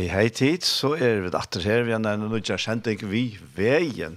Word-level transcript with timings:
Hei, 0.00 0.06
hei 0.08 0.28
tid, 0.32 0.62
så 0.64 0.94
er 0.96 1.18
vi 1.20 1.28
datter 1.28 1.60
her, 1.60 1.82
vi 1.84 1.92
er 1.92 1.98
nødvendig 2.00 2.30
nødvendig 2.30 2.56
kjent 2.62 2.86
ikke 2.88 3.08
vi 3.10 3.24
veien. 3.52 4.14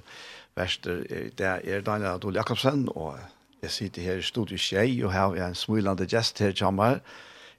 Verster, 0.56 1.02
det 1.36 1.44
er 1.44 1.84
Daniel 1.84 2.14
Adol 2.14 2.38
Jakobsen, 2.40 2.86
og 2.96 3.18
jeg 3.60 3.72
sitter 3.72 4.06
her 4.06 4.22
i 4.22 4.24
studiet 4.24 4.64
Kjei, 4.64 5.04
og 5.04 5.12
her 5.12 5.36
er 5.36 5.50
en 5.50 5.60
smilende 5.60 6.08
gjest 6.08 6.40
her 6.40 6.56
i 6.56 6.56
Kjammer. 6.56 7.04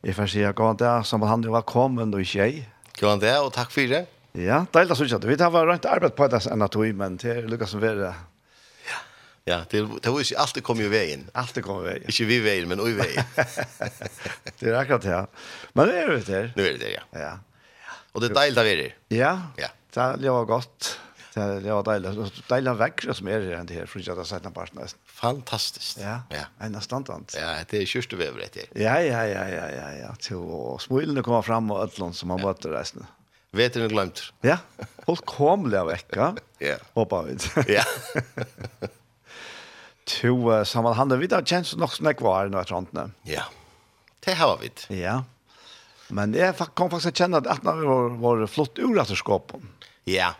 Jeg 0.00 0.16
får 0.16 0.32
si 0.32 0.40
at 0.40 0.56
god 0.56 0.80
det, 0.80 0.94
som 1.04 1.28
han 1.28 1.44
var 1.52 1.68
kommet 1.68 2.16
og 2.16 2.24
Kjei. 2.24 2.64
God 2.96 3.20
det, 3.20 3.36
og 3.44 3.52
takk 3.52 3.76
for 3.76 3.92
det. 3.92 4.06
Ja, 4.32 4.64
deilig 4.72 4.96
å 4.96 5.00
synes. 5.02 5.28
Vi 5.28 5.36
tar 5.44 5.52
rundt 5.52 5.84
arbeid 5.84 6.16
på 6.16 6.32
det 6.32 6.46
enn 6.48 6.64
at 6.64 6.80
vi, 6.80 6.96
men 6.96 7.20
det 7.20 7.36
er 7.36 7.46
lykkes 7.52 7.76
som 7.76 7.84
vil 7.84 8.06
Ja, 9.44 9.66
det 9.68 9.84
det 10.00 10.08
var 10.08 10.22
ju 10.24 10.36
alltid 10.36 10.64
kom 10.64 10.80
ju 10.80 10.88
vägen. 10.88 11.28
Alltid 11.34 11.64
kom 11.64 11.84
veien. 11.84 12.02
Inte 12.08 12.24
vi 12.24 12.40
vägen, 12.40 12.68
men 12.68 12.80
oj 12.80 12.92
vägen. 12.92 13.24
det 14.58 14.68
er 14.68 14.74
akkurat 14.80 15.02
det. 15.02 15.10
Ja. 15.10 15.26
Men 15.74 15.88
det 15.88 16.02
är 16.02 16.08
det 16.08 16.26
där. 16.26 16.52
Nu 16.56 16.66
är 16.66 16.72
det 16.72 16.78
där, 16.78 16.88
ja. 16.88 17.20
Ja. 17.20 17.38
Och 18.14 18.20
det 18.20 18.26
är 18.26 18.34
deilig 18.34 18.54
där 18.56 18.64
vi 18.64 18.94
Ja, 19.18 19.40
ja. 19.56 20.16
det 20.16 20.30
var 20.30 20.44
gott. 20.44 20.98
Det 21.34 21.72
var 21.72 21.82
deilig. 21.82 22.30
Deilig 22.48 22.70
av 22.70 22.78
vekker 22.78 23.16
som 23.18 23.26
er 23.26 23.42
enn 23.56 23.66
det 23.66 23.74
her, 23.80 23.88
for 23.90 23.98
ikke 23.98 24.14
at 24.14 24.20
jeg 24.22 24.30
sett 24.30 24.44
noen 24.46 24.54
parten 24.54 24.78
nesten. 24.78 25.00
Fantastisk. 25.10 25.98
Ja, 25.98 26.20
ja. 26.30 26.44
en 26.62 26.78
standant. 26.84 27.34
Ja, 27.34 27.56
det 27.66 27.80
er 27.80 27.90
kjørste 27.90 28.18
vi 28.20 28.28
over 28.30 28.44
etter. 28.46 28.70
Ja, 28.78 29.00
ja, 29.02 29.24
ja, 29.26 29.42
ja, 29.50 29.64
ja, 29.74 29.88
ja. 29.98 30.12
Til 30.22 30.46
å 30.46 30.76
smilene 30.82 31.26
kommer 31.26 31.42
fram 31.42 31.74
og 31.74 31.82
ødlån 31.88 32.14
som 32.14 32.30
har 32.30 32.44
møtt 32.44 32.70
reisende. 32.70 33.10
Vet 33.54 33.74
du 33.74 33.82
glemt? 33.90 34.28
Ja, 34.46 34.60
fullkomlig 35.08 35.82
av 35.82 35.90
vekka. 35.90 36.34
Ja. 36.64 36.78
Håper 36.94 37.26
vi. 37.26 37.34
Ja. 37.74 37.82
To 40.14 40.36
uh, 40.52 40.62
sammanhandel, 40.68 41.18
vi 41.18 41.28
har 41.32 41.42
kjent 41.48 41.74
nok 41.80 41.92
som 41.96 42.06
jeg 42.06 42.22
var 42.22 42.46
i 42.46 42.52
noe 42.52 43.08
Ja, 43.26 43.48
det 44.24 44.36
har 44.38 44.58
vi. 44.62 44.70
Ja. 45.00 45.22
Men 46.08 46.34
jeg 46.34 46.54
kom 46.74 46.90
faktisk 46.90 47.08
att 47.08 47.16
känna 47.16 47.36
att 47.36 47.62
när 47.62 47.74
vi 47.76 47.86
var, 47.86 48.08
var 48.08 48.46
flott 48.46 48.78
ur 48.78 48.98
etter 49.00 49.14
skåpen. 49.14 49.68
Ja. 50.04 50.34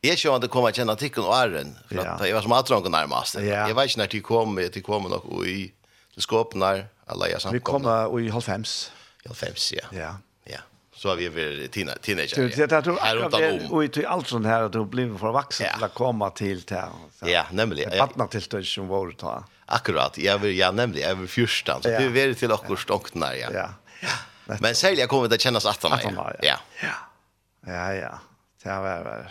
Jag 0.00 0.18
känner 0.18 0.36
att 0.36 0.42
det 0.42 0.48
kommer 0.48 0.68
att 0.68 0.76
känna 0.76 0.96
ticken 0.96 1.24
och 1.24 1.36
ärren. 1.36 1.78
För 1.88 1.98
att 1.98 2.20
ja. 2.20 2.26
jag 2.26 2.34
var 2.34 2.42
som 2.42 2.52
att 2.52 2.66
dra 2.66 2.80
närmast. 2.80 3.34
Ja. 3.34 3.42
Jag 3.42 3.74
vet 3.74 3.84
inte 3.84 3.98
när 3.98 4.08
det 4.08 4.20
kom, 4.20 4.54
Det 4.54 4.80
kom 4.80 5.02
nog 5.02 5.46
i 5.46 5.72
skåpen 6.16 6.60
när 6.60 6.86
alla 7.06 7.28
jag 7.28 7.42
samt 7.42 7.54
Vi 7.54 7.60
kom 7.60 7.86
uh, 7.86 8.26
i 8.26 8.28
halvfems. 8.28 8.92
I 9.24 9.28
halvfems, 9.28 9.72
ja. 9.72 9.98
Ja. 9.98 10.16
Ja. 10.44 10.58
Så 10.94 11.08
har 11.08 11.16
vi 11.16 11.28
varit 11.28 11.72
tina, 11.72 11.92
teenager. 11.92 12.42
Ja. 12.42 12.66
Det, 12.66 12.72
jag 12.74 12.84
tror 12.84 13.24
att 13.26 13.40
vi 13.40 13.66
och 13.70 13.84
i 13.84 14.06
allt 14.06 14.28
sånt 14.28 14.46
här 14.46 14.62
att 14.62 14.72
du 14.72 14.84
blir 14.84 15.18
för 15.18 15.32
vuxen 15.32 15.66
ja. 15.66 15.74
till 15.74 15.84
att 15.84 15.94
komma 15.94 16.30
till 16.30 16.60
det. 16.60 16.84
Ja, 17.24 17.44
nämligen. 17.50 17.90
Det 17.90 17.98
vattnar 17.98 18.26
till 18.26 18.42
det 18.50 18.64
som 18.64 18.88
var 18.88 19.08
att 19.08 19.18
ta. 19.18 19.44
Akkurat. 19.66 20.18
Jag 20.18 20.38
vill, 20.38 20.58
ja, 20.58 20.70
nämligen. 20.70 21.08
Jag 21.08 21.16
vill 21.16 21.28
fyrstan. 21.28 21.82
Så 21.82 21.88
ja. 21.88 21.98
det 21.98 22.04
är 22.04 22.08
väldigt 22.08 22.38
till 22.38 22.52
och 22.52 22.78
stångt 22.78 23.14
när, 23.14 23.34
ja. 23.34 23.48
Ja. 23.52 23.68
Ja. 24.00 24.08
Men 24.46 24.74
sälja 24.74 25.06
kommer 25.06 25.28
det 25.28 25.40
kännas 25.40 25.66
att 25.66 25.82
han 25.82 26.00
Ja. 26.42 26.60
Ja. 26.82 26.88
Ja, 27.66 27.94
ja. 27.94 28.18
Det 28.62 28.68
var 28.68 29.04
väl. 29.04 29.24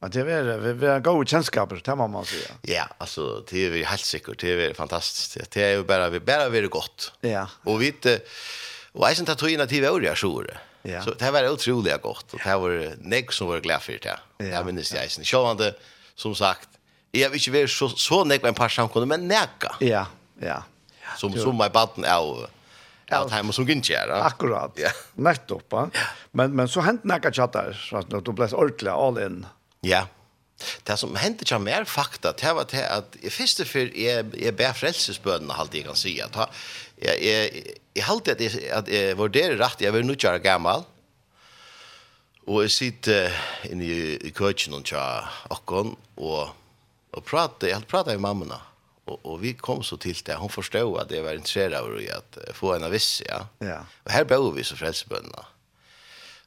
Men 0.00 0.10
det 0.10 0.24
var 0.24 0.58
vi 0.58 0.72
vi 0.72 0.86
har 0.86 1.00
goda 1.00 1.26
känskaper, 1.26 1.80
det 1.84 1.96
man 1.96 2.24
säga. 2.24 2.50
Ja, 2.62 2.88
alltså 2.98 3.44
det 3.50 3.66
är 3.66 3.70
vi 3.70 3.84
helt 3.84 4.04
säkert, 4.04 4.40
det 4.40 4.50
är 4.50 4.74
fantastiskt. 4.74 5.50
Det 5.50 5.62
är 5.62 5.70
ju 5.70 5.84
bara 5.84 6.08
vi 6.08 6.20
bara 6.20 6.48
vi 6.48 6.58
är 6.58 6.66
gott. 6.66 7.12
Ja. 7.20 7.48
Och 7.64 7.82
vi 7.82 7.86
inte 7.86 8.20
och 8.92 9.08
jag 9.08 9.18
inte 9.18 9.34
tror 9.34 9.60
att 9.60 9.68
det 9.68 9.90
var 9.90 10.00
ju 10.00 10.16
så. 10.16 10.44
Ja. 10.82 11.02
Så 11.02 11.10
det 11.10 11.30
var 11.30 11.48
otroligt 11.48 12.02
gott 12.02 12.32
och 12.32 12.40
det 12.44 12.56
var 12.56 12.94
näck 12.98 13.32
som 13.32 13.48
var 13.48 13.60
glad 13.60 13.82
för 13.82 13.98
det. 14.02 14.18
Jag 14.50 14.66
minns 14.66 14.90
det 14.90 15.04
isen. 15.06 15.24
Sjövande 15.24 15.74
som 16.14 16.34
sagt, 16.34 16.68
jag 17.10 17.30
vill 17.30 17.40
inte 17.48 17.50
vara 17.50 17.68
så 17.68 17.88
så 17.88 18.24
näck 18.24 18.42
med 18.42 18.48
en 18.48 18.54
par 18.54 18.68
samkomna 18.68 19.06
men 19.06 19.28
näcka. 19.28 19.76
Ja, 19.80 20.06
ja. 20.40 20.62
Som 21.16 21.32
som 21.32 21.56
my 21.56 21.68
button 21.68 22.04
out. 22.04 22.50
Ja, 23.10 23.24
det 23.24 23.34
hemma 23.34 23.52
som 23.52 23.68
inte 23.68 23.94
är. 23.94 24.08
Akkurat. 24.08 24.72
Ja. 24.76 24.90
Nettopp. 25.14 25.74
Men 26.30 26.56
men 26.56 26.68
så 26.68 26.80
hänt 26.80 27.04
några 27.04 27.32
chattar 27.32 27.72
så 27.72 27.96
att 27.96 28.24
du 28.24 28.32
blev 28.32 28.54
ordla 28.54 28.92
all 28.92 29.18
in. 29.18 29.46
Ja. 29.80 30.06
Det 30.82 30.96
som 30.96 31.16
hände 31.16 31.44
jag 31.46 31.60
mer 31.60 31.84
fakta 31.84 32.32
det 32.32 32.52
var 32.52 32.66
det 32.70 32.88
att 32.88 33.16
i 33.16 33.30
första 33.30 33.64
för 33.64 33.78
jag, 33.78 34.16
jag 34.16 34.24
ber 34.34 34.52
bärfrälsesbönen 34.52 35.50
halt 35.50 35.74
jag 35.74 35.84
kan 35.84 35.96
säga 35.96 36.24
att 36.24 36.50
jag 36.96 37.22
är 37.22 37.50
jag 37.94 38.04
halt 38.04 38.28
att 38.28 38.40
att 38.72 38.88
var 39.18 39.28
det 39.28 39.54
rätt 39.54 39.80
jag 39.80 39.92
vill 39.92 40.06
nu 40.06 40.14
köra 40.14 40.38
gammal. 40.38 40.82
Och 42.46 42.62
jag 42.64 42.70
sitter 42.70 43.32
inne 43.62 43.84
i 43.84 44.32
köken 44.38 44.74
och 44.74 44.86
tja 44.86 45.28
och 45.48 45.72
och 46.14 46.48
och 47.10 47.24
pratar 47.24 47.68
jag 47.68 47.86
pratar 47.86 48.12
med 48.12 48.20
mammorna. 48.20 48.54
Mm 48.54 48.77
Og, 49.08 49.20
og 49.24 49.42
vi 49.42 49.52
kom 49.56 49.82
så 49.82 49.96
till 49.96 50.16
det 50.26 50.34
hon 50.34 50.50
förstod 50.50 51.00
att 51.00 51.08
det 51.08 51.22
var 51.22 51.32
interessert 51.32 51.74
av 51.74 52.00
att 52.16 52.56
få 52.56 52.74
en 52.74 52.84
avis 52.84 53.22
ja. 53.28 53.46
Ja. 53.58 53.86
Och 54.04 54.10
här 54.10 54.24
bor 54.24 54.52
vi 54.52 54.64
så 54.64 54.76
frälsbönderna. 54.76 55.46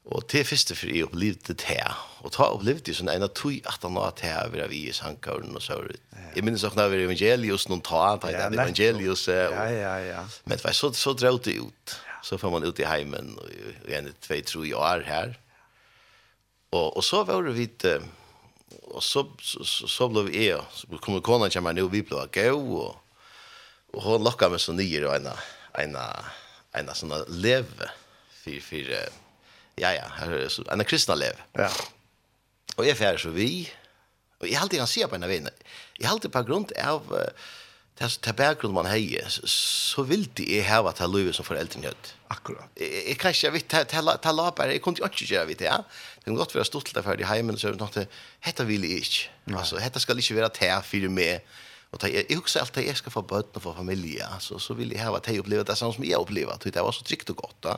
Og 0.10 0.24
til 0.32 0.42
første 0.50 0.74
fri 0.76 0.96
jeg 0.98 1.06
opplevde 1.06 1.54
det 1.54 1.68
her. 1.70 1.98
Og 2.26 2.34
ta 2.34 2.48
opplevde 2.50 2.88
det 2.90 2.96
sånn 2.98 3.12
en 3.14 3.26
av 3.28 3.36
tog 3.38 3.68
at 3.70 3.84
han 3.86 3.94
var 3.94 4.16
til 4.18 4.34
over 4.34 4.64
av 4.66 4.72
i 4.74 4.88
sankaren 4.98 5.54
og 5.54 5.62
så 5.62 5.78
ut. 5.78 6.00
Jeg 6.34 6.46
minnes 6.48 6.64
også 6.66 6.80
når 6.80 6.96
evangelius 7.04 7.68
noen 7.70 7.84
ta 7.86 8.00
han, 8.08 8.24
ja, 8.34 8.48
evangelius. 8.50 9.28
Og, 9.30 9.54
ja, 9.54 9.68
ja, 9.70 9.94
ja. 10.08 10.24
Men 10.48 10.58
det 10.58 10.66
var 10.66 10.74
så, 10.78 10.90
så 10.98 11.14
drøt 11.14 11.46
det 11.46 11.60
ut. 11.62 11.96
Så 12.26 12.40
får 12.42 12.54
man 12.54 12.66
ut 12.66 12.82
i 12.82 12.88
heimen 12.90 13.36
og, 13.38 13.54
og 13.86 13.94
en, 13.98 14.10
två, 14.26 14.40
tre 14.48 14.74
år 14.78 15.06
her. 15.06 15.38
Og, 16.72 16.98
og 16.98 17.06
så 17.06 17.22
var 17.28 17.46
det 17.46 17.56
vidt... 17.60 17.86
Uh, 17.86 18.10
og 18.84 19.04
så 19.04 19.28
så, 19.42 19.64
så, 19.64 19.88
så 19.88 20.08
blev 20.10 20.36
jag 20.36 20.66
så 20.74 20.88
kommer 20.88 21.22
konan 21.22 21.50
kommer 21.50 21.74
nu 21.74 21.90
vi 21.90 22.02
blev 22.02 22.28
gå 22.32 22.52
och 22.52 22.96
och 23.94 24.04
hon 24.04 24.24
lockar 24.24 24.50
mig 24.50 24.60
så 24.60 24.72
nyer 24.74 25.06
och 25.06 25.16
ena 25.16 25.38
ena 25.78 26.26
ena 26.74 26.94
såna 26.94 27.18
lev 27.28 27.66
för 28.44 28.60
för 28.60 29.10
ja 29.76 29.94
ja 29.94 30.06
här 30.18 30.72
en 30.72 30.86
kristna 30.86 31.16
lev. 31.16 31.36
Ja. 31.54 31.70
Och 32.76 32.86
jag 32.86 32.98
färd 32.98 33.22
så 33.22 33.30
vi 33.30 33.70
och 34.40 34.48
jag 34.48 34.62
alltid 34.62 34.80
kan 34.80 34.88
se 34.88 35.08
på 35.08 35.16
en 35.16 35.28
vän. 35.28 35.50
Jag 36.00 36.12
alltid 36.12 36.32
på 36.32 36.44
grund 36.44 36.72
av 36.72 37.32
Det 38.02 38.22
ta 38.22 38.34
bakgrund 38.34 38.74
man 38.74 38.86
heje 38.86 39.26
så 39.30 40.04
vill 40.04 40.30
det 40.34 40.60
är 40.60 40.64
här 40.64 40.82
vad 40.82 40.96
ta 40.96 41.08
lösa 41.08 41.34
som 41.34 41.46
föräldern 41.46 41.84
hött. 41.84 42.16
Akkurat. 42.28 42.66
Jeg 42.76 43.18
kan 43.20 43.30
ikke, 43.30 43.46
jeg 43.46 43.54
vet 43.54 43.68
ta 43.70 44.16
ta 44.18 44.32
lapar 44.32 44.72
jeg 44.72 44.82
kunne 44.82 45.04
ikke 45.06 45.26
gjøre 45.28 45.48
vet 45.48 45.62
ja 45.62 45.78
det 46.22 46.30
kan 46.30 46.38
godt 46.38 46.54
være 46.54 46.68
stort 46.70 46.86
til 46.86 46.96
det 46.96 47.02
ferdig 47.02 47.26
heimen, 47.26 47.58
så 47.58 47.72
er 47.72 47.74
det 47.74 47.82
noe, 47.82 48.06
hette 48.46 48.66
vil 48.70 48.84
jeg 48.86 49.02
ikke. 49.02 49.30
Altså, 49.58 49.80
hette 49.82 50.00
skal 50.00 50.20
ikke 50.22 50.36
være 50.38 50.50
til 50.54 50.84
for 50.86 51.14
meg. 51.18 51.48
Og 51.92 52.00
ta, 52.00 52.08
jeg, 52.08 52.28
jeg 52.30 52.38
husker 52.38 52.62
alt 52.62 52.76
det 52.78 52.86
jeg 52.86 53.00
skal 53.00 53.12
få 53.12 53.24
bøten 53.26 53.58
og 53.58 53.64
få 53.66 53.74
familie, 53.76 54.28
så, 54.40 54.60
så 54.62 54.76
vil 54.78 54.94
jeg 54.94 55.02
ha 55.02 55.16
at 55.18 55.28
jeg 55.28 55.42
opplever 55.42 55.66
det 55.66 55.76
samme 55.80 55.98
som 55.98 56.06
jeg 56.06 56.20
opplever, 56.22 56.54
for 56.62 56.70
det 56.70 56.84
var 56.86 56.94
så 56.96 57.04
trygt 57.04 57.34
og 57.34 57.42
godt 57.42 57.58
da. 57.66 57.74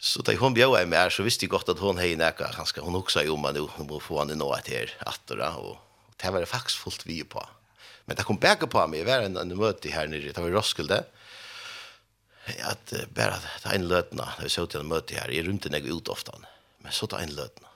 Så 0.00 0.22
da 0.24 0.32
hun 0.38 0.54
bjør 0.56 0.78
meg 0.78 0.86
mer, 0.88 1.10
så 1.12 1.26
visste 1.26 1.44
jeg 1.44 1.52
godt 1.52 1.68
at 1.74 1.82
hun 1.82 1.98
hei 2.00 2.14
nekka, 2.16 2.48
kanskje 2.54 2.86
hun 2.86 2.96
også 2.96 3.26
jo, 3.26 3.34
men 3.36 3.58
hun 3.58 3.88
må 3.90 3.98
få 4.00 4.22
henne 4.22 4.38
nå 4.38 4.48
etter 4.56 4.94
atter, 5.04 5.42
og, 5.58 5.74
och 5.74 6.14
det 6.22 6.30
var 6.30 6.40
det 6.40 6.46
faktisk 6.46 6.78
fullt 6.78 7.06
vi 7.06 7.24
på. 7.24 7.42
Men 8.06 8.16
det 8.16 8.24
kom 8.24 8.38
begge 8.40 8.66
på 8.70 8.86
meg, 8.86 9.02
jeg 9.02 9.10
var 9.10 9.26
en, 9.26 9.36
en 9.36 9.58
møte 9.58 9.92
her 9.92 10.08
nere, 10.08 10.32
det 10.32 10.40
var 10.40 10.48
i 10.48 10.54
Roskilde, 10.54 11.02
at 12.64 12.94
uh, 12.96 13.04
bare 13.14 13.42
ta 13.60 13.74
inn 13.76 13.90
løtene, 13.90 14.24
da 14.24 14.46
vi 14.46 14.48
så 14.48 14.64
til 14.66 14.80
en 14.80 14.88
møte 14.88 15.18
her, 15.18 15.28
jeg 15.28 15.44
rymte 15.46 15.68
nek 15.72 15.84
ut 15.90 16.08
ofte 16.08 16.32
henne. 16.34 16.48
Men 16.84 16.96
så 16.96 17.08
ta 17.10 17.20
en 17.22 17.32
løtene. 17.36 17.70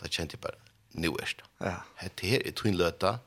Da 0.00 0.10
kjente 0.10 0.36
jeg 0.36 0.44
bare, 0.44 0.58
nu 0.98 1.12
er 1.14 1.34
det. 1.38 1.50
Ja. 1.60 1.76
Det 2.02 2.30
her 2.32 2.46
er 2.46 2.56
tog 2.56 2.72
en 2.72 2.80
løtene, 2.80 3.20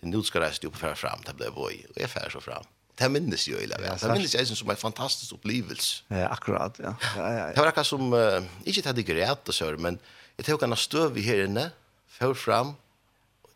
så 0.00 0.10
nu 0.10 0.22
skal 0.26 0.42
jeg 0.42 0.50
reise 0.50 0.68
opp 0.68 0.78
og 0.78 0.82
fære 0.82 0.98
frem, 0.98 1.26
det 1.26 1.34
ble 1.38 1.50
vøy, 1.54 1.82
og 1.90 2.00
jeg 2.00 2.10
fære 2.10 2.32
så 2.34 2.42
frem. 2.42 2.70
Det 2.98 3.08
minnes 3.08 3.44
jo, 3.48 3.56
eller? 3.56 3.80
Ja, 3.80 3.94
det 3.96 4.10
minnes 4.12 4.34
jeg 4.34 4.46
som 4.48 4.70
en 4.70 4.80
fantastisk 4.80 5.36
opplevelse. 5.38 6.02
Ja, 6.10 6.28
akkurat, 6.32 6.76
ja. 6.82 6.92
ja, 7.16 7.22
ja, 7.22 7.38
ja. 7.38 7.46
Det 7.54 7.62
var 7.62 7.70
akkurat 7.70 7.88
som, 7.88 8.12
uh, 8.12 8.66
ikke 8.68 8.82
til 8.84 8.98
det 8.98 9.06
greit 9.08 9.48
og 9.48 9.56
så, 9.56 9.70
men 9.78 9.98
jeg 10.38 10.48
tok 10.48 10.66
en 10.66 10.76
støv 10.76 11.16
i 11.16 11.24
her 11.24 11.46
inne, 11.46 11.70
før 12.12 12.34
frem, 12.36 12.74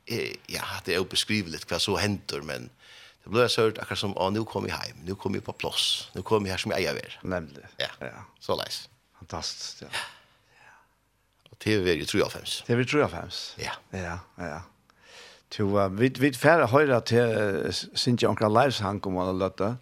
jeg, 0.07 0.37
ja, 0.53 0.65
det 0.87 0.95
er 0.95 1.03
jo 1.03 1.09
beskrivelig 1.11 1.65
hva 1.67 1.81
så 1.83 1.97
henter, 1.99 2.45
men 2.47 2.71
det 3.25 3.33
ble 3.35 3.49
så 3.51 3.67
hørt 3.67 3.81
akkurat 3.83 4.01
som, 4.01 4.15
å, 4.17 4.31
nå 4.31 4.45
kom 4.49 4.69
jeg 4.71 4.79
hjem, 4.79 5.05
nå 5.09 5.17
kom 5.21 5.35
jeg 5.35 5.45
på 5.45 5.55
plass, 5.59 5.87
nå 6.15 6.23
kom 6.27 6.47
jeg 6.47 6.55
her 6.55 6.63
som 6.63 6.77
jeg 6.77 6.93
er. 6.93 7.19
Nemlig. 7.27 7.67
Ja, 7.83 7.91
ja. 8.01 8.23
så 8.41 8.57
leis. 8.59 8.85
Fantastisk, 9.19 9.83
ja. 9.83 9.91
ja. 9.91 10.05
Og 11.57 11.65
det 11.65 11.85
var 11.85 11.91
i 11.91 12.05
3,5. 12.05 12.65
Det 12.67 12.77
var 12.77 12.83
i 12.83 12.87
3,5? 12.87 13.37
Ja. 13.59 13.71
Ja, 13.93 14.19
ja. 14.39 14.59
To, 15.51 15.65
uh, 15.79 16.01
vi, 16.01 16.11
vi 16.21 16.33
færre 16.35 16.67
høyre 16.67 17.01
til 17.07 17.33
uh, 17.67 17.71
Sintje 17.95 18.29
Onkra 18.29 18.49
Leivshang 18.51 19.01
om 19.07 19.19
alle 19.23 19.37
løtta. 19.39 19.77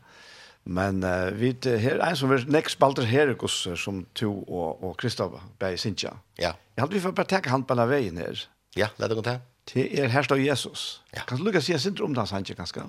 Men 0.64 1.02
uh, 1.04 1.32
vi 1.36 1.54
her 1.64 2.00
en 2.04 2.16
som 2.16 2.32
er 2.32 2.44
nekst 2.48 2.78
spalter 2.78 3.08
her 3.08 3.34
som 3.76 4.04
to 4.14 4.30
og, 4.44 4.84
og 4.84 4.96
Kristoff 4.96 5.42
bei 5.58 5.76
Sintje. 5.76 6.12
Ja. 6.38 6.54
Jeg 6.76 6.84
hadde 6.84 6.94
vi 6.94 7.00
for 7.00 7.12
bare 7.12 7.26
takke 7.26 7.50
han 7.50 7.64
på 7.64 7.74
denne 7.74 7.88
veien 7.90 8.16
her. 8.16 8.46
Ja, 8.76 8.88
det 8.96 9.04
er 9.04 9.08
det 9.08 9.16
godt 9.16 9.32
her. 9.32 9.42
Til 9.66 9.98
er 9.98 10.08
herst 10.12 10.32
av 10.32 10.40
Jesus. 10.40 11.02
Ja. 11.14 11.24
Kan 11.26 11.38
du 11.38 11.44
lukke 11.44 11.62
si 11.64 11.76
Sintje 11.78 12.04
om 12.04 12.14
det, 12.14 12.28
Sintje, 12.28 12.56
ganske? 12.56 12.86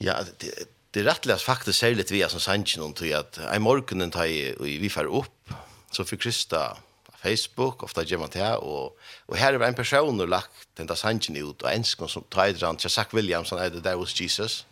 Ja, 0.00 0.20
det, 0.40 0.54
det 0.94 1.02
er 1.02 1.10
rettelig 1.10 1.40
faktisk 1.42 1.78
særlig 1.78 2.06
vi 2.10 2.22
er 2.22 2.30
som 2.32 2.42
Sintje 2.42 2.80
noen 2.80 2.94
til 2.94 3.14
at 3.18 3.38
en 3.44 3.62
morgenen 3.62 4.14
tar 4.14 4.30
vi 4.58 4.90
fer 4.90 5.10
opp, 5.10 5.54
så 5.92 6.06
fikk 6.06 6.26
Kristoff 6.26 6.84
Facebook, 7.18 7.82
ofta 7.82 8.04
gjør 8.06 8.22
man 8.22 8.30
det 8.30 8.46
og, 8.62 8.96
og 9.26 9.36
her 9.36 9.56
er 9.56 9.66
en 9.66 9.74
person 9.74 10.18
som 10.20 10.30
lagt 10.30 10.68
den 10.78 10.88
der 10.88 10.98
sangen 10.98 11.38
ut, 11.42 11.62
og 11.62 11.74
ensken 11.74 12.08
som 12.08 12.24
tar 12.30 12.54
han 12.62 12.78
til 12.78 12.90
Zach 12.90 13.14
Williams, 13.14 13.50
han 13.50 13.58
er 13.58 13.74
det 13.74 13.84
der 13.84 13.96
hos 13.98 14.14
Jesus. 14.20 14.66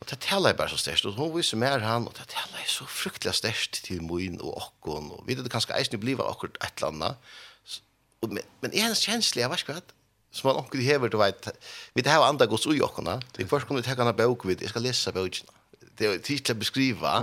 Og 0.00 0.10
det 0.10 0.18
taler 0.20 0.52
jeg 0.52 0.56
bare 0.56 0.68
så 0.68 0.76
størst, 0.76 1.06
og 1.08 1.16
hun 1.16 1.32
viser 1.36 1.56
mer 1.56 1.78
han, 1.78 2.04
og 2.06 2.12
det 2.18 2.28
taler 2.28 2.60
jeg 2.60 2.68
så 2.68 2.84
fryktelig 2.84 3.34
størst 3.34 3.80
til 3.84 4.02
min 4.04 4.40
og 4.40 4.56
okken, 4.60 5.10
og 5.16 5.24
vi 5.26 5.36
vet 5.36 5.44
det 5.44 5.52
kanskje 5.52 5.76
eisen 5.78 5.96
i 5.96 6.00
blivet 6.02 6.26
akkurat 6.26 6.58
et 6.60 6.82
eller 6.82 6.92
annet, 6.92 7.30
og, 8.22 8.32
men, 8.32 8.44
men 8.60 8.74
en 8.76 8.96
kjenslig, 8.96 9.40
jeg 9.40 9.50
vet 9.50 9.64
ikke 9.64 9.78
hva, 9.78 9.84
som 10.36 10.50
man 10.50 10.60
onkel 10.60 10.84
hever, 10.84 11.08
du 11.08 11.16
vet, 11.20 11.48
vi 11.94 12.04
det 12.04 12.12
her 12.12 12.20
var 12.20 12.28
andre 12.28 12.48
gods 12.50 12.66
ui 12.68 12.76
okkona, 12.84 13.16
det 13.32 13.44
er 13.44 13.48
først 13.48 13.68
kom 13.68 13.80
vi 13.80 13.86
ta 13.86 13.96
av 13.96 14.12
bøk 14.18 14.44
vid, 14.44 14.60
jeg 14.60 14.74
skal 14.74 14.84
lese 14.84 15.12
bøkina, 15.16 15.56
det 15.96 16.10
er 16.10 16.20
tid 16.20 16.44
til 16.44 16.58
å 16.58 16.60
beskriva, 16.60 17.16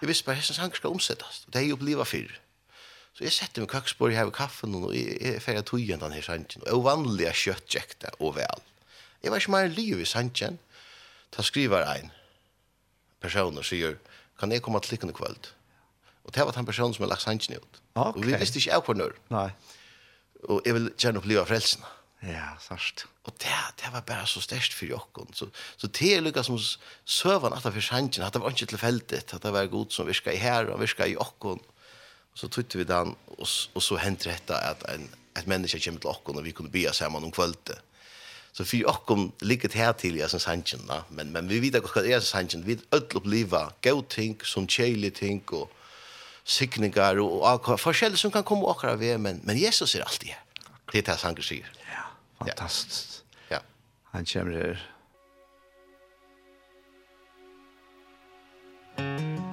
jeg 0.00 0.10
visste 0.10 0.26
bare, 0.26 0.40
hessen 0.40 0.58
sanger 0.58 0.80
skal 0.80 0.90
omsettes? 0.90 1.44
og 1.46 1.54
det 1.54 1.62
er 1.62 1.70
jo 1.70 1.78
bliva 1.78 2.06
fyrir, 2.08 2.34
Så 3.18 3.24
jeg 3.26 3.34
setter 3.34 3.64
meg 3.64 3.72
kaksbord, 3.72 4.12
jeg 4.14 4.20
har 4.20 4.28
kaffen, 4.30 4.76
og 4.78 4.92
jeg 4.94 5.16
er 5.26 5.40
ferdig 5.42 5.64
tog 5.66 5.80
igjen 5.82 5.98
denne 5.98 6.20
sannsjen. 6.22 6.62
Og 6.70 6.84
vanlige 6.84 7.32
kjøttjekter 7.34 8.14
og 8.22 8.36
vel. 8.36 8.60
Jeg 9.24 9.32
var 9.34 9.42
ikke 9.42 9.54
mer 9.56 9.72
liv 9.72 9.98
i 9.98 10.06
sannsjen. 10.06 10.60
Da 11.34 11.42
skriver 11.42 11.82
en 11.96 12.12
person 13.18 13.58
og 13.58 13.66
sier, 13.66 13.96
kan 14.38 14.54
jeg 14.54 14.62
komme 14.62 14.78
til 14.84 14.94
lykken 14.94 15.10
i 15.10 15.16
kveld? 15.18 15.48
Og 16.28 16.34
det 16.36 16.44
var 16.46 16.54
den 16.54 16.68
personen 16.68 16.94
som 16.94 17.08
har 17.08 17.10
lagt 17.10 17.24
sannsjen 17.24 17.56
ut. 17.58 17.80
Okay. 17.96 18.12
Og 18.12 18.28
vi 18.28 18.36
visste 18.38 18.60
ikke 18.62 18.70
jeg 18.70 18.84
på 18.86 18.94
når. 18.94 19.16
Nei. 19.34 19.48
Og 20.46 20.60
jeg 20.68 20.76
vil 20.76 20.86
gjerne 20.94 21.18
oppleve 21.18 21.42
frelsene. 21.48 21.90
Ja, 22.22 22.52
sørst. 22.62 23.08
Og 23.26 23.34
det, 23.42 23.56
det 23.82 23.90
var 23.94 24.04
bare 24.06 24.28
så 24.30 24.44
størst 24.44 24.76
for 24.78 24.86
jokken. 24.86 25.34
Så, 25.34 25.50
så 25.74 25.90
det 25.90 26.12
er 26.14 26.22
lykket 26.22 26.46
som 26.46 26.60
søvann 27.02 27.56
at 27.56 27.66
det 27.66 27.74
var 27.74 27.88
sannsjen, 27.88 28.22
at 28.22 28.38
det 28.38 28.44
var 28.44 28.54
ikke 28.54 28.70
tilfeldig, 28.76 29.24
at 29.26 29.42
det 29.42 29.52
var 29.54 29.72
god 29.74 29.90
som 29.94 30.06
virka 30.06 30.30
i 30.30 30.38
her 30.38 30.70
og 30.70 30.78
virka 30.86 31.10
i 31.10 31.18
jokken. 31.18 31.58
Og 31.58 31.77
så 32.38 32.48
tyckte 32.48 32.78
vi 32.78 32.84
den 32.84 33.14
och, 33.26 33.48
och 33.72 33.82
så 33.82 33.96
hände 33.96 34.24
detta 34.24 34.56
att 34.58 34.82
en 34.82 35.08
ett 35.38 35.46
människa 35.46 35.78
kommer 35.78 36.00
till 36.00 36.08
oss 36.08 36.20
och 36.24 36.46
vi 36.46 36.52
kunde 36.52 36.72
be 36.72 36.92
samman 36.92 37.24
om 37.24 37.30
kvällte. 37.30 37.78
Så 38.52 38.64
för 38.64 38.88
oss 38.88 38.96
kom 39.06 39.32
liket 39.40 39.74
här 39.74 39.92
till 39.92 40.16
jag 40.16 40.30
som 40.30 40.40
sanchen 40.40 40.86
va 40.86 41.04
men 41.08 41.32
men 41.32 41.48
vi 41.48 41.60
vet 41.60 41.74
att 41.74 42.04
det 42.04 42.20
som 42.20 42.20
sanchen 42.20 42.62
vi 42.64 42.78
öll 42.90 43.06
uppleva 43.14 43.72
go 43.82 44.02
think 44.08 44.44
som 44.44 44.68
chili 44.68 45.10
think 45.10 45.52
och 45.52 45.70
signingar 46.44 47.18
och 47.18 47.70
och 47.70 47.80
forskjell 47.80 48.16
som 48.16 48.30
kan 48.30 48.42
komma 48.42 48.66
och 48.66 48.84
vara 48.84 49.18
men 49.18 49.40
men 49.44 49.56
Jesus 49.56 49.94
är 49.94 50.00
alltid 50.00 50.28
här. 50.28 50.42
Det 50.92 50.98
är 50.98 51.02
det 51.02 51.22
han 51.22 51.42
säger. 51.42 51.70
Ja, 52.38 52.46
fantastiskt. 52.46 53.24
Ja. 53.48 53.60
Han 54.12 54.24
kommer 54.24 54.52
här. 54.52 54.94
Thank 58.98 59.20
you. 59.20 59.47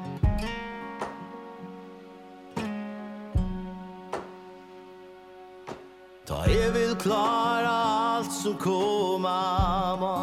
Ta 6.25 6.35
jeg 6.49 6.73
vil 6.73 6.95
klara 6.97 7.73
alt 8.17 8.31
som 8.33 8.55
koma 8.57 9.95
må. 10.01 10.13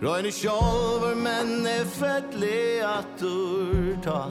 Røyne 0.00 0.30
sjolver, 0.32 1.12
men 1.20 1.66
er 1.68 1.84
fettlig 1.84 2.80
at 2.80 3.20
du 3.20 3.92
ta. 4.04 4.22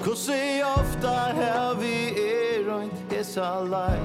Kossi 0.00 0.62
ofta 0.64 1.12
her 1.36 1.74
vi 1.80 1.92
er 2.22 2.64
røynt 2.68 3.12
hesa 3.12 3.48
lei 3.64 3.98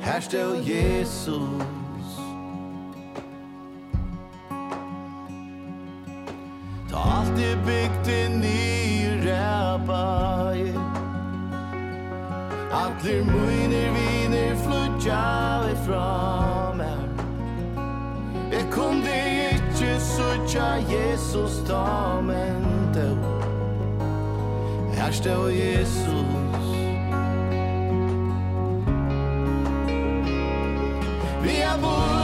Her 0.00 0.20
stå 0.20 0.44
Jesus. 0.66 2.14
Ta 6.90 7.02
alt 7.18 7.42
er 7.50 7.58
bygd 7.66 8.14
i 8.14 9.10
ræpa, 9.26 10.54
yeah 10.54 10.89
Atler 12.72 13.22
munir 13.22 13.90
viner 13.94 14.54
flutja 14.62 15.62
vi 15.66 15.74
fra 15.86 16.72
meg 16.78 17.22
Jeg 18.52 18.66
kunde 18.70 19.16
ikkje 19.50 19.96
sutja 20.00 20.68
Jesus 20.90 21.58
da 21.68 22.20
men 22.22 22.62
då 22.94 23.10
Her 24.94 25.12
stod 25.12 25.50
Jesus. 25.50 26.66
Vi 31.42 31.56
er 31.56 31.78
bor 31.82 32.19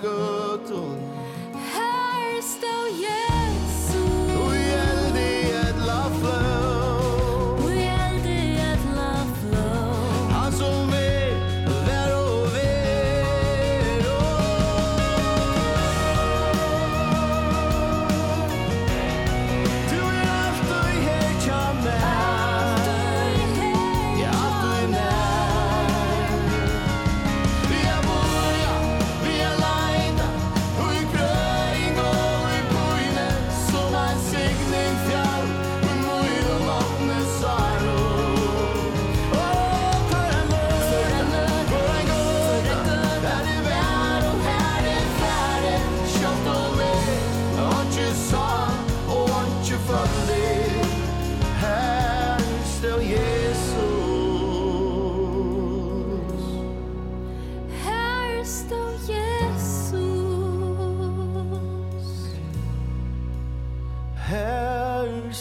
good 0.00 0.66
to 0.66 0.99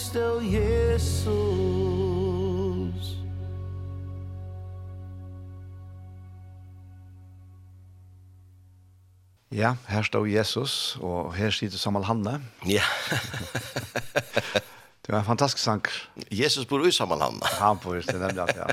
Христов 0.10 0.44
Jesus 0.44 1.70
Ja, 9.52 9.76
her 9.88 10.04
står 10.04 10.26
Jesus, 10.26 10.98
og 11.02 11.34
her 11.36 11.50
sitter 11.50 11.78
Samuel 11.78 12.06
Hanne. 12.06 12.42
Ja. 12.66 12.82
det 15.06 15.10
var 15.10 15.20
en 15.20 15.26
fantastisk 15.26 15.64
sang. 15.64 15.86
Jesus 16.32 16.66
bor 16.66 16.86
i 16.88 16.92
Samuel 16.92 17.22
Hanne. 17.22 17.46
Han 17.60 17.78
bor 17.78 17.96
i 17.96 18.02
Samuel 18.02 18.40
Hanne, 18.40 18.54
ja. 18.56 18.66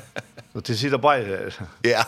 Og 0.55 0.65
til 0.65 0.79
sida 0.79 0.97
bare 0.97 1.53
Ja. 1.93 2.05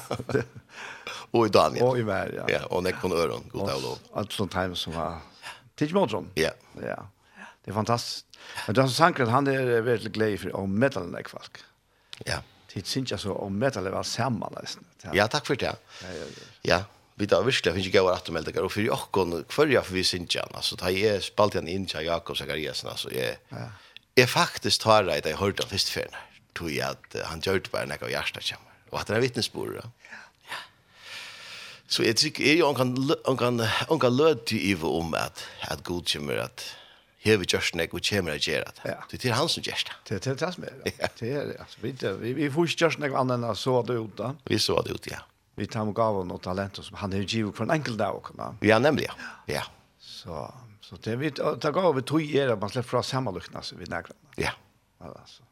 Og 1.33 1.47
i 1.47 1.51
Daniel. 1.51 1.83
Og 1.85 1.99
i 1.99 2.03
Mer, 2.03 2.33
ja. 2.33 2.45
Ja, 2.49 2.65
og 2.71 2.83
Nekon 2.83 3.13
Øron, 3.13 3.45
god 3.53 3.67
dag 3.67 3.77
og 3.77 3.83
lov. 3.83 3.99
Alt 4.17 4.33
sånt 4.33 4.53
time 4.53 4.77
som 4.77 4.97
var... 4.97 5.21
Tidsimotron? 5.77 6.31
Ja. 6.37 6.51
Ja. 6.81 6.95
Det 7.69 7.73
är 7.73 7.75
fantastiskt. 7.75 8.27
Men 8.67 8.75
det 8.75 8.83
är 8.83 8.87
så 8.87 8.93
sankret, 8.95 9.29
han 9.29 9.47
är 9.47 9.81
väldigt 9.81 10.13
glad 10.13 10.41
för 10.41 10.57
om 10.57 10.79
metal 10.79 11.15
är 11.15 11.29
folk. 11.29 11.59
Ja. 12.25 12.43
Det 12.73 12.87
syns 12.87 13.11
jag 13.11 13.21
så 13.21 13.33
om 13.33 13.59
metal 13.59 13.87
är 13.87 13.91
väl 13.91 14.05
samman 14.05 14.55
nästan. 14.61 14.85
Ja, 15.13 15.29
tack 15.29 15.47
för 15.47 15.57
det. 15.57 15.65
Ja, 15.67 15.75
ja, 16.03 16.09
ja. 16.15 16.27
ja. 16.63 16.85
Vi 17.15 17.27
tar 17.27 17.43
virkelig, 17.43 17.75
finnes 17.75 17.87
ikke 17.91 17.99
gøyere 17.99 18.17
at 18.17 18.25
du 18.25 18.33
melder 18.33 18.55
deg, 18.55 18.65
og 18.65 18.73
for 18.73 18.81
jokken, 18.81 19.35
hver 19.53 19.73
jeg 19.73 19.85
for 19.85 19.99
vi 19.99 20.05
synes 20.07 20.37
han, 20.39 20.55
altså, 20.55 20.79
da 20.81 20.93
jeg 20.95 21.23
spalte 21.27 21.59
han 21.59 21.69
inn 21.69 21.85
til 21.87 22.07
Jakob 22.07 22.39
Zakariasen, 22.39 22.89
altså, 22.89 23.11
jeg, 23.13 23.37
jeg 24.17 24.29
faktisk 24.29 24.81
tar 24.87 25.05
det, 25.05 25.27
jeg 25.27 25.37
hørte 25.37 25.67
han 25.67 25.73
først 25.73 25.91
før, 25.91 26.15
tog 26.55 26.71
jeg 26.73 26.89
at 26.89 27.21
han 27.27 27.43
gjør 27.43 27.59
det 27.59 27.73
bare 27.75 27.91
når 27.91 28.07
jeg 28.07 28.15
hjertet 28.15 28.53
kommer, 28.53 28.81
og 28.93 29.01
at 29.01 29.11
det 29.11 29.17
er 29.17 29.27
vittnesbord, 29.27 29.75
ja. 29.77 29.91
Så 31.89 32.03
jeg 32.03 32.17
tycker 32.17 32.45
är 32.45 32.55
jag 32.55 32.77
kan 32.77 33.15
kan 33.39 34.01
kan 34.01 34.17
löd 34.17 34.45
till 34.45 34.71
Eva 34.71 34.89
om 34.89 35.15
at, 35.15 35.45
at 35.61 35.85
god 35.85 36.13
kommer 36.13 36.37
at, 36.37 36.77
hever 37.25 37.49
gjørst 37.51 37.75
nek 37.79 37.95
og 37.97 38.05
kjemer 38.05 38.37
at 38.37 38.47
gjerra 38.47 38.71
det. 38.79 38.95
Det 39.15 39.31
er 39.31 39.35
han 39.39 39.51
som 39.51 39.65
gjørst 39.67 39.91
det. 39.91 39.97
Det 40.11 40.31
er 40.33 40.39
det 40.39 40.53
som 40.55 40.67
er 40.69 40.77
det. 40.85 40.93
Det 41.19 41.33
er 41.33 41.51
det. 41.51 41.67
Vi, 41.83 41.95
vi, 42.21 42.33
vi 42.39 42.51
får 42.55 42.71
ikke 42.71 42.85
gjørst 42.85 43.03
nek 43.03 43.17
annet 43.19 43.49
så 43.59 43.81
det 43.87 43.99
ut. 43.99 44.23
Vi 44.49 44.61
så 44.63 44.79
det 44.87 44.95
ut, 44.95 45.11
ja. 45.11 45.25
Vi 45.59 45.67
tar 45.67 45.89
med 45.89 45.97
gaven 45.99 46.31
og 46.31 46.39
talenter 46.45 46.87
som 46.87 47.01
han 47.01 47.17
er 47.19 47.27
givet 47.27 47.57
for 47.57 47.67
en 47.67 47.75
enkel 47.75 47.99
dag. 47.99 48.31
Ja, 48.63 48.79
nemlig, 48.79 49.09
ja. 49.09 49.33
ja. 49.51 49.65
Så, 49.99 50.45
så 50.81 50.99
det 51.03 51.17
vi 51.19 51.33
tar 51.35 51.75
gaven 51.75 52.03
tog 52.07 52.23
er 52.23 52.49
att 52.49 52.61
man 52.61 52.71
slipper 52.71 52.89
fra 52.89 53.03
sammenlukna 53.03 53.63
seg 53.63 53.79
vid 53.79 53.91
negra. 53.91 54.15
Ja. 54.37 54.55
Altså. 55.03 55.43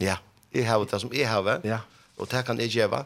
Ja, 0.00 0.18
jeg 0.52 0.68
har 0.68 0.84
det 0.84 1.00
som 1.00 1.12
jeg 1.12 1.28
har, 1.28 1.60
ja. 1.64 1.80
og 2.16 2.28
det 2.28 2.44
kan 2.44 2.60
jeg 2.60 2.76
gjøre. 2.76 3.04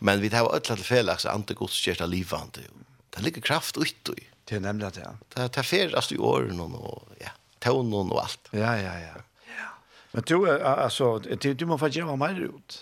Men 0.00 0.20
vi 0.20 0.30
tar 0.30 0.48
alle 0.48 0.60
til 0.66 0.82
felaks 0.82 1.26
antigodskjørsta 1.30 2.06
livvandet. 2.10 2.66
Det 3.14 3.22
ligger 3.22 3.44
kraft 3.44 3.78
ut 3.78 4.14
i. 4.16 4.26
Det 4.48 4.58
er 4.58 4.64
nemlig 4.64 4.90
det, 4.96 5.04
ja. 5.04 5.12
Det 5.34 5.60
er 5.62 5.66
ferdig 5.66 6.16
i 6.16 6.18
åren 6.18 6.60
og 6.60 7.12
ja, 7.20 7.30
tånen 7.62 8.10
og 8.10 8.24
alt. 8.24 8.50
Ja, 8.52 8.74
ja, 8.78 8.96
ja. 8.98 9.20
ja. 9.50 9.68
Men 10.12 10.26
du, 10.28 10.36
altså, 10.46 11.18
du, 11.18 11.52
du 11.54 11.66
må 11.70 11.78
få 11.80 11.92
gjøre 11.92 12.16
mer 12.20 12.40
ut. 12.42 12.80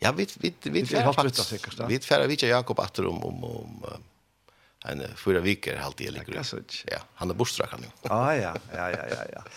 Ja, 0.00 0.12
vi, 0.14 0.28
vi, 0.38 0.52
vi, 0.62 0.84
færa 0.86 1.12
faktisk. 1.12 1.56
Vi 1.88 1.98
færa 2.04 2.28
vi 2.28 2.38
ikke 2.38 2.52
Jakob 2.52 2.80
atter 2.80 3.08
om, 3.08 3.18
om, 3.24 3.44
om 3.44 3.88
en 4.86 5.02
fyra 5.18 5.40
viker 5.42 5.80
halt 5.82 6.00
i 6.00 6.12
ligger. 6.12 6.38
Ja, 6.90 7.02
han 7.18 7.30
er 7.32 7.36
bostrak 7.38 7.74
han 7.74 7.82
jo. 7.84 7.90
Ah, 8.10 8.30
ja, 8.36 8.54
ja, 8.72 8.88
ja, 8.94 9.04
ja, 9.10 9.26
ja. 9.34 9.42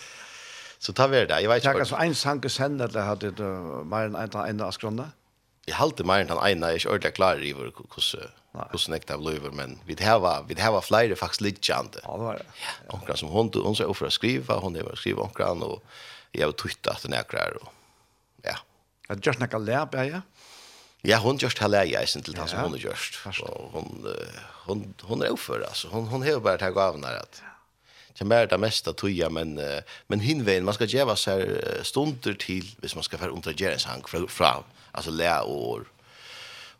Så 0.82 0.90
ta 0.98 1.06
vi 1.06 1.20
det, 1.20 1.36
jeg 1.38 1.46
vet 1.46 1.60
ikke. 1.60 1.68
Takk, 1.68 1.84
altså, 1.84 1.98
en 2.02 2.14
sanke 2.18 2.50
sender 2.50 2.90
det 2.90 3.04
hadde 3.06 3.30
du 3.38 3.44
mer 3.86 4.08
enn 4.10 4.16
en 4.18 4.62
av 4.66 4.72
skrona? 4.74 5.12
Jeg 5.68 5.78
halte 5.78 6.02
mer 6.02 6.24
enn 6.24 6.32
han 6.32 6.40
ene, 6.42 6.72
jeg 6.72 6.80
er 6.80 6.82
ikke 6.82 6.94
ordentlig 6.96 7.12
klar 7.20 7.38
i 7.38 7.52
hvor 7.54 7.70
Och 8.52 8.80
snäckt 8.80 9.10
av 9.10 9.22
men 9.52 9.78
vi 9.86 9.94
det 9.94 10.04
här 10.04 10.18
var 10.18 10.44
vi 10.48 10.54
det 10.54 10.62
här 10.62 10.72
var 10.72 10.80
flyger 10.80 11.14
faktiskt 11.14 11.40
lite 11.40 11.72
jante. 11.72 12.00
Ja, 12.02 12.12
det 12.16 12.22
var 12.22 12.34
det. 12.34 12.44
Ja, 13.08 13.16
som 13.16 13.28
hon 13.28 13.50
hon 13.54 13.76
så 13.76 13.86
ofta 13.86 14.10
skriva, 14.10 14.58
hon 14.58 14.72
det 14.72 14.82
var 14.82 14.94
skriva 14.94 15.22
hon 15.22 15.30
kan 15.30 15.62
och 15.62 15.84
jag 16.32 16.46
har 16.46 16.52
att 16.86 17.02
den 17.02 17.12
är 17.12 17.22
klar 17.22 17.58
och 17.62 17.72
ja. 18.42 18.56
Att 19.08 19.26
just 19.26 19.38
näka 19.38 19.58
lärb 19.58 19.94
ja. 19.94 20.20
Ja, 21.02 21.18
hon 21.18 21.36
just 21.36 21.58
har 21.58 21.68
lärt 21.68 21.88
jag 21.88 22.08
sen 22.08 22.22
till 22.22 22.36
han 22.36 22.48
som 22.48 22.60
hon 22.60 22.76
just. 22.78 23.14
Och 23.42 23.70
hon 23.72 24.06
hon 24.66 24.94
hon 25.02 25.22
är 25.22 25.32
oför 25.32 25.60
alltså 25.60 25.88
hon 25.88 26.06
hon 26.06 26.22
har 26.22 26.40
bara 26.40 26.58
tagit 26.58 26.76
av 26.76 26.98
när 26.98 27.16
att 27.16 27.42
Det 28.18 28.24
mer 28.24 28.46
det 28.46 28.58
mesta 28.58 28.92
tuja 28.92 29.30
men 29.30 29.60
men 30.06 30.20
hinvägen 30.20 30.64
man 30.64 30.74
ska 30.74 30.84
ge 30.84 31.16
sig 31.16 31.64
stunder 31.82 32.34
till 32.34 32.76
hvis 32.80 32.94
man 32.94 33.04
ska 33.04 33.18
för 33.18 33.34
interagera 33.34 33.78
sank 33.78 34.08
från 34.08 34.62
alltså 34.92 35.10
lä 35.10 35.40
och 35.40 35.80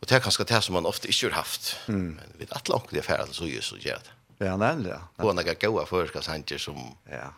Och 0.03 0.09
det 0.09 0.15
är 0.15 0.21
kanske 0.21 0.45
det 0.45 0.63
som 0.63 0.73
man 0.75 0.87
ofta 0.87 1.09
inte 1.09 1.27
har 1.27 1.31
haft. 1.31 1.77
Mm. 1.89 2.15
Men 2.15 2.39
vid 2.39 2.53
att 2.53 2.69
långt 2.69 2.91
det 2.91 3.03
färdas 3.03 3.37
så 3.37 3.47
just 3.47 3.69
så 3.69 3.77
gör 3.77 4.01
det. 4.39 4.45
Ja, 4.45 4.57
nämligen. 4.57 5.01
Och 5.17 5.35
några 5.35 5.55
goda 5.55 5.87
förska 5.87 6.23
sanjer 6.23 6.59
som 6.59 6.97
Ja. 7.11 7.35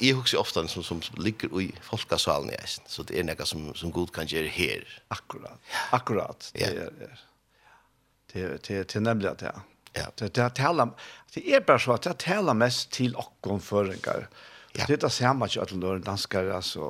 Jeg 0.00 0.14
husker 0.14 0.38
ofta 0.38 0.68
som 0.68 0.82
som 0.82 1.00
ligger 1.16 1.60
i 1.60 1.74
folkesalen 1.82 2.50
i 2.50 2.54
Eisen. 2.54 2.84
Så 2.86 3.02
det 3.02 3.20
är 3.20 3.24
noe 3.24 3.46
som 3.46 3.74
som 3.74 3.90
god 3.92 4.12
kan 4.12 4.26
gjøre 4.26 4.48
her. 4.48 5.02
Akkurat. 5.08 5.60
Akkurat. 5.90 6.50
Det 6.54 6.64
är 6.64 6.90
det 8.32 8.68
det 8.68 8.92
det 8.92 9.00
nämligen 9.00 9.36
det. 9.36 9.52
Ja. 9.92 10.06
Det 10.18 10.34
det 10.34 10.50
talar 10.50 10.90
det 11.34 11.54
är 11.54 11.60
bara 11.60 11.78
så 11.78 11.92
att 11.92 12.02
det 12.02 12.18
talar 12.18 12.54
mest 12.54 12.90
till 12.90 13.14
och 13.14 13.46
om 13.46 13.60
förringar. 13.60 14.28
Ja. 14.78 14.84
Det 14.88 15.02
är 15.02 15.08
samma 15.08 15.48
sak 15.48 15.62
att 15.62 15.80
de 15.80 16.00
danskar 16.00 16.44
alltså 16.58 16.80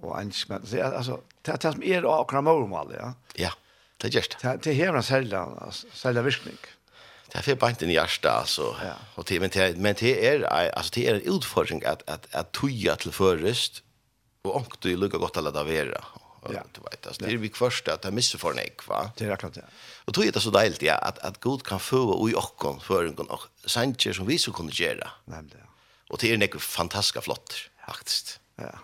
och 0.00 0.20
engelsmän. 0.20 0.62
Det 0.70 0.80
är 0.80 0.92
alltså 0.92 1.20
det 1.42 1.56
tas 1.56 1.76
med 1.76 1.88
er 1.88 2.04
och 2.04 2.44
mål, 2.44 2.94
ja. 2.98 3.14
Ja. 3.34 3.52
Det 3.96 4.06
är 4.08 4.12
just. 4.12 4.36
Det 4.42 4.58
det 4.62 4.72
här 4.72 4.94
är 4.94 5.02
sällan 5.02 5.72
sällan 5.92 6.24
virkning. 6.24 6.58
Det 7.32 7.38
är 7.38 7.42
för 7.42 7.54
banken 7.54 7.90
i 7.90 7.98
Arsta 7.98 8.30
alltså. 8.30 8.76
Ja. 8.84 8.94
Och 9.14 9.24
det 9.28 9.40
men 9.40 9.50
det 9.50 9.76
men 9.76 9.94
det 10.00 10.26
är 10.28 10.44
alltså 10.76 10.90
det 10.94 11.08
är 11.08 11.14
en 11.14 11.36
utfordring 11.36 11.84
att 11.84 12.10
att 12.10 12.34
att 12.34 12.52
toja 12.52 12.96
till 12.96 13.12
förrest 13.12 13.82
och 14.42 14.56
ångt 14.56 14.80
du 14.80 14.96
lukker 14.96 15.18
godt 15.18 15.36
alle 15.36 15.50
där 15.50 15.64
være, 15.64 16.00
Ja. 16.42 16.62
Du 16.72 16.80
vet 16.80 17.06
alltså 17.06 17.24
det 17.24 17.32
är 17.32 17.36
vi 17.36 17.48
først, 17.48 17.88
att 17.88 18.02
det 18.02 18.08
er 18.08 18.12
misse 18.12 18.38
for 18.38 18.52
nej 18.52 18.70
va. 18.88 19.10
Det 19.16 19.24
är 19.24 19.36
klart 19.36 19.54
det. 19.54 19.64
Och 20.04 20.14
tror 20.14 20.26
jag 20.26 20.34
det 20.34 20.40
så 20.40 20.50
deilig, 20.50 20.82
ja 20.82 20.94
att 20.94 21.18
att 21.18 21.40
god 21.40 21.62
kan 21.62 21.80
få 21.80 22.02
och 22.02 22.30
i 22.30 22.34
och 22.34 22.56
kon 22.56 22.80
för 22.80 23.04
en 23.04 23.16
sanger 23.66 24.12
som 24.12 24.26
vi 24.26 24.38
så 24.38 24.52
kunde 24.52 24.72
göra. 24.72 25.10
Nämligen. 25.24 25.66
Og 26.12 26.20
det 26.20 26.32
er 26.32 26.40
nekko 26.40 26.60
fantastiska 26.60 27.22
flott, 27.24 27.56
faktisk. 27.86 28.36
Ja. 28.60 28.74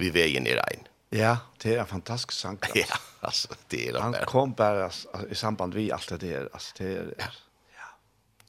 Vi 0.00 0.10
veien 0.14 0.48
er 0.50 0.58
regn. 0.58 0.88
Ja, 1.14 1.36
det 1.62 1.76
er 1.76 1.84
en 1.84 1.90
fantastisk 1.90 2.34
sang. 2.34 2.58
Altså. 2.62 2.78
Ja, 2.82 2.98
altså, 3.22 3.56
det 3.70 3.88
er 3.88 3.92
det. 3.92 4.02
Han 4.02 4.16
kom 4.28 4.54
bare 4.54 4.84
altså, 4.88 5.08
i 5.30 5.34
samband 5.34 5.74
med 5.74 5.92
alt 5.94 6.10
det 6.10 6.20
der. 6.20 6.48
Altså, 6.52 6.74
det 6.78 6.88
er, 6.90 7.12
ja. 7.18 7.28
ja. 7.78 7.92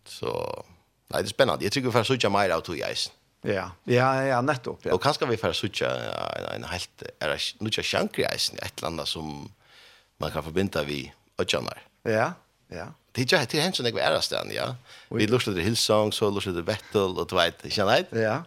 Så, 0.05 0.31
nei, 1.13 1.21
det 1.21 1.29
er 1.29 1.35
spennende. 1.35 1.63
Jeg 1.63 1.71
tror 1.71 1.85
vi 1.85 1.93
får 1.95 2.09
sutja 2.09 2.31
mer 2.33 2.55
av 2.55 2.65
tog 2.65 2.81
eisen. 2.89 3.13
Ja, 3.45 3.67
ja, 3.85 4.07
ja, 4.25 4.39
nettopp. 4.41 4.87
Ja. 4.87 4.95
Og 4.95 5.01
kanskje 5.03 5.29
vi 5.29 5.37
får 5.37 5.53
sutja 5.53 5.91
en, 5.93 6.47
en 6.55 6.65
helt, 6.71 7.05
er 7.21 7.35
det 7.35 7.37
noe 7.61 7.85
sjankre 7.85 8.25
eisen, 8.31 8.57
et 8.65 8.73
eller 8.79 8.89
annet 8.89 9.11
som 9.11 9.29
man 10.17 10.33
kan 10.33 10.43
forbinde 10.43 10.81
vi 10.87 11.03
ødjanar. 11.41 11.83
Ja, 12.09 12.15
ja. 12.15 12.31
Ja. 12.75 12.85
Det 13.11 13.33
är 13.33 13.47
det 13.51 13.59
hänt 13.59 13.75
så 13.75 13.83
något 13.83 14.01
är 14.01 14.21
stan, 14.21 14.51
ja. 14.51 14.75
Vi 15.09 15.27
lustade 15.27 15.57
det 15.57 15.63
Hillsong 15.63 16.11
så 16.11 16.29
lustade 16.29 16.55
det 16.55 16.61
Vettel 16.61 17.17
och 17.19 17.33
vet, 17.33 17.73
känner 17.73 17.91
nej? 17.91 18.23
Ja. 18.23 18.43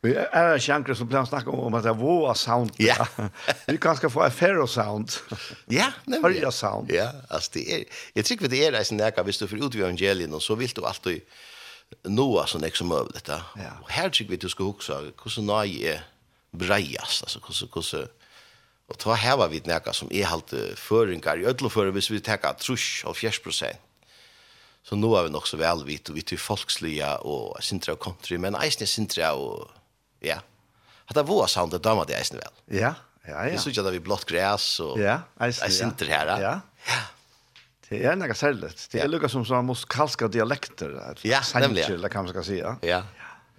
Vi 0.00 0.14
är 0.14 0.52
en 0.52 0.60
chankre 0.60 0.94
som 0.94 1.08
plan 1.08 1.26
snacka 1.26 1.50
om 1.50 1.74
att 1.74 1.82
det 1.82 1.92
var 1.92 2.34
sound. 2.34 2.72
Ja. 2.76 3.06
Vi 3.66 3.72
kan 3.72 3.78
kanske 3.78 4.10
få 4.10 4.22
en 4.22 4.30
ferro 4.30 4.66
sound. 4.66 5.12
Ja, 5.66 5.92
nej. 6.04 6.22
Har 6.22 6.50
sound. 6.50 6.90
Ja, 6.90 7.12
alltså 7.28 7.50
det 7.54 7.72
är 7.72 7.84
jag 8.12 8.24
tycker 8.24 8.48
det 8.48 8.66
är 8.66 8.72
det 8.72 8.84
som 8.84 8.96
näka 8.96 9.22
visst 9.22 9.40
du 9.40 9.48
för 9.48 9.66
utgör 9.66 9.84
evangelien 9.84 10.34
och 10.34 10.42
så 10.42 10.54
vill 10.54 10.68
du 10.68 10.86
alltid 10.86 11.20
noa 12.02 12.46
så 12.46 12.58
näck 12.58 12.76
som 12.76 12.88
möjligt. 12.88 13.28
Ja. 13.28 13.40
Och 13.82 13.90
här 13.90 14.08
tycker 14.08 14.30
vi 14.30 14.36
du 14.36 14.48
ska 14.48 14.64
också 14.64 15.12
hur 15.24 15.30
så 15.30 15.42
nej 15.42 16.00
breias 16.50 17.22
alltså 17.22 17.40
hur 17.46 17.54
så 17.54 17.66
hur 17.96 18.08
Og 18.86 18.98
ta 19.02 19.16
heva 19.18 19.48
vi 19.50 19.58
nekka 19.66 19.94
som 19.96 20.10
er 20.14 20.28
halt 20.30 20.52
føringar 20.78 21.40
i 21.40 21.46
ødloføre 21.50 21.90
hvis 21.96 22.10
vi 22.12 22.20
tekka 22.22 22.52
trus 22.60 23.02
og 23.08 23.16
fjers 23.18 23.40
prosent. 23.42 23.82
Så 24.86 24.94
nå 24.94 25.08
er 25.18 25.26
vi 25.26 25.32
nok 25.34 25.48
så 25.50 25.58
velvit, 25.58 26.12
og 26.12 26.14
vi 26.14 26.22
til 26.22 26.38
folkslige 26.38 27.08
og 27.26 27.56
sintra 27.64 27.96
og 27.96 28.04
country, 28.04 28.36
men 28.38 28.54
eisne 28.60 28.86
sintra 28.86 29.32
og, 29.34 29.66
ja. 30.22 30.38
Hatta 31.10 31.24
våa 31.26 31.48
soundet 31.50 31.82
damer 31.82 32.06
det 32.06 32.14
eisne 32.20 32.38
vel. 32.38 32.54
Ja, 32.78 32.92
ja, 33.26 33.32
ja. 33.32 33.48
Jeg 33.50 33.58
synes 33.64 33.74
ikke 33.74 33.88
at 33.88 33.96
vi 33.96 34.02
blått 34.06 34.28
græs 34.30 34.68
og 34.84 35.00
ja, 35.02 35.18
eisne, 35.42 35.72
sintra 35.74 36.12
her. 36.12 36.32
Ja, 36.38 36.54
ja. 36.86 37.02
Det 37.88 38.00
er 38.02 38.14
nekka 38.18 38.34
særligt. 38.38 38.86
Det 38.90 39.02
er 39.02 39.10
lukka 39.10 39.30
som 39.30 39.44
sånn 39.46 39.66
muskalska 39.66 40.26
dialekter. 40.30 40.94
Ja, 41.26 41.42
nemlig. 41.62 41.84
Eller 41.90 42.10
hva 42.10 42.22
man 42.22 42.32
skal 42.34 42.46
si, 42.46 42.56
ja. 42.58 42.76
Ja, 42.86 43.02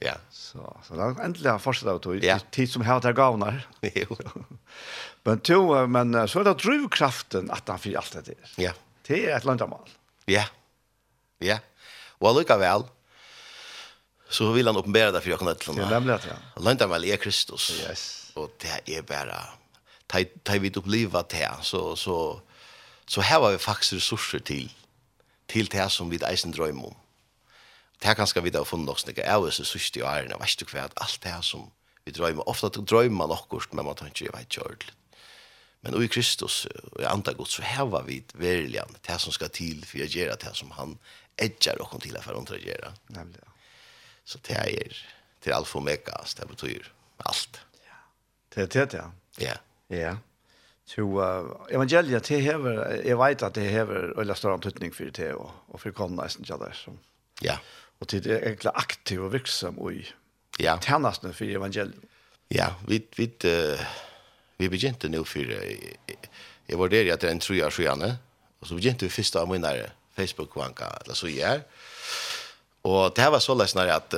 ja. 0.04 0.16
Så, 0.32 0.64
så 0.84 0.96
det 0.96 1.06
er 1.06 1.22
endelig 1.28 1.52
å 1.54 1.60
fortsette 1.64 1.94
av 1.96 2.02
tog. 2.04 2.20
Ja. 2.24 2.36
Tid 2.56 2.72
som 2.72 2.84
hevder 2.88 3.16
gavnar. 3.18 3.64
Jo. 4.00 4.16
Men, 5.28 5.42
to, 5.44 5.62
men 5.92 6.16
så 6.32 6.40
er 6.40 6.48
det 6.48 6.60
drivkraften 6.64 7.50
at 7.52 7.68
han 7.68 7.82
fyrer 7.84 8.00
alt 8.00 8.14
det 8.16 8.38
der. 8.38 8.52
Ja. 8.64 8.72
Det 9.08 9.24
er 9.26 9.36
et 9.36 9.48
landamal. 9.48 9.90
Ja. 10.28 10.46
Ja. 11.44 11.60
Og 12.20 12.32
allikevel, 12.32 12.88
så 14.30 14.50
vil 14.56 14.68
han 14.68 14.80
oppenbære 14.80 15.14
det 15.16 15.22
for 15.24 15.32
jeg 15.32 15.40
kan 15.40 15.50
nødt 15.52 15.64
til. 15.64 15.80
Ja, 15.80 15.90
nemlig 15.92 16.16
at 16.18 16.28
ja. 16.28 16.38
Landamal 16.64 17.06
er 17.06 17.20
Kristus. 17.22 17.70
Yes. 17.84 18.32
Og 18.36 18.52
det 18.62 18.98
er 18.98 19.04
bare, 19.08 19.40
tar 20.08 20.60
vi 20.64 20.72
oppleva 20.78 21.24
det, 21.32 21.48
så, 21.64 21.96
så, 21.96 22.40
så 23.08 23.22
her 23.22 23.42
var 23.44 23.56
vi 23.56 23.58
faktisk 23.58 24.00
ressurser 24.00 24.40
til, 24.40 24.72
til 25.50 25.72
det 25.72 25.92
som 25.92 26.12
vi 26.12 26.20
eisen 26.28 26.56
drømmer 26.56 26.92
om. 26.92 26.96
Det 27.98 28.12
her 28.12 28.14
kanskje 28.20 28.44
vi 28.46 28.54
da 28.54 28.62
har 28.62 28.70
funnet 28.70 28.94
oss, 28.94 29.04
det 29.04 29.18
er 29.24 29.40
jo 29.42 29.50
så 29.52 29.66
sørste 29.66 30.00
i 30.00 30.06
årene, 30.06 30.38
vet 30.38 30.60
du 30.60 30.70
hva, 30.70 30.86
alt 31.02 31.20
det 31.24 31.34
her 31.34 31.42
som 31.42 31.72
vi 32.06 32.14
drømmer, 32.14 32.46
ofte 32.48 32.70
drømmer 32.70 33.26
man 33.26 33.34
akkurat, 33.36 33.74
men 33.74 33.88
man 33.88 33.98
tar 33.98 34.12
ikke, 34.12 34.28
jeg 34.28 34.36
vet 34.36 34.46
ikke 34.52 34.68
ordentlig. 34.68 34.97
Men 35.88 36.04
i 36.04 36.08
Kristus 36.12 36.66
og 36.92 37.02
i 37.02 37.08
andre 37.08 37.34
gott 37.34 37.52
så 37.56 37.64
hever 37.64 38.04
vi 38.04 38.20
verkligen 38.34 38.98
det 39.08 39.20
som 39.20 39.32
ska 39.32 39.48
till 39.48 39.86
för 39.86 40.04
att 40.04 40.16
göra 40.16 40.36
det 40.36 40.56
som 40.56 40.72
han 40.72 40.98
edgar 41.38 41.82
och 41.82 42.02
till 42.02 42.18
för 42.22 42.42
att 42.42 42.62
göra. 42.62 42.94
Nämligen. 43.08 43.50
Så 44.24 44.40
det 44.48 44.58
er 44.58 44.98
till 45.42 45.54
alfa 45.54 45.78
og 45.78 45.82
omega, 45.82 46.18
det 46.38 46.48
betyr 46.48 46.90
allt. 47.26 47.62
Ja. 47.86 48.00
Det 48.56 48.76
er 48.76 48.86
det, 48.86 48.94
ja. 48.98 49.12
Ja. 49.40 49.54
Ja. 49.90 50.18
Så 50.86 51.02
uh, 51.02 51.68
evangeliet 51.72 52.28
det 52.28 52.42
hever, 52.42 53.02
jeg 53.04 53.18
vet 53.20 53.44
at 53.44 53.56
det 53.56 53.70
hever 53.70 54.20
øyla 54.20 54.36
større 54.36 54.54
antutning 54.54 54.96
for 54.96 55.04
det 55.04 55.34
og, 55.36 55.52
og 55.68 55.80
for 55.80 55.92
kånden 55.92 56.20
nesten 56.20 56.44
ikke 56.44 56.60
der. 56.64 56.74
Så. 56.74 56.92
Ja. 57.44 57.58
Og 58.00 58.08
til 58.08 58.24
det 58.24 58.34
er 58.34 58.46
egentlig 58.48 58.72
aktiv 58.76 59.24
og 59.24 59.34
virksom 59.34 59.80
og 59.80 59.94
i 59.94 60.06
ja. 60.60 60.78
tjenestene 60.82 61.34
for 61.34 61.46
evangeliet. 61.46 62.04
Ja, 62.52 62.74
vi, 62.88 63.02
vi, 63.18 63.32
uh, 63.46 63.80
Vi 64.58 64.70
begynte 64.70 65.10
nå 65.10 65.24
för 65.24 65.70
jag 66.66 66.78
var 66.78 66.90
där 66.90 67.06
i 67.06 67.12
att 67.12 67.20
det 67.20 67.28
er 67.28 67.32
en 67.32 67.40
tru 67.40 67.62
av 67.62 67.72
så 68.62 68.76
begynte 68.76 69.06
vi 69.06 69.10
första 69.10 69.42
av 69.42 69.50
mina 69.50 69.74
Facebook-vanka, 70.16 70.86
eller 71.04 71.14
så 71.14 71.28
är. 71.28 71.62
Och 72.82 73.14
det 73.16 73.22
här 73.22 73.32
var 73.32 73.40
så 73.40 73.54
läsnare 73.54 73.96
att 73.96 74.16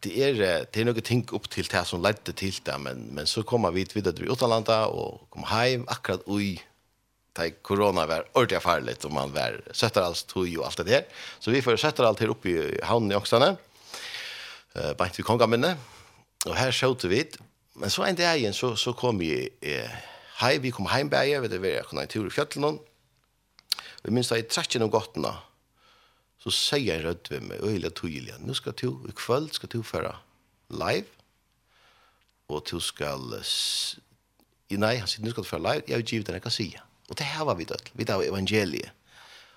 det 0.00 0.22
är 0.22 0.34
det 0.72 0.80
är 0.80 0.84
något 0.84 1.04
ting 1.04 1.28
upp 1.32 1.50
till 1.50 1.64
det 1.64 1.84
som 1.84 2.02
ledde 2.02 2.32
till 2.32 2.54
det, 2.62 2.78
men, 2.78 2.98
men 3.12 3.26
så 3.26 3.42
kommer 3.42 3.70
vi 3.70 3.86
vidare 3.94 4.14
till 4.14 4.32
utlanda 4.32 4.86
och 4.86 5.30
kom 5.30 5.42
hem 5.42 5.84
akkurat 5.88 6.22
oj 6.26 6.66
ta 7.36 7.50
corona 7.62 8.06
var 8.06 8.24
ordentligt 8.32 8.62
farligt 8.62 9.04
om 9.04 9.14
man 9.14 9.32
var 9.32 9.60
sätter 9.72 10.02
alls 10.02 10.24
tog 10.24 10.48
ju 10.48 10.64
allt 10.64 10.76
det 10.76 10.84
där. 10.84 11.04
Så 11.38 11.50
vi 11.50 11.62
får 11.62 11.76
sätta 11.76 12.06
allt 12.06 12.20
här 12.20 12.28
uppe 12.28 12.48
i 12.48 12.80
hamnen 12.82 13.12
i 13.12 13.14
Oxarna. 13.14 13.56
Eh 14.74 14.90
uh, 14.90 14.96
bant 14.96 15.18
vi 15.18 15.22
kongaminne. 15.22 15.76
Och 16.46 16.54
här 16.54 16.72
sköt 16.72 17.04
vi 17.04 17.30
men 17.76 17.90
så 17.90 18.04
en 18.04 18.16
dag 18.16 18.38
igjen, 18.38 18.54
så, 18.54 18.74
så 18.76 18.92
kom 18.96 19.18
vi 19.20 19.48
eh, 19.60 19.90
hei, 20.40 20.58
vi 20.58 20.70
kom 20.72 20.86
hem 20.88 21.08
bäge, 21.12 21.40
vi 21.40 21.58
var 21.58 22.00
en 22.02 22.08
tur 22.08 22.26
i 22.26 22.30
fjällen. 22.30 22.78
Vi 24.02 24.10
minns 24.10 24.28
da 24.28 24.38
i 24.38 24.42
tracken 24.42 24.82
och 24.82 24.90
gottene, 24.90 25.34
Så 26.38 26.50
säger 26.50 26.94
jag 26.94 27.04
röd 27.04 27.28
vid 27.30 27.42
mig, 27.42 27.58
öjla 27.62 27.90
tydliga, 27.90 28.34
nu 28.38 28.54
skal 28.54 28.72
du, 28.76 28.88
i 29.08 29.12
kväll 29.12 29.50
skal 29.50 29.68
du 29.68 29.82
føre 29.82 30.16
live. 30.70 31.06
og 32.48 32.62
du 32.70 32.78
skal, 32.80 33.24
nei, 34.70 34.92
han 35.00 35.10
sier, 35.10 35.24
nå 35.24 35.32
skal 35.32 35.42
du 35.42 35.48
føre 35.48 35.64
live, 35.64 35.82
jeg 35.88 36.02
vil 36.02 36.12
givet 36.12 36.28
den 36.28 36.38
jag 36.38 36.44
kan 36.44 36.54
si. 36.54 36.68
Og 37.10 37.18
det 37.18 37.26
her 37.26 37.44
var 37.44 37.58
vi 37.58 37.66
dött, 37.66 37.90
vi 37.94 38.06
tar 38.06 38.22
evangeliet. 38.22 38.92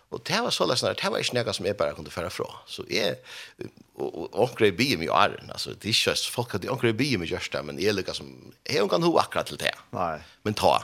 Og 0.10 0.22
det 0.26 0.40
var 0.42 0.50
så 0.50 0.66
läsnar, 0.66 0.96
det 0.98 1.10
var 1.12 1.22
ikke 1.22 1.36
noe 1.38 1.54
som 1.54 1.66
jeg 1.68 1.78
bare 1.78 1.94
kunne 1.94 2.10
føre 2.10 2.32
fra. 2.34 2.48
Så 2.66 2.82
jeg, 2.90 3.20
og 4.02 4.32
omkring 4.34 4.72
jeg 4.72 4.78
byen 4.80 5.02
mye 5.04 5.14
åren, 5.14 5.52
altså, 5.54 5.76
det 5.76 5.92
er 5.92 5.94
ikke 5.94 6.16
så 6.18 6.32
folk 6.34 6.56
at 6.56 6.64
hadde 6.64 6.72
omkring 6.74 6.96
i 6.96 6.98
byen 6.98 7.26
i 7.26 7.30
Gjørsta, 7.30 7.62
men 7.66 7.82
jeg 7.82 7.94
lykker 7.94 8.18
som, 8.18 8.32
jeg 8.66 8.90
kan 8.90 9.06
ho 9.06 9.12
akkurat 9.22 9.52
til 9.52 9.60
det. 9.62 9.76
Nei. 9.94 10.16
Men 10.48 10.58
ta. 10.58 10.80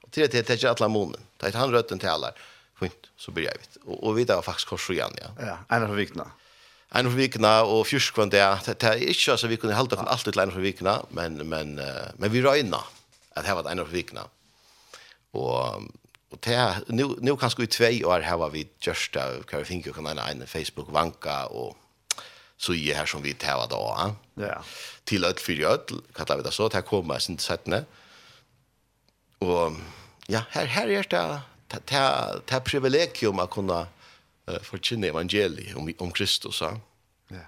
Og 0.00 0.08
til 0.16 0.24
det, 0.24 0.46
det 0.48 0.56
er 0.56 0.62
ikke 0.62 0.72
alle 0.72 0.88
månen. 0.92 1.28
Ta 1.36 1.50
et 1.50 1.60
han 1.60 1.74
røtten 1.74 2.00
til 2.00 2.08
alle. 2.08 2.32
Fint, 2.80 3.10
så 3.20 3.36
blir 3.36 3.50
jeg 3.50 3.60
vidt. 3.60 3.80
Og, 3.84 3.98
og 3.98 4.16
vi 4.16 4.24
var 4.32 4.40
faktisk 4.46 4.72
kors 4.72 4.88
igjen, 4.94 5.20
ja. 5.20 5.34
Ja, 5.44 5.58
en 5.76 5.84
av 5.84 5.92
vikene. 5.98 6.30
En 6.96 7.06
av 7.06 7.20
vikene, 7.20 7.52
og 7.68 7.84
fjørskvann 7.86 8.32
det, 8.32 8.40
det 8.66 8.80
er 8.88 9.04
ikke, 9.12 9.36
så 9.36 9.50
vi 9.50 9.60
kunne 9.60 9.76
holde 9.76 10.00
oss 10.00 10.08
alltid 10.08 10.32
til 10.32 10.46
en 10.46 10.56
av 10.56 10.64
vikene, 10.64 10.96
men, 11.14 11.36
men, 11.52 11.76
men 12.16 12.32
vi 12.32 12.40
røyna 12.42 12.80
at 13.36 13.44
det 13.44 13.54
var 13.60 13.68
en 13.68 13.84
av 13.84 13.92
vikene. 13.92 14.24
Og 15.36 15.84
Och 16.30 16.38
det 16.40 16.80
nu 16.86 17.04
nu 17.18 17.36
kan 17.36 17.50
ska 17.50 17.62
i 17.62 17.66
två 17.66 17.84
år 18.04 18.20
här 18.20 18.36
var 18.36 18.50
vi 18.50 18.68
just 18.80 19.12
där 19.12 19.42
kan 19.42 19.58
vi 19.58 19.64
finka 19.64 19.92
kan 19.92 20.06
en 20.06 20.46
Facebook 20.46 20.90
vanka 20.90 21.46
och 21.46 21.76
så 22.56 22.74
i 22.74 22.92
här 22.92 23.06
som 23.06 23.22
vi 23.22 23.34
tävlar 23.34 23.68
då. 23.68 24.14
Ja. 24.34 24.64
Till 25.04 25.24
öll 25.24 25.34
för 25.34 25.60
öll 25.62 26.02
kallar 26.12 26.36
vi 26.36 26.42
det 26.42 26.52
så 26.52 26.66
att 26.66 26.74
här 26.74 26.82
kommer 26.82 27.18
sen 27.18 27.38
sättne. 27.38 27.84
Och 29.38 29.72
ja, 30.26 30.42
här 30.50 30.66
här 30.66 30.88
är 30.88 31.06
det 31.08 31.42
det 31.68 32.40
det 32.46 32.60
privilegium 32.60 33.38
att 33.38 33.50
kunna 33.50 33.86
förkynna 34.62 35.06
evangeliet 35.06 35.76
om 35.76 35.92
om 35.98 36.10
Kristus, 36.10 36.60
ja. 36.60 36.80
Ja. 37.28 37.38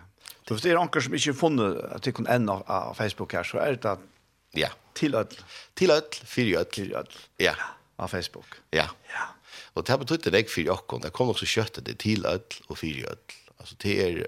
Så 0.49 0.55
det 0.55 0.71
är 0.71 0.77
anker 0.77 1.01
som 1.01 1.14
inte 1.14 1.33
funnit 1.33 1.85
att 1.85 2.03
det 2.03 2.12
kan 2.12 2.27
ända 2.27 2.53
av 2.53 2.95
Facebook 2.95 3.33
här 3.33 3.45
så 3.45 3.59
är 3.59 3.73
det 3.73 3.90
att 3.90 4.01
ja. 4.51 4.68
Till 4.92 5.14
öll. 5.14 5.27
Till 5.75 5.90
öll, 5.90 6.03
för 6.25 6.55
öll. 6.57 6.64
Till 6.64 6.95
öll. 6.95 7.09
Ja. 7.37 7.55
Av 8.03 8.11
Facebook. 8.11 8.59
Ja. 8.75 8.88
Ja. 9.12 9.29
Og 9.77 9.87
det 9.87 9.95
har 9.95 10.03
det 10.03 10.35
ikke 10.43 10.51
for 10.51 10.67
dere. 10.67 11.03
Det 11.07 11.12
kom 11.15 11.31
også 11.33 11.47
kjøttet 11.47 11.87
det 11.87 12.01
til 12.03 12.27
ødel 12.27 12.69
og 12.69 12.79
for 12.79 12.87
ødel. 12.87 13.37
Altså 13.61 13.79
det 13.83 13.95
er... 14.03 14.25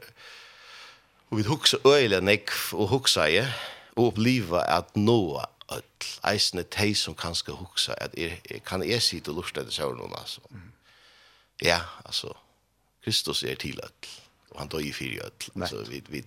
Og 1.30 1.40
vi 1.40 1.42
hukser 1.48 1.82
øyelig 1.86 2.20
nekk 2.22 2.52
og 2.72 2.88
hukser 2.92 3.26
jeg 3.32 3.48
og 3.96 4.12
oppleva 4.12 4.62
at 4.70 4.96
noa 4.96 5.48
öll, 5.72 6.08
eisne 6.28 6.64
tei 6.70 6.92
som 6.98 7.16
kanskje 7.18 7.56
huksa 7.56 7.96
at 8.00 8.16
er, 8.18 8.36
er, 8.50 8.60
kan 8.66 8.84
jeg 8.86 9.02
sitte 9.02 9.32
og 9.32 9.40
lurte 9.40 9.64
det 9.64 9.74
sjøren 9.74 9.98
noen, 10.00 10.14
altså. 10.18 10.42
Ja, 11.62 11.80
altså, 12.04 12.34
Kristus 13.04 13.42
er 13.42 13.56
til 13.60 13.80
öll, 13.82 14.10
og 14.52 14.60
han 14.60 14.72
døg 14.72 14.90
i 14.90 14.92
fyrir 14.94 15.24
öll, 15.24 15.48
altså, 15.56 15.84
vi, 15.88 16.02
vi, 16.08 16.24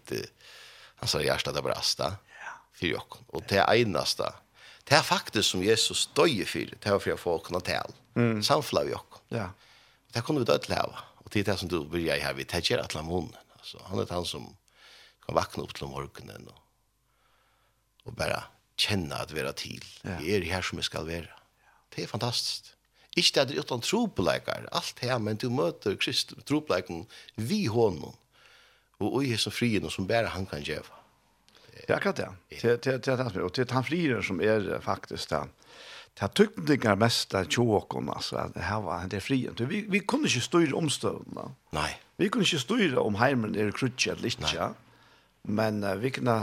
han 1.02 1.12
sa 1.12 1.22
hjertet 1.22 1.56
det 1.56 1.64
brasta, 1.66 2.16
fyrir 2.78 3.00
okken, 3.02 3.28
og 3.30 3.46
det 3.50 3.62
er 3.62 3.70
einasta, 3.74 4.34
det 4.88 4.96
er 4.96 5.04
faktisk 5.04 5.50
som 5.50 5.64
Jesus 5.64 6.06
døg 6.16 6.44
for, 6.48 6.72
det 6.72 6.88
er 6.88 7.00
for 7.04 7.14
å 7.14 7.20
få 7.20 7.38
kunne 7.46 7.62
tale. 7.66 7.96
Mm. 8.16 8.40
Samfla 8.46 8.86
vi 8.88 8.96
også. 8.96 9.24
Ja. 9.36 9.50
Det 10.14 10.24
kunne 10.24 10.42
vi 10.44 10.48
død 10.48 10.64
til 10.64 10.78
hava. 10.78 11.04
Og 11.26 11.34
det 11.34 11.42
er 11.42 11.50
det 11.52 11.58
som 11.60 11.72
du 11.72 11.82
blir 11.84 12.08
jeg 12.08 12.24
her, 12.24 12.38
vi 12.38 12.48
tar 12.48 12.64
ikke 12.64 12.80
alle 12.80 13.04
måneden. 13.04 13.36
Altså, 13.60 13.82
han 13.90 14.00
er 14.00 14.14
han 14.16 14.28
som 14.28 14.48
kan 15.26 15.36
vakna 15.36 15.66
opp 15.66 15.76
til 15.76 15.92
morgenen 15.92 16.48
og, 16.48 16.62
og 18.08 18.16
bare 18.16 18.46
kjenne 18.80 19.18
at 19.20 19.34
vi 19.36 19.44
er 19.44 19.52
til. 19.60 19.84
Ja. 20.06 20.16
Vi 20.22 20.32
er 20.38 20.48
her 20.48 20.64
som 20.64 20.80
vi 20.80 20.88
skal 20.88 21.08
være. 21.10 21.34
Det 21.92 22.06
er 22.06 22.12
fantastisk. 22.12 22.72
Ikke 23.18 23.44
det 23.50 23.58
er 23.58 23.66
utan 23.66 23.82
tropleikar, 23.82 24.68
alt 24.72 25.00
her, 25.02 25.18
men 25.18 25.40
du 25.42 25.50
møter 25.50 25.98
Kristus, 25.98 26.38
tropleikaren, 26.46 27.08
vi 27.36 27.66
hånden, 27.66 28.14
og 29.02 29.18
i 29.26 29.34
som 29.42 29.54
frien, 29.54 29.84
og 29.86 29.92
som 29.92 30.08
bare 30.08 30.30
han 30.32 30.46
kan 30.46 30.62
gjøre. 30.64 30.94
Ja, 31.86 31.98
akkurat 31.98 32.20
det. 32.20 32.30
Det 32.62 32.88
er 32.88 32.98
det 33.04 33.18
han 33.18 33.42
Og 33.44 33.54
det 33.56 33.68
er 33.68 33.74
han 33.78 33.86
frier 33.86 34.22
som 34.26 34.42
er 34.42 34.80
faktisk 34.84 35.30
det. 35.30 35.44
Det 36.18 36.26
er 36.26 36.34
tyktninger 36.34 36.96
mest 36.98 37.36
av 37.38 37.46
tjåkene, 37.46 38.16
altså. 38.18 38.48
Det 38.56 38.64
her 38.66 38.82
var 38.82 39.06
det 39.12 39.22
frien. 39.22 39.54
Vi, 39.70 39.84
vi 39.86 40.00
kunne 40.02 40.26
ikke 40.26 40.42
styre 40.42 40.78
omstøvende. 40.80 41.52
Nei. 41.78 41.92
Vi 42.18 42.30
kunne 42.34 42.48
ikke 42.48 42.64
styre 42.64 43.04
om 43.04 43.20
heimen 43.22 43.54
er 43.54 43.70
krutje 43.72 44.16
eller 44.16 44.32
ikke. 44.32 44.72
Men 45.46 45.84
uh, 45.86 45.94
vi 46.02 46.10
kunne 46.18 46.38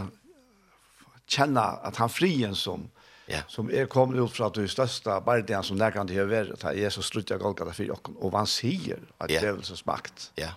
kjenne 1.26 1.64
at 1.82 1.98
han 1.98 2.12
frien 2.12 2.54
som 2.54 2.90
Ja. 3.24 3.40
Som 3.48 3.70
er 3.72 3.86
kommet 3.88 4.20
ut 4.20 4.32
fra 4.36 4.50
det 4.52 4.66
største 4.68 5.14
bardian 5.24 5.64
som 5.64 5.78
nærkant 5.80 6.10
i 6.12 6.18
høver, 6.18 6.50
at 6.52 6.76
Jesus 6.76 7.06
strutt 7.08 7.30
av 7.32 7.40
Golgata 7.40 7.72
4 7.72 7.96
og 8.20 8.34
han 8.36 8.46
sier 8.46 9.00
at 9.16 9.32
ja. 9.32 9.54
så 9.64 9.78
makt. 9.88 10.26
Ja. 10.36 10.50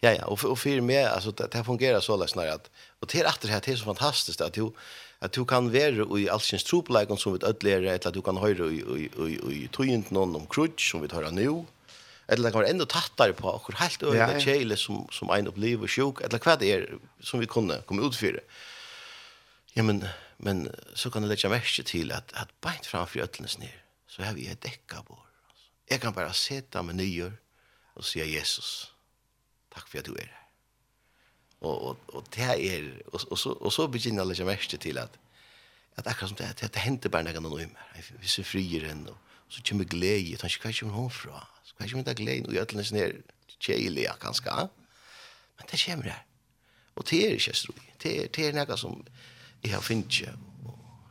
Ja, 0.00 0.12
ja, 0.12 0.24
och 0.24 0.44
och 0.44 0.58
för 0.58 0.80
mig 0.80 1.04
alltså 1.04 1.30
det 1.30 1.54
här 1.54 1.64
fungerar 1.64 2.00
så 2.00 2.16
läs 2.16 2.34
när 2.34 2.48
att 2.48 2.70
och 3.00 3.06
det 3.12 3.20
är 3.20 3.32
det 3.42 3.48
här 3.48 3.62
det 3.64 3.72
är 3.72 3.76
så 3.76 3.84
fantastiskt 3.84 4.40
att 4.40 4.52
du 4.52 4.72
att 5.18 5.32
du 5.32 5.44
kan 5.44 5.72
vara 5.72 6.18
i 6.20 6.28
allsins 6.28 6.64
troplägen 6.64 7.16
som 7.16 7.32
vi 7.32 7.46
ödlera 7.46 7.78
eller 7.78 8.08
att 8.08 8.14
du 8.14 8.22
kan 8.22 8.36
höra 8.36 8.66
i 8.66 8.76
i 8.76 9.10
i 9.28 9.64
i 9.64 9.68
tojent 9.72 10.10
någon 10.10 10.36
om 10.36 10.46
crutch 10.46 10.90
som 10.90 11.02
vi 11.02 11.08
tar 11.08 11.30
nu 11.30 11.64
eller 12.28 12.42
det 12.44 12.50
kan 12.50 12.60
vara 12.60 12.68
ändå 12.68 12.86
tattare 12.86 13.32
på 13.32 13.48
och 13.48 13.74
helt 13.74 14.02
över 14.02 14.34
det 14.34 14.40
kjele 14.40 14.76
som 14.76 15.08
som 15.10 15.30
en 15.30 15.46
upplever 15.46 15.88
sjuk 15.88 16.20
eller 16.20 16.40
vad 16.44 16.58
det 16.58 16.72
är 16.72 16.98
som 17.20 17.40
vi 17.40 17.46
kunde 17.46 17.82
komma 17.86 18.06
ut 18.06 18.16
för. 18.16 18.40
Ja 19.72 19.82
men 19.82 20.08
men 20.36 20.74
så 20.94 21.10
kan 21.10 21.22
det 21.22 21.28
lägga 21.28 21.48
märke 21.48 21.82
till 21.82 22.12
att 22.12 22.32
att 22.32 22.60
bänt 22.60 22.86
framför 22.86 23.20
öllens 23.20 23.58
ner 23.58 23.82
så 24.08 24.22
har 24.22 24.34
vi 24.34 24.48
ett 24.48 24.60
däckabor. 24.60 25.18
Jag 25.88 26.00
kan 26.00 26.12
bara 26.12 26.32
sätta 26.32 26.82
mig 26.82 26.94
nyer 26.94 27.32
och 27.94 28.04
säga 28.04 28.24
Jesus. 28.24 28.92
Takk 29.78 29.88
for 29.92 30.02
at 30.02 30.10
du 30.10 30.18
er 30.18 30.26
her. 30.26 30.44
Og, 31.60 31.82
og, 31.88 31.98
og 32.14 32.26
det 32.34 32.44
er, 32.44 32.90
og, 33.12 33.20
og, 33.30 33.38
så, 33.38 33.50
og 33.50 33.72
så 33.72 33.86
begynner 33.86 34.22
alle 34.22 34.46
verste 34.46 34.76
til 34.76 34.98
at, 34.98 35.10
at 35.96 36.06
akkurat 36.06 36.28
som 36.30 36.38
det, 36.38 36.60
det, 36.60 36.74
det 36.74 36.82
henter 36.82 37.10
bare 37.10 37.26
noe 37.26 37.42
noe 37.42 37.66
mer. 37.66 38.10
Vi 38.20 38.30
ser 38.30 38.46
frier 38.46 38.86
henne, 38.90 39.10
og 39.10 39.54
så 39.54 39.62
kommer 39.68 39.84
glede, 39.84 40.34
og 40.34 40.42
tenker, 40.42 40.62
hva 40.62 40.74
kommer 40.78 40.94
hun 40.94 41.10
fra? 41.10 41.42
Hva 41.78 41.88
kommer 41.90 42.06
det 42.06 42.16
glede? 42.20 42.46
Og 42.46 42.54
jeg 42.54 42.66
er 42.66 42.86
sånn 42.90 43.00
her 43.00 43.16
kjeilige, 43.58 44.14
kanskje. 44.22 44.68
Men 45.58 45.70
det 45.70 45.80
kommer 45.82 46.12
her. 46.12 46.24
Og 46.98 47.06
det 47.10 47.22
er 47.24 47.38
ikke 47.38 47.54
strøy. 47.54 47.86
Det 48.02 48.12
er, 48.14 48.28
det 48.34 48.46
er 48.46 48.54
noe 48.58 48.78
som 48.78 49.00
jeg 49.64 49.74
har 49.74 49.82
finnet 49.82 50.20
ikke, 50.20 50.34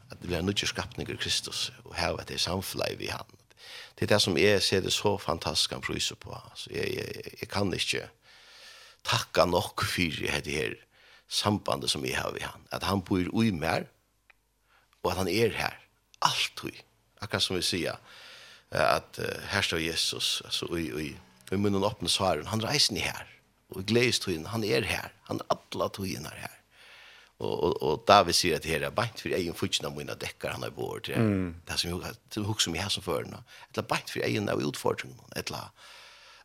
at 0.07 0.15
det 0.15 0.29
blir 0.29 0.39
nødvendig 0.39 0.67
skapning 0.67 1.09
av 1.11 1.19
Kristus, 1.19 1.67
og 1.83 1.95
her 1.95 2.15
at 2.15 2.27
det 2.27 2.39
er 2.39 2.45
samfunnet 2.47 2.99
vi 2.99 3.11
har. 3.11 3.27
Det 3.99 4.05
er 4.05 4.13
det 4.13 4.21
som 4.23 4.37
jeg 4.39 4.61
ser 4.63 4.83
det 4.85 4.93
så 4.93 5.17
fantastisk 5.17 5.73
han 5.75 5.83
pryser 5.83 6.15
på. 6.15 6.31
Altså, 6.31 6.69
jeg, 6.71 6.93
jeg, 6.95 7.33
jeg 7.41 7.49
kan 7.49 7.73
ikke 7.73 8.07
takka 9.07 9.47
nok 9.47 9.85
fyrir 9.87 10.29
hette 10.31 10.53
her 10.53 10.75
sambandet 11.27 11.91
som 11.91 12.05
jeg 12.07 12.17
har 12.17 12.33
vi 12.35 12.43
han. 12.45 12.67
At 12.71 12.85
han 12.87 13.03
bor 13.05 13.23
ui 13.33 13.51
mer, 13.51 13.87
og 15.03 15.11
at 15.11 15.21
han 15.21 15.31
er 15.31 15.55
her. 15.55 15.77
Alt 16.25 16.63
ui. 16.63 16.73
Akkurat 17.21 17.43
som 17.43 17.57
vi 17.57 17.63
sier, 17.65 17.97
at 18.71 19.19
uh, 19.21 19.47
her 19.51 19.63
står 19.63 19.81
Jesus, 19.83 20.41
altså 20.45 20.67
ui, 20.71 20.89
ui, 20.93 21.09
ui 21.51 21.57
munnen 21.57 21.85
åpne 21.87 22.11
svaren, 22.11 22.47
han 22.51 22.63
reisn 22.63 22.99
i 22.99 23.05
her. 23.05 23.27
Og 23.75 23.83
gledes 23.87 24.19
tøyen, 24.23 24.47
han 24.51 24.63
er 24.63 24.85
her. 24.87 25.11
Han 25.27 25.41
er 25.43 25.57
atla 25.57 25.89
tøyen 25.91 26.27
er 26.27 26.39
her. 26.45 26.53
Og, 27.37 27.53
og, 27.53 27.73
og 27.83 28.05
David 28.07 28.33
sier 28.33 28.57
at 28.57 28.65
her 28.65 28.81
er 28.87 28.93
beint 28.95 29.19
for 29.21 29.33
egen 29.35 29.53
futsina 29.53 29.91
munna 29.93 30.15
dekker 30.17 30.55
han 30.55 30.63
er 30.65 30.73
bort. 30.73 31.09
Det 31.11 31.73
er 31.73 31.77
som 31.77 31.91
jeg 31.91 32.47
hugsa 32.47 32.65
som 32.65 32.77
jeg 32.77 32.83
har 32.83 32.93
som 32.93 33.05
førende. 33.05 33.43
Et 33.67 33.77
eller 33.77 33.89
beint 33.91 34.09
for 34.09 34.25
egen 34.25 34.49
av 34.49 34.63
utfordringen. 34.63 35.19
Eller 35.37 35.69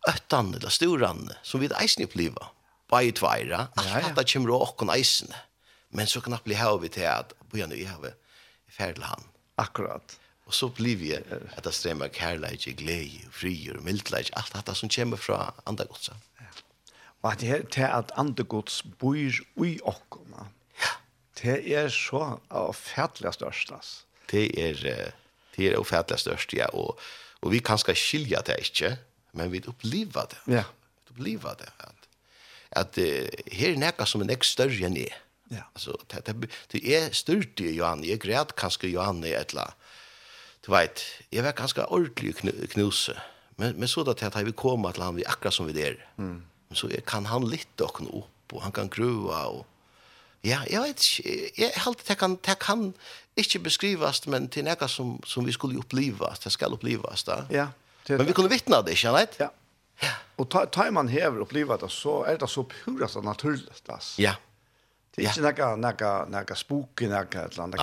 öttan 0.08 0.54
eller 0.54 0.68
storan 0.68 1.30
som 1.42 1.60
vi 1.60 1.68
eisen 1.80 2.04
uppleva. 2.04 2.46
Bara 2.88 3.12
tvära. 3.12 3.68
Att 3.74 4.16
det 4.16 4.32
kommer 4.32 4.50
och 4.50 4.76
kon 4.76 4.90
eisen. 4.90 5.32
Men 5.88 6.06
så 6.06 6.20
kan 6.20 6.38
bli 6.44 6.54
här 6.54 6.78
vid 6.78 7.04
att 7.04 7.32
på 7.50 7.56
nu 7.56 7.76
i 7.76 7.84
have 7.84 8.14
färdel 8.68 9.02
han. 9.02 9.24
Akkurat. 9.54 10.18
Och 10.44 10.54
så 10.54 10.68
blir 10.68 10.96
vi 10.96 11.16
att 11.56 11.64
det 11.64 11.72
strömmar 11.72 12.08
kärlek, 12.08 12.64
glädje, 12.64 13.20
fri 13.30 13.70
och 13.70 13.84
mildhet. 13.84 14.30
Allt 14.32 14.66
det 14.66 14.74
som 14.74 14.88
kommer 14.88 15.16
från 15.16 15.50
andra 15.64 15.84
godsa. 15.84 16.16
Ja. 16.38 16.44
Og 17.22 17.32
at 17.32 17.40
det 17.40 17.48
her 17.48 17.62
til 17.70 17.86
at 17.86 18.12
andre 18.18 18.44
gods 18.44 18.82
bor 18.98 19.14
i 19.14 19.78
okkona. 19.82 20.48
Ja. 20.80 20.92
Det 21.42 21.74
er 21.74 21.88
så 21.88 22.38
avfætlig 22.50 23.34
størst, 23.34 23.72
ass. 23.72 24.04
Det 24.30 24.48
er, 24.58 25.12
det 25.56 25.68
er 25.68 25.78
avfætlig 25.78 26.18
størst, 26.18 26.52
ja. 26.52 26.66
Og, 26.74 26.98
og 27.40 27.52
vi 27.52 27.58
kan 27.58 27.78
skal 27.78 27.96
skilja 27.96 28.42
det 28.46 28.56
ikke 28.58 28.96
men 29.32 29.50
vi 29.50 29.60
upplever 29.60 30.26
det. 30.30 30.52
Ja. 30.52 30.64
Vi 31.04 31.10
upplever 31.10 31.54
det. 31.58 31.72
Att, 31.76 32.08
att 32.70 32.96
här 33.52 33.68
är 33.68 33.76
näka 33.76 34.06
som 34.06 34.20
en 34.20 34.30
extra 34.30 34.64
större 34.64 34.86
än 34.86 34.96
är. 34.96 35.14
Ja. 35.48 35.62
Alltså, 35.72 35.98
det, 36.06 36.26
det, 36.26 36.48
det 36.68 36.96
är 36.96 37.10
stört 37.10 37.60
i 37.60 37.74
Johan. 37.74 38.04
Jag 38.04 38.18
grät 38.18 38.54
kanske 38.56 38.88
Johan 38.88 39.24
i 39.24 39.30
ett 39.30 39.52
la. 39.52 39.74
Du 40.66 40.72
vet, 40.72 41.00
jag 41.30 41.42
var 41.42 41.52
ganska 41.52 41.86
ordentlig 41.86 42.70
knuse. 42.70 43.22
Men, 43.56 43.76
men 43.76 43.88
så 43.88 44.10
att 44.10 44.20
jag 44.20 44.44
vi 44.44 44.52
kommer 44.52 44.88
att 44.88 44.96
han 44.96 45.14
vi 45.14 45.26
akkurat 45.26 45.54
som 45.54 45.66
vi 45.66 45.82
är. 45.82 46.06
Mm. 46.18 46.42
Men 46.68 46.76
så 46.76 46.88
kan 47.06 47.26
han 47.26 47.50
lite 47.50 47.84
och 47.84 48.00
upp 48.18 48.52
och 48.52 48.62
han 48.62 48.72
kan 48.72 48.88
gruva 48.88 49.46
och 49.46 49.66
Ja, 50.44 50.58
jag 50.70 50.82
vet. 50.82 51.02
Jag 51.58 51.70
har 51.70 51.86
alltid 51.86 52.18
kan, 52.18 52.38
det 52.40 52.58
kan 52.58 52.92
inte 53.34 53.58
beskrivas, 53.58 54.26
men 54.26 54.48
till 54.48 54.64
något 54.64 54.90
som, 54.90 55.22
som 55.26 55.44
vi 55.44 55.52
skulle 55.52 55.78
uppleva. 55.78 56.34
Det 56.44 56.50
ska 56.50 56.66
upplevas. 56.66 57.24
Da. 57.24 57.46
Ja. 57.50 57.66
Men 58.08 58.26
vi 58.26 58.32
kunde 58.32 58.50
vittna 58.50 58.82
det, 58.82 58.92
ikke 58.96 59.10
sant? 59.12 59.36
Ja. 59.38 59.48
Och 60.36 60.48
ta, 60.50 60.66
ta 60.66 60.90
man 60.90 61.08
häver 61.08 61.40
uppleva 61.40 61.76
det 61.76 61.90
så 61.90 62.24
er 62.26 62.38
det 62.38 62.48
så 62.48 62.64
pura 62.64 63.08
så 63.08 63.20
naturligt. 63.22 63.88
Alltså. 63.88 64.22
Ja. 64.22 64.34
Det 65.14 65.24
är 65.24 65.28
inte 65.28 65.40
några, 65.40 65.76
några, 65.76 66.24
några 66.24 66.54
spook 66.54 67.02
i 67.02 67.06
några 67.06 67.44
ett 67.44 67.56
land. 67.56 67.76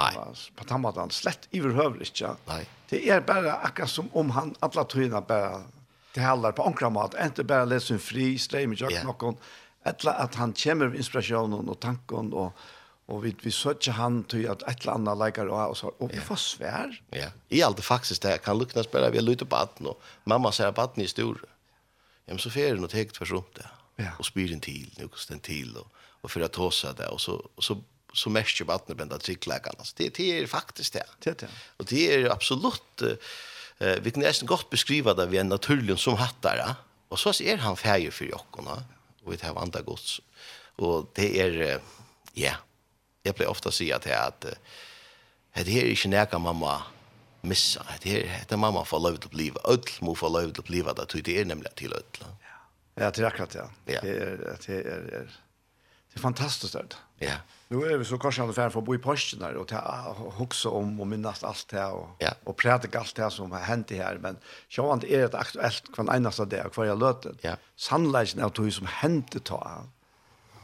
På 0.55 0.63
tammadan, 0.63 1.11
slett 1.11 1.47
överhövligt. 1.51 2.21
ikke. 2.21 2.35
Nej. 2.45 2.65
Det 2.89 3.09
är 3.09 3.21
bara 3.21 3.53
akkurat 3.53 3.89
som 3.89 4.09
om 4.13 4.29
han 4.29 4.55
alla 4.59 4.83
tyna 4.83 5.21
bare, 5.21 5.63
det 6.13 6.21
handlar 6.21 6.51
på 6.51 6.63
ankra 6.63 6.89
mat. 6.89 7.15
Inte 7.23 7.43
bara 7.43 7.65
läsa 7.65 7.93
en 7.93 7.99
fri, 7.99 8.37
sträj 8.37 8.67
med 8.67 8.81
jag 8.81 8.91
yeah. 8.91 9.05
noen, 9.05 9.37
Eller 9.83 10.11
att 10.11 10.35
han 10.35 10.53
kommer 10.53 10.87
med 10.87 10.97
inspirationen 10.97 11.69
och 11.69 11.79
tanken 11.79 12.33
och 12.33 12.53
Og 13.09 13.23
vi, 13.23 13.31
vi 13.41 13.51
søtter 13.53 13.95
han 13.97 14.21
til 14.29 14.45
at 14.51 14.61
et 14.69 14.83
eller 14.83 14.99
annet 14.99 15.17
leker 15.17 15.49
og, 15.49 15.71
og 15.71 15.77
så, 15.77 15.89
og 15.97 16.11
vi 16.13 16.21
får 16.21 16.41
svær. 16.43 16.91
Ja, 17.15 17.31
i 17.49 17.61
alt 17.65 17.79
det 17.79 17.85
faktisk, 17.85 18.21
det 18.21 18.35
kan 18.45 18.57
lukne 18.59 18.83
spørre, 18.85 19.09
vi 19.11 19.17
har 19.17 19.25
lyttet 19.25 19.49
på 19.49 19.57
atten, 19.57 19.89
og 19.89 20.11
mamma 20.29 20.51
sier 20.53 20.75
på 20.75 20.85
atten 20.85 21.01
i 21.01 21.09
stor. 21.09 21.41
Ja, 22.27 22.35
men 22.35 22.41
så 22.43 22.53
fer 22.53 22.75
det 22.75 22.83
noe 22.83 22.91
tegt 22.91 23.17
for 23.17 23.29
sånt 23.29 23.55
det. 23.57 23.65
Ja. 23.99 24.13
Og 24.21 24.29
spyr 24.29 24.53
en 24.53 24.61
til, 24.63 24.85
nu 24.99 25.09
kost 25.09 25.33
den 25.33 25.41
til, 25.43 25.73
og, 25.81 25.89
og 26.21 26.29
for 26.29 26.45
å 26.45 26.51
ta 26.53 26.69
seg 26.75 26.99
det, 27.01 27.09
og 27.09 27.17
så, 27.23 27.39
og 27.39 27.65
så, 27.65 27.79
så 28.13 28.33
mest 28.33 28.61
jo 28.61 28.69
på 28.69 28.77
atten 28.77 28.99
blant 28.99 29.17
det 29.17 29.39
Det, 29.97 30.11
det 30.17 30.29
er 30.37 30.45
faktisk 30.47 30.93
det. 30.93 31.07
Det 31.19 31.31
er 31.33 31.41
det. 31.47 31.51
Og 31.79 31.89
det 31.89 32.05
er 32.13 32.29
absolutt, 32.29 33.01
uh, 33.01 33.97
vi 34.05 34.11
kan 34.11 34.21
nesten 34.21 34.47
godt 34.47 34.69
beskrive 34.69 35.17
det 35.17 35.31
vi 35.31 35.41
en 35.41 35.49
naturlig 35.49 35.97
som 35.97 36.15
hattar, 36.21 36.77
og 37.09 37.17
så 37.17 37.33
er 37.41 37.57
han 37.57 37.75
ferdig 37.75 38.13
for 38.13 38.29
jokkene, 38.29 38.83
og 39.25 39.33
vi 39.33 39.37
tar 39.37 39.57
vandre 39.57 39.81
gods. 39.81 40.19
Og 40.77 41.09
det 41.17 41.33
er, 41.41 41.63
ja, 41.65 41.77
uh, 41.79 42.37
yeah 42.37 42.65
jag 43.29 43.35
blir 43.35 43.49
ofta 43.49 43.71
säga 43.71 43.99
si 43.99 44.11
att 44.11 44.41
det 44.41 44.57
här 45.51 45.69
er 45.69 45.85
ikke 45.85 46.09
näka 46.09 46.39
mamma 46.39 46.81
missa. 47.41 47.85
Det 48.03 48.09
här 48.09 48.45
det 48.49 48.57
mamma 48.57 48.83
får 48.85 48.99
lov 48.99 49.17
å 49.25 49.29
bli 49.29 49.51
ødel 49.65 49.93
må 50.01 50.15
få 50.15 50.29
lov 50.29 50.53
å 50.59 50.61
bli 50.61 50.81
det 50.81 51.23
det 51.25 51.41
är 51.41 51.45
nämligen 51.45 51.73
till 51.75 51.93
ødel. 51.93 52.21
Ja. 52.21 52.35
Ja, 52.95 53.11
det 53.11 53.19
er 53.19 53.25
akkurat 53.25 53.55
ja. 53.55 53.69
Det 53.85 53.95
är 53.95 54.01
det 54.01 54.69
är, 54.69 54.87
er, 54.87 55.27
det 56.09 56.15
är 56.15 56.19
fantastiskt 56.19 56.73
det 56.73 56.95
Ja. 57.19 57.35
Nu 57.67 57.77
är 57.85 57.97
vi 57.97 58.05
så 58.05 58.17
kanske 58.17 58.41
han 58.41 58.53
för 58.53 58.79
att 58.79 58.83
bo 58.85 58.95
i 58.95 58.97
posten 58.97 59.39
där 59.39 59.53
och 59.55 59.67
ta 59.67 60.15
huxa 60.37 60.69
om 60.69 60.99
och 61.01 61.07
minnas 61.07 61.43
allt 61.43 61.67
det 61.69 61.79
här 61.79 61.93
och 61.93 62.09
ja. 62.19 62.33
och 62.43 62.57
prata 62.57 62.99
allt 62.99 63.15
det 63.15 63.21
här 63.21 63.29
som 63.29 63.51
har 63.51 63.59
hänt 63.59 63.91
här 63.91 64.17
men 64.21 64.37
så 64.69 64.95
det 64.95 65.15
är 65.15 65.25
ett 65.25 65.35
aktuellt 65.35 65.93
kvar 65.93 66.15
enaste 66.15 66.45
där 66.45 66.69
kvar 66.69 66.85
jag 66.85 66.99
löten. 66.99 67.37
Ja. 67.41 67.55
Sannolikt 67.75 68.39
att 68.39 68.55
det 68.55 68.71
som 68.71 68.87
hände 68.87 69.39
ta 69.39 69.83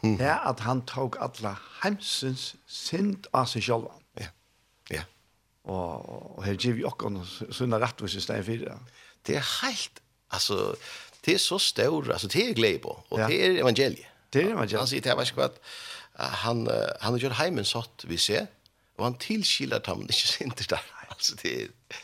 mm. 0.05 0.21
er 0.21 0.39
at 0.49 0.63
han 0.65 0.83
tog 0.89 1.17
alla 1.23 1.55
hemsens 1.83 2.53
synd 2.67 3.27
av 3.33 3.49
seg 3.51 3.65
sjálva. 3.65 3.93
Ja. 4.21 4.29
Ja. 4.93 5.03
Og, 5.65 6.09
og 6.37 6.43
her 6.45 6.57
gir 6.61 6.77
vi 6.77 6.85
också 6.85 7.09
sunna 7.51 7.79
rettvis 7.81 8.17
i 8.19 8.23
stedet 8.23 8.45
fyrir. 8.45 8.77
Det 9.25 9.39
er 9.39 9.45
helt, 9.61 10.01
altså, 10.29 10.75
det 11.25 11.33
er 11.33 11.41
så 11.41 11.57
stor, 11.57 12.11
altså, 12.13 12.27
det 12.27 12.49
er 12.49 12.57
glede 12.57 12.83
på, 12.83 12.93
og 13.09 13.19
ja. 13.19 13.27
det 13.27 13.39
er 13.45 13.61
evangeliet. 13.63 14.11
Det 14.33 14.43
er 14.43 14.53
evangeliet. 14.53 14.79
Han 14.79 14.91
sier, 14.91 15.01
til, 15.01 15.09
jeg 15.09 15.17
vet 15.17 15.31
ikke 15.31 15.41
hva, 15.41 15.49
han, 16.43 16.67
han 17.01 17.15
har 17.15 17.23
gjort 17.23 17.39
heimen 17.39 17.65
sånn 17.67 18.05
vi 18.07 18.19
ser, 18.21 18.45
og 18.99 19.09
han 19.09 19.17
tilskilar 19.19 19.81
dem 19.83 20.05
ikke 20.05 20.29
synder 20.29 20.69
der. 20.75 20.91
Altså, 21.09 21.35
det 21.41 21.55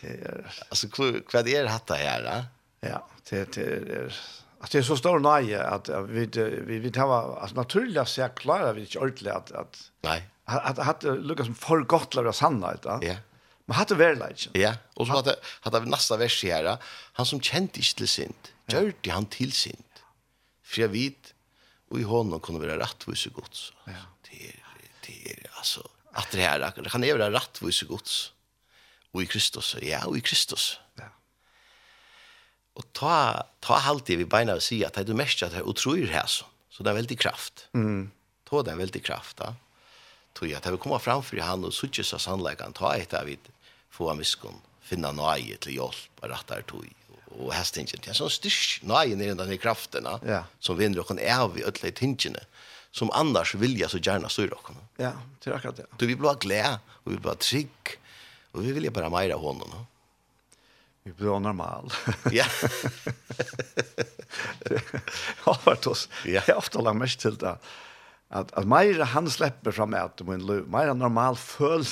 er, 0.08 0.50
altså, 0.70 0.90
hva 0.96 1.44
er 1.44 1.70
dette 1.70 2.00
her, 2.00 2.26
da? 2.26 2.40
Ja, 2.82 3.00
det 3.30 3.46
det 3.56 3.68
er, 4.00 4.22
Alltså 4.62 4.78
det 4.78 4.82
är 4.82 4.84
så 4.84 4.98
stor 4.98 5.20
nöje 5.20 5.64
att 5.64 5.90
vi 5.90 6.26
vi 6.68 6.80
vi 6.80 6.92
tar 6.92 7.40
alltså 7.42 7.56
naturligt 7.56 8.08
så 8.08 8.30
klara 8.30 8.74
vi 8.74 8.82
inte 8.82 9.00
ordentligt 9.00 9.34
att 9.34 9.52
att 9.52 9.92
nej 10.02 10.30
att 10.44 10.78
hade 10.78 11.16
Lucas 11.16 11.46
som 11.46 11.56
för 11.56 11.80
gott 11.80 12.16
lära 12.16 12.34
sanna 12.34 12.74
ut 12.74 12.86
va. 12.86 13.00
Ja. 13.02 13.16
Men 13.66 13.76
hade 13.76 13.96
väl 13.96 14.18
lite. 14.30 14.60
Ja. 14.60 14.74
Och 14.94 15.08
så 15.08 15.14
hade 15.14 15.36
hade 15.62 15.80
vi 15.80 15.90
nästa 15.90 16.18
vers 16.18 16.44
här 16.44 16.78
han 17.14 17.26
som 17.26 17.42
kände 17.42 17.64
inte 17.64 17.96
till 17.96 18.08
synd. 18.08 18.34
Gjorde 18.66 19.12
han 19.12 19.26
till 19.26 19.52
synd. 19.52 19.84
För 20.64 20.82
jag 20.82 20.90
vet 20.90 21.34
och 21.90 22.00
i 22.00 22.04
honom 22.04 22.40
kunde 22.40 22.68
vara 22.68 22.80
rättvis 22.80 23.26
och 23.26 23.34
gott. 23.34 23.74
Ja. 23.86 23.92
Det 24.22 24.62
det 25.06 25.32
är 25.32 25.48
alltså 25.58 25.90
att 26.12 26.32
det 26.32 26.42
här 26.42 26.72
kan 26.72 27.02
det 27.02 27.14
vara 27.14 27.32
rättvis 27.32 27.82
och 27.82 27.88
gott. 27.88 28.34
Och 29.12 29.24
i 29.24 29.26
Kristus, 29.26 29.76
ja, 29.82 30.06
och 30.06 30.18
i 30.18 30.22
Kristus. 30.22 30.80
Ja. 30.96 31.04
Og 32.80 32.88
ta, 32.96 33.44
ta 33.64 33.82
alltid 33.92 34.22
vi 34.22 34.30
beina 34.30 34.56
og 34.56 34.64
si 34.64 34.80
at 34.88 34.96
det 34.96 35.12
er 35.12 35.20
mest 35.20 35.44
at 35.44 35.54
det 35.56 35.62
er 35.62 35.68
utroer 35.68 36.12
her 36.12 36.30
så. 36.30 36.48
Så 36.72 36.86
det 36.86 36.94
er 36.94 37.02
veldig 37.02 37.18
kraft. 37.20 37.66
Mm. 37.76 38.12
Ta 38.48 38.64
det 38.64 38.74
er 38.74 38.80
veldig 38.80 39.04
kraft 39.04 39.42
da. 39.42 39.54
Tog 40.38 40.54
at 40.56 40.64
det 40.64 40.72
vil 40.72 40.82
komme 40.82 41.02
framfor 41.04 41.42
han 41.44 41.68
og 41.68 41.76
suttje 41.76 42.06
seg 42.08 42.24
sannleggene. 42.24 42.76
Ta 42.78 42.94
et 42.96 43.14
av 43.18 43.28
vidt 43.28 43.52
få 43.92 44.12
av 44.12 44.20
miskun 44.22 44.62
Finna 44.92 45.12
nøye 45.16 45.56
til 45.64 45.78
hjelp 45.78 46.24
og 46.24 46.32
rettere 46.34 46.66
tog. 46.68 46.88
Og 47.32 47.52
hestingen. 47.56 48.02
Det 48.04 48.12
er 48.12 48.18
sånn 48.18 48.32
styrk 48.32 48.82
nøye 48.88 49.16
nere 49.16 49.38
denne 49.40 49.56
kraften 49.62 50.04
da 50.04 50.18
ja. 50.28 50.42
som 50.60 50.76
vinner 50.80 51.00
okken 51.04 51.22
av 51.22 51.56
i 51.60 51.64
ødelig 51.64 51.94
tingene 52.02 52.42
som 52.92 53.12
annars 53.16 53.54
vilja 53.56 53.88
så 53.88 54.02
gjerne 54.04 54.28
styr 54.30 54.52
okken. 54.52 54.76
Ja, 54.98 55.14
det 55.44 55.50
är 55.50 55.56
akkurat 55.56 55.76
det. 55.76 55.86
Du, 55.98 56.06
vil 56.08 56.18
bli 56.18 56.34
glada 56.40 56.80
og 57.04 57.12
vi 57.12 57.16
vil 57.16 57.24
bli 57.24 57.36
trygg 57.40 57.94
og 58.52 58.66
vi 58.66 58.74
vil 58.76 58.92
bare 58.92 59.10
meira 59.10 59.38
hånden. 59.40 59.72
No? 59.72 59.86
Vi 61.04 61.12
blir 61.12 61.40
normal. 61.40 61.94
Ja. 62.32 62.46
Ja, 65.46 65.60
vart 65.64 65.88
oss. 65.88 66.10
Ja. 66.26 66.42
Jag 66.48 66.54
har 66.54 66.58
ofta 66.58 66.82
lagt 66.82 66.98
mest 66.98 67.20
till 67.20 67.36
det. 67.38 67.58
Att, 68.30 68.52
att 68.52 68.68
Meira 68.68 69.04
han 69.04 69.30
släpper 69.30 69.72
fram 69.72 69.94
att 69.94 70.22
men 70.28 70.46
Meira 70.46 70.94
normal 70.94 71.36
föll. 71.36 71.86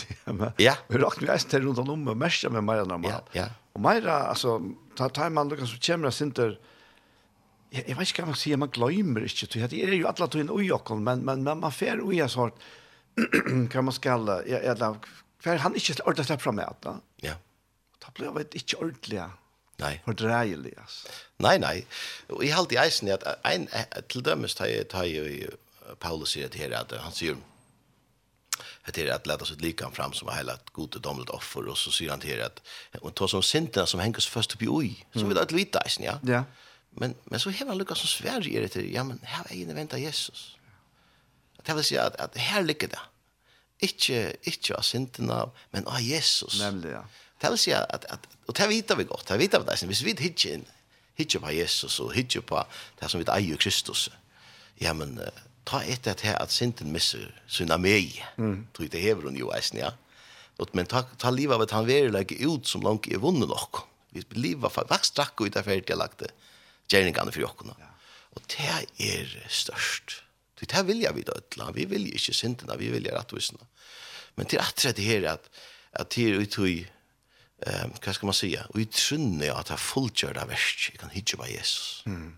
Ja. 0.57 0.73
Vi 0.87 0.97
rakt 0.97 1.21
vi 1.21 1.27
äst 1.27 1.53
runt 1.53 1.77
om 1.77 2.07
och 2.07 2.17
mest 2.17 2.49
med 2.49 2.63
Meira 2.63 2.83
normal. 2.83 3.11
Ja. 3.11 3.21
ja. 3.31 3.45
Och 3.73 3.81
Meira 3.81 4.13
alltså 4.13 4.61
ta 4.95 5.09
tar 5.09 5.29
man 5.29 5.49
Lucas 5.49 5.73
och 5.73 5.83
Chemra 5.83 6.11
center. 6.11 6.59
Jag, 7.69 7.83
jag 7.89 7.95
vet 7.95 8.07
inte 8.07 8.21
vad 8.21 8.27
man 8.27 8.35
säger, 8.35 8.57
man 8.57 8.69
glömmer 8.69 9.21
inte. 9.21 9.67
Det 9.67 9.83
är 9.83 9.91
ju 9.93 10.07
alla 10.07 10.27
tog 10.27 10.63
i 10.63 10.65
jocken, 10.65 11.03
men, 11.03 11.19
men, 11.19 11.43
men 11.43 11.59
man 11.59 11.71
får 11.71 12.01
oja 12.01 12.27
sort 12.27 12.59
kan 13.71 13.85
man 13.85 13.93
skalla, 13.93 14.41
eller 14.41 14.95
hver 15.43 15.57
han 15.57 15.75
ikke 15.75 15.95
ordentlig 16.03 16.25
slipper 16.27 16.43
fra 16.43 16.51
meg, 16.55 16.75
da. 16.83 16.97
Da 17.99 18.13
ble 18.15 18.31
jeg 18.31 18.63
ikke 18.63 18.81
ordentlig, 18.83 19.27
Nei. 19.79 19.93
For 20.03 20.17
dreilig, 20.17 20.73
altså. 20.75 21.07
Nei, 21.39 21.55
nei. 21.61 21.75
Og 22.35 22.43
jeg 22.43 22.55
halte 22.55 22.75
i 22.75 22.81
eisen 22.81 23.11
at 23.13 23.23
en, 23.47 23.67
til 24.11 24.25
dømes 24.25 24.57
tar 24.59 24.67
jeg, 24.67 24.89
tar 24.91 25.07
jeg 25.07 25.53
Paulus 26.03 26.35
sier 26.35 26.51
det 26.51 26.59
her, 26.59 26.75
at 26.81 26.91
han 26.99 27.15
sier 27.15 27.39
at 28.87 28.95
det 28.95 29.05
er 29.05 29.13
at 29.13 29.27
leta 29.29 29.45
sitt 29.45 29.61
likan 29.63 29.93
fram 29.95 30.13
som 30.17 30.29
er 30.31 30.39
heilat 30.39 30.71
god 30.75 30.97
og 30.97 31.03
domlet 31.05 31.31
offer, 31.35 31.67
og 31.69 31.77
så 31.77 31.93
sier 31.93 32.11
han 32.11 32.21
til 32.23 32.33
her 32.33 32.47
at 32.47 32.59
hun 33.03 33.13
tar 33.15 33.31
som 33.31 33.43
sintina 33.45 33.85
som 33.87 34.01
henger 34.01 34.23
så 34.23 34.33
først 34.33 34.55
oppi 34.57 34.67
ui, 34.67 34.91
så 35.15 35.27
vil 35.27 35.39
alt 35.39 35.53
vite 35.55 35.81
eisen, 35.85 36.07
ja. 36.07 36.17
Ja. 36.27 36.43
Men, 36.99 37.13
men 37.29 37.39
så 37.39 37.53
hever 37.53 37.71
han 37.71 37.79
lukka 37.79 37.95
som 37.95 38.09
sverre 38.09 38.49
i 38.49 38.65
det 38.65 38.83
ja, 38.89 39.05
men 39.05 39.21
her 39.23 39.45
er 39.45 39.55
inne 39.55 39.77
venta 39.77 39.99
Jesus. 40.01 40.57
At 41.59 41.69
jeg 41.69 41.77
vil 41.77 41.87
si 41.87 41.99
at, 42.01 42.17
at 42.19 42.35
her 42.39 42.65
ligger 42.65 42.91
det. 42.91 43.01
Ikke, 43.85 44.33
ikke 44.49 44.75
av 44.75 44.83
sintina, 44.83 45.43
men 45.71 45.87
av 45.87 46.01
Jesus. 46.03 46.57
Nemlig, 46.59 46.97
ja. 46.97 47.05
Det 47.39 47.51
vil 47.53 47.61
si 47.61 47.71
at, 47.75 48.05
at 48.09 48.27
og 48.47 48.55
det 48.57 48.67
vet 48.69 48.97
vi 48.97 49.07
godt, 49.07 49.27
det 49.29 49.39
vet 49.39 49.55
vi 49.59 49.67
det, 49.67 49.77
hvis 49.91 50.05
vi 50.05 50.15
hitje 50.19 50.57
inn, 50.57 50.65
hittir 51.19 51.43
på 51.43 51.51
Jesus 51.53 51.99
og 51.99 52.13
hitje 52.15 52.41
på 52.41 52.63
det 52.99 53.09
som 53.11 53.21
vi 53.21 53.27
eier 53.31 53.59
Kristus, 53.61 54.07
ja, 54.81 54.93
men 54.95 55.19
uh, 55.19 55.43
ta 55.67 55.83
etter 55.83 56.15
at 56.15 56.23
her 56.25 56.37
at 56.39 56.53
synden 56.53 56.93
misser 56.95 57.29
syna 57.47 57.77
meg, 57.77 58.15
mm. 58.39 58.69
tror 58.73 58.89
det 58.91 59.03
hever 59.03 59.29
hun 59.29 59.37
jo 59.37 59.51
eisen, 59.55 59.81
ja. 59.83 59.93
Og, 60.59 60.71
men 60.75 60.89
ta, 60.91 61.05
ta 61.19 61.31
livet 61.31 61.55
av 61.55 61.63
at 61.63 61.75
han 61.75 61.87
verilegger 61.87 62.41
ut 62.49 62.67
som 62.67 62.83
langt 62.83 63.07
er 63.07 63.21
vunnet 63.23 63.47
nok. 63.51 63.85
Vi 64.11 64.25
livet 64.35 64.67
av 64.67 64.91
at 64.91 65.11
drakk 65.15 65.39
ut 65.45 65.55
av 65.55 65.67
ferdiglagte 65.69 66.33
gjerningene 66.91 67.31
for 67.31 67.45
jokkene. 67.45 67.75
Ja. 67.79 67.91
Og 68.35 68.43
det 68.51 68.73
er 69.05 69.31
størst. 69.47 70.19
Det 70.59 70.73
her 70.75 70.83
vilja 70.83 71.13
vi 71.15 71.23
da 71.23 71.37
ødela. 71.39 71.69
Vi 71.71 71.85
vilja 71.87 72.17
ikke 72.17 72.35
syndene, 72.35 72.75
vi 72.79 72.89
vilja 72.91 73.15
rettvisene. 73.15 73.63
Men 74.35 74.49
til 74.51 74.59
at 74.59 74.83
det 74.97 75.05
her 75.05 75.29
at, 75.37 75.47
at 75.93 76.11
det 76.15 76.27
er 76.27 76.41
uttøy 76.41 76.73
ehm 77.61 77.91
vad 78.05 78.15
ska 78.15 78.25
man 78.25 78.33
säga 78.33 78.65
och 78.69 78.79
i 78.79 78.85
trunne 78.85 79.51
att 79.53 79.69
ha 79.69 79.77
fullgjorda 79.77 80.45
verk 80.45 80.97
kan 80.99 81.09
hitcha 81.09 81.37
by 81.37 81.51
Jesus. 81.51 82.03
Mm. 82.05 82.37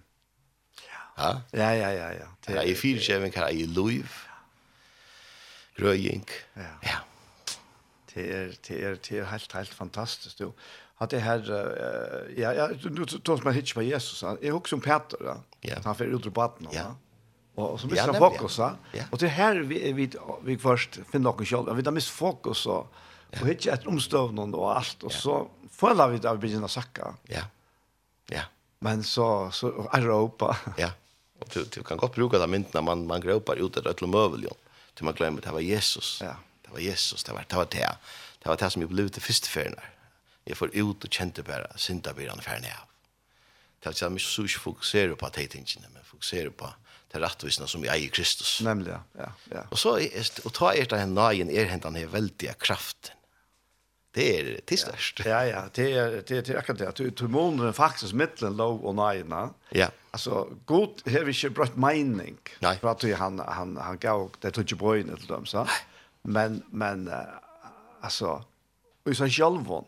Ja. 1.17 1.41
Ja 1.51 1.75
ja 1.75 1.91
ja 1.91 2.13
ja. 2.13 2.27
Det 2.45 2.71
är 2.71 2.75
fyra 2.75 2.99
skäven 2.99 3.31
kan 3.31 3.49
i 3.49 3.65
liv. 3.65 4.11
Gröjing. 5.75 6.25
Ja. 6.53 6.61
Ja. 6.81 6.97
Det 8.13 8.31
är 8.31 8.55
det 8.67 8.83
är 8.83 8.97
det 9.09 9.17
är 9.17 9.23
helt 9.23 9.51
helt 9.53 9.73
fantastiskt 9.73 10.37
då. 10.37 10.53
Att 10.97 11.09
det 11.09 11.19
här 11.19 11.39
ja 12.37 12.53
ja 12.53 12.67
du 12.67 13.05
tog 13.05 13.43
man 13.43 13.53
hitcha 13.53 13.79
by 13.79 13.85
Jesus. 13.85 14.23
Jag 14.41 14.55
också 14.55 14.75
om 14.75 14.81
Peter. 14.81 15.17
Ja. 15.61 15.75
Han 15.85 15.95
för 15.95 16.05
ut 16.05 16.23
på 16.23 16.29
batten. 16.29 16.67
Ja. 16.71 16.95
Och 17.55 17.79
så 17.79 17.87
missar 17.87 18.13
fokus. 18.13 18.59
Och 19.11 19.17
det 19.17 19.27
här 19.27 19.55
vi 19.55 19.93
vi 19.93 20.11
vi 20.43 20.57
först 20.57 20.99
finner 21.11 21.23
något 21.23 21.47
själv. 21.47 21.75
Vi 21.75 21.83
har 21.83 21.91
missat 21.91 22.13
fokus 22.13 22.57
så 22.57 22.87
og 23.39 23.47
hittje 23.47 23.71
etter 23.73 23.91
omstøvnen 23.91 24.55
og 24.57 24.67
alt, 24.75 25.05
og 25.07 25.13
så 25.15 25.37
føler 25.71 26.11
vi 26.11 26.19
det 26.21 26.29
av 26.29 26.39
begynne 26.41 26.67
å 26.67 26.71
sakke. 26.71 27.13
Ja, 27.31 27.45
ja. 28.31 28.47
Men 28.83 29.03
så, 29.05 29.25
så 29.53 29.71
er 29.93 30.03
det 30.03 30.15
oppe. 30.15 30.49
Ja, 30.81 30.91
og 31.41 31.49
du, 31.53 31.63
du 31.69 31.81
kan 31.85 31.99
godt 32.01 32.17
bruke 32.17 32.39
de 32.41 32.49
myntene 32.49 32.83
man, 32.85 33.05
man 33.09 33.23
grøper 33.23 33.61
ut 33.61 33.77
etter 33.77 33.91
et 33.93 34.03
lømøveljon, 34.03 34.57
til 34.97 35.07
man 35.07 35.17
glemmer 35.17 35.43
det 35.45 35.53
var 35.53 35.63
Jesus. 35.63 36.17
Ja. 36.25 36.35
Det 36.65 36.73
var 36.73 36.83
Jesus, 36.83 37.23
det 37.27 37.35
var 37.35 37.47
det. 37.47 37.57
Var 37.57 37.71
det. 37.73 37.89
det 38.43 38.51
var 38.51 38.59
det 38.61 38.71
som 38.73 38.83
jeg 38.83 38.91
ble 38.91 39.07
til 39.09 39.25
første 39.25 39.51
ferien 39.51 39.77
her. 39.79 39.97
Jeg 40.49 40.57
får 40.57 40.73
ut 40.73 41.05
og 41.05 41.13
kjente 41.13 41.45
bare 41.45 41.69
syndabyrene 41.79 42.43
ferien 42.43 42.67
av. 42.73 42.87
Det 43.81 43.89
er 43.89 43.97
ikke 43.97 44.21
så 44.21 44.45
ikke 44.45 44.65
fokusere 44.65 45.17
på 45.17 45.29
de 45.37 45.47
tingene, 45.49 45.89
men 45.93 46.05
fokusere 46.05 46.51
på 46.53 46.69
det 47.11 47.21
rettvisene 47.21 47.67
som 47.67 47.83
jeg 47.85 47.91
eier 47.93 48.13
Kristus. 48.13 48.59
Nemlig, 48.65 48.93
ja. 48.93 49.01
ja, 49.19 49.29
ja. 49.51 49.63
Og, 49.69 49.79
så, 49.79 49.97
og 50.45 50.53
ta 50.55 50.71
er 50.73 50.89
det 50.89 50.99
her 51.01 51.09
nøyen, 51.09 51.49
er 51.49 51.69
hentan 51.69 51.97
her 51.97 52.09
veldige 52.11 52.53
kraften 52.61 53.17
Det 54.13 54.39
är 54.39 54.59
det 54.65 54.77
störst. 54.77 55.21
Ja 55.25 55.45
ja, 55.45 55.63
det 55.73 55.93
är 55.93 56.23
det 56.27 56.49
är 56.49 56.57
akkurat 56.57 56.79
det. 56.79 56.95
Du 56.95 57.09
du 57.09 57.27
månar 57.27 57.71
faktiskt 57.71 58.13
mellan 58.13 58.57
lov 58.57 58.85
och 58.85 58.95
nejna. 58.95 59.49
Ja. 59.69 59.87
Alltså 60.11 60.49
god 60.65 61.01
har 61.05 61.19
vi 61.19 61.33
inte 61.33 61.49
brött 61.49 61.75
mening. 61.75 62.37
För 62.59 62.87
att 62.87 63.03
han 63.19 63.39
han 63.39 63.77
han 63.77 63.97
gav 63.97 64.31
det 64.39 64.51
tror 64.51 64.63
inte 64.63 64.75
bröden 64.75 65.17
till 65.17 65.27
dem 65.27 65.45
så. 65.45 65.67
Men 66.21 66.63
men 66.69 67.11
alltså 68.01 68.43
och 69.03 69.15
så 69.17 69.27
självon 69.27 69.85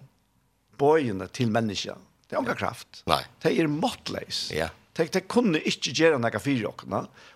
bojen 0.77 1.27
till 1.31 1.47
människan. 1.47 1.97
Det 2.29 2.35
har 2.35 2.55
kraft. 2.55 3.03
Nej. 3.05 3.25
Det 3.41 3.59
är 3.59 3.67
måttlös. 3.67 4.51
Ja. 4.53 4.69
Det 4.93 5.13
det 5.13 5.19
kunde 5.19 5.61
inte 5.61 5.89
göra 5.89 6.17
några 6.17 6.39
fyra 6.39 6.67
och 6.67 6.83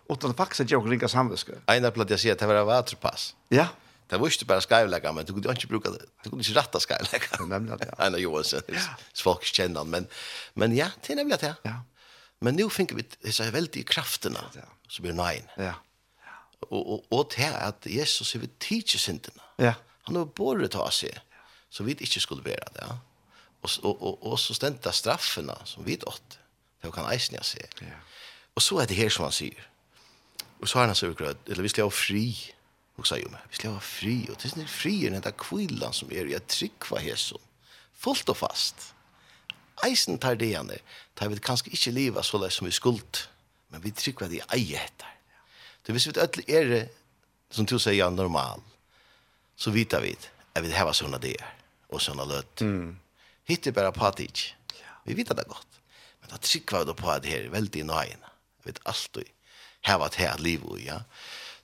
utan 0.10 0.34
faktiskt 0.34 0.72
jag 0.72 0.92
ringa 0.92 1.08
samviske. 1.08 1.52
Einar 1.66 1.92
platt 1.92 2.10
jag 2.10 2.20
säger 2.20 2.34
att 2.34 2.40
det 2.40 2.48
var 2.48 2.64
vaterpass. 2.64 3.36
Ja. 3.50 3.68
Det 4.10 4.20
var 4.20 4.28
ikke 4.28 4.46
bare 4.46 4.62
skylägga 4.62 5.12
men 5.12 5.26
du 5.26 5.34
kunne 5.34 5.52
ikke 5.52 5.68
bruke 5.68 5.92
det. 5.92 6.06
Du 6.24 6.30
kunne 6.30 6.42
ikke 6.42 6.60
rette 6.60 6.78
rätta 6.78 7.38
Nemlig 7.40 7.50
Nämligen 7.50 7.80
ja. 7.82 8.04
Einar 8.06 8.20
jo 8.20 8.44
så. 8.44 8.62
Folk 9.16 9.44
kjenner 9.44 9.80
han. 9.80 9.90
men 9.90 10.08
men 10.56 10.76
ja, 10.76 10.90
det 11.02 11.10
er 11.10 11.16
nemlig 11.16 11.42
det. 11.42 11.56
Ja. 11.66 11.74
Men 12.40 12.56
nu 12.56 12.70
finner 12.70 12.96
vi 12.96 13.04
disse 13.26 13.54
veldige 13.54 13.84
kraftene, 13.84 14.40
ja. 14.56 14.62
som 14.90 15.04
blir 15.04 15.14
nøyen. 15.14 15.50
Ja. 15.58 15.74
Och 16.62 16.94
Og, 16.94 17.06
og, 17.12 17.32
det 17.36 17.44
är 17.44 17.68
att 17.68 17.86
Jesus 17.86 18.36
ved 18.36 18.60
teacha 18.60 18.98
syndene. 18.98 19.42
Ja. 19.58 19.74
Han 20.04 20.16
har 20.16 20.26
borde 20.26 20.68
ta 20.68 20.92
sig. 20.92 21.20
Så 21.70 21.84
vi 21.84 21.92
ikke 21.92 22.20
skulle 22.20 22.46
være 22.46 22.66
det. 22.74 22.82
Ja. 22.82 22.98
Och 23.62 23.70
og, 23.84 24.02
og, 24.02 24.32
og 24.32 24.40
så 24.40 24.54
stendte 24.54 24.92
straffene 24.92 25.54
som 25.66 25.86
vi 25.86 25.98
åt. 26.08 26.40
Det 26.84 26.94
kan 26.94 27.14
eisen 27.14 27.36
jeg 27.36 27.46
se. 27.46 27.60
Ja. 27.82 27.86
Og 28.56 28.62
så 28.62 28.78
er 28.78 28.86
det 28.86 28.96
her 28.96 29.10
som 29.10 29.24
han 29.24 29.32
sier. 29.32 29.68
Og 30.62 30.68
så 30.68 30.80
har 30.80 30.86
han 30.86 30.96
så 30.96 31.14
gröd, 31.14 31.36
eller 31.48 31.62
vi 31.62 31.70
ska 31.70 31.84
ha 31.84 31.90
fri 31.90 32.54
og 32.98 33.08
sa 33.08 33.18
ju 33.18 33.30
men 33.30 33.42
vi 33.50 33.56
skal 33.56 33.72
ha 33.72 33.80
fri. 33.80 34.28
Och 34.30 34.38
det 34.42 34.62
är 34.62 34.66
fri 34.66 35.06
i 35.06 35.10
den 35.10 35.22
där 35.22 35.32
kvillan 35.32 35.94
som 35.94 36.12
är 36.12 36.26
i 36.26 36.36
att 36.36 36.48
tryckva 36.48 37.00
hässon. 37.00 37.42
Fullt 37.94 38.30
och 38.30 38.38
fast. 38.38 38.94
Eisen 39.84 40.18
tar 40.18 40.36
det 40.36 40.46
igen. 40.46 40.72
Tar 41.14 41.30
vi 41.30 41.40
kanske 41.40 41.70
inte 41.70 41.92
leva 41.92 42.24
så 42.24 42.38
lätt 42.38 42.54
som 42.54 42.66
vi 42.66 42.72
skuld. 42.72 43.18
Men 43.68 43.82
vi 43.82 43.92
tryckva 43.92 44.28
det 44.28 44.56
i 44.56 44.76
etter. 44.76 45.14
Du 45.86 45.94
hvis 45.94 46.08
vi 46.08 46.20
öll 46.20 46.44
är 46.48 46.66
det, 46.66 46.90
som 47.50 47.66
du 47.66 47.80
säger, 47.80 48.10
normal. 48.10 48.62
Så 49.56 49.72
vitar 49.72 50.02
vi 50.02 50.18
at 50.54 50.64
vi 50.64 50.72
har 50.72 50.94
sånne 50.94 51.18
det 51.18 51.38
och 51.88 52.02
sånne 52.02 52.26
løt. 52.26 52.62
Mm. 52.62 53.00
Hittar 53.46 53.72
bara 53.72 53.92
patig. 53.92 54.56
Vi 55.04 55.14
vet 55.14 55.28
det 55.28 55.48
gott. 55.48 55.68
Men 56.22 56.32
att 56.32 56.42
tryckva 56.42 56.84
det 56.84 56.94
på 56.94 57.20
det 57.20 57.30
här 57.30 57.40
är 57.40 57.50
väldigt 57.50 57.86
nøyene. 57.86 58.28
Vi 58.64 58.72
vet 58.72 58.80
alltid 58.84 59.24
och 59.24 59.88
här 59.88 59.98
var 59.98 60.10
det 60.10 60.24
här 60.24 60.38
liv 60.38 60.64
och 60.64 60.80
ja. 60.80 61.02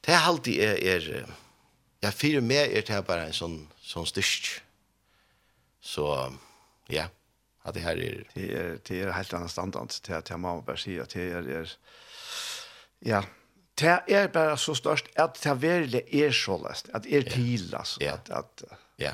Det 0.03 0.13
er 0.13 0.27
alltid 0.27 0.59
er, 0.59 0.77
er 0.95 1.33
ja, 2.03 2.09
fire 2.11 2.41
med 2.41 2.73
er 2.75 2.83
det 2.87 3.03
bare 3.07 3.29
en 3.29 3.35
sånn, 3.35 3.59
sånn 3.79 4.07
styrst. 4.07 4.49
Så, 5.83 6.07
ja, 6.91 7.07
at 7.63 7.75
det 7.75 7.83
her 7.85 7.99
er... 7.99 8.23
Det 8.33 8.49
er, 8.51 8.73
det 8.83 8.99
er 8.99 9.15
helt 9.15 9.33
annet 9.37 9.51
standard 9.51 9.95
til 10.03 10.17
at 10.17 10.31
jeg 10.31 10.39
må 10.43 10.57
bare 10.67 10.79
si 10.79 10.97
at 10.99 11.15
det 11.15 11.29
er, 11.37 11.47
er 11.61 11.71
ja, 13.03 13.23
det 13.79 13.93
er 14.07 14.27
bare 14.31 14.57
så 14.59 14.75
størst 14.77 15.09
at 15.19 15.39
det 15.43 15.55
virkelig 15.61 16.03
er 16.23 16.31
så 16.35 16.57
løst, 16.61 16.89
at 16.93 17.03
det 17.03 17.17
er 17.17 17.29
til, 17.29 17.69
altså. 17.75 18.03
Ja. 18.03 18.13
At, 18.13 18.31
at, 18.31 18.79
ja. 18.99 19.13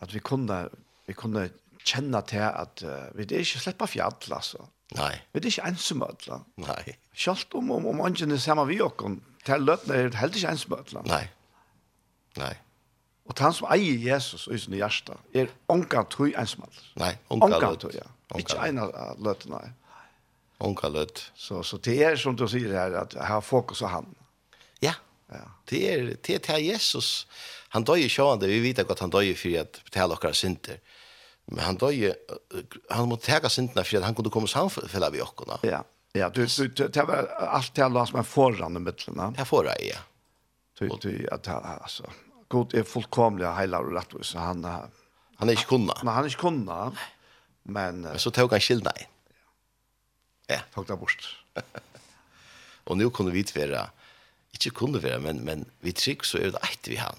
at 0.00 0.14
vi 0.14 0.18
kunne, 0.18 0.68
vi 1.06 1.14
kunne 1.18 1.48
kjenne 1.84 2.20
til 2.28 2.44
at 2.44 2.82
uh, 2.84 3.10
vi 3.14 3.24
er 3.24 3.42
ikke 3.42 3.62
slipper 3.62 3.90
fjall, 3.90 4.18
altså. 4.30 4.66
Nei. 4.94 5.14
Vi 5.32 5.40
er 5.40 5.48
ikke 5.50 5.68
ensomme, 5.70 6.10
altså. 6.10 6.40
Nei. 6.62 6.96
Selv 7.16 7.58
om, 7.58 7.70
om, 7.78 7.86
om 7.94 8.04
andre 8.04 8.28
er 8.34 8.42
sammen 8.42 8.68
vi 8.68 8.80
og 8.84 8.96
kunne 9.00 9.33
Det 9.46 9.60
løtene 9.60 9.94
er 9.96 10.16
heller 10.16 10.36
ikke 10.40 10.52
ens 10.54 10.68
med 10.68 10.92
Nei. 11.08 11.24
Nei. 12.40 12.54
Og 13.24 13.38
han 13.40 13.54
som 13.56 13.68
eier 13.72 14.00
Jesus 14.04 14.48
i 14.52 14.58
sin 14.60 14.76
hjerte 14.76 15.16
er 15.36 15.52
onka 15.72 16.04
tøy 16.12 16.32
ens 16.32 16.58
med 16.60 16.82
Nei, 17.00 17.14
onka 17.32 17.72
tøy. 17.80 17.94
ja. 17.96 18.08
Ikke 18.40 18.58
en 18.68 18.80
av 18.82 19.20
løtene. 19.22 19.60
Onka 20.64 20.88
løt. 20.88 21.30
Så, 21.36 21.62
så 21.62 21.78
det 21.82 21.96
er 22.04 22.16
som 22.20 22.36
du 22.36 22.46
sier 22.48 22.72
her, 22.72 22.94
at 23.02 23.14
jeg 23.14 23.26
har 23.26 23.40
fokus 23.44 23.82
på 23.84 23.90
han. 23.90 24.08
Ja. 24.82 24.94
ja. 25.32 25.44
Det 25.70 25.82
er 25.92 26.12
det 26.16 26.38
er 26.50 26.62
Jesus. 26.62 27.26
Han 27.74 27.84
døg 27.84 28.04
i 28.04 28.08
sjående, 28.08 28.48
vi 28.48 28.60
vet 28.62 28.84
godt 28.86 29.02
han 29.04 29.12
døg 29.12 29.32
i 29.32 29.38
for 29.38 29.60
at 29.60 29.80
betale 29.84 30.16
okkara 30.16 30.36
synder. 30.36 30.78
Men 31.50 31.64
han 31.66 31.76
døg 31.80 32.14
han 32.90 33.08
måtte 33.10 33.28
tega 33.28 33.50
syndene 33.52 33.84
for 33.84 34.00
at 34.00 34.06
han 34.06 34.16
kunne 34.16 34.32
komme 34.32 34.48
samfunnet 34.48 35.12
vi 35.12 35.20
okkona. 35.24 35.58
Ja. 35.66 35.82
Ja, 36.16 36.28
du 36.28 36.46
det 36.68 36.96
var 36.96 37.26
allt 37.26 37.74
det 37.74 37.88
lås 37.88 38.12
man 38.12 38.24
föran 38.24 38.76
i 38.76 38.80
mitten. 38.80 39.34
Jag 39.36 39.48
får 39.48 39.64
det 39.64 39.84
ja. 39.84 39.96
Du 40.78 40.88
du 41.00 41.28
att 41.30 41.48
alltså 41.48 42.10
god 42.48 42.74
är 42.74 42.82
fullkomliga 42.82 43.54
hela 43.54 43.78
och 43.78 43.92
rätt 43.92 44.14
så 44.20 44.38
han 44.38 44.64
han 45.36 45.48
är 45.48 45.52
inte 45.52 45.64
kunna. 45.64 45.94
Nej, 46.02 46.14
han 46.14 46.24
är 46.24 46.28
inte 46.28 46.36
kunna. 46.36 46.92
Men 47.62 48.18
så 48.18 48.30
tog 48.30 48.50
han 48.50 48.60
skillnad. 48.60 48.98
Ja, 50.46 50.58
tog 50.74 50.86
det 50.86 50.96
bort. 50.96 51.44
Och 52.84 52.96
nu 52.96 53.10
kunde 53.10 53.32
vi 53.32 53.44
tvära 53.44 53.90
inte 54.52 54.70
kunde 54.70 54.98
vara 54.98 55.18
men 55.18 55.36
men 55.36 55.64
vi 55.80 55.92
trick 55.92 56.24
så 56.24 56.38
är 56.38 56.50
det 56.50 56.58
ett 56.58 56.88
vi 56.88 56.96
han. 56.96 57.16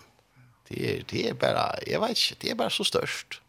Det 0.68 0.98
är 0.98 1.04
det 1.10 1.30
är 1.30 1.34
bara 1.34 1.76
jag 1.88 2.02
vet 2.02 2.10
inte, 2.10 2.36
det 2.40 2.50
är 2.52 2.56
bara 2.56 2.70
så 2.70 2.84
störst. 2.84 3.42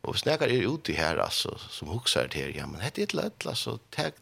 Och 0.00 0.18
snackar 0.18 0.48
är 0.48 0.74
ute 0.74 0.92
här 0.92 1.16
alltså 1.16 1.58
som 1.58 1.88
huxar 1.88 2.28
det 2.32 2.38
här 2.38 2.54
ja 2.56 2.66
men 2.66 2.80
det 2.94 2.98
är 2.98 3.02
ett 3.02 3.14
lätt 3.14 3.46
alltså 3.46 3.78
tag 3.90 4.12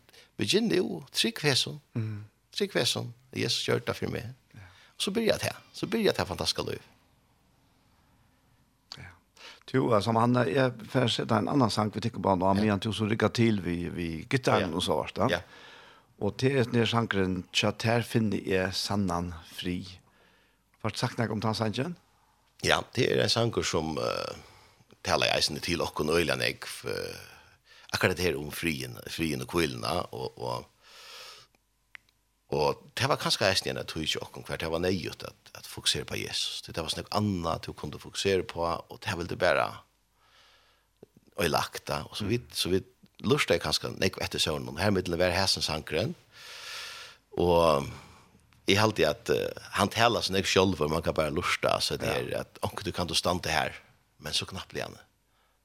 Vi 0.42 0.48
ginn 0.50 0.70
det 0.72 0.80
jo, 0.80 1.02
trygg 1.14 1.38
vesson. 1.44 1.78
Mm. 1.94 2.24
Trygg 2.56 2.74
vesson. 2.74 3.12
Jesus 3.30 3.62
gjør 3.68 3.84
det 3.86 3.94
for 3.94 4.10
meg. 4.10 4.32
Ja. 4.58 4.66
Så 4.98 5.12
blir 5.14 5.28
jeg 5.28 5.38
det. 5.44 5.52
Så 5.72 5.86
blir 5.86 6.02
jeg 6.02 6.16
det 6.18 6.26
fantastiske 6.26 6.64
liv. 6.66 6.88
Ja. 8.98 9.12
Jo, 9.70 9.86
som 10.02 10.18
han, 10.18 10.34
jeg 10.50 10.74
får 10.90 11.12
sette 11.14 11.38
en 11.38 11.50
annan 11.52 11.70
sang 11.70 11.94
vi 11.94 12.02
tenker 12.02 12.22
på 12.22 12.34
nå, 12.36 12.50
men 12.58 12.72
han 12.74 12.82
tog 12.82 12.96
så 12.98 13.06
rikket 13.06 13.38
til 13.38 13.62
vi, 13.62 13.76
vi 13.94 14.08
gittaren 14.26 14.72
ja. 14.72 14.76
og 14.76 14.82
så 14.82 14.98
vart 14.98 15.14
da. 15.20 15.30
Ja. 15.38 15.42
Og 16.22 16.34
til 16.42 16.58
et 16.58 16.74
nere 16.74 16.90
sangren, 16.90 17.42
tja, 17.54 17.72
ter 17.78 18.02
finner 18.06 18.42
jeg 18.46 18.74
sannan 18.78 19.32
fri. 19.54 19.80
Hva 20.82 20.90
sagt 20.94 21.22
deg 21.22 21.30
om 21.30 21.42
den 21.42 21.54
sangen? 21.54 21.96
Ja, 22.66 22.82
det 22.94 23.08
er 23.10 23.22
en 23.22 23.30
sanger 23.30 23.66
som 23.66 23.94
uh, 23.98 24.34
taler 25.06 25.30
jeg 25.30 25.62
til 25.62 25.82
okken 25.82 26.10
og 26.10 26.18
øyne 26.18 26.38
jeg, 26.42 26.62
uh, 26.86 27.31
akkurat 27.92 28.16
det 28.16 28.26
her 28.26 28.38
om 28.40 28.52
frien, 28.54 28.96
frien 29.10 29.44
og 29.44 29.50
kvillene, 29.52 29.94
og, 30.16 30.38
og, 30.38 30.68
og 32.52 32.82
det 32.98 33.08
var 33.08 33.20
kanskje 33.20 33.48
eisen 33.48 33.68
igjen 33.68 33.80
at 33.82 33.92
hun 33.92 34.04
ikke 34.06 34.22
åkken 34.26 34.46
hver, 34.48 34.60
det 34.60 34.70
var 34.72 34.84
nøyut 34.84 35.24
at, 35.28 35.52
at 35.58 35.68
fokusere 35.68 36.08
på 36.08 36.20
Jesus. 36.20 36.62
Det 36.66 36.76
var 36.76 36.92
snakk 36.92 37.10
annet 37.16 37.66
du 37.66 37.72
kunne 37.76 38.00
fokusere 38.00 38.46
på, 38.48 38.64
og 38.64 39.00
det 39.04 39.18
ville 39.18 39.38
bare 39.40 39.70
og 41.36 41.48
lakta, 41.48 42.02
og 42.10 42.16
så 42.16 42.26
vidt, 42.28 42.50
så 42.56 42.68
vidt 42.68 42.88
lustar 43.24 43.60
kanskje 43.62 43.92
nek 44.00 44.18
etter 44.24 44.42
søvn 44.42 44.68
om 44.68 44.80
her 44.80 44.92
middelen 44.92 45.20
var 45.20 45.32
hæsen 45.32 45.64
sankeren. 45.64 46.14
Og 47.40 47.86
jeg 48.68 48.78
held 48.78 49.00
i 49.00 49.06
at 49.08 49.30
uh, 49.32 49.48
han 49.78 49.90
taler 49.92 50.22
sånn 50.22 50.38
jeg 50.38 50.50
selv 50.50 50.80
man 50.90 51.02
kan 51.04 51.16
bare 51.16 51.34
lusta 51.34 51.78
så 51.82 51.98
det 52.00 52.10
er 52.10 52.28
at 52.42 52.60
onker 52.62 52.86
du 52.86 52.92
kan 52.94 53.08
du 53.10 53.14
stande 53.18 53.50
her 53.50 53.74
men 54.22 54.34
så 54.36 54.46
knapp 54.46 54.70
blir 54.70 54.92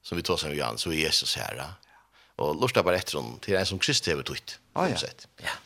som 0.02 0.18
vi 0.18 0.24
tar 0.26 0.40
som 0.40 0.54
Johan 0.54 0.80
så 0.80 0.90
er 0.90 1.04
Jesus 1.04 1.36
her 1.38 1.60
og 2.38 2.58
lusta 2.62 2.84
bara 2.86 3.00
etter 3.00 3.18
hon 3.18 3.38
til 3.42 3.58
en 3.58 3.66
som 3.66 3.80
Kristi 3.82 4.14
har 4.14 4.22
tutt. 4.22 4.58
Ah, 4.74 4.86
ja. 4.90 4.96
ja. 5.42 5.56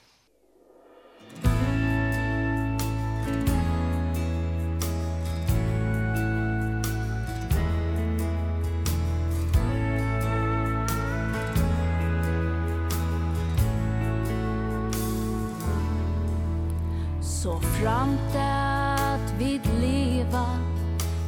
Så 17.42 17.60
framt 17.60 18.36
att 18.36 19.32
vid 19.38 19.60
leva 19.80 20.46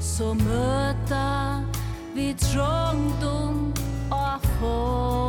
Så 0.00 0.35
möta 0.35 1.62
vid 2.14 2.38
trångdom 2.38 3.74
och 4.11 4.44
få 4.61 5.23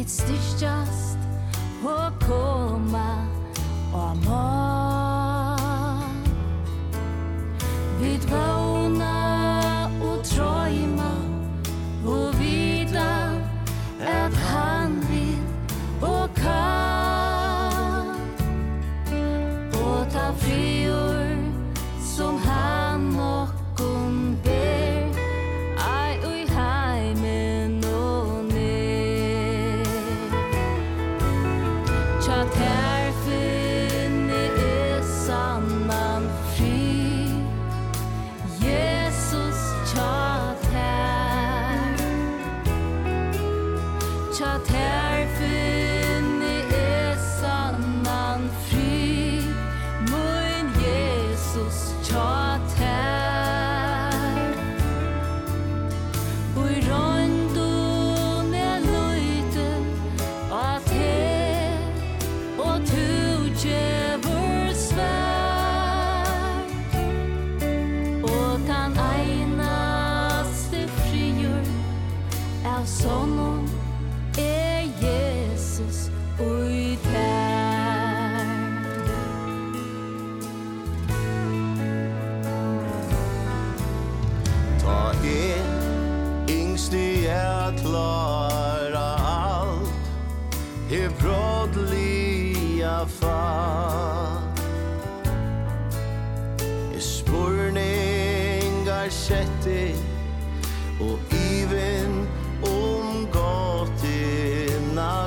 vit 0.00 0.10
styrstjast 0.10 1.18
og 1.84 2.12
koma 2.20 3.10
og 3.92 4.16
mål 4.24 5.60
Vit 8.00 8.30
våg 8.30 8.59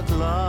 not 0.10 0.43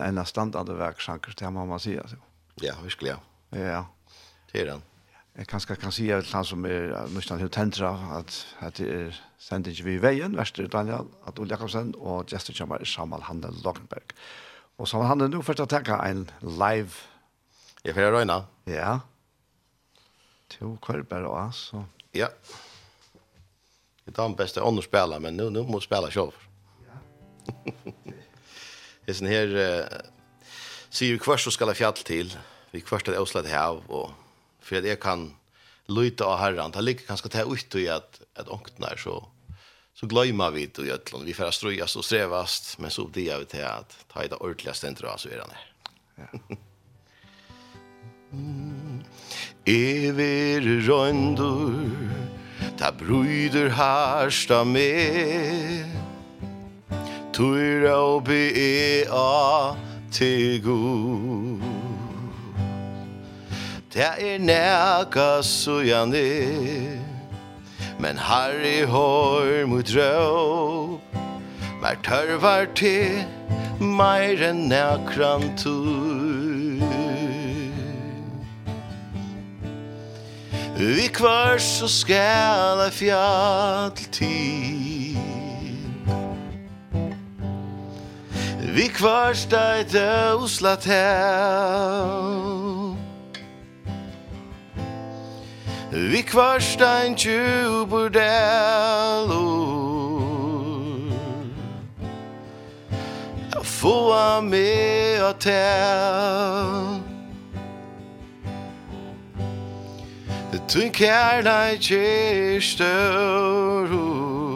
en 0.00 0.18
en 0.18 0.26
standard 0.26 0.68
verksanker 0.68 1.34
det 1.38 1.50
må 1.50 1.66
man 1.66 1.80
säga 1.80 2.08
så. 2.08 2.16
Ja, 2.54 2.74
verkligen. 2.82 3.18
Ja. 3.50 3.86
Det 4.52 4.60
är 4.60 4.66
den. 4.66 4.82
Jag 5.32 5.46
kanske 5.46 5.76
kan 5.76 5.92
säga 5.92 6.18
ett 6.18 6.32
land 6.32 6.46
som 6.46 6.64
är 6.64 7.06
måste 7.14 7.34
han 7.34 7.48
tentra 7.48 7.90
att 7.90 8.46
att 8.58 8.74
det 8.74 8.88
är 8.90 9.20
sändning 9.38 9.74
vi 9.84 9.98
vägen 9.98 10.36
väster 10.36 10.66
Daniel 10.66 11.06
att 11.24 11.38
Olle 11.38 11.50
Jakobsen 11.50 11.94
och 11.94 12.32
Jester 12.32 12.52
Chamar 12.52 12.84
Shamal 12.84 13.22
Handel 13.22 13.54
Lockberg. 13.64 14.02
Och 14.76 14.88
så 14.88 15.02
han 15.02 15.18
nu 15.18 15.42
första 15.42 15.66
tacka 15.66 15.96
en 15.98 16.30
live 16.40 16.90
Jag 17.82 17.94
får 17.94 18.00
röna. 18.00 18.44
Ja. 18.64 19.00
Till 20.48 20.76
kolpar 20.80 21.22
och 21.22 21.40
alltså. 21.40 21.84
Ja. 22.12 22.28
Det 24.04 24.18
är 24.18 24.22
den 24.22 24.34
bästa 24.34 24.62
andra 24.62 24.82
spelare 24.82 25.20
men 25.20 25.36
nu 25.36 25.50
nu 25.50 25.62
måste 25.62 25.86
spela 25.86 26.10
själv. 26.10 26.32
Ja. 26.86 27.72
Det 29.08 29.12
är 29.12 29.14
sån 29.14 29.26
här 29.26 29.56
eh, 29.56 29.84
syr 30.90 31.18
kvart 31.18 31.40
så 31.40 31.50
skall 31.50 31.68
jag 31.68 31.76
fjall 31.76 31.92
till. 31.92 32.36
Vi 32.70 32.80
kvart 32.80 33.08
är 33.08 33.18
åslat 33.18 33.46
här 33.46 33.90
och 33.90 34.10
för 34.60 34.76
att 34.76 34.86
jag 34.86 35.00
kan 35.00 35.34
luta 35.86 36.24
av 36.24 36.38
herran. 36.38 36.70
Det 36.70 36.80
ligger 36.80 37.06
ganska 37.06 37.28
till 37.28 37.52
ut 37.52 37.74
i 37.74 37.88
att, 37.88 38.20
att 38.34 38.48
ångtnar 38.48 38.96
så 38.96 39.28
så 39.94 40.06
glömma 40.06 40.50
vi 40.50 40.66
det 40.66 40.82
i 40.82 40.90
ötlån. 40.90 41.24
Vi 41.24 41.34
får 41.34 41.50
ströjas 41.50 41.96
och 41.96 42.04
strävast 42.04 42.78
men 42.78 42.90
så 42.90 43.10
det 43.12 43.30
är 43.30 43.38
vi 43.38 43.44
till 43.44 43.64
att 43.64 44.04
ta 44.12 44.24
i 44.24 44.28
det 44.28 44.34
ordentliga 44.34 44.74
ständigt 44.74 45.04
av 45.04 45.16
så 45.16 45.28
är 45.28 45.36
det 45.36 45.44
Ja. 46.14 46.24
Ever 49.72 50.60
røndur 50.60 52.10
Ta 52.78 52.92
bruider 52.92 53.68
harsta 53.68 54.64
med 54.64 56.07
Tui 57.38 57.78
raupi 57.84 58.50
e 58.56 59.04
a 59.08 59.76
te 60.10 60.58
gu 60.58 61.60
Det 63.94 64.08
er 64.30 64.40
neka 64.40 65.38
sujani 65.46 66.98
Men 68.00 68.16
harri 68.16 68.82
hår 68.94 69.66
mot 69.70 69.94
rau 69.94 70.98
Mer 71.80 71.94
tørvar 72.02 72.66
te 72.74 73.22
Meir 73.78 74.42
enn 74.50 74.66
nækran 74.74 75.46
tur 75.62 76.82
Vi 80.74 81.06
kvar 81.20 81.62
så 81.62 81.86
skala 81.86 82.90
fjall 82.90 83.94
til? 84.10 84.87
Vi 88.78 88.86
kvarsta 88.88 89.80
et 89.80 89.94
auslat 89.94 90.84
hel 90.84 90.96
Vi 96.12 96.22
kvarsta 96.22 97.06
en 97.06 97.14
tjubordellor 97.16 98.06
Få 103.62 104.12
a 104.12 104.40
me 104.40 105.18
a 105.18 105.32
tel 105.32 107.02
Tun 110.68 110.90
kærleik 110.92 111.90
er 111.92 112.60
større 112.60 114.47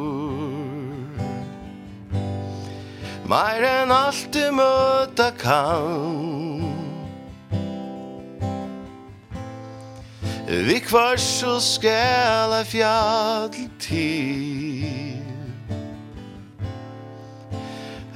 Mer 3.28 3.62
enn 3.64 3.92
alt 3.94 4.28
du 4.34 4.44
møta 4.52 5.30
kan 5.38 6.72
Vi 10.52 10.78
kvar 10.78 11.16
så 11.16 11.60
skal 11.60 12.52
jeg 12.52 12.66
fjall 12.66 13.54
til. 13.80 15.16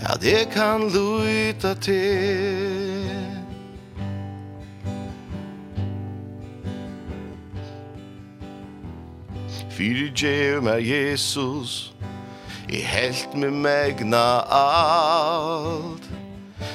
Ja, 0.02 0.14
det 0.20 0.48
kan 0.52 0.90
luta 0.92 1.74
til. 1.74 3.16
Fyrir 9.70 10.12
djev 10.12 10.62
med 10.62 10.80
Jesus. 10.80 11.95
I 12.68 12.76
helt 12.76 13.34
med 13.34 13.50
megna 13.50 14.40
alt 14.50 16.10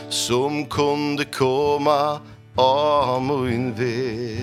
Som 0.10 0.66
kunde 0.66 1.26
komma 1.26 2.20
av 2.58 3.24
min 3.24 3.78
vei 3.78 4.38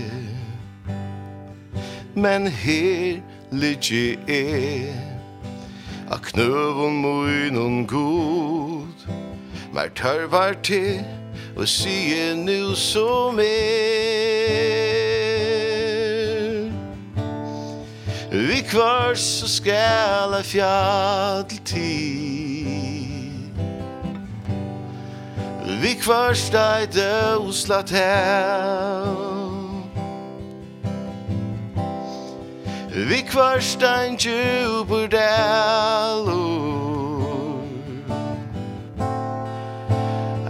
Men 2.14 2.46
her 2.46 3.20
ligger 3.50 4.16
jeg 4.28 4.94
A 6.10 6.16
knøvun 6.16 7.02
muinun 7.02 7.86
god 7.86 9.06
Mer 9.72 9.88
tørvar 9.94 10.52
til 10.62 11.04
Og 11.56 11.68
sige 11.68 12.36
nu 12.36 12.74
som 12.74 13.38
er. 13.38 15.57
Vi 18.38 18.60
kvörs 18.60 19.18
så 19.18 19.48
skal 19.48 20.34
jeg 20.34 20.44
fjall 20.44 21.44
tid 21.64 23.50
Vi 25.82 25.94
kvörs 25.98 26.50
deg 26.50 26.88
døslat 26.94 27.86
til 27.86 27.98
Vi 33.10 33.20
kvörs 33.26 33.74
deg 33.82 34.14
djuber 34.22 35.06
delor 35.10 36.38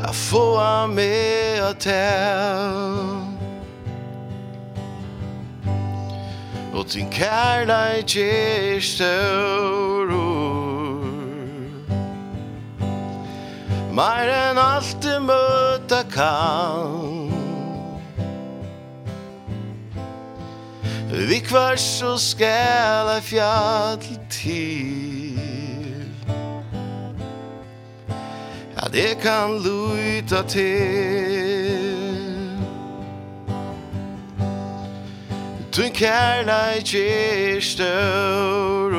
Jeg 0.04 0.14
får 0.14 0.86
meg 0.92 1.62
å 1.64 1.72
tell? 1.80 3.17
og 6.78 6.86
din 6.94 7.10
kærleik 7.10 8.16
er 8.16 8.80
størur 8.80 10.18
Mer 13.98 14.30
enn 14.30 14.60
alt 14.62 14.94
du 15.02 15.14
møta 15.26 16.04
kan 16.12 17.18
Vi 21.28 21.40
kvar 21.42 21.76
så 21.76 22.16
skal 22.16 23.08
jeg 23.08 23.22
fjall 23.22 24.18
til. 24.30 25.40
Ja, 28.76 28.88
det 28.92 29.18
kan 29.22 29.58
luta 29.64 30.42
til. 30.48 31.67
Tun 35.78 35.92
kærleik 35.94 36.90
er 36.98 37.60
stør 37.62 38.96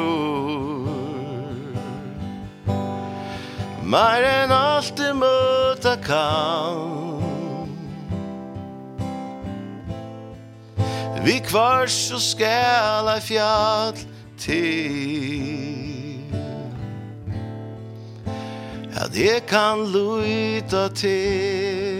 Meir 3.83 4.23
enn 4.23 4.53
alt 4.55 5.01
i 5.03 5.09
møta 5.11 5.97
kan 5.99 6.79
Vi 11.27 11.35
kvars 11.49 11.91
så 11.91 12.21
skal 12.29 13.11
ei 13.11 13.19
fjall 13.27 13.99
til. 14.39 16.23
Ja, 18.95 19.03
det 19.11 19.43
kan 19.51 19.83
luta 19.91 20.87
til. 20.95 21.98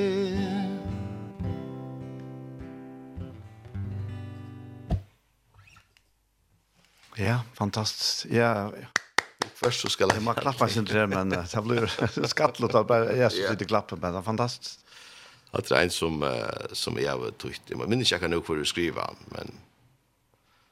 Ja, 7.20 7.42
fantastiskt. 7.54 8.26
Ja, 8.26 8.72
Først 9.40 9.60
Först 9.60 9.82
så 9.82 9.90
ska 9.90 10.04
jag 10.04 10.14
hemma 10.14 10.34
klappa 10.34 10.68
sin 10.68 10.86
där 10.86 11.08
men 11.08 11.30
det 11.30 11.62
blir 11.64 12.28
skattlott 12.28 12.76
att 12.76 12.88
bara 12.88 13.16
jag 13.16 13.32
så 13.32 13.38
sitter 13.38 13.66
klappa 13.66 13.96
men 13.96 14.14
det 14.14 14.20
är 14.20 14.22
fantastiskt. 14.22 14.86
Det 15.52 15.72
är 15.72 15.84
en 15.84 15.90
som 15.90 16.42
som 16.74 16.98
jag 16.98 17.18
har 17.18 17.32
tøyt. 17.32 17.62
Jeg 17.70 17.90
minns 17.90 18.12
jag 18.12 18.22
kan 18.22 18.32
nog 18.32 18.46
för 18.46 18.62
att 18.62 18.68
skriva 18.68 19.10
men 19.26 19.52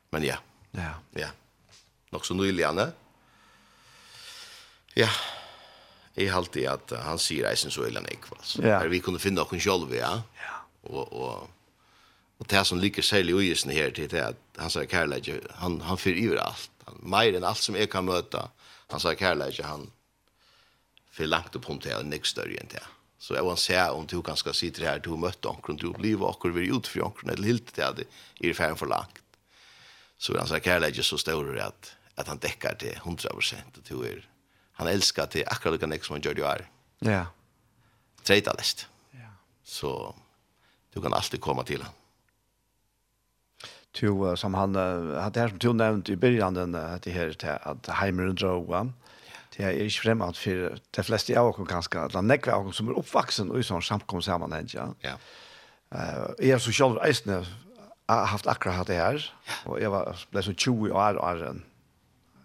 men 0.09 0.23
ja. 0.23 0.35
Ja. 0.71 0.93
Ja. 1.11 1.27
Nok 2.11 2.25
så 2.25 2.33
nyligen. 2.33 2.91
Ja. 4.93 5.09
Jeg 6.15 6.31
har 6.31 6.37
alltid 6.37 6.67
att 6.67 6.91
han 6.91 7.19
sier 7.19 7.51
isen 7.53 7.71
så 7.71 7.85
illa 7.87 8.01
nek 8.01 8.25
altså. 8.31 8.61
Ja. 8.63 8.79
Vi 8.89 8.99
kunde 8.99 9.19
finna 9.19 9.43
noen 9.43 9.59
själva 9.59 9.95
ja. 9.95 10.21
Ja. 10.35 10.55
Och 10.81 11.13
och 11.13 11.49
Och 12.37 12.45
det 12.47 12.65
som 12.65 12.79
ligger 12.79 13.01
særlig 13.01 13.33
i 13.33 13.51
isen 13.51 13.71
här 13.71 13.91
til 13.91 14.09
det 14.11 14.21
att 14.25 14.35
han 14.57 14.69
sa 14.69 14.85
Karlage 14.85 15.41
han 15.55 15.81
han 15.81 15.97
fyrer 15.97 16.17
iver 16.17 16.37
allt. 16.37 16.69
Han 16.85 16.95
mer 17.01 17.35
enn 17.35 17.43
allt 17.43 17.57
som 17.57 17.75
jeg 17.75 17.89
kan 17.89 18.05
möta. 18.05 18.49
Han 18.89 18.99
sa 18.99 19.15
Karlage 19.15 19.63
han 19.63 19.91
för 21.11 21.25
långt 21.25 21.55
opp 21.55 21.69
om 21.69 21.79
till 21.79 22.05
nästa 22.05 22.25
større 22.25 22.59
enn 22.59 22.67
det. 22.71 22.83
Så 23.19 23.33
jag 23.33 23.49
vill 23.49 23.57
säga 23.57 23.91
om 23.91 24.07
du 24.07 24.21
kan 24.21 24.37
ska 24.37 24.51
det 24.51 24.79
här 24.79 24.99
du 24.99 25.09
mötte 25.09 25.47
om 25.47 25.77
du 25.77 25.91
blir 25.93 26.23
och 26.23 26.57
vi 26.57 26.67
ut 26.77 26.87
för 26.87 27.01
omkring 27.01 27.29
eller 27.29 27.47
helt 27.47 27.75
det 27.75 28.07
er 28.41 28.53
ferdig 28.53 28.77
for 28.77 28.85
för 28.85 28.85
långt. 28.85 29.21
Så 30.17 30.37
han 30.37 30.47
sa 30.47 30.59
Karlage 30.59 31.05
så 31.05 31.17
stor 31.17 31.59
att 31.59 31.95
att 32.15 32.27
han 32.27 32.39
täcker 32.39 32.75
till 32.75 32.95
100 32.95 33.29
och 33.29 33.43
du 33.89 34.05
är 34.05 34.29
han 34.77 34.87
älskar 34.87 35.25
til 35.25 35.43
akkurat 35.47 35.73
lika 35.73 35.87
mycket 35.87 36.05
som 36.05 36.13
han 36.13 36.21
gjør 36.21 36.33
det 36.33 36.45
är. 36.45 36.69
Ja. 36.99 37.25
Tredje 38.23 38.53
list. 38.57 38.87
Ja. 39.11 39.29
Så 39.63 40.15
du 40.93 41.01
kan 41.01 41.13
alltid 41.13 41.41
komma 41.41 41.63
till 41.63 41.81
han 41.81 41.93
to, 43.97 44.35
som 44.37 44.55
han, 44.57 44.75
hade 44.77 45.33
det 45.33 45.43
her 45.43 45.53
som 45.53 45.59
du 45.61 45.67
nevnte 45.73 46.13
i 46.13 46.19
början, 46.19 46.55
den, 46.55 46.75
uh, 46.75 46.97
det 47.03 47.13
her 47.13 47.33
til 47.33 47.57
at 47.57 47.89
heimer 47.99 48.31
og 48.31 48.39
droga, 48.39 48.85
det 49.55 49.65
er 49.65 49.77
ikke 49.81 50.03
fremad 50.03 50.37
for 50.37 50.77
de 50.77 51.03
fleste 51.03 51.37
av 51.39 51.49
oss 51.49 51.69
ganske, 51.69 51.99
at 51.99 52.13
han 52.17 52.29
nekker 52.29 52.53
av 52.53 52.69
oss 52.69 52.77
som 52.77 52.91
er 52.91 52.99
oppvaksen 52.99 53.49
og 53.49 53.61
i 53.61 53.65
sånn 53.65 53.81
ja. 54.73 54.89
ja. 55.03 55.15
Uh, 55.89 56.35
jeg 56.37 56.53
er 56.57 56.61
så 56.61 56.73
selv 56.75 57.01
eisende, 57.05 57.41
har 58.07 58.29
haft 58.31 58.47
akkurat 58.47 58.81
hatt 58.81 58.91
det 58.91 58.99
her, 58.99 59.23
og 59.65 59.81
jeg 59.81 59.91
var, 59.91 60.27
ble 60.31 60.43
så 60.43 60.53
20 60.53 60.93
år, 60.93 61.17
år 61.19 61.47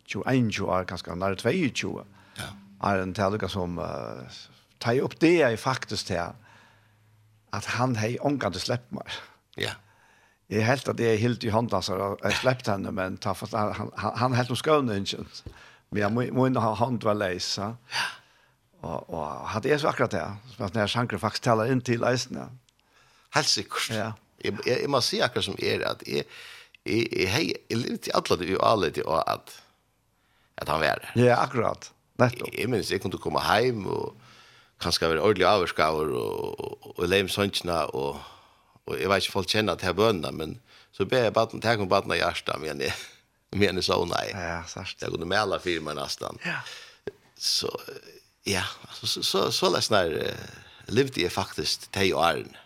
21 0.09 0.64
år, 0.66 0.88
ganske 0.88 1.14
nær 1.14 1.36
22 1.38 1.92
ja. 2.38 2.48
er 2.88 3.03
en 3.03 3.14
til 3.14 3.48
som 3.50 3.78
uh, 3.78 4.40
tar 4.78 5.03
opp 5.05 5.20
det 5.20 5.42
är 5.42 5.57
faktisk 5.57 6.07
til, 6.07 6.34
at 7.53 7.64
han 7.76 7.96
hei 7.96 8.16
ångkant 8.18 8.55
til 8.55 8.62
slepp 8.62 8.88
meg. 8.90 9.09
Ja. 9.57 9.62
Yeah. 9.62 9.91
Jeg 10.51 10.66
helt 10.66 10.88
at 10.88 11.01
jeg 11.01 11.20
hilt 11.20 11.45
i 11.45 11.53
hånda, 11.53 11.80
så 11.80 11.97
jeg 12.24 12.38
slept 12.40 12.68
henne, 12.68 12.90
men 12.93 13.16
ta, 13.22 13.32
for, 13.36 13.49
han, 13.57 13.93
han, 13.97 14.16
han 14.18 14.34
helt 14.36 14.51
om 14.53 14.59
skåne, 14.59 14.99
ikke? 15.01 15.22
Men 15.93 16.03
jeg 16.03 16.12
må, 16.12 16.24
må 16.32 16.49
ikke 16.49 16.64
ha 16.64 16.72
hånd 16.80 17.05
var 17.05 17.16
leis, 17.16 17.55
ja. 17.61 17.74
Og, 18.82 19.11
og 19.14 19.26
hadde 19.53 19.70
jeg 19.70 19.80
så 19.80 19.93
akkurat 19.93 20.11
det, 20.11 20.24
som 20.57 20.64
at 20.66 20.74
når 20.74 20.90
sjanker 20.90 21.20
faktisk 21.22 21.45
taler 21.47 21.70
inn 21.70 21.80
til 21.86 22.01
leisene. 22.03 22.49
Helt 23.36 23.49
sikkert. 23.49 23.93
Ja. 23.95 24.09
Jeg, 24.43 24.57
jeg, 24.66 24.80
jeg 24.82 24.90
må 24.90 25.01
si 25.05 25.20
akkurat 25.22 25.47
som 25.47 25.59
er, 25.62 25.84
at 25.86 26.03
jeg, 26.09 26.26
jeg, 26.82 27.07
jeg, 27.12 27.28
jeg, 27.30 27.53
jeg 27.70 27.78
livet 27.78 28.03
til 28.09 28.16
alle 28.18 28.38
det 28.40 28.57
ualet, 28.57 28.99
og 29.07 29.20
at, 29.22 29.55
at 30.59 30.72
han 30.72 30.82
var 30.82 31.05
der. 31.05 31.14
Ja, 31.22 31.38
akkurat. 31.45 31.93
Nettopp. 32.18 32.51
Jeg, 32.51 32.59
jeg 32.59 32.72
minns, 32.74 32.90
jeg 32.90 33.05
kunne 33.05 33.22
komme 33.22 33.45
hjem, 33.47 33.86
og 33.86 34.16
kanskje 34.82 35.12
være 35.12 35.22
ordentlig 35.22 35.47
avvarskaver, 35.47 36.11
og, 36.18 36.43
og, 36.43 36.76
og, 36.82 36.93
og 36.99 37.09
leim 37.09 37.30
sånnsene, 37.30 37.78
og 37.95 38.18
Och 38.85 39.01
jag 39.01 39.09
vet 39.09 39.22
ikke 39.22 39.33
folk 39.33 39.49
känner 39.49 39.72
att 39.72 39.78
det 39.78 39.87
här 39.87 40.33
men 40.33 40.61
så 40.93 41.05
ber 41.05 41.24
jeg 41.24 41.33
batten, 41.33 41.61
tenk 41.61 41.80
om 41.80 41.89
batten 41.89 42.12
i 42.12 42.18
hjertet, 42.20 42.61
men 42.61 42.80
jag 42.80 42.93
menar 43.59 43.80
så 43.80 44.05
nej. 44.05 44.30
Ja, 44.35 44.64
sørst. 44.68 45.03
Jag 45.03 45.11
kunde 45.11 45.26
med 45.26 45.39
alla 45.39 45.59
firma 45.59 45.95
nästan. 45.95 46.39
Ja. 46.45 46.61
Så, 47.37 47.80
ja, 48.45 48.64
så, 48.93 49.07
så, 49.07 49.22
så, 49.22 49.53
så 49.53 49.70
läs 49.70 49.91
uh, 49.91 50.35
levde 50.87 51.22
jeg 51.22 51.33
faktiskt 51.33 51.93
til 51.93 52.14
och 52.14 52.26
arn. 52.26 52.57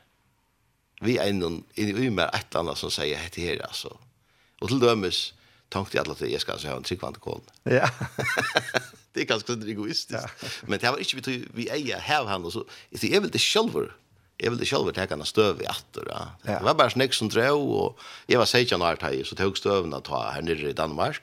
Vi 1.00 1.18
är 1.18 1.28
inn 1.28 1.64
i 1.74 2.10
mer 2.10 2.30
ett 2.34 2.54
annat 2.54 2.78
som 2.78 2.90
säger 2.90 3.16
hette 3.16 3.40
här 3.40 3.62
alltså. 3.62 3.98
Och 4.60 4.68
till 4.68 4.78
dömes, 4.78 5.34
tänkte 5.68 5.96
jag 5.96 6.10
att 6.10 6.20
jag 6.20 6.40
ska 6.40 6.52
alltså 6.52 6.68
ha 6.68 6.76
en 6.76 6.82
tryggvante 6.82 7.20
kål. 7.20 7.40
Ja. 7.62 7.90
det 9.12 9.20
är 9.20 9.24
ganska 9.24 9.52
egoistiskt. 9.52 10.22
Ja. 10.40 10.48
Men 10.62 10.78
det 10.78 10.90
var 10.90 10.98
inte 10.98 11.30
vi 11.30 11.48
vi 11.54 11.92
är 11.92 11.98
här 11.98 12.24
han 12.24 12.44
och 12.44 12.52
så. 12.52 12.64
jeg 12.90 13.22
vil 13.22 13.30
det 13.32 13.38
själva 13.38 13.80
jeg 14.36 14.52
ville 14.52 14.66
selv 14.68 14.92
ta 14.92 15.06
henne 15.08 15.26
støv 15.26 15.62
i 15.64 15.68
atter. 15.70 16.08
Ja. 16.10 16.24
Det 16.44 16.64
var 16.66 16.76
bare 16.76 16.92
snakk 16.92 17.14
som 17.16 17.30
drev, 17.32 17.56
og 17.56 18.02
jeg 18.28 18.40
var 18.40 18.48
16 18.50 18.82
år 18.82 19.00
til, 19.00 19.22
så 19.24 19.38
tog 19.38 19.56
å 19.64 20.00
ta 20.04 20.22
her 20.34 20.44
nere 20.44 20.70
i 20.70 20.76
Danmark. 20.76 21.22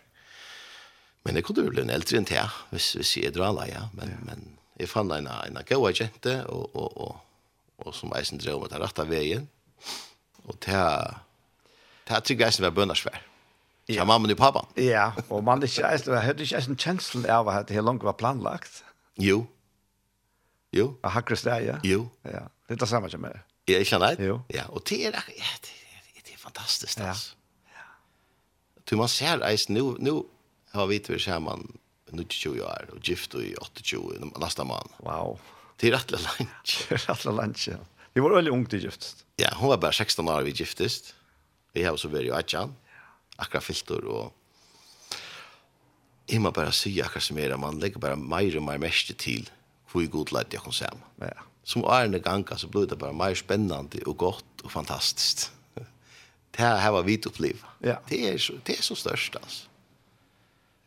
Men 1.23 1.37
jeg 1.37 1.45
kunne 1.47 1.63
jo 1.63 1.71
bli 1.71 1.83
en 1.85 1.93
eldre 1.93 2.19
enn 2.19 2.27
til, 2.27 2.55
hvis, 2.73 2.93
hvis 2.97 3.17
jeg 3.21 3.35
drar 3.35 3.53
alle, 3.53 3.69
ja. 3.69 3.85
Men, 3.95 4.11
ja. 4.11 4.23
men 4.27 4.47
jeg 4.79 4.89
fann 4.91 5.11
en, 5.13 5.29
en 5.29 5.61
gode 5.69 5.93
kjente, 5.95 6.39
og, 6.51 6.73
og, 6.73 6.97
og, 6.97 7.85
og 7.85 7.95
som 7.95 8.11
eisen 8.17 8.41
drev 8.41 8.59
med 8.63 8.73
den 8.73 8.81
rette 8.83 9.05
veien. 9.07 9.45
Og 10.43 10.57
til, 10.65 11.13
til 12.09 12.25
trygg 12.27 12.43
eisen 12.49 12.65
var 12.65 12.75
bønnersvær. 12.75 13.21
Ja. 13.87 13.99
Til 13.99 14.07
mamma 14.07 14.31
og 14.31 14.39
pappa. 14.39 14.65
Ja, 14.79 15.11
og 15.29 15.43
man 15.43 15.59
hadde 15.59 15.69
ikke 15.69 15.89
eisen, 15.91 16.17
hadde 16.17 16.43
ikke 16.43 16.59
eisen 16.59 16.79
kjenslen 16.79 17.27
av 17.29 17.51
at 17.51 17.69
det 17.69 17.83
langt 17.83 18.03
var 18.03 18.17
planlagt. 18.19 18.81
Jo, 19.21 19.43
Jo. 20.73 20.89
Av 21.05 21.13
hakre 21.13 21.37
steg, 21.37 21.69
Jo. 21.85 22.07
Ja. 22.25 22.47
Det 22.67 22.77
er 22.77 22.81
det 22.81 22.89
samme 22.89 23.09
som 23.11 23.25
er. 23.29 23.43
Ja, 23.69 23.79
ikke 23.79 23.93
sant? 23.95 24.19
Jo. 24.19 24.41
Ja, 24.51 24.65
og 24.73 24.83
det 24.89 24.99
er, 25.07 25.15
ja, 25.37 25.51
det 25.63 25.71
er, 25.71 26.21
det 26.23 26.33
er 26.33 26.41
fantastisk, 26.41 26.99
altså. 26.99 27.35
Ja. 27.69 27.79
ja. 27.79 27.87
Du, 28.89 28.97
man 28.99 29.11
ser, 29.11 29.43
eis, 29.47 29.69
nu, 29.69 29.95
nu 29.99 30.25
har 30.73 30.89
vi 30.89 30.99
til 30.99 31.21
sammen 31.21 31.67
20 32.13 32.61
år, 32.65 32.89
og 32.93 33.01
gift 33.01 33.33
i 33.39 33.53
28, 33.57 34.33
nästa 34.41 34.65
man. 34.67 34.89
Wow. 35.05 35.39
Det 35.81 35.89
er 35.89 35.97
rettelig 35.97 36.21
langt. 36.25 36.75
Det 36.89 36.97
er 36.99 37.05
rettelig 37.09 37.35
langt, 37.37 37.67
ja. 37.67 37.79
Vi 38.13 38.21
var 38.21 38.35
veldig 38.35 38.53
ungt 38.53 38.73
i 38.77 38.83
giftest. 38.83 39.25
Ja, 39.41 39.49
hun 39.57 39.71
var 39.73 39.81
bare 39.81 39.93
16 39.93 40.27
år 40.29 40.45
vi 40.45 40.53
giftest. 40.53 41.15
Vi 41.73 41.81
har 41.81 41.97
så 41.97 42.11
vært 42.13 42.29
i 42.29 42.33
Aitjan, 42.35 42.75
akkurat 43.41 43.65
filter, 43.65 44.05
og 44.05 44.33
jeg 46.29 46.41
må 46.41 46.51
bare 46.53 46.71
si 46.75 46.93
akkurat 47.01 47.25
som 47.25 47.39
er, 47.41 47.55
man 47.57 47.79
legger 47.81 48.01
bare 48.03 48.19
mer 48.19 48.59
og 48.59 48.67
mer 48.67 48.81
mest 48.81 49.09
til, 49.17 49.49
hvor 49.93 50.09
god 50.11 50.33
leit 50.35 50.53
jeg 50.53 50.63
kan 50.65 50.75
se 50.75 50.89
Ja. 51.21 51.49
Som 51.63 51.85
årene 51.87 52.19
ganger 52.19 52.59
så 52.59 52.67
ble 52.67 52.83
det 52.89 52.97
bare 52.99 53.15
mer 53.15 53.35
spennende 53.39 54.01
og 54.05 54.17
godt 54.19 54.63
og 54.65 54.71
fantastisk. 54.71 55.51
Det 55.75 56.59
her, 56.59 56.75
her 56.83 56.91
var 56.97 57.05
vidt 57.07 57.27
oppliv. 57.29 57.63
Ja. 57.83 57.95
Det 58.09 58.19
er, 58.33 58.37
så, 58.37 58.57
det 58.67 58.77
er 58.79 58.83
så 58.83 58.95
størst, 58.99 59.37
altså. 59.39 59.69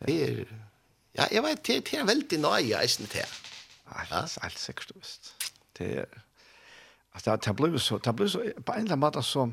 Det 0.05 0.15
er, 0.23 0.43
ja, 1.17 1.25
jeg 1.31 1.43
vet, 1.43 1.67
det, 1.67 1.79
det 1.89 1.97
er 1.97 2.05
veldig 2.05 2.39
nøye, 2.43 2.69
jeg 2.69 2.89
synes 2.89 3.09
det. 3.09 3.25
Alt, 3.97 4.37
alt 4.43 4.59
sikkert, 4.59 4.91
visst. 4.95 5.33
Det 5.77 5.87
er, 6.03 6.05
altså, 7.13 7.35
det 7.35 7.55
ble 7.57 7.79
så, 7.81 7.97
det 7.97 8.15
ble 8.15 8.29
så, 8.29 8.43
på 8.65 8.75
en 8.75 8.85
eller 8.85 8.93
annen 8.93 9.01
måte, 9.01 9.23
så, 9.25 9.47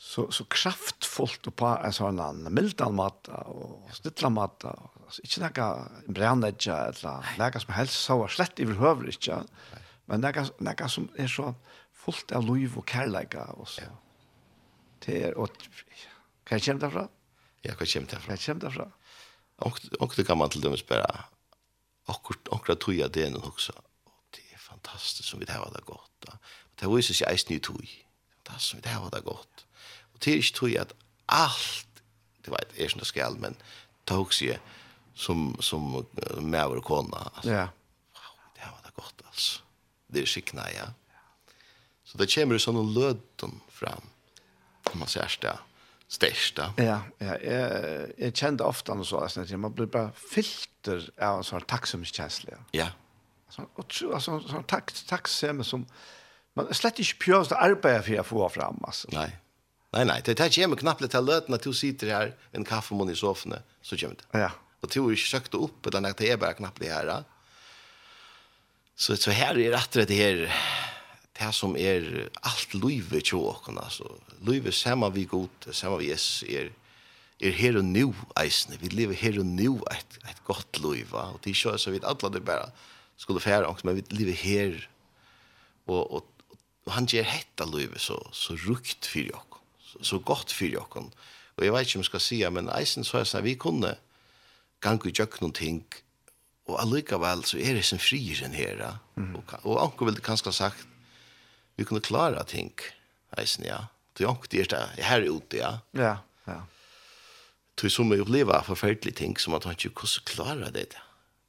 så, 0.00 0.30
så 0.32 0.46
kraftfullt 0.48 1.52
på 1.56 1.74
en 1.74 1.92
sånn 1.92 2.48
mildan 2.48 2.96
måte 2.96 3.36
og 3.52 3.92
snitla 4.00 4.32
måte 4.32 4.72
og 4.72 5.01
altså, 5.12 5.24
ikke 5.24 5.42
noe 5.44 6.14
brennedja 6.14 6.78
eller 6.88 7.32
noe 7.38 7.60
som 7.60 7.74
helst 7.76 7.98
så 8.00 8.16
var 8.20 8.32
slett 8.32 8.60
i 8.62 8.68
behøver 8.68 9.10
ikke, 9.12 9.42
men 10.08 10.24
noe, 10.24 10.46
noe 10.64 10.88
som 10.88 11.08
er 11.20 11.28
så 11.28 11.52
fullt 12.04 12.32
av 12.32 12.46
liv 12.48 12.78
og 12.78 12.86
kærleika 12.88 13.50
og 13.58 13.68
så. 13.68 13.84
Ja. 13.84 13.98
Det 15.02 15.18
er, 15.26 15.36
og 15.36 15.50
hva 16.48 16.58
kommer 16.58 16.82
det 16.82 16.92
fra? 16.94 17.06
Ja, 17.62 17.74
hva 17.76 17.86
kommer 17.86 18.10
det 18.10 18.20
fra? 18.22 18.32
Hva 18.32 18.40
kommer 18.46 18.66
det 18.66 18.74
fra? 18.78 18.90
och 20.00 20.12
det 20.16 20.24
kan 20.26 20.38
man 20.38 20.50
till 20.50 20.60
dømes 20.60 20.82
bare 20.82 21.24
akkurat, 22.06 22.48
akkurat 22.52 22.80
tog 22.80 22.94
jag 22.94 23.12
det 23.12 23.30
nu 23.30 23.36
också. 23.36 23.72
Och 24.04 24.24
det 24.30 24.54
är 24.54 24.58
fantastiskt 24.58 25.28
som 25.28 25.38
vi 25.40 25.44
det 25.44 25.58
var 25.58 25.70
det 25.74 25.84
gott. 25.84 26.10
Då. 26.18 26.32
Och 26.32 26.76
Det 26.80 26.96
visar 26.96 27.14
sig 27.14 27.26
eisen 27.30 27.52
i 27.52 27.58
tog. 27.58 28.06
Fantastiskt 28.36 28.70
som 28.70 28.80
vi 28.80 28.90
det 28.90 28.98
var 28.98 29.10
det 29.10 29.20
gott. 29.20 29.66
Och 30.12 30.18
det 30.24 30.32
är 30.32 30.36
inte 30.36 30.52
tog 30.52 30.76
att 30.76 30.92
allt 31.26 31.86
det 32.42 32.50
var 32.50 32.58
et 32.58 32.78
er 32.78 32.88
som 32.88 32.98
det 32.98 33.06
skal, 33.06 33.36
men 33.38 33.56
tog 34.06 34.34
sier, 34.34 34.58
som 35.14 35.56
som 35.60 36.06
med 36.40 36.68
vår 36.68 36.80
kona. 36.80 37.30
Alltså. 37.34 37.50
Ja. 37.50 37.68
Wow, 38.12 38.38
det 38.54 38.60
var 38.60 38.80
det 38.84 38.90
gott 38.94 39.22
alltså. 39.26 39.60
Det 40.06 40.22
är 40.22 40.26
skikna 40.26 40.62
ja. 40.72 40.84
Så 42.04 42.18
det 42.18 42.34
kommer 42.34 42.52
ju 42.52 42.58
sån 42.58 42.94
löden 42.94 43.60
fram. 43.68 44.02
Om 44.92 44.98
man 44.98 45.08
ser 45.08 45.38
det 45.40 45.58
största. 46.08 46.74
Ja, 46.76 47.00
ja, 47.18 47.38
jag 47.38 48.12
jag 48.18 48.36
kände 48.36 48.64
ofta 48.64 48.94
när 48.94 49.04
så 49.04 49.18
att 49.18 49.50
man 49.50 49.72
blir 49.72 49.86
bara 49.86 50.12
filter 50.12 51.10
av 51.20 51.38
en 51.38 51.44
sån 51.44 51.60
tacksamhetskänsla. 51.60 52.52
Ja. 52.70 52.88
Sån 53.48 53.66
otroligt 53.76 54.22
sån 54.22 54.48
sån 54.48 54.64
tack 54.64 54.92
tacksam 55.06 55.64
som 55.64 55.86
man 56.54 56.74
slett 56.74 56.98
inte 56.98 57.14
pjörs 57.14 57.48
det 57.48 57.56
arbete 57.56 58.02
för 58.02 58.18
att 58.20 58.26
få 58.26 58.48
fram 58.48 58.84
alltså. 58.84 59.08
Nej. 59.12 59.38
Nej, 59.92 60.04
nej, 60.04 60.22
det 60.24 60.34
tar 60.34 60.48
ju 60.48 60.66
mig 60.66 60.78
knappt 60.78 61.14
att 61.14 61.24
löten 61.24 61.54
att 61.54 61.62
du 61.62 61.72
sitter 61.74 62.10
här 62.10 62.36
en 62.50 62.64
kaffemun 62.64 63.10
i 63.10 63.16
soffan 63.16 63.54
så 63.82 63.96
kommer 63.96 64.14
det. 64.14 64.38
Ja. 64.38 64.50
Och 64.82 64.90
tog 64.90 65.04
har 65.04 65.12
ikke 65.12 65.36
upp 65.36 65.54
opp, 65.54 65.94
att 65.94 66.18
det 66.18 66.30
er 66.30 66.36
bare 66.36 66.54
knappt 66.54 66.80
det 66.80 66.88
här. 66.88 67.24
Så 68.96 69.16
så 69.16 69.30
här 69.30 69.58
är 69.58 69.70
rätt 69.70 69.92
det 69.92 70.14
här 70.14 70.52
det 71.32 71.44
här 71.44 71.52
som 71.52 71.76
är 71.76 72.28
allt 72.42 72.74
livet 72.74 73.24
til 73.24 73.38
åkken, 73.38 73.78
altså. 73.78 74.18
Livet 74.40 74.74
sammen 74.74 75.14
vi 75.14 75.24
god, 75.24 75.48
sammen 75.72 75.98
vi 75.98 76.10
är 76.10 76.44
er, 76.48 76.70
är 77.40 77.50
her 77.50 77.76
og 77.76 77.84
nu 77.84 78.14
eisene. 78.36 78.76
Vi 78.80 78.88
lever 78.88 79.14
her 79.14 79.38
og 79.38 79.46
nu 79.46 79.80
ett 79.90 80.18
ett 80.28 80.44
gott 80.44 80.78
liv 80.78 81.06
va. 81.10 81.30
Och 81.30 81.40
det 81.44 81.54
kör 81.54 81.76
så 81.76 81.90
vid 81.90 82.04
alla 82.04 82.28
det 82.28 82.44
bara 82.44 82.70
skulle 83.16 83.40
fære 83.40 83.66
också 83.66 83.86
men 83.86 83.96
vi 83.96 84.02
lever 84.10 84.32
her, 84.32 84.88
och 85.86 86.12
och 86.12 86.26
og 86.86 86.92
han 86.92 87.06
ger 87.06 87.22
hetta 87.22 87.64
livet 87.64 88.00
så 88.00 88.28
så 88.32 88.56
rukt 88.56 89.06
för 89.06 89.34
åkken, 89.34 89.58
Så, 89.86 89.98
så 90.02 90.18
gott 90.18 90.52
för 90.52 90.78
åkken. 90.78 91.12
Och 91.56 91.66
jag 91.66 91.72
vet 91.72 91.86
inte 91.86 91.98
om 91.98 92.00
jeg 92.00 92.04
ska 92.04 92.18
säga 92.18 92.50
men 92.50 92.68
eisen 92.68 93.04
så 93.04 93.18
är 93.18 93.24
så 93.24 93.40
vi 93.40 93.54
kunde 93.54 93.98
gangu 94.82 95.08
i 95.08 95.14
jøkken 95.14 95.52
ting, 95.56 95.84
og 96.70 96.78
allikevel 96.82 97.44
så 97.46 97.58
er 97.58 97.78
det 97.78 97.84
som 97.86 98.00
friren 98.02 98.54
her, 98.54 98.82
mm. 99.16 99.34
og, 99.36 99.54
og 99.62 99.80
anker 99.84 100.08
vil 100.08 100.18
det 100.18 100.26
kanskje 100.26 100.52
sagt, 100.54 100.86
vi 101.76 101.86
kunne 101.88 102.04
klara 102.04 102.44
ting, 102.48 102.72
eisen, 103.38 103.66
ja. 103.66 103.84
Det 104.12 104.26
er 104.26 104.30
anker 104.30 104.50
det 104.52 104.60
er 104.60 104.68
det 104.96 105.06
her 105.08 105.24
ute, 105.30 105.56
ja. 105.56 105.72
Ja, 105.96 106.16
ja. 106.46 106.60
Det 107.78 107.88
er 107.88 107.94
som 107.94 108.12
å 108.12 108.18
oppleve 108.20 108.58
forferdelige 108.66 109.16
ting, 109.22 109.38
som 109.40 109.56
at 109.56 109.64
han 109.64 109.78
ikke 109.78 109.94
kunne 110.02 110.26
klara 110.28 110.70
det, 110.74 110.92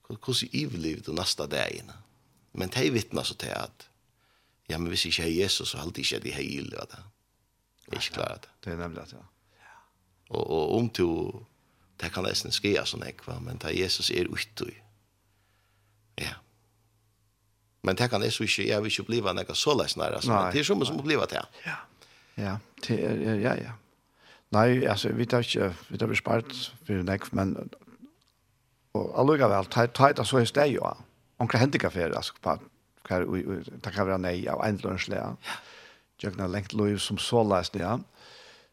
hvordan 0.07 0.53
ivliv 0.55 1.03
du 1.03 1.11
neste 1.13 1.47
dagen. 1.51 1.91
Men 2.53 2.71
det 2.71 2.85
er 2.85 2.95
vittna 2.95 3.23
så 3.27 3.35
til 3.35 3.51
at, 3.53 3.89
ja, 4.69 4.77
men 4.77 4.87
hvis 4.93 5.05
ikke 5.09 5.25
jeg 5.25 5.33
er 5.33 5.43
Jesus, 5.43 5.73
så 5.73 5.81
halte 5.81 6.01
ikke 6.01 6.15
jeg 6.15 6.23
det 6.23 6.35
her 6.37 6.47
ille, 6.47 6.87
det. 6.93 7.03
Jeg 7.87 7.97
er 7.97 8.01
ikke 8.01 8.15
klara 8.15 8.39
det. 8.41 8.51
Det 8.63 8.73
er 8.73 8.79
nemlig 8.79 9.03
at, 9.03 9.15
ja. 9.17 9.25
Og, 10.29 10.43
og 10.47 10.77
om 10.77 10.89
til 10.89 11.09
det 12.03 12.11
kan 12.13 12.27
eisen 12.27 12.53
skje 12.53 12.75
sånn 12.87 13.05
ekva, 13.07 13.39
men 13.43 13.61
det 13.63 13.75
Jesus 13.77 14.11
er 14.11 14.29
uttøy. 14.31 14.73
Ja. 16.21 16.35
Men 17.83 17.97
det 17.99 18.09
kan 18.11 18.23
jeg 18.23 18.31
så 18.35 18.45
ikke, 18.47 18.67
jeg 18.67 18.83
vil 18.83 18.91
ikke 18.91 19.07
blive 19.09 19.33
noe 19.35 19.55
så 19.59 19.75
leis 19.75 19.97
nær, 19.99 20.15
altså, 20.19 20.31
men 20.31 20.53
det 20.53 20.61
er 20.61 20.67
som 20.67 20.83
som 20.87 20.99
blive 21.03 21.25
det. 21.31 21.41
Ja, 21.65 21.79
ja, 22.37 22.57
det 22.87 22.99
er, 22.99 23.23
ja, 23.23 23.33
ja. 23.35 23.55
ja. 23.63 23.73
Nei, 24.53 24.85
altså, 24.85 25.09
vi 25.17 25.25
tar 25.25 25.43
ikke, 25.43 25.73
vi 25.89 25.97
tar 25.97 26.13
spart 26.15 26.53
for 26.85 27.03
nekv, 27.07 27.31
men 27.33 27.55
og 28.93 29.09
allugavel, 29.17 29.65
ta 29.73 29.87
av 30.11 30.25
så 30.25 30.39
hos 30.39 30.53
deg 30.53 30.75
jo, 30.75 30.85
omkring 31.41 31.65
hendikafer, 31.65 32.13
altså, 32.13 32.35
på 32.41 32.57
hver, 33.07 33.25
det 33.25 33.91
kan 33.91 34.07
være 34.07 34.21
nei 34.21 34.37
av 34.47 34.61
eiendomslega, 34.63 35.33
jøkna 36.23 36.47
lengt 36.47 36.75
lov 36.77 36.99
som 37.01 37.17
så 37.19 37.41
leis, 37.43 37.73
ja. 37.75 37.97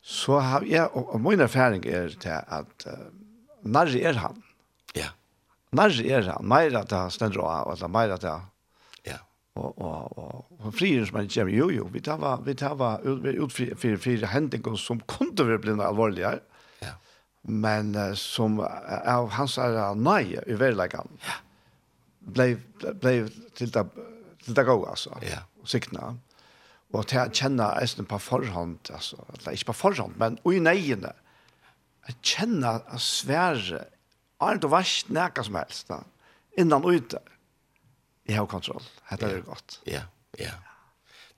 Så 0.00 0.38
har 0.40 0.64
jeg, 0.64 0.86
og 0.94 1.18
min 1.20 1.40
erfaring 1.40 1.84
er 1.86 2.14
til 2.20 2.36
at 2.36 2.86
uh, 2.86 3.08
nærri 3.62 4.02
er 4.06 4.18
han. 4.20 4.38
Ja. 4.96 5.10
Nærri 5.76 6.08
er 6.10 6.28
han. 6.28 6.46
Meira 6.46 6.84
til 6.84 6.98
han 6.98 7.12
stendra 7.14 7.48
av, 7.60 7.72
eller 7.74 7.92
meira 7.92 8.18
til 8.20 8.32
han. 8.32 8.46
Ja. 9.06 9.18
Og, 9.60 9.74
og, 9.78 10.18
og, 10.18 10.46
og 10.60 10.74
frier 10.76 11.04
som 11.06 11.18
man 11.18 11.30
kommer, 11.32 11.54
jo, 11.54 11.68
jo, 11.74 11.88
vi 11.92 12.02
tar 12.04 12.20
var, 12.22 12.44
vi 12.46 12.54
tar 12.58 12.76
var 12.80 13.04
ut, 13.04 13.26
ut 13.26 13.52
for, 13.54 13.74
for, 13.80 14.00
for 14.04 14.26
hendinger 14.32 14.78
som 14.80 15.02
kunde 15.10 15.46
være 15.46 15.62
blinde 15.66 15.86
alvorligere. 15.86 16.40
Ja. 16.82 16.94
Men 17.42 17.94
uh, 17.96 18.12
som 18.18 18.60
av 18.60 19.30
hans 19.36 19.58
er 19.60 19.78
nei 19.98 20.24
i 20.40 20.58
verleggen. 20.60 21.14
Ja. 21.26 21.38
Blei, 22.20 22.50
blei 23.00 23.22
til 23.56 23.72
det, 23.72 23.86
til 24.44 24.56
det 24.56 24.66
gå 24.68 24.76
altså. 24.86 25.16
Ja. 25.24 25.44
Sikna. 25.68 26.14
Og 26.90 27.06
til 27.06 27.22
å 27.22 27.30
kjenne 27.30 27.68
eisen 27.78 28.06
på 28.08 28.18
forhånd, 28.18 28.90
altså. 28.90 29.20
Eller 29.36 29.54
ikke 29.54 29.70
på 29.70 29.82
forhånd, 29.84 30.16
men 30.18 30.40
i 30.50 30.58
neiene. 30.62 31.12
Ja 31.14 31.29
Jeg 32.08 32.16
kjenner 32.22 32.80
at 32.88 33.02
svære 33.04 33.84
er 34.40 34.60
det 34.60 34.70
vars 34.72 35.04
nækka 35.12 35.44
som 35.46 35.58
helst 35.60 35.90
da. 35.92 36.00
Innan 36.58 36.84
ute. 36.84 37.20
Jeg 38.28 38.38
har 38.38 38.48
kontroll. 38.50 38.84
Hette 39.10 39.28
er 39.28 39.44
godt. 39.44 39.80
Ja, 39.86 40.06
ja. 40.38 40.54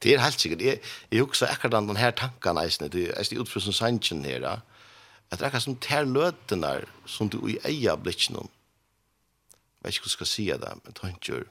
Det 0.03 0.15
er 0.15 0.23
helt 0.23 0.41
sikkert. 0.41 0.63
Jeg, 0.63 0.81
jeg 1.13 1.23
husker 1.23 1.51
akkurat 1.51 1.83
den 1.87 1.97
her 1.97 2.11
tanken 2.11 2.59
eisne. 2.59 2.89
Det 2.91 3.11
er 3.15 3.41
utfra 3.41 3.63
som 3.63 3.75
sannsyn 3.77 4.25
her 4.27 4.43
da. 4.43 4.55
At 5.31 5.39
det 5.39 5.47
er 5.47 5.51
akkurat 5.51 5.67
som 5.67 5.79
ter 5.83 6.09
løtene 6.09 6.73
som 7.07 7.31
du 7.31 7.39
i 7.49 7.59
eia 7.69 7.95
blitzen 7.97 8.39
om. 8.41 8.51
Jeg 9.83 9.87
vet 9.87 9.99
ikke 9.99 10.09
hva 10.09 10.17
skal 10.17 10.31
si 10.31 10.47
det, 10.51 10.75
men 10.85 10.99
tanker. 10.99 11.47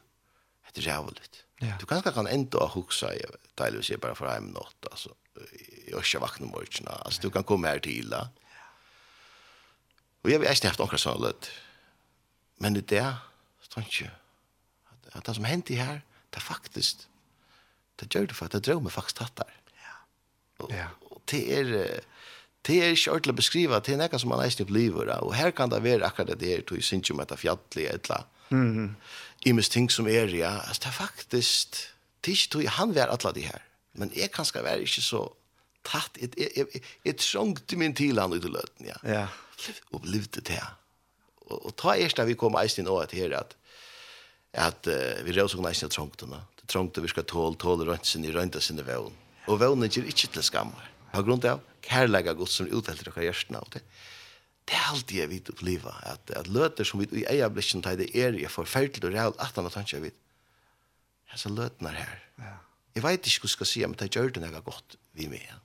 Det 0.72 0.84
er 0.86 0.94
jævlig. 0.94 1.32
Ja. 1.62 1.76
Du 1.80 1.86
kanskje 1.86 2.14
kan 2.16 2.30
enda 2.32 2.62
å 2.64 2.70
huske, 2.74 3.10
jeg 3.12 3.34
deilig 3.60 3.82
å 3.82 3.86
si 3.86 3.98
bare 4.02 4.16
for 4.16 4.32
en 4.32 4.54
natt, 4.56 4.88
altså. 4.92 5.12
Jeg 5.88 5.98
har 5.98 6.24
vakna 6.24 6.48
morgen, 6.48 6.88
altså. 6.88 7.22
Du 7.24 7.30
kan 7.34 7.44
komme 7.48 7.72
her 7.72 7.82
til 7.84 8.08
da. 8.12 8.30
Og 10.24 10.32
jeg 10.32 10.42
har 10.42 10.54
ikke 10.54 10.72
haft 10.72 10.84
akkurat 10.84 11.02
sånn 11.02 11.24
så 11.24 11.34
Men 12.62 12.76
det 12.78 12.92
er 12.94 13.18
det, 13.76 13.86
ikke. 13.86 14.12
At 15.14 15.26
det 15.26 15.36
som 15.36 15.48
hendte 15.48 15.76
her, 15.76 16.02
det 16.32 16.40
er 16.40 16.46
faktisk, 16.46 17.08
det 18.00 18.10
gjør 18.14 18.28
det 18.30 18.36
for 18.36 18.46
at 18.46 18.54
det 18.56 18.66
drømmer 18.68 18.94
faktisk 18.94 19.18
tatt 19.18 19.34
der. 19.38 19.54
Ja. 20.70 20.88
Og 21.10 21.22
det 21.32 21.42
er, 21.58 21.72
det 22.68 22.78
er 22.84 22.94
ikke 22.94 23.12
ordentlig 23.16 23.34
å 23.34 23.40
beskrive, 23.40 23.80
det 23.82 23.96
er 23.96 23.98
noe 23.98 24.20
som 24.22 24.30
man 24.30 24.44
eisen 24.46 24.64
opplever. 24.68 25.10
Og 25.26 25.34
her 25.36 25.52
kan 25.58 25.72
det 25.74 25.82
være 25.84 26.06
akkurat 26.06 26.38
det 26.40 26.54
her, 26.54 26.62
du 26.62 26.78
synes 26.82 27.10
jo 27.10 27.18
med 27.18 27.32
det 27.32 27.40
fjallige, 27.42 27.90
et 27.90 28.06
eller 28.06 28.22
annet. 28.22 28.38
Imes 29.48 29.72
ting 29.74 29.90
som 29.90 30.08
er, 30.08 30.30
ja. 30.38 30.60
Altså, 30.68 30.84
det 30.84 30.92
er 30.92 30.98
faktisk, 31.00 31.82
det 32.22 32.32
er 32.32 32.38
ikke 32.38 32.54
tog 32.54 32.74
han 32.78 32.96
være 32.96 33.18
alle 33.18 33.34
de 33.36 33.48
her. 33.48 33.64
Men 33.98 34.12
jeg 34.16 34.32
kan 34.32 34.46
skal 34.46 34.64
være 34.64 34.86
ikke 34.86 35.02
så 35.02 35.26
tatt, 35.88 36.20
jeg, 36.22 36.34
jeg, 36.38 36.68
jeg, 36.74 36.84
jeg 37.08 37.18
trångte 37.22 37.80
min 37.80 37.96
til 37.98 38.22
han 38.22 38.34
ut 38.34 38.46
i 38.46 38.52
løten, 38.52 38.92
ja. 38.92 39.00
Ja. 39.08 39.26
Og 39.92 40.04
blivte 40.06 40.44
det 40.46 40.60
her. 40.60 40.76
Og, 41.48 41.58
og 41.58 41.76
ta 41.80 41.96
erst 41.98 42.20
da 42.20 42.26
vi 42.28 42.38
kom 42.40 42.58
eisen 42.60 42.90
og 42.90 43.02
at 43.04 43.16
her, 43.18 43.34
at, 43.38 43.58
at 44.54 44.88
uh, 44.90 45.20
vi 45.26 45.36
rød 45.36 45.52
sånn 45.54 45.68
eisen 45.70 45.90
av 45.90 45.96
trongtene. 45.96 46.40
Det 46.62 46.70
trångte 46.72 47.04
vi 47.04 47.12
skal 47.12 47.28
tåle, 47.30 47.58
tåle 47.62 47.88
røntsen 47.90 48.26
i 48.26 48.34
rønta 48.34 48.62
sinne 48.64 48.86
vevn. 48.88 49.14
Og 49.50 49.60
vevnen 49.62 49.92
gir 49.92 50.08
ikke 50.08 50.32
til 50.36 50.46
skammer. 50.46 50.90
På 51.12 51.26
grunn 51.28 51.44
av 51.50 51.62
kærlega 51.84 52.36
godt 52.38 52.54
som 52.54 52.70
uthelter 52.70 53.10
dere 53.10 53.28
hjertene 53.28 53.62
av 53.62 53.72
det. 53.74 53.82
Det 54.70 54.78
er 54.78 54.90
alltid 54.94 55.18
jeg 55.18 55.30
vidt 55.32 55.50
oppleva, 55.52 55.96
at, 56.08 56.32
at 56.38 56.48
løter 56.48 56.88
som 56.88 57.02
vi 57.02 57.08
i 57.18 57.26
eierblikken 57.28 57.82
tar 57.84 57.98
det 58.00 58.12
er, 58.16 58.38
jeg 58.38 58.54
forferdelig 58.54 59.10
og 59.10 59.16
real, 59.16 59.34
at 59.42 59.58
han 59.58 59.68
har 59.68 59.74
tanke 59.74 60.00
vidt. 60.04 60.20
Jeg 61.32 61.42
så 61.42 61.52
løtene 61.52 61.92
her. 61.96 62.22
Ja. 62.40 62.54
Jeg 62.96 63.04
vet 63.06 63.28
ikke 63.28 63.46
hva 63.46 63.50
jeg 63.50 63.56
skal 63.56 63.70
si, 63.72 63.84
men 63.88 63.98
det 64.00 64.12
gjør 64.14 64.32
det 64.36 64.44
noe 64.44 64.64
godt 64.64 64.98
vi 65.18 65.28
med. 65.32 65.44
Ja. 65.44 65.60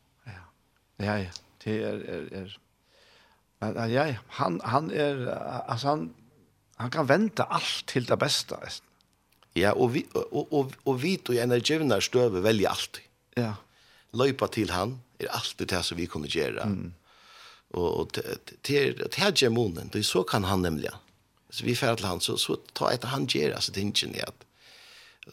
Ja, 0.98 1.16
ja. 1.16 1.30
Det 1.64 1.82
er, 1.82 2.00
er, 2.08 2.28
er. 2.32 2.58
Men 3.60 3.90
ja, 3.90 4.14
han 4.28 4.60
han 4.64 4.90
är 4.90 5.26
altså 5.68 5.88
han 5.88 6.14
han 6.76 6.90
kan 6.90 7.06
vänta 7.06 7.42
allt 7.42 7.86
till 7.86 8.04
det 8.04 8.16
bästa. 8.16 8.56
Ja, 9.52 9.72
och 9.72 9.94
vi 9.94 10.06
och 10.12 10.52
og, 10.52 10.72
og 10.84 11.02
vi 11.02 11.16
då 11.16 11.32
en 11.32 11.60
givna 11.60 12.00
stöve 12.00 12.40
välja 12.40 12.70
allt. 12.70 13.00
Ja. 13.36 13.54
Löpa 14.12 14.48
till 14.48 14.70
han 14.70 15.00
är 15.18 15.26
alltid 15.26 15.68
det 15.68 15.82
som 15.82 15.96
vi 15.96 16.06
kunne 16.06 16.28
gjøre. 16.28 16.62
Mm. 16.62 16.94
Och 17.70 18.00
och 18.00 18.10
det 18.12 18.62
till 18.62 19.08
hegemonen, 19.16 19.90
det 19.92 20.02
så 20.02 20.22
kan 20.22 20.44
han 20.44 20.62
nämligen. 20.62 20.94
Så 21.50 21.64
vi 21.64 21.74
fer 21.74 21.94
til 21.94 22.06
han 22.06 22.20
så 22.20 22.36
så 22.36 22.56
ta 22.74 22.90
etter 22.92 23.08
han 23.08 23.26
ger 23.26 23.54
alltså 23.54 23.72
det 23.72 23.80
är 23.80 23.82
inte 23.82 24.06
det. 24.06 24.32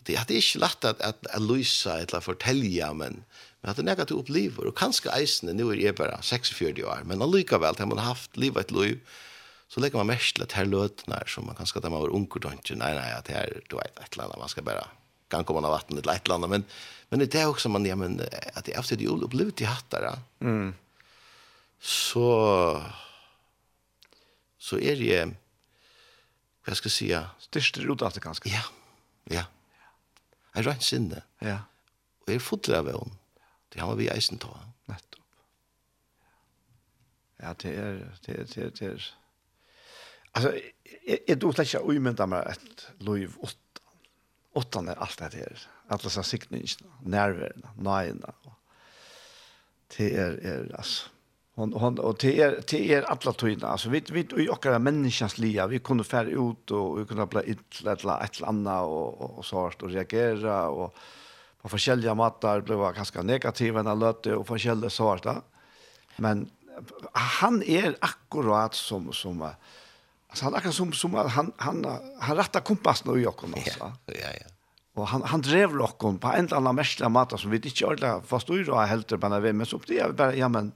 Det 0.07 0.31
ikke 0.31 0.59
inte 0.59 0.89
at, 0.89 1.01
att 1.01 1.27
att 1.27 1.41
Luisa 1.41 1.99
eller 1.99 2.19
fortälja 2.19 2.93
men 2.93 3.23
Men 3.63 3.71
at 3.71 3.79
det 3.79 3.85
nekka 3.87 4.05
du 4.09 4.17
oppliver, 4.19 4.67
og 4.67 4.75
kanskje 4.75 5.13
eisene, 5.15 5.53
nu 5.55 5.69
er 5.71 5.79
jeg 5.79 5.95
bare 5.95 6.19
46 6.21 6.83
år, 6.83 7.05
men 7.07 7.23
allikevel, 7.23 7.77
har 7.79 7.87
man 7.87 8.03
haft 8.03 8.35
livet 8.37 8.67
et 8.67 8.75
liv, 8.75 8.97
så 9.71 9.79
legger 9.81 9.97
man 10.01 10.11
mest 10.11 10.35
til 10.35 10.43
at 10.43 10.53
her 10.57 10.67
løtene 10.67 11.15
er, 11.15 11.29
som 11.31 11.47
man 11.47 11.55
kanskje 11.55 11.79
at 11.79 11.87
man 11.87 12.03
var 12.03 12.11
unger, 12.13 12.51
nei, 12.75 12.91
nei, 12.93 13.07
at 13.15 13.31
her, 13.31 13.55
du 13.71 13.79
vet, 13.79 13.95
et 13.97 14.13
eller 14.13 14.27
annet, 14.27 14.43
man 14.43 14.51
skal 14.51 14.67
bare 14.67 14.83
kan 15.33 15.45
komma 15.47 15.63
av 15.65 15.73
vatten 15.73 15.97
eller 15.97 16.13
ett 16.13 16.29
men 16.49 16.65
men 17.09 17.19
det 17.19 17.35
er 17.35 17.47
også 17.47 17.69
man 17.69 17.85
ja 17.85 17.95
men 17.95 18.19
at 18.55 18.65
det 18.65 18.75
efter 18.77 18.95
det 18.97 19.07
upplevt 19.07 19.61
i 19.61 19.65
hattere, 19.65 20.19
Mm. 20.39 20.73
Så 21.79 22.81
så 24.57 24.77
er 24.79 24.95
det 24.95 25.35
hva 26.63 26.75
skal 26.75 26.87
jag 26.89 26.91
säga 26.91 27.29
störst 27.39 27.77
ut 27.77 28.01
efter 28.01 28.21
ganska. 28.21 28.49
Ja. 28.49 28.63
Ja. 29.23 29.45
Jag 30.53 30.65
rønt 30.65 30.83
sinne. 30.83 31.23
Ja. 31.39 31.57
Og 32.23 32.29
jeg 32.31 32.35
er 32.35 32.39
fotler 32.39 32.77
av 32.77 32.87
henne. 32.87 33.17
Det 33.73 33.81
har 33.81 33.95
vi 33.95 34.09
eisen 34.13 34.39
ta. 34.41 34.53
Nettopp. 34.89 35.19
Ja, 37.41 37.53
det 37.63 37.73
er, 37.77 37.99
det 38.25 38.39
er, 38.39 38.47
det 38.53 38.63
er, 38.65 38.71
det 38.79 38.89
er. 38.91 39.07
Altså, 40.33 40.53
jeg, 41.07 41.19
jeg 41.27 41.39
tror 41.41 41.61
ikke 41.63 41.81
å 41.81 41.93
umynda 41.93 42.27
meg 42.29 42.53
et 42.53 42.87
liv 43.03 43.37
åttan. 43.39 43.59
Åttan 44.53 44.91
er 44.91 44.99
alt 45.01 45.17
det 45.17 45.41
her. 45.41 45.61
Alle 45.89 46.05
disse 46.05 46.23
sikningene, 46.29 46.91
nerverna, 47.09 47.73
nøyene. 47.81 48.35
Det 49.97 50.11
er, 50.13 50.37
er, 50.45 50.67
altså, 50.77 51.09
hon 51.55 51.73
hon 51.73 51.99
och 51.99 52.17
det 52.21 52.33
er 52.41 52.55
det 52.61 52.79
er 52.91 53.05
alla 53.05 53.33
tydna 53.33 53.67
alltså 53.67 53.89
vi 53.89 54.03
vi 54.11 54.27
i 54.37 54.49
och 54.49 54.81
människans 54.81 55.37
liv 55.37 55.61
vi 55.69 55.79
kunde 55.79 56.03
färd 56.03 56.27
ut 56.27 56.71
och 56.71 56.99
vi 56.99 57.05
kunde 57.05 57.25
bli 57.25 57.51
ett 57.51 57.81
eller 57.81 58.23
ett 58.23 58.37
eller 58.37 58.47
annat 58.47 58.83
och 58.83 59.37
och 59.37 59.45
sårt 59.45 59.81
och 59.81 59.89
reagera 59.89 60.69
och 60.69 60.95
på 61.63 61.69
forskjellige 61.69 62.13
matar 62.13 62.61
blev 62.61 62.93
ganska 62.93 63.21
negativ 63.23 63.73
när 63.73 63.95
lötte 63.95 64.35
och 64.35 64.47
forskjellige 64.47 64.89
svarta. 64.89 65.41
Men 66.15 66.49
han 67.13 67.63
är 67.63 67.95
akkurat 68.01 68.75
som 68.75 69.13
som 69.13 69.41
alltså 70.27 70.45
han 70.45 70.53
är 70.53 70.57
akkurat 70.57 70.75
som 70.75 70.93
som 70.93 71.13
han 71.13 71.51
han 71.57 71.85
han 72.19 72.37
rätta 72.37 72.59
kompassen 72.59 73.19
i 73.19 73.23
Jakob 73.23 73.55
alltså. 73.55 73.91
Ja, 74.05 74.13
ja. 74.13 74.29
ja. 74.41 74.47
Och 74.93 75.07
han 75.07 75.23
han 75.23 75.41
drev 75.41 75.75
locken 75.75 76.17
på 76.19 76.27
en 76.27 76.45
eller 76.45 76.57
annan 76.57 76.75
merkelig 76.75 77.11
måte 77.11 77.37
som 77.37 77.51
vi 77.51 77.57
inte 77.57 77.85
ordla 77.85 78.21
förstår 78.21 78.63
då 78.63 78.75
helt 78.75 79.19
på 79.21 79.29
när 79.29 79.39
vi 79.39 79.53
men 79.53 79.65
så 79.65 79.79
det 79.87 79.99
är 79.99 80.11
bara 80.11 80.35
ja 80.35 80.49
men 80.49 80.71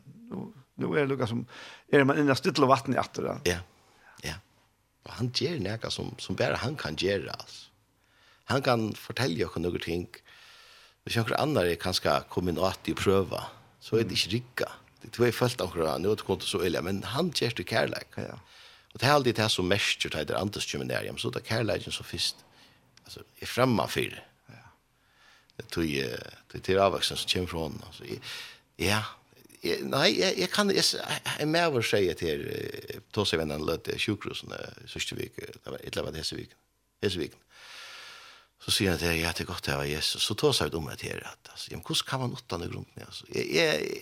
nu 0.76 0.86
är 0.86 1.00
det 1.00 1.06
Lucas 1.06 1.30
som 1.30 1.46
är 1.92 2.04
man 2.04 2.20
inne 2.20 2.36
stilla 2.36 2.68
vatten 2.68 2.96
i 2.96 3.00
åter 3.00 3.24
då. 3.24 3.38
Ja. 3.44 3.58
Ja. 4.24 4.34
Og 5.06 5.14
han 5.20 5.32
ger 5.34 5.60
noe 5.60 5.92
som 5.92 6.16
som 6.20 6.36
bare 6.36 6.60
han 6.60 6.76
kan 6.76 6.96
gjøre, 6.96 7.32
altså. 7.32 7.70
Han 8.48 8.62
kan 8.64 8.94
fortelle 8.96 9.46
oss 9.46 9.58
noen 9.60 9.84
ting 9.84 10.08
hvis 11.08 11.16
noen 11.22 11.38
andre 11.40 11.78
kan 11.80 11.96
skal 11.96 12.26
komme 12.28 12.52
inn 12.52 12.60
og 12.60 12.74
at 12.74 12.82
de 12.84 12.92
prøver, 12.98 13.46
så 13.80 13.96
er 13.96 14.04
det 14.04 14.18
ikke 14.18 14.34
rikka. 14.34 14.66
Det 15.00 15.14
tror 15.16 15.30
jeg 15.30 15.36
følte 15.38 15.64
akkurat, 15.64 16.02
nå 16.04 16.12
er 16.12 16.20
det 16.20 16.26
kommet 16.28 16.44
så 16.44 16.60
ille, 16.68 16.82
men 16.84 17.00
han 17.14 17.30
gjør 17.32 17.54
det 17.56 17.68
kærleik. 17.70 18.18
Ja. 18.20 18.36
Og 18.92 19.00
det 19.00 19.08
er 19.08 19.14
alltid 19.14 19.38
det 19.40 19.48
som 19.54 19.70
mest 19.72 20.04
gjør 20.04 20.18
det 20.28 20.36
andre 20.36 20.64
kjømminarium, 20.64 21.20
så 21.22 21.30
er 21.30 21.38
det 21.38 21.44
er 21.46 21.48
kærleiken 21.48 21.96
som 21.96 22.08
først 22.10 22.44
altså, 23.06 23.24
er 23.40 23.48
fremme 23.48 23.88
for 23.88 24.12
det. 24.18 24.26
Ja. 24.52 24.66
Det 25.62 25.70
tror 25.72 25.88
jeg, 25.88 26.20
det 26.52 26.64
til 26.68 26.84
avveksten 26.84 27.22
som 27.22 27.32
kommer 27.32 27.54
fra 27.54 27.64
henne. 27.70 27.88
Altså, 27.88 28.10
jeg, 28.12 28.20
ja, 28.84 29.02
jeg, 29.64 29.88
nei, 29.88 30.10
jeg, 30.18 30.36
jeg 30.44 30.52
kan, 30.52 30.76
jeg, 30.76 30.84
jeg 31.40 31.48
med 31.48 31.70
over 31.72 31.88
seg 31.88 32.12
til 32.20 32.44
Tåsevennene 33.16 33.64
løte 33.64 33.96
sjukrusen, 33.96 34.52
sørste 34.92 35.16
vik, 35.16 35.40
det 35.40 35.72
var 35.72 35.80
et 35.80 35.94
eller 35.94 36.12
annet 36.12 36.26
hese 36.26 36.42
viken. 37.24 37.40
Så 38.64 38.74
sier 38.74 38.94
han 38.94 39.00
til 39.00 39.12
jeg, 39.12 39.22
ja, 39.22 39.32
det 39.36 39.46
er 39.46 39.50
godt 39.52 39.68
det 39.68 39.78
var 39.78 39.88
Jesus. 39.88 40.24
Så 40.26 40.36
tog 40.38 40.56
seg 40.56 40.72
ut 40.72 40.80
om 40.80 40.88
meg 40.90 41.00
til 41.02 41.14
her. 41.14 41.26
Altså, 41.52 41.70
ja, 41.70 41.78
men 41.78 41.86
hvordan 41.86 42.08
kan 42.10 42.24
man 42.24 42.36
åtta 42.38 42.60
noe 42.62 42.84
med, 42.84 43.06
Altså, 43.06 43.28
jeg, 43.34 43.48
jeg, 43.54 44.02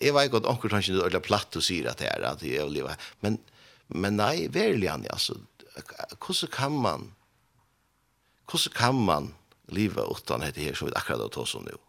jeg 0.00 0.14
vet 0.14 0.28
ikke 0.28 0.40
at 0.42 0.50
anker 0.52 0.72
kanskje 0.72 0.96
du 0.96 1.02
er 1.04 1.24
platt 1.24 1.58
og 1.58 1.64
sier 1.64 1.90
at 1.90 2.00
det 2.00 2.10
er 2.12 2.26
at 2.28 2.44
jeg 2.44 2.68
vil. 2.70 2.86
Men, 3.24 3.40
men 3.88 4.18
nei, 4.20 4.46
verlig 4.52 4.90
han, 4.92 5.06
altså, 5.10 5.38
hvordan 6.20 6.52
kan 6.52 6.78
man, 6.86 7.10
hvordan 8.50 8.76
kan 8.76 9.02
man 9.08 9.32
leve 9.74 10.04
åttan 10.06 10.44
dette 10.46 10.62
her 10.62 10.78
som 10.78 10.88
vi 10.88 10.94
akkurat 10.96 11.26
har 11.26 11.34
tatt 11.34 11.56
om 11.58 11.66
nå? 11.66 11.80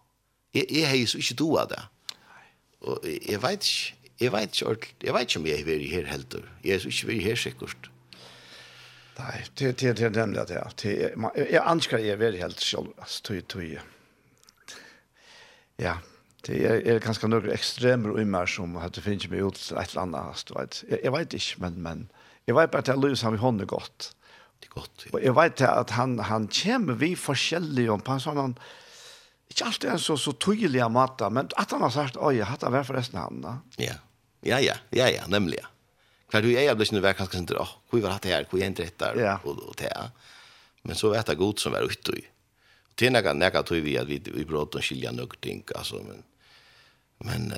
Jeg, 0.55 0.65
jeg 0.72 0.89
har 0.89 1.03
så 1.07 1.22
ikke 1.22 1.38
doa 1.43 1.68
det. 1.70 1.84
Og 2.88 3.05
jeg, 3.05 3.22
jeg 3.28 3.43
vet 3.43 3.70
ikke, 3.70 3.93
jeg 4.18 4.34
vet 4.34 4.61
ikke, 4.61 4.93
jeg 5.03 5.13
vet 5.13 5.30
ikke 5.30 5.39
om 5.39 5.45
jeg 5.45 5.61
er 5.61 5.68
vært 5.68 5.91
her 5.91 6.09
heldur. 6.09 6.49
Jeg 6.63 6.80
er 6.80 6.89
ikke 6.89 7.09
vært 7.11 7.28
her 7.28 7.39
sikkert. 7.43 7.89
Nei, 9.18 9.43
det 9.57 9.72
det 9.80 9.93
det 9.97 10.09
nämnde 10.15 10.39
jag 10.39 10.47
det. 10.47 10.63
Det 10.84 11.47
jeg 11.51 11.63
anskar 11.65 11.97
jag 11.97 12.18
väl 12.18 12.36
helt 12.36 12.61
selv 12.61 12.93
altså 12.97 13.24
tøy 13.24 13.41
tøy. 13.41 13.80
Ja, 15.78 15.97
det 16.47 16.65
är 16.65 16.95
er 16.95 16.99
ganske 16.99 17.28
några 17.28 17.53
extremer 17.53 18.09
og 18.09 18.22
immer 18.22 18.45
som 18.45 18.76
hade 18.76 19.01
finns 19.01 19.30
meg 19.30 19.41
ut 19.41 19.72
ett 19.72 19.97
annat 19.97 20.51
vet. 20.55 20.84
Jag 21.03 21.11
vet 21.11 21.34
inte 21.34 21.59
men 21.59 21.82
men 21.82 22.09
jag 22.45 22.55
vet 22.55 22.72
bara 22.72 22.80
att 22.80 22.99
Louis 22.99 23.22
har 23.22 23.32
vi 23.32 23.38
honom 23.38 23.68
gott. 23.68 24.15
Det 24.61 24.70
gott. 24.70 25.05
Och 25.11 25.22
jag 25.22 25.34
vet 25.34 25.61
att 25.61 25.89
han 25.89 26.20
han 26.20 26.47
kommer 26.47 26.93
vi 26.93 27.15
forskjellige 27.15 27.89
om 27.89 28.01
på 28.01 28.20
sån 28.20 28.55
Ikke 29.49 29.65
alltid 29.65 29.89
en 29.89 29.99
så, 29.99 30.18
så 30.18 30.34
tydelig 30.34 30.84
matta, 30.91 31.30
men 31.30 31.49
at 31.55 31.72
han 31.72 31.82
har 31.82 31.89
sagt, 31.89 32.18
oi, 32.18 32.41
hatt 32.43 32.65
han 32.65 32.76
vært 32.76 32.89
forresten 32.89 33.20
han 33.20 33.41
da. 33.41 33.53
Ja, 33.80 33.95
ja, 34.43 34.59
ja, 34.59 34.76
ja, 34.91 35.07
ja, 35.07 35.28
nemlig, 35.32 35.61
ja. 35.61 35.70
Kvar 36.30 36.41
du 36.41 36.59
är 36.59 36.75
blir 36.75 36.93
nu 36.93 36.99
verkar 36.99 37.17
kanske 37.17 37.38
inte 37.38 37.53
då. 37.53 37.67
Hur 37.89 38.01
var 38.01 38.19
det 38.21 38.30
här? 38.30 38.47
Hur 38.49 38.61
är 38.61 38.65
inte 38.65 38.84
rätt 38.84 38.97
där 38.97 39.39
och 39.43 39.67
och 39.67 39.75
det. 39.78 40.11
Men 40.82 40.95
så 40.95 41.09
vet 41.09 41.28
jag 41.28 41.38
gott 41.38 41.59
som 41.59 41.71
var 41.71 41.82
ute 41.82 42.11
i. 42.11 42.25
Det 42.95 43.07
är 43.07 43.11
några 43.11 43.34
några 43.34 43.63
tror 43.63 43.78
vi 43.80 43.97
att 43.97 44.07
vi 44.07 44.21
vi 44.25 44.45
pratar 44.45 44.80
om 44.80 44.84
skilja 44.84 45.11
någonting 45.11 45.63
alltså 45.75 45.95
men 45.95 46.23
men 47.17 47.53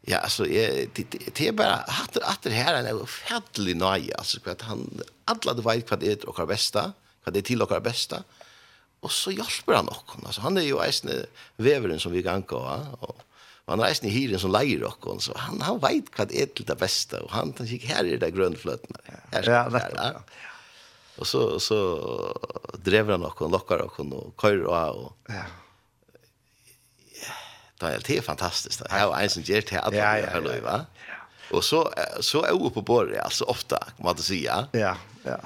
ja 0.00 0.18
alltså 0.18 0.46
jag 0.46 0.88
det 1.34 1.48
är 1.48 1.52
bara 1.52 1.74
att 1.74 2.16
att 2.16 2.42
det 2.42 2.50
här 2.50 2.74
är 2.74 2.88
en 2.88 3.00
ofantlig 3.00 3.76
nöje 3.76 4.16
alltså 4.16 4.40
för 4.40 4.50
att 4.50 4.62
han 4.62 5.00
alla 5.24 5.54
det 5.54 5.62
vet 5.62 5.90
vad 5.90 6.00
det 6.00 6.12
är 6.12 6.28
och 6.28 6.48
bästa, 6.48 6.92
vad 7.24 7.34
det 7.34 7.40
är 7.40 7.42
till 7.42 7.62
och 7.62 7.82
bästa. 7.82 8.22
Och 9.00 9.12
så 9.12 9.30
hjälper 9.30 9.74
han 9.74 9.88
också. 9.88 10.18
Alltså 10.24 10.40
han 10.40 10.56
är 10.56 10.62
ju 10.62 10.78
en 10.78 11.26
väveren 11.56 12.00
som 12.00 12.12
vi 12.12 12.22
kan 12.22 12.42
gå 12.42 12.86
och 13.00 13.22
Og 13.66 13.74
han 13.74 13.82
reiste 13.82 14.06
i 14.06 14.14
hyren 14.14 14.38
som 14.38 14.52
leier 14.54 14.84
okken, 14.86 15.18
så 15.22 15.34
han, 15.42 15.58
han 15.66 15.80
vet 15.82 16.10
hva 16.14 16.28
det 16.30 16.38
er 16.38 16.50
til 16.54 16.68
det 16.68 16.76
beste, 16.78 17.18
og 17.24 17.32
han 17.34 17.50
han 17.50 17.66
tenker, 17.66 17.90
her 17.90 18.06
er 18.06 18.20
det 18.22 18.30
grønnfløtene. 18.36 19.00
Her, 19.32 19.42
ja, 19.42 19.62
nettopp, 19.74 19.98
ja. 19.98 20.42
Og 21.16 21.26
så, 21.26 21.40
så 21.64 21.78
drever 22.84 23.16
han 23.16 23.24
okken, 23.26 23.50
lokker 23.50 23.82
okken, 23.88 24.12
og 24.14 24.34
køyrer 24.38 24.68
av, 24.70 25.00
og... 25.08 25.32
Ja. 25.32 25.46
Det 27.76 27.88
er 27.90 28.06
helt 28.08 28.24
fantastisk. 28.24 28.80
Det 28.80 28.86
er 28.88 29.02
jo 29.04 29.12
en 29.12 29.32
som 29.34 29.44
gjør 29.44 29.66
teater, 29.68 29.98
ja, 29.98 30.14
ja, 30.16 30.38
ja, 30.38 30.54
ja. 30.54 30.76
ja. 31.10 31.16
Og 31.54 31.64
så, 31.64 31.82
så 32.24 32.42
er 32.46 32.54
hun 32.56 32.72
på 32.72 32.82
bordet, 32.86 33.18
altså 33.22 33.44
ofte, 33.50 33.78
må 33.98 34.08
man 34.10 34.22
si, 34.22 34.44
ja. 34.46 34.62
Ja, 34.74 34.94
ja. 35.26 35.36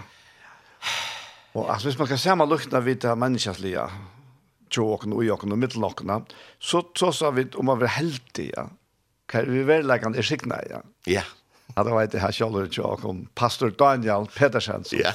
Og 1.55 1.67
altså, 1.73 1.89
hvis 1.89 1.99
man 1.99 2.09
kan 2.09 2.21
se 2.21 2.37
man 2.39 2.49
lukten 2.49 2.77
av 2.79 2.87
hvita 2.87 3.17
menneskeslige, 3.19 3.89
tro 4.75 4.93
och 4.93 5.07
nu 5.07 5.25
jag 5.27 5.45
och 5.45 5.59
mitt 5.59 5.77
lockna 5.77 6.23
så 6.59 6.85
så 6.95 7.13
sa 7.13 7.31
vi 7.31 7.47
om 7.55 7.67
man 7.67 7.79
var 7.79 7.87
heldig 7.87 8.53
ja 8.57 8.69
kan 9.27 9.53
vi 9.53 9.63
väl 9.63 9.87
lägga 9.87 10.07
en 10.07 10.23
skikna 10.23 10.57
ja 10.71 10.83
ja 11.05 11.23
Ja, 11.77 11.85
det 11.85 11.91
var 11.91 12.07
det 12.07 12.19
här 12.19 12.33
själva 12.33 12.69
jag 12.73 13.05
om 13.05 13.29
pastor 13.35 13.71
Daniel 13.71 14.27
Petersen. 14.27 14.85
Ja. 14.93 15.13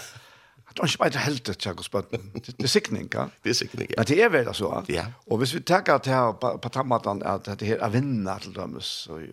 Det 0.75 0.83
er 0.83 0.89
ikke 0.91 0.99
bare 0.99 1.21
helt 1.23 1.45
det, 1.47 1.53
Tjekkos 1.63 1.87
Bøtten. 1.87 2.31
Det 2.35 2.63
er 2.65 2.67
sikning, 2.67 3.05
ja? 3.13 3.29
Det 3.43 3.53
er 3.53 3.55
sikning, 3.55 3.87
ja. 3.93 3.95
Men 4.01 4.07
det 4.09 4.17
er 4.19 4.31
vel 4.33 4.49
så. 4.51 4.71
Ja. 4.91 5.05
Og 5.31 5.39
hvis 5.39 5.53
vi 5.55 5.61
tenker 5.63 6.01
til 6.03 6.11
her 6.11 6.33
på 6.35 6.71
tammaten, 6.73 7.21
at 7.23 7.47
det 7.47 7.69
her 7.69 7.79
er 7.79 7.93
vinna 7.93 8.35
til 8.43 8.51
dømes, 8.57 8.89
og 9.07 9.23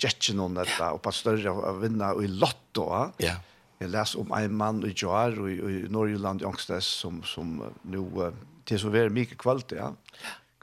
gjetje 0.00 0.32
noen 0.38 0.56
dette, 0.56 0.88
og 0.88 1.02
på 1.04 1.12
større 1.12 1.52
er 1.68 1.82
vinna 1.82 2.14
i 2.16 2.30
lotto, 2.32 2.88
ja. 2.88 3.04
ja 3.20 3.36
Jeg 3.78 3.92
leser 3.92 4.18
om 4.18 4.32
en 4.34 4.54
mann 4.58 4.80
i 4.82 4.94
Joar, 4.96 5.36
og 5.38 5.50
i 5.52 5.84
Norgeland, 5.92 6.40
i 6.42 6.48
Angstnes, 6.48 6.88
som, 7.02 7.20
som 7.22 7.60
nå 7.84 8.30
til 8.68 8.80
så 8.80 8.92
være 8.92 9.14
mye 9.14 9.38
kvalitet, 9.38 9.80
ja. 9.80 9.92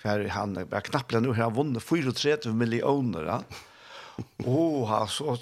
Hver 0.05 0.27
han, 0.35 0.53
jeg 0.59 0.85
knapper 0.91 1.23
nå, 1.23 1.33
han 1.33 1.55
vunnet 1.55 1.81
34 1.81 2.53
millioner, 2.53 3.31
ja. 3.31 3.39
Åh, 4.45 4.47
oh, 4.47 5.07
så 5.11 5.33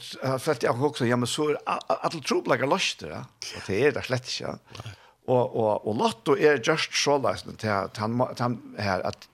følte 0.42 0.66
jeg 0.66 0.74
også, 0.74 1.06
ja, 1.06 1.18
men 1.20 1.30
så 1.30 1.52
er 1.54 1.84
alle 1.94 2.22
troblager 2.26 2.70
løster, 2.70 3.12
ja. 3.12 3.22
Og 3.58 3.68
det 3.68 3.80
er 3.80 3.96
det 3.98 4.06
slett 4.08 4.30
ikke, 4.30 4.54
ja. 4.54 4.94
Og, 5.24 5.56
og, 5.56 5.86
og 5.88 5.96
Lotto 6.02 6.34
er 6.36 6.60
just 6.60 6.96
så 7.00 7.16
løsende 7.22 7.56
til 7.60 7.72
at 7.72 8.00
han, 8.02 8.18
han 8.40 8.58
her, 8.76 9.06
at 9.08 9.28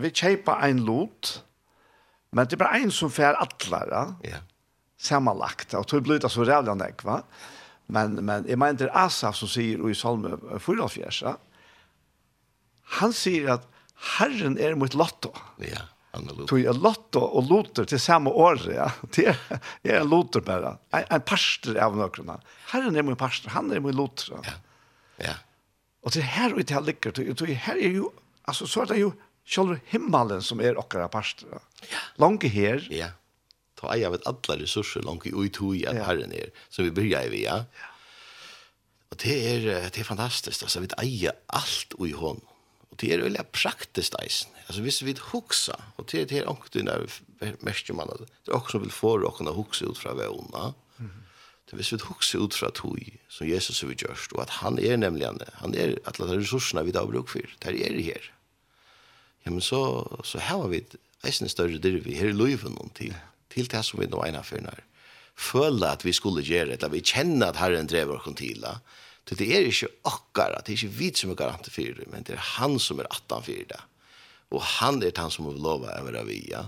vi 0.00 0.10
kjøper 0.12 0.66
en 0.66 0.82
lot, 0.86 1.38
men 2.32 2.48
det 2.48 2.56
er 2.56 2.64
bare 2.64 2.82
en 2.82 2.92
som 2.94 3.12
fer 3.12 3.38
atler, 3.40 3.92
ja. 3.92 4.04
Ja. 4.32 4.42
Sammanlagt, 5.02 5.74
og 5.74 5.88
det 5.90 6.02
blir 6.06 6.20
det 6.22 6.30
så 6.30 6.44
rævlig 6.46 6.92
va. 7.02 7.22
Men, 7.92 8.20
men 8.24 8.44
jeg 8.46 8.58
mener 8.58 8.78
det 8.78 8.86
er 8.86 9.00
Asaf 9.04 9.34
som 9.34 9.50
sier 9.50 9.80
i 9.90 9.96
Salme 9.98 10.36
44, 10.62 11.10
ja 11.26 11.34
han 12.98 13.14
sier 13.16 13.48
at 13.56 13.68
Herren 14.18 14.58
er 14.58 14.74
mot 14.78 14.94
Lotto. 14.98 15.30
Ja, 15.62 15.86
han 16.12 16.26
er 16.26 16.34
Lotto. 16.34 16.48
Tog 16.50 16.66
er 16.66 16.78
Lotto 16.78 17.22
og 17.22 17.48
loter 17.50 17.86
til 17.88 18.00
samme 18.02 18.32
år, 18.34 18.64
ja. 18.72 18.88
Det 19.14 19.28
er 19.30 20.00
en 20.00 20.10
loter 20.10 20.44
bare. 20.44 20.76
En, 20.92 21.06
en 21.06 21.24
pastor 21.26 21.78
av 21.78 21.96
nøkron. 21.98 22.34
Herren 22.72 22.98
er 22.98 23.06
mot 23.06 23.18
pastor, 23.18 23.54
han 23.54 23.70
er 23.72 23.82
mot 23.84 23.94
loter. 23.94 24.34
Ja, 24.46 24.58
ja. 25.22 25.38
Og 26.02 26.14
det 26.16 26.24
her 26.34 26.50
og 26.50 26.58
det 26.58 26.74
her 26.74 26.82
ligger, 26.82 27.14
det 27.14 27.56
her 27.62 27.78
er 27.78 27.94
jo, 27.94 28.10
altså 28.48 28.66
så 28.66 28.82
er 28.82 28.90
det 28.90 29.02
jo 29.04 29.12
sjølve 29.46 29.78
himmelen 29.92 30.42
som 30.42 30.60
er 30.62 30.78
okkara 30.80 31.06
pastor. 31.12 31.62
Ja. 31.86 32.02
Lange 32.22 32.50
her. 32.50 32.82
Ja. 32.90 33.12
Ta 33.78 33.94
ei 33.94 34.02
vet 34.06 34.22
et 34.22 34.28
alle 34.30 34.62
ressurser 34.62 35.02
langt 35.06 35.26
i 35.26 35.34
utui 35.34 35.84
at 35.86 35.98
ja. 35.98 36.06
Herren 36.10 36.34
er, 36.34 36.50
som 36.70 36.86
vi 36.86 36.94
byrja 36.94 37.24
i 37.26 37.32
vi, 37.32 37.46
ja. 37.46 37.62
ja. 37.62 37.88
Og 39.12 39.18
det 39.20 39.34
er, 39.36 39.64
det 39.92 40.00
er 40.00 40.08
fantastisk, 40.08 40.64
altså 40.64 40.80
vi 40.80 40.88
eier 41.02 41.36
alt 41.52 41.94
i 42.00 42.14
hånden 42.16 42.48
det 43.02 43.16
er 43.16 43.24
veldig 43.24 43.42
praktisk 43.50 44.14
eisen. 44.22 44.50
Alltså 44.66 44.82
visst 44.82 45.02
vi 45.02 45.14
huxa 45.32 45.76
och 45.96 46.06
det 46.10 46.20
är 46.20 46.26
det 46.26 46.46
onkel 46.46 46.84
när 46.84 47.06
mäster 47.60 47.94
man 47.94 48.08
det. 48.08 48.26
Det 48.44 48.50
är 48.50 48.56
också 48.56 48.78
vill 48.78 48.90
få 48.90 49.18
råkene 49.18 49.50
kunna 49.50 49.50
huxa 49.50 49.84
ut 49.84 49.98
från 49.98 50.20
Mm 50.20 51.10
Det 51.70 51.76
Hvis 51.76 51.92
vi 51.92 51.98
huxa 51.98 52.38
ut 52.38 52.54
från 52.54 52.72
tog 52.72 53.18
som 53.28 53.46
Jesus 53.46 53.82
har 53.82 53.88
gjort 53.88 54.32
og 54.32 54.42
at 54.42 54.50
han 54.50 54.78
är 54.78 54.96
nämligen 54.96 55.38
han 55.52 55.74
är 55.74 55.98
alla 56.04 56.36
ressursene 56.36 56.82
vi 56.82 56.92
har 56.92 57.06
bruk 57.06 57.28
för. 57.28 57.56
Det 57.58 57.68
är 57.68 57.96
det 57.96 58.02
här. 58.02 58.32
Ja 59.42 59.50
men 59.50 59.60
så 59.60 60.20
så 60.24 60.38
här 60.38 60.56
har 60.56 60.68
vi 60.68 60.84
eisen 61.24 61.48
större 61.48 61.78
där 61.78 61.90
vi 61.90 62.14
här 62.14 62.28
i 62.28 62.32
noen 62.32 62.90
til, 62.94 63.14
til 63.48 63.68
till 63.68 63.68
det 63.68 63.82
som 63.82 64.00
vi 64.00 64.06
då 64.06 64.26
ena 64.26 64.42
för 64.42 64.60
når. 64.60 64.82
føla 65.34 65.92
at 65.92 66.04
vi 66.04 66.12
skulle 66.12 66.44
gjøre 66.44 66.76
det, 66.76 66.90
vi 66.92 67.02
kjenner 67.04 67.52
at 67.52 67.60
Herren 67.60 67.88
drever 67.90 68.18
oss 68.18 68.36
til 68.38 68.60
det, 68.62 68.76
Så 69.28 69.38
det 69.38 69.48
er 69.54 69.68
ikke 69.68 69.90
akkara, 70.08 70.60
det 70.60 70.72
er 70.72 70.78
ikke 70.80 70.98
vi 70.98 71.08
som 71.14 71.30
er 71.32 71.38
garant 71.38 71.68
for 71.70 71.98
det, 71.98 72.08
men 72.10 72.26
det 72.26 72.34
er 72.36 72.46
han 72.58 72.78
som 72.82 73.00
er 73.00 73.08
attan 73.12 73.44
for 73.46 73.68
det. 73.70 73.80
Og 74.52 74.64
han 74.80 75.00
er 75.02 75.14
han 75.16 75.32
som 75.32 75.46
vil 75.48 75.62
lova 75.62 75.94
å 75.96 76.06
være 76.08 76.24
vi, 76.28 76.42
ja. 76.50 76.66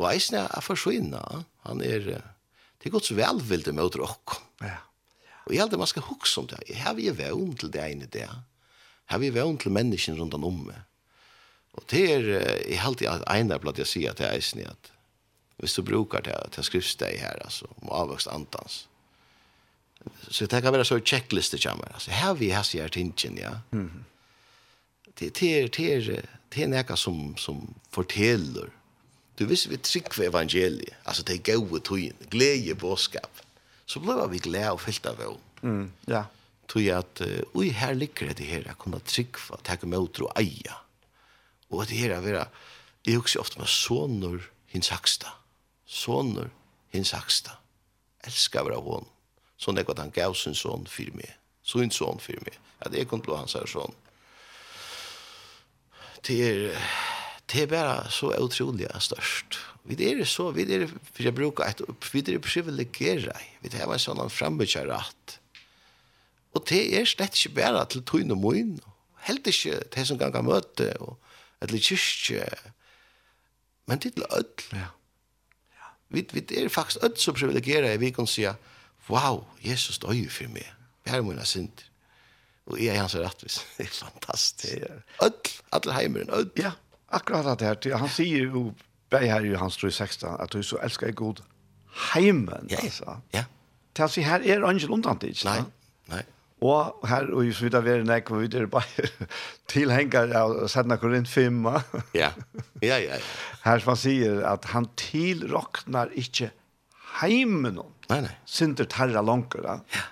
Og 0.00 0.06
eisen 0.10 0.40
er 0.40 0.64
forsvinna, 0.64 1.22
han 1.66 1.82
er, 1.84 2.06
det 2.10 2.88
er 2.88 2.94
godt 2.94 3.10
så 3.10 3.16
velvilde 3.18 3.74
mot 3.76 3.96
råk. 4.00 4.36
Ja. 4.64 4.78
Og 5.46 5.54
jeg 5.54 5.64
heldig 5.64 5.80
man 5.80 5.90
skal 5.90 6.06
hukse 6.08 6.42
om 6.42 6.48
det, 6.50 6.60
jeg 6.68 6.82
har 6.82 6.94
vi 6.98 7.08
vevn 7.14 7.56
til 7.58 7.72
det 7.72 7.82
ene 7.86 8.10
det, 8.10 8.26
jeg 8.26 9.14
har 9.14 9.22
vi 9.22 9.32
vevn 9.34 9.58
til 9.60 9.74
menneskene 9.74 10.20
rundt 10.20 10.36
om 10.36 10.46
meg. 10.66 10.86
Og 11.78 11.86
det 11.90 12.02
er, 12.12 12.28
jeg 12.66 12.82
heldig 12.82 13.08
at 13.10 13.26
ene 13.30 13.54
er 13.56 13.62
jeg 13.78 13.88
sier 13.88 14.16
til 14.18 14.26
eisen 14.26 14.66
at 14.66 14.92
hvis 15.60 15.76
du 15.76 15.84
brukar 15.84 16.24
det 16.24 16.34
til 16.54 16.64
skriftsteg 16.64 17.18
her, 17.20 17.36
altså, 17.44 17.68
om 17.82 17.90
avvokst 17.92 18.30
antans, 18.32 18.86
så 20.30 20.46
det 20.46 20.62
kan 20.62 20.72
være 20.72 20.84
så 20.84 21.00
checkliste 21.00 21.58
kommer. 21.58 21.92
Alltså 21.92 22.10
här 22.10 22.34
vi 22.34 22.50
har 22.50 22.62
sig 22.62 22.88
tingen, 22.90 23.36
ja. 23.36 23.60
Mm. 23.72 24.04
Det 25.18 25.34
det 25.40 25.76
det 25.76 26.26
det 26.54 26.62
er 26.62 26.68
näka 26.68 26.96
som 26.96 27.36
som 27.36 27.74
forteller. 27.90 28.70
Du 29.38 29.46
visst 29.46 29.66
vi 29.66 29.76
trick 29.76 30.14
för 30.14 30.24
evangeliet. 30.24 30.94
Alltså 31.04 31.22
det 31.22 31.38
gode 31.38 31.76
ut 31.76 31.84
till 31.84 32.12
glädje 32.30 32.74
båskap, 32.74 33.40
Så 33.86 34.00
blir 34.00 34.28
vi 34.28 34.38
glede 34.38 34.70
og 34.70 34.80
fyllda 34.80 35.10
av. 35.10 35.38
Mm. 35.62 35.92
Ja. 36.06 36.24
Tror 36.68 36.90
at, 36.92 37.20
att 37.20 37.26
ui, 37.54 37.68
här 37.68 37.94
ligger 37.94 38.34
det 38.34 38.44
här 38.44 38.70
att 38.70 38.78
kunna 38.78 38.98
trick 38.98 39.36
för 39.36 39.54
att 39.54 39.64
ta 39.64 39.96
og 39.96 40.20
och 40.20 40.40
eja. 40.40 40.74
Det 41.70 41.96
her 41.96 42.10
er 42.10 42.20
vera, 42.20 42.48
jeg 43.06 43.16
husker 43.16 43.40
ofte 43.40 43.58
med 43.58 43.68
sonor 43.68 44.40
hins 44.66 44.88
haksta, 44.88 45.26
Sonor 45.86 46.50
hins 46.92 47.12
haksta, 47.12 47.50
Älskar 48.24 48.64
vera 48.64 48.76
honom 48.76 49.06
så 49.60 49.74
nekva 49.76 49.96
han 49.98 50.12
gav 50.14 50.34
sin 50.38 50.56
son 50.56 50.86
fyrir 50.88 51.16
meg, 51.18 51.34
sin 51.66 51.92
son 51.92 52.20
fyrir 52.22 52.40
meg, 52.46 52.56
at 52.80 52.96
jeg 52.96 53.08
kunne 53.08 53.24
blå 53.24 53.36
hans 53.36 53.56
her 53.58 53.68
son. 53.68 53.92
Det 56.24 56.38
er, 56.44 56.78
det 57.52 57.64
er 57.64 57.68
bare 57.68 58.10
så 58.12 58.32
utrolig 58.40 58.88
størst. 59.00 59.58
Vi 59.88 59.96
er 60.04 60.24
så, 60.28 60.50
vi 60.52 60.66
er, 60.68 60.86
for 60.86 61.24
jeg 61.24 61.36
bruker 61.36 61.64
et 61.64 61.80
opp, 61.84 62.08
vi 62.12 62.20
er 62.20 62.40
privilegere, 62.44 63.36
vi 63.60 63.72
har 63.76 63.92
en 63.92 64.00
sånn 64.00 64.32
fremmedkjær. 64.32 64.92
Og 66.56 66.64
det 66.68 66.82
er 66.98 67.08
slett 67.08 67.36
ikke 67.36 67.60
bare 67.60 67.84
til 67.92 68.04
tøyne 68.04 68.36
og 68.36 68.42
moen, 68.42 68.78
helt 69.28 69.48
ikke 69.48 69.80
det 69.92 70.06
som 70.08 70.18
ganger 70.20 70.44
møte, 70.44 70.92
og 71.04 71.16
eller 71.60 71.82
kyrkje, 71.84 72.46
men 73.88 74.00
det 74.00 74.12
er 74.12 74.16
til 74.16 74.26
ødel. 74.32 74.66
Ja. 74.72 74.88
Ja. 75.76 75.88
Vi, 76.08 76.24
vi 76.32 76.44
er 76.56 76.68
faktisk 76.72 77.04
ødel 77.04 77.20
så 77.20 77.34
privilegere, 77.36 77.98
vi 78.00 78.10
kan 78.16 78.28
si 78.28 78.46
wow, 79.10 79.44
Jesus 79.64 79.98
døy 79.98 80.28
for 80.30 80.52
meg. 80.52 80.68
Jeg 81.06 81.18
er 81.18 81.24
mine 81.26 81.46
synder. 81.46 81.86
Og 82.70 82.78
jeg 82.78 82.94
er 82.94 83.00
hans 83.02 83.16
rettvis. 83.18 83.60
Det 83.78 83.86
er 83.86 83.96
fantastisk. 84.04 84.74
Ødl, 85.22 85.54
alle 85.72 85.94
heimeren, 85.96 86.30
ødl. 86.30 86.50
Ja, 86.62 86.72
akkurat 87.08 87.58
det 87.60 87.66
her. 87.66 87.96
Han 87.96 88.08
sier 88.08 88.46
jo, 88.46 88.72
bei 89.10 89.26
her 89.26 89.40
i 89.40 89.54
hans 89.58 89.76
3.16, 89.84 90.26
at 90.42 90.52
du 90.52 90.62
så 90.62 90.78
elsker 90.82 91.10
jeg 91.10 91.16
god 91.18 91.42
heimen. 92.12 92.68
Ja, 92.70 92.78
altså. 92.82 93.16
ja. 93.34 93.44
Til 93.94 94.06
å 94.06 94.12
si, 94.12 94.22
her 94.22 94.44
er 94.46 94.66
angel 94.66 94.92
undan 94.94 95.18
ikke? 95.26 95.48
Nei, 95.48 95.62
nei. 96.12 96.22
Og 96.60 97.08
her, 97.08 97.30
og 97.32 97.48
i 97.48 97.52
svitt 97.56 97.74
av 97.78 97.86
vil 97.88 98.04
nek, 98.06 98.30
og 98.30 98.44
videre 98.44 98.70
bare 98.70 99.08
tilhenger 99.72 100.34
av 100.38 100.54
Sedna 100.70 101.00
Korint 101.00 101.28
5. 101.28 101.66
Ja, 102.14 102.30
ja, 102.84 103.00
ja. 103.02 103.18
Her 103.64 103.82
som 103.82 103.94
han 103.94 104.00
sier 104.00 104.42
at 104.46 104.70
han 104.74 104.86
tilroknar 105.00 106.12
ikke 106.14 106.52
heimen 107.20 107.80
noen. 107.80 107.96
Nei, 108.10 108.20
nei. 108.26 108.32
Synder 108.48 108.88
tarra 108.90 109.22
langer. 109.24 109.66
Ja. 109.66 110.04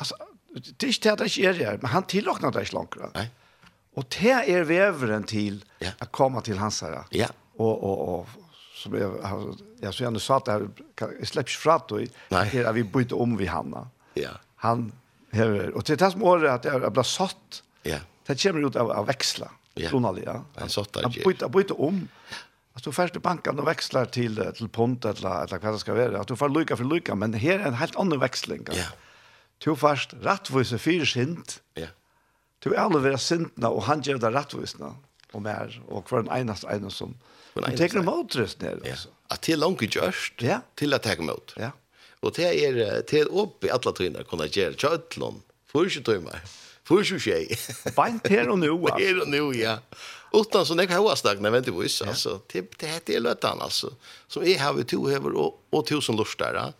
Altså, 0.00 0.16
det 0.54 0.86
er 0.86 0.92
ikke 0.92 1.04
det 1.04 1.12
at 1.12 1.22
det 1.22 1.28
ikke 1.32 1.50
er 1.50 1.58
her, 1.58 1.80
men 1.82 1.92
han 1.92 2.06
tillåkner 2.08 2.54
det 2.54 2.66
ikke 2.66 2.78
langer. 2.78 3.10
Nei. 3.16 3.26
Og 3.98 4.06
det 4.14 4.34
er 4.54 4.66
veveren 4.68 5.26
til 5.26 5.62
ja. 5.82 5.92
å 5.98 6.08
komme 6.14 6.42
til 6.46 6.60
hans 6.60 6.80
her. 6.86 7.00
Ja. 7.14 7.28
Og, 7.58 7.72
og, 7.72 8.02
og, 8.08 8.60
som 8.78 8.94
jeg, 8.94 9.10
jeg 9.82 9.94
så 9.94 10.04
gjerne 10.04 10.22
sa 10.22 10.38
at 10.38 10.50
jeg, 10.52 10.68
jeg 11.02 11.30
slipper 11.32 11.50
ikke 11.50 11.62
fra 11.64 11.78
det, 11.90 12.04
her 12.30 12.68
er 12.70 12.76
vi 12.76 12.86
bytte 12.86 13.18
om 13.18 13.38
vi 13.40 13.50
han, 13.50 13.74
Ja. 14.18 14.36
Han, 14.64 14.88
her, 15.34 15.70
og 15.76 15.84
til 15.86 15.98
det 15.98 16.10
som 16.14 16.22
året 16.26 16.50
at 16.50 16.66
jeg, 16.66 16.92
ble 16.94 17.04
satt, 17.06 17.62
ja. 17.86 18.00
det 18.26 18.38
kommer 18.42 18.66
ut 18.66 18.78
av, 18.78 18.90
av 18.90 19.10
veksla, 19.10 19.50
ja. 19.78 19.90
Donald, 19.94 20.22
ja. 20.22 20.40
Han 20.58 20.72
satt 20.72 20.94
der, 20.94 21.06
Han 21.06 21.52
bytte 21.54 21.76
om, 21.78 22.00
at 22.78 22.84
du 22.86 22.92
først 22.94 23.16
i 23.18 23.22
banken 23.22 23.58
och 23.58 23.66
växlar 23.66 24.06
till 24.14 24.38
till 24.56 24.68
pund 24.68 25.04
eller 25.04 25.44
eller 25.44 25.58
vad 25.58 25.74
det 25.74 25.78
ska 25.82 25.94
vara. 25.94 26.20
Att 26.20 26.28
du 26.28 26.36
får 26.36 26.48
lucka 26.48 26.76
för 26.76 26.84
lucka 26.84 27.14
men 27.14 27.34
här 27.34 27.58
är 27.58 27.66
en 27.66 27.74
helt 27.74 27.96
annan 27.96 28.20
växling. 28.20 28.66
Ja. 28.72 28.84
Du 29.58 29.76
fast 29.76 30.14
rettvise 30.22 30.78
fire 30.78 31.06
sint. 31.06 31.62
Ja. 31.74 31.86
Du 32.58 32.70
er 32.70 32.78
alle 32.78 33.00
være 33.02 33.18
sintna 33.18 33.68
och 33.70 33.82
han 33.82 34.02
ger 34.02 34.18
det 34.18 34.30
rättvisna 34.30 34.94
och 35.32 35.42
mer 35.42 35.82
och 35.88 36.08
för 36.08 36.20
en 36.20 36.30
eneste 36.30 36.66
ene 36.66 36.90
som 36.90 37.14
men 37.54 37.64
en 37.64 37.76
tar 37.76 37.98
emot 37.98 38.34
ja. 38.34 38.46
ner 38.58 38.78
alltså. 38.90 39.08
Att 39.28 39.42
till 39.42 39.58
langt 39.60 39.82
gjørst, 39.82 40.42
ja. 40.42 40.60
till 40.74 40.94
att 40.94 41.02
ta 41.02 41.12
emot. 41.12 41.54
Ja. 41.56 41.70
Och 42.20 42.32
det 42.36 42.64
är 42.64 43.02
till 43.02 43.28
upp 43.28 43.64
i 43.64 43.70
alla 43.70 43.92
tvinnar 43.92 44.22
kunna 44.22 44.46
göra 44.46 44.72
köttlon. 44.72 45.42
Först 45.66 46.04
timmar. 46.04 46.40
Först 46.84 47.20
tjej. 47.20 47.58
Bant 47.96 48.26
här 48.26 48.48
och 48.48 48.58
nu. 48.58 48.70
Här 48.98 49.20
och 49.20 49.28
nu 49.28 49.52
ja 49.52 49.78
utan 50.32 50.66
så 50.66 50.74
nek 50.74 50.90
hoa 50.90 51.16
stag 51.16 51.40
när 51.40 51.50
väntar 51.50 51.72
vis 51.72 52.02
alltså 52.02 52.40
det 52.52 52.78
det 52.78 52.86
heter 52.86 53.12
ju 53.12 53.20
lötan 53.20 53.60
alltså. 53.60 53.92
Som 54.28 54.42
är 54.42 54.58
har 54.58 54.72
vi 54.72 54.84
två 54.84 55.10
över 55.10 55.32
och 55.32 55.66
och 55.70 55.86
tusen 55.86 56.16
lustar 56.16 56.72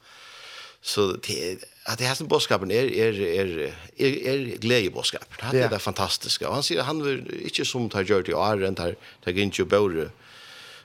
så 0.81 1.13
det 1.13 1.59
att 1.85 1.99
det 1.99 2.05
här 2.05 2.15
som 2.15 2.29
boskapen 2.29 2.71
är 2.71 2.85
är 2.85 3.21
är 3.21 3.75
är, 3.97 4.27
är 4.27 4.39
glädjeboskap 4.57 5.29
det 5.51 5.63
är 5.63 5.69
det 5.69 5.79
fantastiska. 5.79 6.49
Och 6.49 6.55
han 6.55 6.63
säger 6.63 6.83
han 6.83 7.03
vill 7.03 7.41
inte 7.43 7.65
som 7.65 7.89
tar 7.89 8.03
gör 8.03 8.23
det 8.23 8.33
är 8.33 8.57
rent 8.57 8.79
här 8.79 8.97
tar 9.25 9.39
in 9.39 9.51
ju 9.55 9.65
borde 9.65 10.11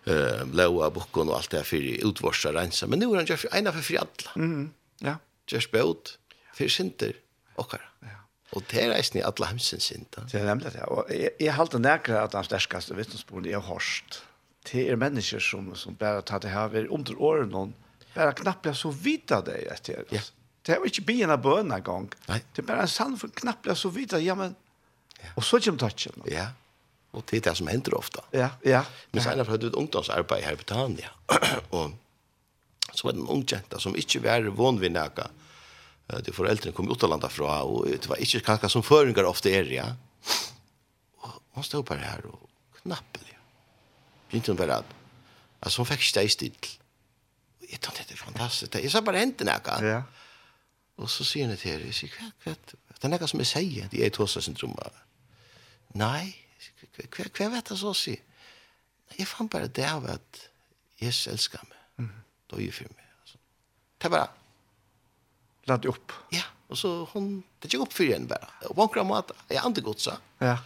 eh 0.05 0.45
blåa 0.45 0.89
boken 0.89 1.29
och 1.29 1.35
allt 1.35 1.49
det 1.49 1.57
här 1.57 1.63
för 1.63 1.77
utvorsa 1.77 2.53
rensa. 2.53 2.87
Men 2.87 2.99
nu 2.99 3.05
är 3.05 3.15
han 3.15 3.25
gör 3.25 3.39
en 3.51 3.73
för 3.73 3.81
för 3.81 3.95
alla 3.95 4.07
mhm 4.35 4.73
ja. 5.03 5.15
Just 5.47 5.71
bot 5.71 6.19
för 6.53 6.67
sinter 6.67 7.15
och 7.55 7.73
ja. 7.99 8.07
Og 8.53 8.65
det 8.69 8.83
er 8.83 8.93
eisen 8.93 9.19
i 9.19 9.23
alle 9.25 9.49
hemsens 9.49 9.89
sinta. 9.89 10.25
Det 10.29 10.39
er 10.41 10.45
nemlig 10.45 10.73
det. 10.75 10.85
Og 10.93 11.09
jeg, 11.09 11.33
jeg 11.41 11.55
halte 11.57 11.81
nærkere 11.81 12.21
at 12.27 12.35
den 12.35 12.45
sterkaste 12.45 12.95
vittnesbolen 12.97 13.49
er 13.49 13.63
hårst. 13.65 14.21
Det 14.69 14.85
er 14.89 14.99
mennesker 14.99 15.41
som, 15.43 15.71
som 15.75 15.97
bare 15.99 16.21
tar 16.25 16.43
det 16.43 16.53
her 16.53 16.69
ved 16.71 16.91
under 16.93 17.17
årene 17.19 17.51
noen, 17.51 17.73
bare 18.13 18.35
knappt 18.37 18.69
så 18.77 18.93
vidt 18.93 19.33
av 19.35 19.47
det 19.47 19.57
etter. 19.73 20.05
Ja. 20.13 20.21
Det 20.63 20.75
er 20.75 20.79
jo 20.79 20.87
ikke 20.87 21.03
bien 21.09 21.33
av 21.33 21.41
bøn 21.43 21.73
en 21.75 21.83
gang. 21.83 22.11
Nei. 22.29 22.39
Det 22.53 22.63
er 22.63 22.67
bare 22.69 22.85
en 22.85 22.91
sann 22.91 23.17
for 23.19 23.33
knappt 23.41 23.73
så 23.79 23.91
vidt 23.91 24.15
av, 24.15 24.23
ja, 24.23 24.35
men, 24.39 24.53
ja. 25.17 25.33
og 25.33 25.43
så 25.43 25.59
kommer 25.59 25.81
touchen. 25.81 26.23
Ja, 26.31 26.51
og 27.13 27.25
det 27.29 27.41
er 27.41 27.49
det 27.49 27.55
som 27.59 27.67
hender 27.67 27.97
ofte. 27.97 28.23
Ja, 28.33 28.53
ja. 28.65 28.85
Men 29.11 29.25
senere 29.25 29.49
hadde 29.49 29.67
vi 29.67 29.73
et 29.73 29.81
ungdomsarbeid 29.81 30.45
her 30.45 30.55
i 30.55 30.61
Britannia, 30.61 31.11
og 31.75 31.97
så 32.93 33.07
var 33.07 33.17
det 33.17 33.23
en 33.25 33.31
ung 33.33 33.43
jenta 33.49 33.81
som 33.81 33.97
ikke 33.97 34.21
var 34.23 34.47
vanvinnaka, 34.55 35.27
de 36.11 36.33
foreldrene 36.35 36.75
kom 36.75 36.89
ut 36.91 37.05
fra, 37.31 37.63
og 37.63 37.87
det 37.87 38.09
var 38.09 38.19
ikke 38.21 38.43
kanskje 38.43 38.69
som 38.69 38.83
føringer 38.83 39.25
ofte 39.25 39.51
er, 39.51 39.69
ja. 39.71 39.87
Og 41.23 41.41
hun 41.55 41.63
stod 41.63 41.83
bare 41.87 42.03
her 42.03 42.25
og 42.27 42.49
knappelig. 42.81 43.37
Begynte 44.29 44.51
hun 44.51 44.57
bare 44.57 44.81
at, 44.83 44.95
altså 45.61 45.81
hun 45.81 45.87
fikk 45.87 46.03
steg 46.03 46.31
still. 46.31 46.57
Og 47.61 47.69
jeg 47.71 47.79
tenkte, 47.79 48.03
det 48.09 48.17
er 48.17 48.25
fantastisk, 48.25 48.75
jeg 48.75 48.91
sa 48.91 49.01
bare 49.01 49.23
hente 49.23 49.47
noe. 49.47 49.79
Ja. 49.81 50.01
Og 50.97 51.09
så 51.09 51.25
sier 51.25 51.47
hun 51.47 51.57
til 51.57 51.71
her, 51.71 51.85
jeg 51.87 51.95
sier, 51.97 52.13
hva, 52.19 52.29
hva, 52.43 52.55
det 52.99 53.07
er 53.07 53.15
noe 53.15 53.31
som 53.31 53.41
jeg 53.41 53.49
sier, 53.49 53.89
de 53.89 54.03
er 54.03 54.11
i 54.11 54.13
tåsa 54.13 54.43
syndromet. 54.43 55.01
Nei, 55.97 56.35
hva, 56.97 57.25
hva 57.29 57.49
vet 57.55 57.73
jeg 57.73 57.79
så 57.79 57.93
å 57.93 57.97
si? 57.97 58.17
Jeg 59.17 59.29
fann 59.29 59.49
bare 59.51 59.71
det 59.71 59.87
av 59.87 60.05
at 60.09 60.45
Jesus 61.01 61.31
elsker 61.31 61.63
meg, 61.69 61.81
mm. 62.03 62.13
døg 62.53 62.69
for 62.75 62.93
meg. 62.93 63.35
Det 64.03 64.11
var 64.11 64.31
Lade 65.63 65.87
upp. 65.87 66.11
Ja, 66.29 66.41
och 66.67 66.77
så 66.77 67.07
hon 67.11 67.43
det 67.59 67.73
gick 67.73 67.81
upp 67.81 67.93
för 67.93 68.03
henne 68.03 68.25
bara. 68.25 68.47
Och 68.69 68.75
hon 68.75 68.89
kramade 68.89 69.19
att 69.19 69.31
jag 69.47 69.65
inte 69.65 69.81
gott 69.81 69.99
så. 69.99 70.11
Ja. 70.37 70.57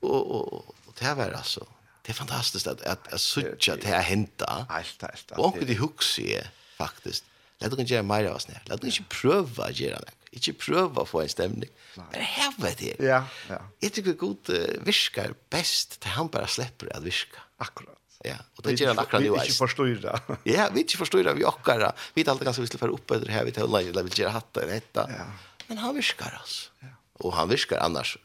Och 0.00 0.30
och 0.30 0.54
och 0.86 0.94
det 0.98 1.14
var 1.14 1.30
alltså 1.30 1.66
det 2.02 2.12
är 2.12 2.14
fantastiskt 2.14 2.66
att 2.66 2.82
att 2.82 3.12
att 3.12 3.20
söka 3.20 3.76
det 3.76 3.86
här 3.86 4.02
hända. 4.02 4.66
Allt 4.68 5.04
allt. 5.04 5.30
Och 5.30 5.56
det 5.66 5.78
hooks 5.78 6.18
är 6.18 6.50
faktiskt. 6.76 7.24
Låt 7.58 7.70
dig 7.70 7.80
inte 7.80 7.92
göra 7.92 8.02
mer 8.02 8.24
av 8.24 8.36
oss 8.36 8.48
när. 8.48 8.62
Låt 8.66 8.80
dig 8.80 8.90
inte 8.90 9.14
pröva 9.14 9.64
att 9.64 9.80
göra 9.80 9.98
det. 10.00 10.12
Inte 10.30 10.52
pröva 10.52 11.02
att 11.02 11.08
få 11.08 11.20
en 11.20 11.28
stämning. 11.28 11.70
Men 11.94 12.20
häva 12.20 12.68
det. 12.78 12.96
Ja, 12.98 13.24
ja. 13.48 13.58
Jag 13.80 13.92
tycker 13.92 14.12
god 14.12 14.50
uh, 14.50 14.84
viskar 14.84 15.34
bäst 15.50 16.00
till 16.00 16.10
han 16.10 16.28
bara 16.28 16.46
släpper 16.46 16.96
att 16.96 17.02
viska. 17.02 17.38
Akkurat 17.56 17.98
ja. 18.24 18.34
Och 18.56 18.62
det 18.62 18.80
gör 18.80 18.94
lackra 18.94 19.18
nu. 19.18 19.30
Vi 19.30 19.34
inte 19.34 19.52
förstår 19.52 19.86
det. 19.86 20.20
Ja, 20.42 20.68
vi 20.72 20.80
inte 20.80 20.96
förstår 20.96 21.24
det 21.24 21.34
vi 21.34 21.44
okkar. 21.44 21.92
Vi 22.14 22.22
vet 22.22 22.28
alltid 22.28 22.44
kanske 22.44 22.62
vi 22.62 22.66
skulle 22.66 22.78
för 22.78 22.88
upp 22.88 23.10
över 23.10 23.26
här 23.26 23.44
vi 23.44 23.52
tar 23.52 23.68
läge 23.68 23.92
där 23.92 24.02
vi 24.02 24.22
gör 24.22 24.42
det, 24.52 24.66
detta. 24.66 25.10
Ja. 25.18 25.24
Men 25.66 25.78
han 25.78 25.94
viskar 25.94 26.40
oss. 26.44 26.70
Ja. 26.80 26.86
Och 27.12 27.32
han 27.32 27.48
viskar 27.48 27.78
annars 27.78 28.18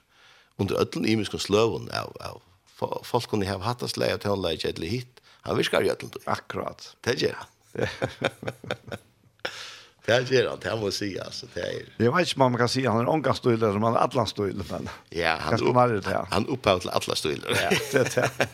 under 0.56 0.76
öllum 0.76 1.06
ímiskum 1.06 1.40
slövun 1.40 1.90
av 1.90 2.18
av 2.20 2.42
folk 3.04 3.30
kunde 3.30 3.50
ha 3.50 3.58
hatt 3.58 3.84
att 3.84 3.98
lägga 3.98 4.18
till 4.18 4.30
hålla 4.30 4.54
ett 4.54 4.80
hit. 4.80 5.22
Han 5.42 5.58
viskar 5.58 5.84
i 5.84 5.90
alltid. 5.90 6.16
Akkurat. 6.26 6.96
Det 7.02 7.22
gör 7.22 7.34
han. 7.34 7.48
Det 10.06 10.32
gör 10.32 10.50
han, 10.50 10.60
det 10.60 10.76
må 10.76 10.84
jag 10.84 10.94
säga. 10.94 11.24
Alltså, 11.24 11.46
det 11.54 11.62
är... 11.62 11.86
Jag 11.98 12.16
vet 12.16 12.28
inte 12.28 12.44
om 12.44 12.52
man 12.52 12.60
kan 12.60 12.70
säga 12.70 12.92
han 12.92 13.02
är 13.02 13.10
ångastöjlare 13.10 13.74
som 13.74 13.84
han 13.84 13.96
är 13.96 14.00
atlansstöjlare. 14.00 14.68
Men... 14.72 14.90
Ja, 15.10 15.38
han, 15.40 15.62
upp, 15.62 15.76
han, 15.76 16.28
han 16.30 16.48
upphör 16.48 16.80
till 16.80 16.90
atlansstöjlare. 16.90 17.58
Ja, 17.62 17.78
det 17.92 18.18
är 18.18 18.30
det. 18.38 18.48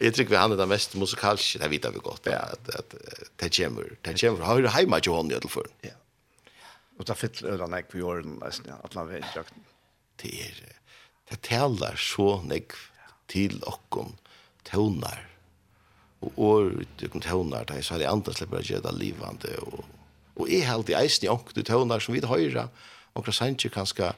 Jeg 0.00 0.14
tror 0.14 0.28
vi 0.30 0.38
han 0.38 0.52
er 0.54 0.60
den 0.60 0.70
mest 0.70 0.94
musikalske, 0.94 1.58
det 1.58 1.70
vet 1.70 1.86
vi 1.94 2.02
godt. 2.02 2.26
Ja. 2.30 2.42
At, 2.52 2.68
at, 2.68 2.94
att, 2.94 3.30
det 3.40 3.50
kommer, 3.56 3.96
det 4.04 4.20
kommer, 4.20 4.44
har 4.44 4.60
du 4.62 4.68
hemma 4.68 5.00
til 5.00 5.12
hånden 5.12 5.32
i 5.32 5.38
alla 5.40 5.50
fall? 5.50 5.70
Ja. 5.82 5.96
Og 6.98 7.06
det 7.06 7.16
fyllt 7.18 7.42
ödan 7.42 7.72
jag 7.72 7.88
på 7.88 7.98
jorden, 7.98 8.38
nesten, 8.42 8.66
ja. 8.68 8.74
att 8.84 8.94
man 8.94 9.08
vet 9.08 9.24
jag. 9.34 9.44
Det 10.16 10.30
er, 10.42 10.54
det 11.30 11.42
talar 11.42 11.94
så 11.96 12.42
nek 12.42 12.74
til 13.30 13.60
okkon 13.66 14.16
tonar. 14.64 15.24
Og 16.20 16.38
år 16.38 16.64
utifrån 16.82 17.22
tonar, 17.22 17.64
det 17.64 17.78
är 17.78 17.82
så 17.82 17.98
det 17.98 18.10
andre 18.10 18.34
slipper 18.34 18.58
å 18.58 18.62
gjøre 18.62 18.82
det 18.82 18.98
livande. 18.98 19.54
Og, 19.62 19.84
og 20.34 20.50
jeg 20.50 20.66
helt 20.66 20.90
i 20.90 20.98
eisen 20.98 21.26
i 21.26 21.30
okkon 21.30 21.62
tonar 21.62 22.00
som 22.00 22.14
vi 22.14 22.26
höra. 22.26 22.68
Og 23.14 23.24
det 23.24 23.40
är 23.40 23.68
kanske 23.68 24.12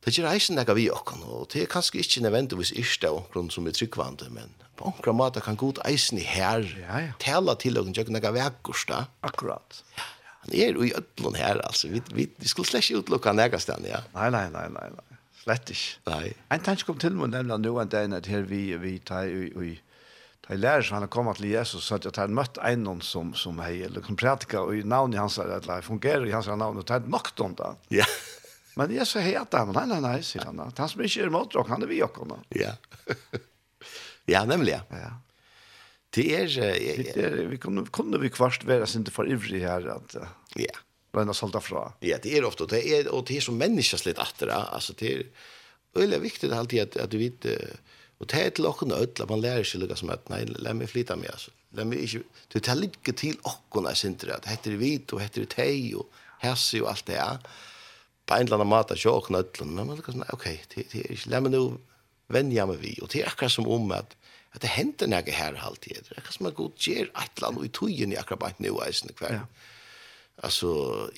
Det 0.00 0.14
gjør 0.16 0.30
eisen 0.30 0.56
nega 0.56 0.72
vi 0.76 0.86
okken, 0.92 1.20
og 1.28 1.50
det 1.52 1.64
er 1.64 1.72
kanskje 1.72 2.00
ikke 2.00 2.22
nødvendigvis 2.24 2.72
yrste 2.80 3.10
av 3.10 3.18
onkron 3.20 3.50
som 3.52 3.66
er 3.68 3.76
tryggvande, 3.76 4.30
men 4.32 4.54
på 4.80 4.88
onkron 4.88 5.18
måte 5.18 5.42
kan 5.44 5.58
god 5.60 5.82
eisen 5.84 6.20
i 6.20 6.24
her 6.24 6.64
ja, 6.64 7.02
ja. 7.04 7.12
tala 7.20 7.52
til 7.60 7.76
okken 7.76 7.92
tjøkken 7.96 8.16
nega 8.16 8.32
vekkursta. 8.32 9.02
Akkurat. 9.28 9.82
Han 10.46 10.56
er 10.56 10.72
jo 10.72 10.86
i 10.88 10.94
ødlån 10.96 11.36
her, 11.36 11.60
altså. 11.66 11.90
Vi, 11.92 12.00
vi, 12.16 12.30
vi 12.40 12.48
skulle 12.48 12.70
slett 12.70 12.88
ikke 12.88 13.02
utlukka 13.04 13.36
nega 13.36 13.60
stand, 13.60 13.84
ja. 13.90 14.00
Nei, 14.16 14.30
nei, 14.32 14.46
nei, 14.54 14.66
nei, 14.72 14.88
nei. 14.96 15.20
Slett 15.42 15.68
ikke. 15.72 16.00
Nei. 16.08 16.32
En 16.52 16.64
tansk 16.64 16.88
kom 16.88 16.98
til 17.00 17.12
meg 17.16 17.34
nemlig 17.34 17.60
nå 17.60 17.76
en 17.82 17.92
dag 17.92 18.16
at 18.16 18.28
her 18.32 18.48
vi, 18.48 18.64
vi 18.80 18.96
tar 19.04 19.28
i 19.28 19.50
i, 19.68 19.76
jeg 20.50 20.58
lærer 20.58 20.82
som 20.82 20.96
han 20.98 21.06
kom 21.06 21.28
til 21.38 21.52
Jesus, 21.52 21.84
så 21.86 22.00
at 22.00 22.08
jeg 22.08 22.16
har 22.16 22.32
møtt 22.34 22.56
en 22.66 22.88
som, 23.06 23.28
som 23.38 23.60
hei, 23.62 23.84
eller 23.86 24.02
som 24.02 24.16
prædika, 24.18 24.64
og 24.64 24.74
i 24.74 24.82
navnet 24.82 25.20
hans, 25.20 25.38
eller 25.38 25.84
fungerer 25.86 26.26
i 26.26 26.32
hans 26.34 26.48
navn, 26.50 26.80
og 26.80 26.86
tar 26.88 27.06
nok 27.06 27.30
om 27.44 27.54
det. 27.54 27.70
Ja. 28.00 28.08
Men 28.76 28.92
jeg 28.94 29.06
så 29.06 29.22
hei 29.24 29.34
at 29.38 29.54
han, 29.56 29.72
nej, 29.74 29.86
nej, 29.90 30.00
nej, 30.04 30.22
sier 30.26 30.44
han. 30.46 30.60
Han 30.60 30.88
som 30.88 31.02
ikke 31.02 31.24
är 31.24 31.30
mot 31.30 31.54
rock, 31.54 31.68
han 31.68 31.82
er 31.82 31.86
vi 31.86 32.02
också. 32.02 32.38
Ja. 32.48 32.74
ja, 34.26 34.44
nämligen. 34.44 34.80
Ja. 34.88 35.20
Det 36.10 36.36
är... 36.36 36.46
Det 37.14 37.16
är 37.16 37.46
vi 37.46 37.58
kunne, 37.58 37.86
kunde 37.92 38.18
vi 38.18 38.30
kvart 38.30 38.64
vara 38.64 38.86
sin 38.86 39.00
inte 39.00 39.10
för 39.10 39.24
her, 39.26 39.60
här 39.60 39.86
att... 39.86 40.16
Ja. 40.54 40.74
Bränna 41.12 41.34
salta 41.34 41.60
fra. 41.60 41.92
Ja, 42.00 42.18
det 42.22 42.38
är 42.38 42.44
ofta. 42.44 42.66
Det 42.66 42.88
är, 42.88 43.14
och 43.14 43.24
det 43.24 43.36
är 43.36 43.40
som 43.40 43.58
människans 43.58 44.06
lite 44.06 44.22
att 44.22 44.38
det 44.38 44.54
Alltså 44.54 44.92
det 44.98 45.14
är 45.14 45.26
väldigt 45.94 46.20
viktigt 46.20 46.52
alltid 46.52 46.82
att, 46.82 46.96
at 46.96 47.10
du 47.10 47.18
vet... 47.18 47.46
Och 48.20 48.26
det 48.26 48.46
er 48.46 48.50
til 48.50 48.66
och 48.66 48.86
med 48.86 48.96
öll, 48.96 49.28
man 49.28 49.40
lærer 49.40 49.64
sig 49.64 49.80
lika 49.80 49.96
som 49.96 50.10
att 50.10 50.28
nej, 50.28 50.44
la 50.46 50.74
meg 50.74 50.88
flytta 50.88 51.16
med. 51.16 51.30
Alltså. 51.30 51.50
La 51.72 51.84
meg 51.84 51.98
inte... 51.98 52.22
Det 52.52 52.60
tar 52.60 52.74
lite 52.74 53.12
till 53.12 53.36
och 53.42 53.82
med 53.82 53.96
sin 53.96 54.16
att 54.28 54.46
heter 54.46 54.70
det 54.70 54.76
vit 54.76 55.12
och 55.12 55.20
heter 55.20 55.40
det 55.40 55.48
tej 55.48 55.94
och 55.94 56.12
og 56.42 56.82
och 56.82 56.90
allt 56.90 57.06
det 57.06 57.12
här. 57.12 57.38
Ja 57.42 57.48
på 58.26 58.36
en 58.36 58.46
eller 58.46 58.60
annen 58.60 58.70
måte 58.70 58.96
ikke 58.98 59.12
åkne 59.12 59.42
ødlen, 59.44 59.74
men 59.74 59.88
man 59.88 59.98
er 59.98 60.06
sånn, 60.06 60.26
ok, 60.34 60.46
det, 60.74 60.86
det 60.92 61.04
er 61.04 61.14
ikke, 61.16 61.32
la 61.32 61.42
meg 61.44 61.54
nå 61.54 61.64
vennja 62.30 62.66
meg 62.70 62.82
vi, 62.82 62.94
og 63.02 63.10
det 63.12 63.22
er 63.22 63.30
akkurat 63.30 63.54
som 63.54 63.68
om 63.70 63.90
at, 63.96 64.14
at 64.54 64.62
det 64.64 64.72
hender 64.74 65.10
noe 65.10 65.34
her 65.34 65.58
halvtid, 65.58 66.02
det 66.06 66.14
er 66.14 66.22
akkurat 66.22 66.38
som 66.38 66.50
at 66.50 66.58
god 66.58 66.86
gjør 66.86 67.08
et 67.10 67.38
eller 67.38 67.48
annet, 67.48 67.62
og 67.62 67.68
i 67.68 67.72
tøyen 67.78 68.14
i 68.14 68.18
akkurat 68.20 68.42
bare 68.44 68.66
nå 68.66 68.74
eisen 68.86 69.14
hver. 69.18 69.40
Ja. 69.40 69.46
Altså, 70.46 70.70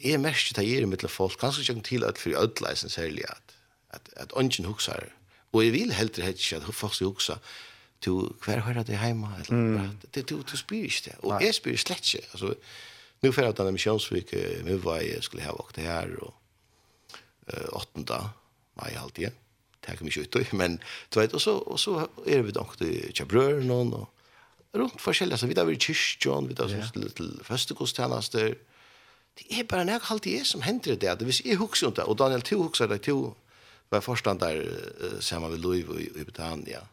jeg 0.03 0.19
mest 0.19 0.51
ikke 0.51 0.63
det 0.63 1.03
gjør 1.03 1.13
folk, 1.13 1.37
kanskje 1.41 1.67
ikke 1.67 1.85
til 1.87 2.07
at 2.09 2.19
for 2.19 2.39
ødleisen 2.39 2.91
særlig, 2.91 3.27
at, 3.29 3.59
at, 3.91 4.15
at 4.17 4.33
ønsken 4.37 4.67
hukser, 4.71 5.13
og 5.53 5.65
jeg 5.65 5.75
vil 5.75 5.93
helt 5.93 6.17
heller 6.17 6.33
ikke 6.33 6.57
at 6.57 6.75
folk 6.75 6.97
skal 6.97 7.13
hukse, 7.13 7.37
du, 8.03 8.33
hver 8.45 8.65
hører 8.67 8.83
det 8.83 8.99
hjemme, 8.99 9.29
eller, 9.39 9.53
mm. 9.53 9.99
du, 10.15 10.23
du, 10.23 10.41
du 10.43 10.57
spyr 10.57 10.89
ikke 10.89 11.13
det, 11.13 11.21
og 11.23 11.45
jeg 11.45 11.55
spyr 11.55 11.77
slett 11.79 12.15
ikke, 12.15 12.27
altså, 12.33 12.55
nu 13.23 13.33
får 13.33 13.45
jag 13.45 13.57
ta 13.57 13.67
en 13.69 13.73
missionsvik 13.73 14.33
med 14.65 14.81
vad 14.81 15.05
jag 15.05 15.23
skulle 15.23 15.45
ha 15.45 15.53
åkt 15.53 15.77
här 15.77 16.17
och 16.25 16.42
8. 17.49 18.19
mai 18.81 18.93
alltid. 18.97 19.39
Det 19.83 19.97
kan 19.99 20.07
vi 20.07 20.13
ikke 20.15 20.41
ut, 20.41 20.53
men 20.55 20.79
du 21.11 21.19
vet, 21.19 21.35
og 21.35 21.41
så, 21.43 21.57
og 21.59 21.79
så 21.81 22.07
er 22.27 22.45
vi 22.47 22.55
nok 22.55 22.77
til 22.79 23.11
kjøbrøren 23.19 23.71
og 23.73 24.09
rundt 24.79 25.01
forskjellige, 25.03 25.39
så 25.39 25.49
vi 25.51 25.57
har 25.59 25.67
vært 25.69 25.83
i 25.83 25.93
kyrkjøn, 25.93 26.49
vi 26.49 26.57
har 26.59 26.71
vært 26.71 26.95
til, 26.95 27.09
til 27.19 27.33
festekosttjenester. 27.45 28.55
Det 29.39 29.49
er 29.51 29.67
bare 29.69 29.85
nek 29.89 30.07
alltid 30.13 30.39
jeg 30.39 30.49
som 30.49 30.63
hender 30.63 30.95
det, 30.95 31.19
det 31.19 31.29
hvis 31.29 31.43
jeg 31.45 31.59
husker 31.61 31.91
om 31.91 31.97
det, 31.99 32.07
og 32.07 32.19
Daniel, 32.21 32.45
du 32.47 32.63
husker 32.63 32.87
det, 32.89 33.03
du 33.07 33.35
var 33.93 34.01
forstand 34.01 34.41
der 34.41 34.63
sammen 35.21 35.51
med 35.51 35.61
Louis 35.61 35.85
i, 36.01 36.09
i 36.21 36.25
Britannia. 36.25 36.87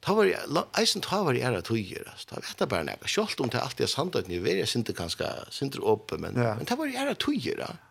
Ta 0.00 0.14
var 0.14 0.28
jeg, 0.30 0.46
eisen 0.78 1.02
ta 1.02 1.18
var 1.26 1.34
jeg 1.34 1.44
æra 1.48 1.60
tøyer, 1.66 2.06
ta 2.30 2.38
vet 2.38 2.62
bara 2.70 2.86
nei. 2.86 2.94
nek, 2.94 3.10
selv 3.10 3.42
om 3.42 3.50
det 3.50 3.60
alltid 3.60 3.88
er 3.88 3.90
sant 3.90 4.16
at 4.16 4.30
jeg 4.30 4.62
er 4.62 4.70
sinte 4.70 4.94
ganske, 4.94 5.26
sinte 5.50 5.82
åpen, 5.82 6.22
men, 6.22 6.38
men 6.38 6.68
ta 6.68 6.78
var 6.78 6.86
jeg 6.86 7.02
æra 7.02 7.18
tøyer, 7.18 7.64
altså 7.66 7.87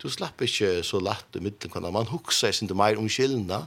du 0.00 0.08
slapp 0.08 0.40
ikke 0.44 0.80
så 0.86 1.00
lett 1.02 1.36
i 1.36 1.42
midten. 1.44 1.72
Man 1.92 2.08
hukser 2.10 2.54
ikke 2.54 2.76
mer 2.78 2.98
om 3.00 3.08
skyldene 3.10 3.66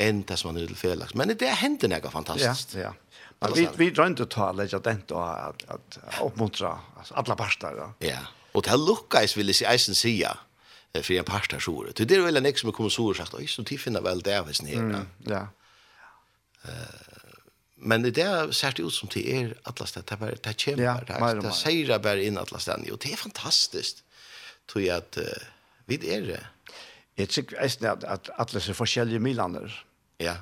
enn 0.00 0.22
det 0.28 0.38
som 0.40 0.50
man 0.50 0.62
er 0.62 0.70
til 0.70 0.78
felaks. 0.80 1.14
Men 1.18 1.32
det 1.36 1.50
hender 1.60 1.90
noe 1.92 2.12
fantastisk. 2.12 2.76
Ja, 2.78 2.90
ja. 2.90 2.92
Men 3.40 3.54
vi, 3.56 3.64
vi 3.80 3.88
drømte 3.96 4.26
å 4.26 4.28
ta 4.28 4.50
litt 4.52 4.74
av 4.76 4.82
den 4.84 5.00
og 5.16 5.22
at, 5.24 5.62
at 5.72 5.98
oppmuntra 6.20 6.74
altså, 7.00 7.16
alle 7.20 7.36
parter. 7.40 7.78
Ja, 8.04 8.20
og 8.52 8.66
til 8.66 8.84
lukkes 8.84 9.36
vil 9.38 9.48
jeg 9.52 9.60
si 9.60 9.68
eisen 9.68 9.96
sida 9.96 10.34
for 10.92 11.14
en 11.14 11.28
parter 11.28 11.62
så 11.62 11.72
det. 11.86 11.94
Det 12.02 12.18
er 12.18 12.26
vel 12.26 12.40
en 12.40 12.48
ek 12.50 12.60
som 12.60 12.72
er 12.72 12.76
kommet 12.76 12.92
så 12.92 13.06
og 13.12 13.16
sagt, 13.16 13.36
oi, 13.38 13.46
så 13.48 13.64
de 13.64 13.78
finner 13.80 14.04
vel 14.04 14.20
det 14.26 14.36
hvis 14.48 14.60
ni 14.66 14.74
er. 14.76 15.06
Ja. 15.30 15.44
Men 17.80 18.04
det 18.04 18.26
ser 18.56 18.76
det 18.76 18.84
ut 18.84 18.92
som 18.92 19.08
det 19.12 19.22
er 19.32 19.54
atlas, 19.70 19.94
det 19.96 20.04
det 20.04 20.18
kommer, 20.18 20.34
ja, 20.34 20.40
det 20.42 20.50
er 20.50 20.58
kjemper, 20.60 21.40
det 21.40 21.48
er 21.48 21.56
seirer 21.56 22.02
bare 22.04 22.26
inn 22.26 22.36
atlas 22.40 22.68
den, 22.68 22.84
og 22.92 23.00
det 23.00 23.12
är 23.12 23.16
fantastiskt 23.16 24.04
tror 24.72 24.84
jag 24.84 24.96
att 24.96 25.18
vid 25.90 26.04
är 26.04 26.22
det. 26.22 26.46
Jag 27.14 27.28
tycker 27.28 27.64
att 27.64 28.04
att, 28.04 28.04
att 28.04 28.30
alla 28.30 28.60
så 28.60 28.74
forskjellige 28.74 29.18
milaner. 29.18 29.84
Ja. 30.18 30.34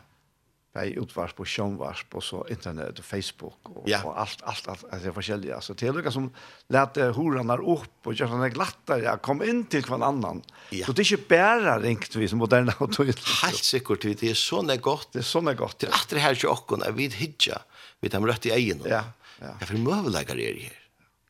Bei 0.75 0.99
utvars 0.99 1.33
på 1.33 1.45
sjönvars 1.45 2.05
på 2.11 2.21
så 2.21 2.47
internet 2.49 2.99
och 2.99 3.05
Facebook 3.05 3.59
och, 3.63 3.89
ja. 3.89 4.03
och 4.05 4.21
allt 4.21 4.43
allt 4.43 4.69
allt 4.69 4.85
alltså 4.93 5.13
forskjellige 5.13 5.55
alltså 5.55 5.75
till 5.75 5.95
lika 5.97 6.11
som 6.11 6.31
lät 6.69 6.97
horanar 6.97 7.61
upp 7.75 8.07
och 8.07 8.15
gör 8.15 8.27
såna 8.29 8.49
glatta 8.49 8.99
jag 8.99 9.23
kom 9.23 9.43
in 9.43 9.65
till 9.65 9.85
kvar 9.85 10.01
annan. 10.01 10.43
Ja. 10.71 10.87
Så 10.87 10.93
det 10.93 11.03
är 11.03 11.11
ju 11.11 11.17
bättre 11.17 11.79
ringt 11.79 12.17
vi 12.17 12.29
som 12.29 12.39
moderna 12.39 12.73
och 12.79 12.93
tog 12.93 13.07
helt 13.07 13.65
säkert 13.65 14.03
det 14.03 14.23
är 14.23 14.35
såna 14.35 14.77
gott 14.77 15.09
det 15.13 15.19
är 15.19 15.23
såna 15.23 15.55
gott 15.55 15.83
är 15.83 15.89
att 15.89 16.09
det 16.09 16.19
här 16.19 16.77
när 16.77 16.93
vi 16.93 17.09
hidja 17.09 17.59
Vi 18.01 18.09
tar 18.09 18.21
rätt 18.21 18.47
i 18.47 18.51
egen. 18.51 18.81
Ja. 18.85 19.05
Ja. 19.41 19.47
Jag 19.59 19.69
för 19.69 19.77
mövelägger 19.77 20.39
er 20.39 20.61
här. 20.63 20.79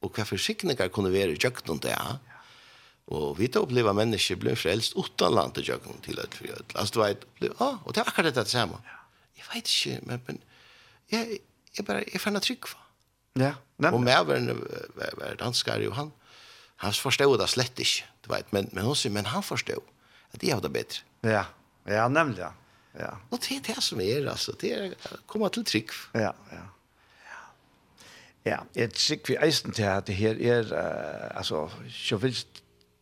Och 0.00 0.18
vad 0.18 0.26
försiktiga 0.26 0.88
kunde 0.88 1.10
vara 1.10 1.22
i 1.22 1.38
jökten 1.40 1.78
där. 1.78 1.90
Ja 1.90 2.18
Og 3.08 3.38
vi 3.38 3.48
tar 3.48 3.64
oppleva 3.64 3.94
mennesker 3.96 4.36
blir 4.40 4.58
frelst 4.58 4.96
utan 4.98 5.32
land 5.32 5.54
til 5.56 5.70
jøkken 5.70 6.02
til 6.04 6.18
et 6.20 6.34
fjød. 6.36 6.74
Altså 6.74 6.94
du 6.94 7.00
vet, 7.00 7.24
ja, 7.40 7.70
og 7.70 7.94
det 7.94 8.02
er 8.02 8.10
akkurat 8.10 8.34
dette 8.36 8.52
samme. 8.52 8.80
Jeg 9.38 9.48
vet 9.54 9.72
ikke, 9.72 10.00
men, 10.10 10.22
men 10.26 10.42
jeg, 11.12 11.40
jeg 11.78 11.86
bare, 11.88 12.04
jeg 12.12 12.20
fann 12.20 12.40
trygg 12.44 12.68
for. 12.68 12.84
Ja. 13.38 13.54
Nei, 13.78 13.92
og 13.94 14.02
med 14.02 14.24
var, 14.28 14.48
var, 14.98 15.12
var 15.20 15.36
danskare, 15.40 15.88
og 15.88 15.96
han, 15.96 16.12
han 16.82 16.92
forstod 16.92 17.38
det 17.40 17.48
slett 17.48 17.80
ikke, 17.80 18.08
du 18.26 18.32
vet, 18.34 18.52
men, 18.52 18.68
men, 18.72 18.84
også, 18.84 19.12
men 19.14 19.30
han 19.30 19.44
forstod 19.46 19.84
at 20.34 20.42
jeg 20.42 20.58
hadde 20.58 20.68
det 20.68 20.74
bedre. 20.74 21.04
Ja, 21.24 21.44
ja, 21.88 22.08
nemlig, 22.12 22.42
ja. 22.42 22.50
ja. 22.98 23.12
Og 23.30 23.40
det 23.40 23.56
er 23.56 23.66
det 23.70 23.84
som 23.84 24.02
er, 24.04 24.26
altså, 24.28 24.52
det 24.60 24.72
er 24.74 24.98
å 25.14 25.22
komme 25.30 25.48
til 25.54 25.64
trygg. 25.64 25.94
Ja, 26.18 26.34
ja. 26.52 26.66
Ja, 28.46 28.62
jeg 28.76 28.94
tykker 28.96 29.34
vi 29.34 29.36
eisen 29.44 29.74
til 29.76 29.84
at 29.90 30.06
det 30.08 30.14
her 30.16 30.38
er, 30.40 30.68
uh, 30.72 31.38
altså, 31.38 31.66
så 31.92 32.16
vil 32.22 32.36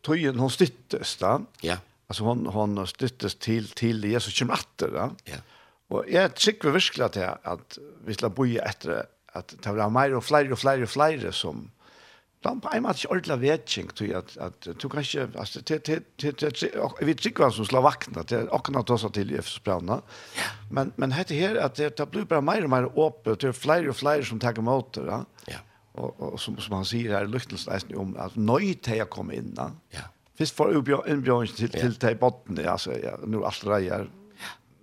tøyen 0.07 0.39
hon 0.39 0.53
styttes 0.53 1.17
da. 1.21 1.37
Ja. 1.65 1.77
Alltså 2.07 2.23
hon 2.23 2.45
hon 2.53 2.87
styttes 2.87 3.35
till 3.35 3.67
till 3.75 4.03
Jesus 4.03 4.39
kommer 4.39 4.59
åter 4.59 4.93
da. 4.93 5.09
Ja. 5.25 5.41
Och 5.87 6.03
jag 6.09 6.35
tycker 6.35 6.69
verkligen 6.69 7.05
att 7.05 7.15
jag 7.15 7.37
att 7.43 7.77
vi 8.05 8.13
ska 8.13 8.29
boja 8.29 8.65
efter 8.65 9.05
att 9.33 9.55
det 9.63 9.73
blir 9.73 9.89
mer 9.89 10.15
och 10.15 10.23
fler 10.23 10.51
och 10.51 10.59
fler 10.59 10.83
och 10.83 10.89
fler 10.89 11.31
som 11.31 11.71
Dann 12.41 12.59
bei 12.59 12.69
einmal 12.69 12.93
ich 12.95 13.09
ordla 13.09 13.41
Wertschink 13.41 13.95
tu 13.95 14.13
at 14.13 14.37
at 14.37 14.67
du 14.81 14.89
kannst 14.89 15.13
ja 15.13 15.25
as 15.35 15.51
te 15.51 15.79
te 15.79 15.99
te 16.17 16.69
vi 17.01 17.15
tycker 17.15 17.43
vad 17.43 17.53
som 17.53 17.65
slår 17.65 17.81
vakna 17.81 18.23
det 18.23 18.43
och 18.49 18.65
kan 18.65 18.83
ta 18.83 18.97
så 18.97 19.09
till 19.09 19.31
i 19.31 19.41
språna. 19.41 20.01
Men 20.71 20.91
men 20.95 21.11
hette 21.11 21.33
här 21.33 21.55
att 21.55 21.75
det 21.75 22.11
blir 22.11 22.25
bara 22.25 22.41
mer 22.41 22.63
och 22.63 22.69
mer 22.69 23.07
öppet 23.07 23.43
och 23.43 23.55
fler 23.55 23.89
och 23.89 23.97
fler 23.97 24.21
som 24.23 24.39
tar 24.39 24.59
emot 24.59 24.93
det. 24.93 25.25
Ja 25.45 25.57
og, 25.97 26.21
og, 26.21 26.39
som 26.39 26.59
som 26.59 26.75
han 26.75 26.85
säger 26.85 27.13
här 27.13 27.27
lyktelsen 27.27 27.95
om 27.95 28.17
att 28.17 28.33
til 28.83 28.93
här 28.93 29.05
kom 29.05 29.31
in 29.31 29.53
da. 29.53 29.71
Ja. 29.89 30.01
Först 30.37 30.55
för 30.55 30.71
innbjørn 31.07 31.47
till 31.47 31.69
till 31.69 31.95
til 31.95 32.15
botten 32.15 32.67
alltså 32.67 32.91
ja, 32.91 33.17
nu 33.25 33.45
allt 33.45 33.65
rejer. 33.65 34.09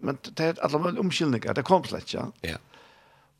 Men 0.01 0.19
det 0.23 0.41
er 0.41 0.55
alle 0.63 0.79
mulige 0.79 1.01
omkyldninger, 1.01 1.53
det 1.53 1.65
kom 1.65 1.85
slett, 1.85 2.15
ja. 2.15 2.27
Ja. 2.43 2.57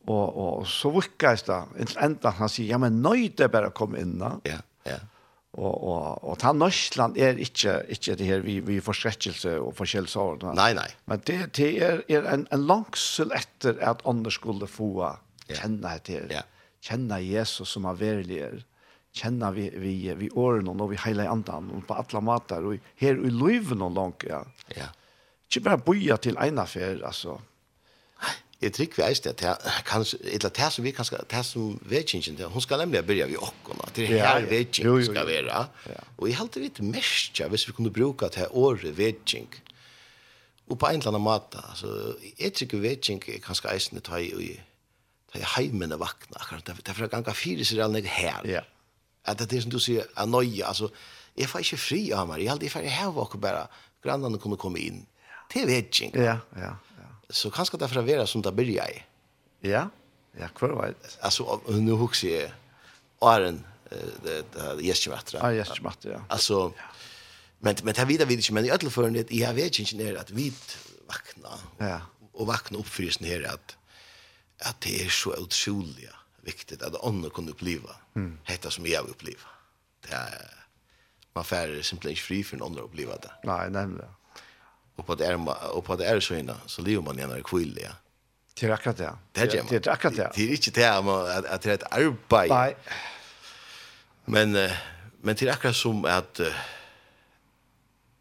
Og, 0.07 0.37
og 0.37 0.67
så 0.67 0.91
vikas 0.91 1.43
det 1.43 1.63
enda 2.03 2.31
han 2.31 2.49
säger 2.49 2.71
ja 2.71 2.79
men 2.79 3.03
nøy 3.03 3.29
det 3.39 3.51
bara 3.51 3.71
kom 3.71 3.97
in 3.97 4.19
da. 4.19 4.37
Ja. 4.45 4.59
Ja. 4.87 4.99
Og, 5.53 5.85
og, 5.85 6.25
och 6.25 6.39
ta 6.39 6.53
Norrland 6.53 7.19
är 7.19 7.39
inte 7.39 7.87
inte 7.89 8.15
det 8.15 8.25
her 8.25 8.41
vi 8.41 8.61
vi 8.61 8.81
förskräckelse 8.81 9.59
och 9.59 9.77
förkällsår. 9.77 10.55
Nej 10.55 10.75
nej. 10.75 10.91
Men 11.05 11.21
det 11.27 11.53
det 11.57 11.83
är 11.83 12.03
er 12.09 12.23
en 12.23 12.47
en 12.53 12.67
langsel 12.67 13.33
etter 13.33 13.79
att 13.83 14.07
Anders 14.07 14.35
skulle 14.35 14.67
få 14.67 15.17
känna 15.49 15.99
det. 16.07 16.27
Ja 16.31 16.43
kjenne 16.85 17.21
Jesus 17.25 17.73
som 17.75 17.89
er 17.89 17.99
verlig 18.01 18.41
er, 18.45 18.61
kjenne 19.15 19.51
vi, 19.55 19.69
vi, 19.79 19.95
vi 20.19 20.29
årene 20.35 20.75
og 20.75 20.91
vi 20.91 21.01
hele 21.05 21.27
andan, 21.31 21.71
og 21.73 21.87
på 21.89 21.97
alle 22.01 22.23
måter, 22.25 22.67
og 22.67 22.93
her 23.01 23.19
i 23.19 23.33
løven 23.33 23.85
og 23.87 23.97
langt, 23.97 24.27
ja. 24.29 24.43
ja. 24.75 24.91
Ikke 25.49 25.69
bare 25.69 25.85
boja 25.87 26.17
til 26.19 26.39
en 26.43 26.59
affær, 26.59 26.99
altså. 27.07 27.39
Jeg 28.63 28.73
tror 28.73 28.87
ikke 28.87 28.97
vi 28.97 29.05
eist 29.05 29.27
det, 29.27 29.45
eller 29.45 30.53
det 30.57 30.69
som 30.73 30.85
vi 30.87 30.93
kan, 30.95 31.07
det 31.31 31.41
som 31.45 31.75
vekingen, 31.91 32.39
hun 32.49 32.63
skal 32.65 32.81
nemlig 32.81 33.03
begynne 33.05 33.35
vi 33.35 33.37
åkken, 33.37 33.83
det 33.97 34.07
er 34.09 34.23
her 34.25 34.47
vekingen 34.49 35.05
skal 35.05 35.27
være. 35.29 35.67
Og 36.17 36.29
jeg 36.31 36.39
halte 36.39 36.63
litt 36.63 36.81
mest, 36.81 37.43
hvis 37.51 37.67
vi 37.69 37.75
kunne 37.77 37.93
bruke 37.93 38.31
det 38.33 38.45
her 38.45 38.57
året 38.57 38.97
veking, 38.99 39.51
og 40.71 40.79
på 40.81 40.89
en 40.89 41.03
eller 41.03 41.13
annen 41.13 41.27
måte, 41.27 41.61
altså, 41.61 42.15
jeg 42.39 42.55
tror 42.55 42.67
ikke 42.71 42.81
vekingen 42.87 43.35
er 43.35 43.43
kanskje 43.45 43.75
eisende 43.75 44.01
ta 44.05 44.23
i, 44.23 44.55
er 45.41 45.51
heimen 45.57 45.93
er 45.93 46.01
vakna, 46.01 46.39
akkurat, 46.41 46.67
det 46.67 46.89
er 46.89 46.97
for 46.99 47.11
ganga 47.13 47.35
fyrir 47.37 47.67
seg 47.67 47.83
alneg 47.85 48.07
her. 48.11 48.45
Ja. 48.49 48.63
At 49.25 49.41
det 49.41 49.57
er 49.57 49.65
som 49.65 49.73
du 49.73 49.81
sier, 49.83 50.07
anoia, 50.21 50.69
altså, 50.71 50.91
jeg 51.37 51.51
får 51.51 51.65
ikke 51.65 51.81
fri 51.81 52.01
av 52.15 52.29
meg, 52.31 52.45
jeg 52.45 52.53
aldri 52.55 52.71
fer 52.73 52.87
jeg 52.87 52.95
heva 52.95 53.25
okkur 53.25 53.43
bare, 53.43 53.67
grannene 54.05 54.39
kunne 54.43 54.61
komme 54.61 54.83
inn. 54.83 55.03
Det 55.53 55.65
er 55.65 55.71
vedgjeng. 55.71 56.17
Ja, 56.19 56.39
ja, 56.57 56.73
ja. 57.01 57.11
Så 57.31 57.51
kanskje 57.53 57.81
det 57.81 57.89
er 57.89 57.93
for 57.95 58.03
å 58.03 58.07
være 58.07 58.27
som 58.31 58.43
det 58.45 58.53
byrja 58.55 58.89
i. 58.93 58.99
Ja, 59.65 59.89
ja, 60.39 60.49
hver 60.59 60.75
var 60.75 60.93
det? 60.93 61.15
Altså, 61.23 61.61
nu 61.79 61.95
hukse 61.99 62.29
jeg, 62.29 62.53
Åren, 63.25 63.63
Gjeskjematter. 64.83 65.39
Ja, 65.39 65.51
Gjeskjematter, 65.55 66.17
ja. 66.17 66.23
Alltså, 66.29 66.73
men, 67.65 67.77
men 67.85 67.95
det 67.95 68.05
vidar 68.09 68.27
vi 68.27 68.35
inte. 68.35 68.53
men 68.53 68.65
i 68.65 68.71
alle 68.71 69.13
det 69.13 69.31
jag 69.31 69.55
vet 69.55 69.79
inte 69.79 69.97
när 69.97 70.15
att 70.15 70.31
vi 70.31 70.53
vakna, 71.07 71.59
ja. 71.79 72.01
Och 72.33 72.47
vakna 72.47 72.79
oppfyrelsen 72.79 73.27
här 73.27 73.55
att 73.55 73.77
at 74.65 74.77
det 74.85 74.99
er 75.05 75.11
så 75.13 75.35
utrolig 75.39 76.09
viktigt 76.45 76.83
at 76.83 76.97
andra 77.05 77.31
kan 77.35 77.49
uppleva 77.49 77.97
mm. 78.15 78.39
detta 78.49 78.71
som 78.71 78.87
jeg 78.87 79.03
uppleva. 79.09 79.53
Det 80.05 80.13
er, 80.13 80.51
man 81.35 81.45
färre 81.45 81.83
simpelthen 81.83 82.17
ikke 82.17 82.27
fri 82.27 82.43
for 82.43 82.57
en 82.57 82.67
andre 82.69 82.85
uppleva 82.85 83.17
det. 83.23 83.33
Nei, 83.49 83.69
nemlig. 83.73 84.09
Og 84.97 85.07
på 85.07 85.17
det 85.19 85.27
er, 85.27 85.39
og 85.73 85.85
på 85.85 85.97
det 85.97 86.09
er 86.09 86.21
så 86.21 86.35
innan, 86.39 86.61
så 86.67 86.83
lever 86.83 87.03
man 87.03 87.19
gjennom 87.19 87.43
kvill, 87.43 87.77
ja. 87.81 87.97
Det 88.55 88.69
er 88.69 88.75
akkurat 88.77 88.99
det. 88.99 89.11
Det 89.35 89.43
er, 89.43 89.63
det 89.67 89.87
er 89.87 89.93
akkurat 89.93 90.17
det. 90.17 90.29
Det 90.37 90.45
er 90.45 90.51
ikke 90.55 90.71
det 90.71 90.85
at, 90.85 91.45
at 91.45 91.65
det 91.65 91.71
er 91.71 91.75
et 91.75 91.87
arbeid. 91.91 92.49
Nei. 92.49 92.75
Men, 94.27 94.57
men 95.21 95.37
det 95.37 95.49
er 95.49 95.53
akkurat 95.53 95.75
som 95.75 96.05
at, 96.05 96.41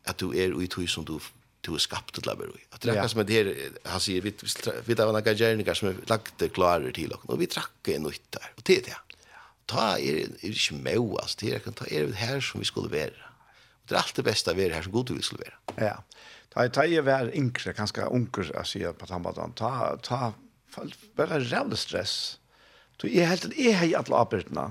at 0.06 0.20
du 0.20 0.32
er 0.34 0.58
i 0.62 0.68
tog 0.68 0.90
som 0.90 1.06
du 1.06 1.20
du 1.64 1.74
er 1.78 1.84
skapt 1.84 2.16
til 2.18 2.28
å 2.28 2.36
være 2.38 2.58
i. 2.60 2.66
At 2.76 2.84
det 2.84 2.92
er 2.92 2.98
akkurat 2.98 3.14
som 3.14 3.24
det 3.28 3.38
her, 3.38 3.50
han 3.88 4.04
sier, 4.04 4.24
vi, 4.26 4.34
vi 4.36 4.98
har 5.00 5.12
noen 5.16 5.40
gjerninger 5.40 5.80
som 5.80 5.90
er 5.90 6.00
lagt 6.12 6.36
det 6.42 6.52
klare 6.56 6.92
til 6.96 7.14
oss, 7.16 7.24
og 7.30 7.40
vi 7.40 7.50
trakker 7.52 7.98
en 7.98 8.08
nytt 8.10 8.26
der, 8.36 8.50
og 8.58 8.66
det 8.68 8.80
er 8.82 8.88
det. 8.90 9.00
Ta 9.72 9.86
er, 9.96 10.26
er 10.36 10.50
ikke 10.50 10.80
med 10.84 11.16
oss, 11.22 11.38
det 11.40 11.54
er, 11.56 11.70
ta 11.72 11.88
er 11.88 12.10
det 12.12 12.20
her 12.20 12.44
som 12.44 12.60
vi 12.60 12.68
skulle 12.68 12.92
være. 12.92 13.30
Og 13.84 13.92
det 13.92 13.96
er 13.96 14.02
alt 14.02 14.20
det 14.20 14.28
beste 14.28 14.52
å 14.52 14.60
være 14.60 14.76
her 14.76 14.86
som 14.86 14.96
god 14.96 15.14
vi 15.16 15.24
skulle 15.24 15.48
være. 15.48 15.60
Ja, 15.80 15.96
ta, 16.52 16.68
ta 16.68 16.86
er 16.86 17.08
vær 17.08 17.32
yngre, 17.32 17.76
kanskje 17.78 18.10
unger, 18.12 18.52
jeg 18.52 18.72
sier 18.74 18.98
på 18.98 19.08
tammadan, 19.08 19.56
ta, 19.60 19.94
ta, 20.04 20.34
bare 21.16 21.40
rævlig 21.46 21.80
stress. 21.80 22.18
Du 23.00 23.08
er 23.08 23.32
helt, 23.32 23.48
jeg 23.56 23.80
har 23.80 23.88
i 23.88 23.96
alle 23.98 24.20
arbeidene. 24.20 24.68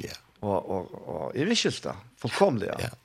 Ja. 0.00 0.16
Og, 0.40 0.56
og, 0.56 0.92
og, 1.04 1.24
jeg 1.36 1.44
vil 1.44 1.52
ikke 1.52 1.76
det, 1.84 1.96
fullkomlig, 2.22 2.70
ja. 2.72 2.88
ja 2.88 2.96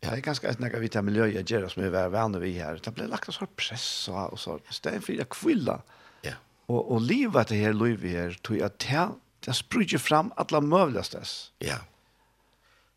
Ja, 0.00 0.10
det 0.10 0.16
är 0.16 0.20
ganska 0.20 0.50
att 0.50 0.58
när 0.58 0.70
vi 0.70 0.88
tar 0.88 1.02
miljö 1.02 1.26
jag 1.26 1.50
gör 1.50 1.68
som 1.68 1.82
är 1.82 1.88
värre 1.88 2.38
vi 2.38 2.58
här. 2.58 2.80
Det 2.84 2.90
blir 2.90 3.06
lagt 3.06 3.34
så 3.34 3.46
press 3.46 4.08
och 4.08 4.32
och 4.32 4.40
så. 4.40 4.60
Stäv 4.70 5.00
för 5.00 5.12
jag 5.12 5.28
kvilla. 5.28 5.82
Ja. 6.22 6.32
Och 6.66 6.92
och 6.92 7.00
leva 7.00 7.44
det 7.44 7.54
här 7.54 7.72
liv 7.72 7.98
vi 8.00 8.16
här 8.16 8.38
tror 8.42 8.58
jag 8.58 8.78
till 8.78 9.06
det 9.40 9.52
sprutar 9.52 9.98
fram 9.98 10.32
alla 10.36 10.60
möjliga 10.60 11.02
stas. 11.02 11.52
Ja. 11.58 11.76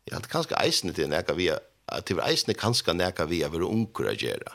Ja, 0.04 0.18
det 0.18 0.28
kanske 0.28 0.54
eisen 0.54 0.94
til 0.94 1.08
när 1.08 1.34
vi 1.34 1.50
att 1.86 2.06
det 2.06 2.18
eisen 2.18 2.54
kanske 2.54 2.92
när 2.92 3.26
vi 3.26 3.42
er 3.42 3.62
unker 3.62 4.04
å 4.04 4.12
gjøre. 4.12 4.52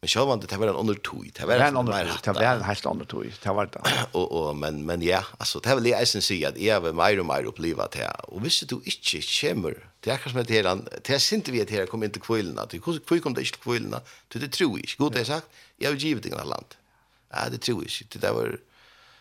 Men 0.00 0.08
själva 0.08 0.36
det 0.36 0.56
var 0.56 0.68
en 0.68 0.76
under 0.76 0.94
tog. 0.94 1.30
Det 1.34 1.46
var 1.46 1.54
en 1.54 1.76
annan 1.76 1.86
tog. 1.86 2.22
Det 2.24 2.32
var 2.32 2.42
en 2.42 2.62
helt 2.62 2.86
annan 2.86 3.06
tog. 3.06 3.32
Det 3.42 3.48
var 3.48 3.66
det. 3.66 3.80
og, 4.12 4.32
og, 4.32 4.56
men 4.56 4.86
men 4.86 5.02
ja, 5.02 5.22
altså, 5.40 5.58
det 5.58 5.70
er 5.70 5.74
vill 5.74 5.90
jag 5.90 6.00
eisen 6.00 6.22
säga 6.22 6.48
att 6.48 6.58
jag 6.58 6.80
vill 6.80 6.94
mer 6.94 7.20
og 7.20 7.26
mer 7.26 7.46
uppleva 7.46 7.88
det 7.92 8.06
Og 8.28 8.40
hvis 8.40 8.60
du 8.60 8.80
ikke 8.84 9.22
kommer 9.40 9.74
Det 10.04 10.12
er 10.12 10.20
kanskje 10.22 10.38
med 10.38 10.46
det 10.46 10.60
her, 10.60 10.68
det 11.06 11.14
er 11.14 11.18
sint 11.22 11.48
vi 11.50 11.60
at 11.60 11.72
her 11.74 11.88
kom 11.90 12.04
inn 12.06 12.12
til 12.14 12.22
kvillene, 12.22 12.64
til 12.70 12.80
hvor 12.80 13.20
kom 13.22 13.34
det 13.34 13.46
ikke 13.46 13.56
til 13.56 13.64
kvillene, 13.64 14.00
til 14.30 14.44
det 14.44 14.52
tror 14.54 14.76
jeg 14.76 14.86
ikke. 14.86 14.98
God, 15.02 15.10
det 15.16 15.20
er 15.20 15.30
sagt, 15.32 15.60
jeg 15.80 15.90
har 15.90 15.98
givet 15.98 16.26
ingen 16.26 16.48
land. 16.48 16.78
Ja, 17.34 17.48
det 17.50 17.60
tror 17.66 17.82
jeg 17.82 17.90
ikke, 17.90 18.12
det 18.14 18.22
der 18.22 18.36
var 18.36 18.54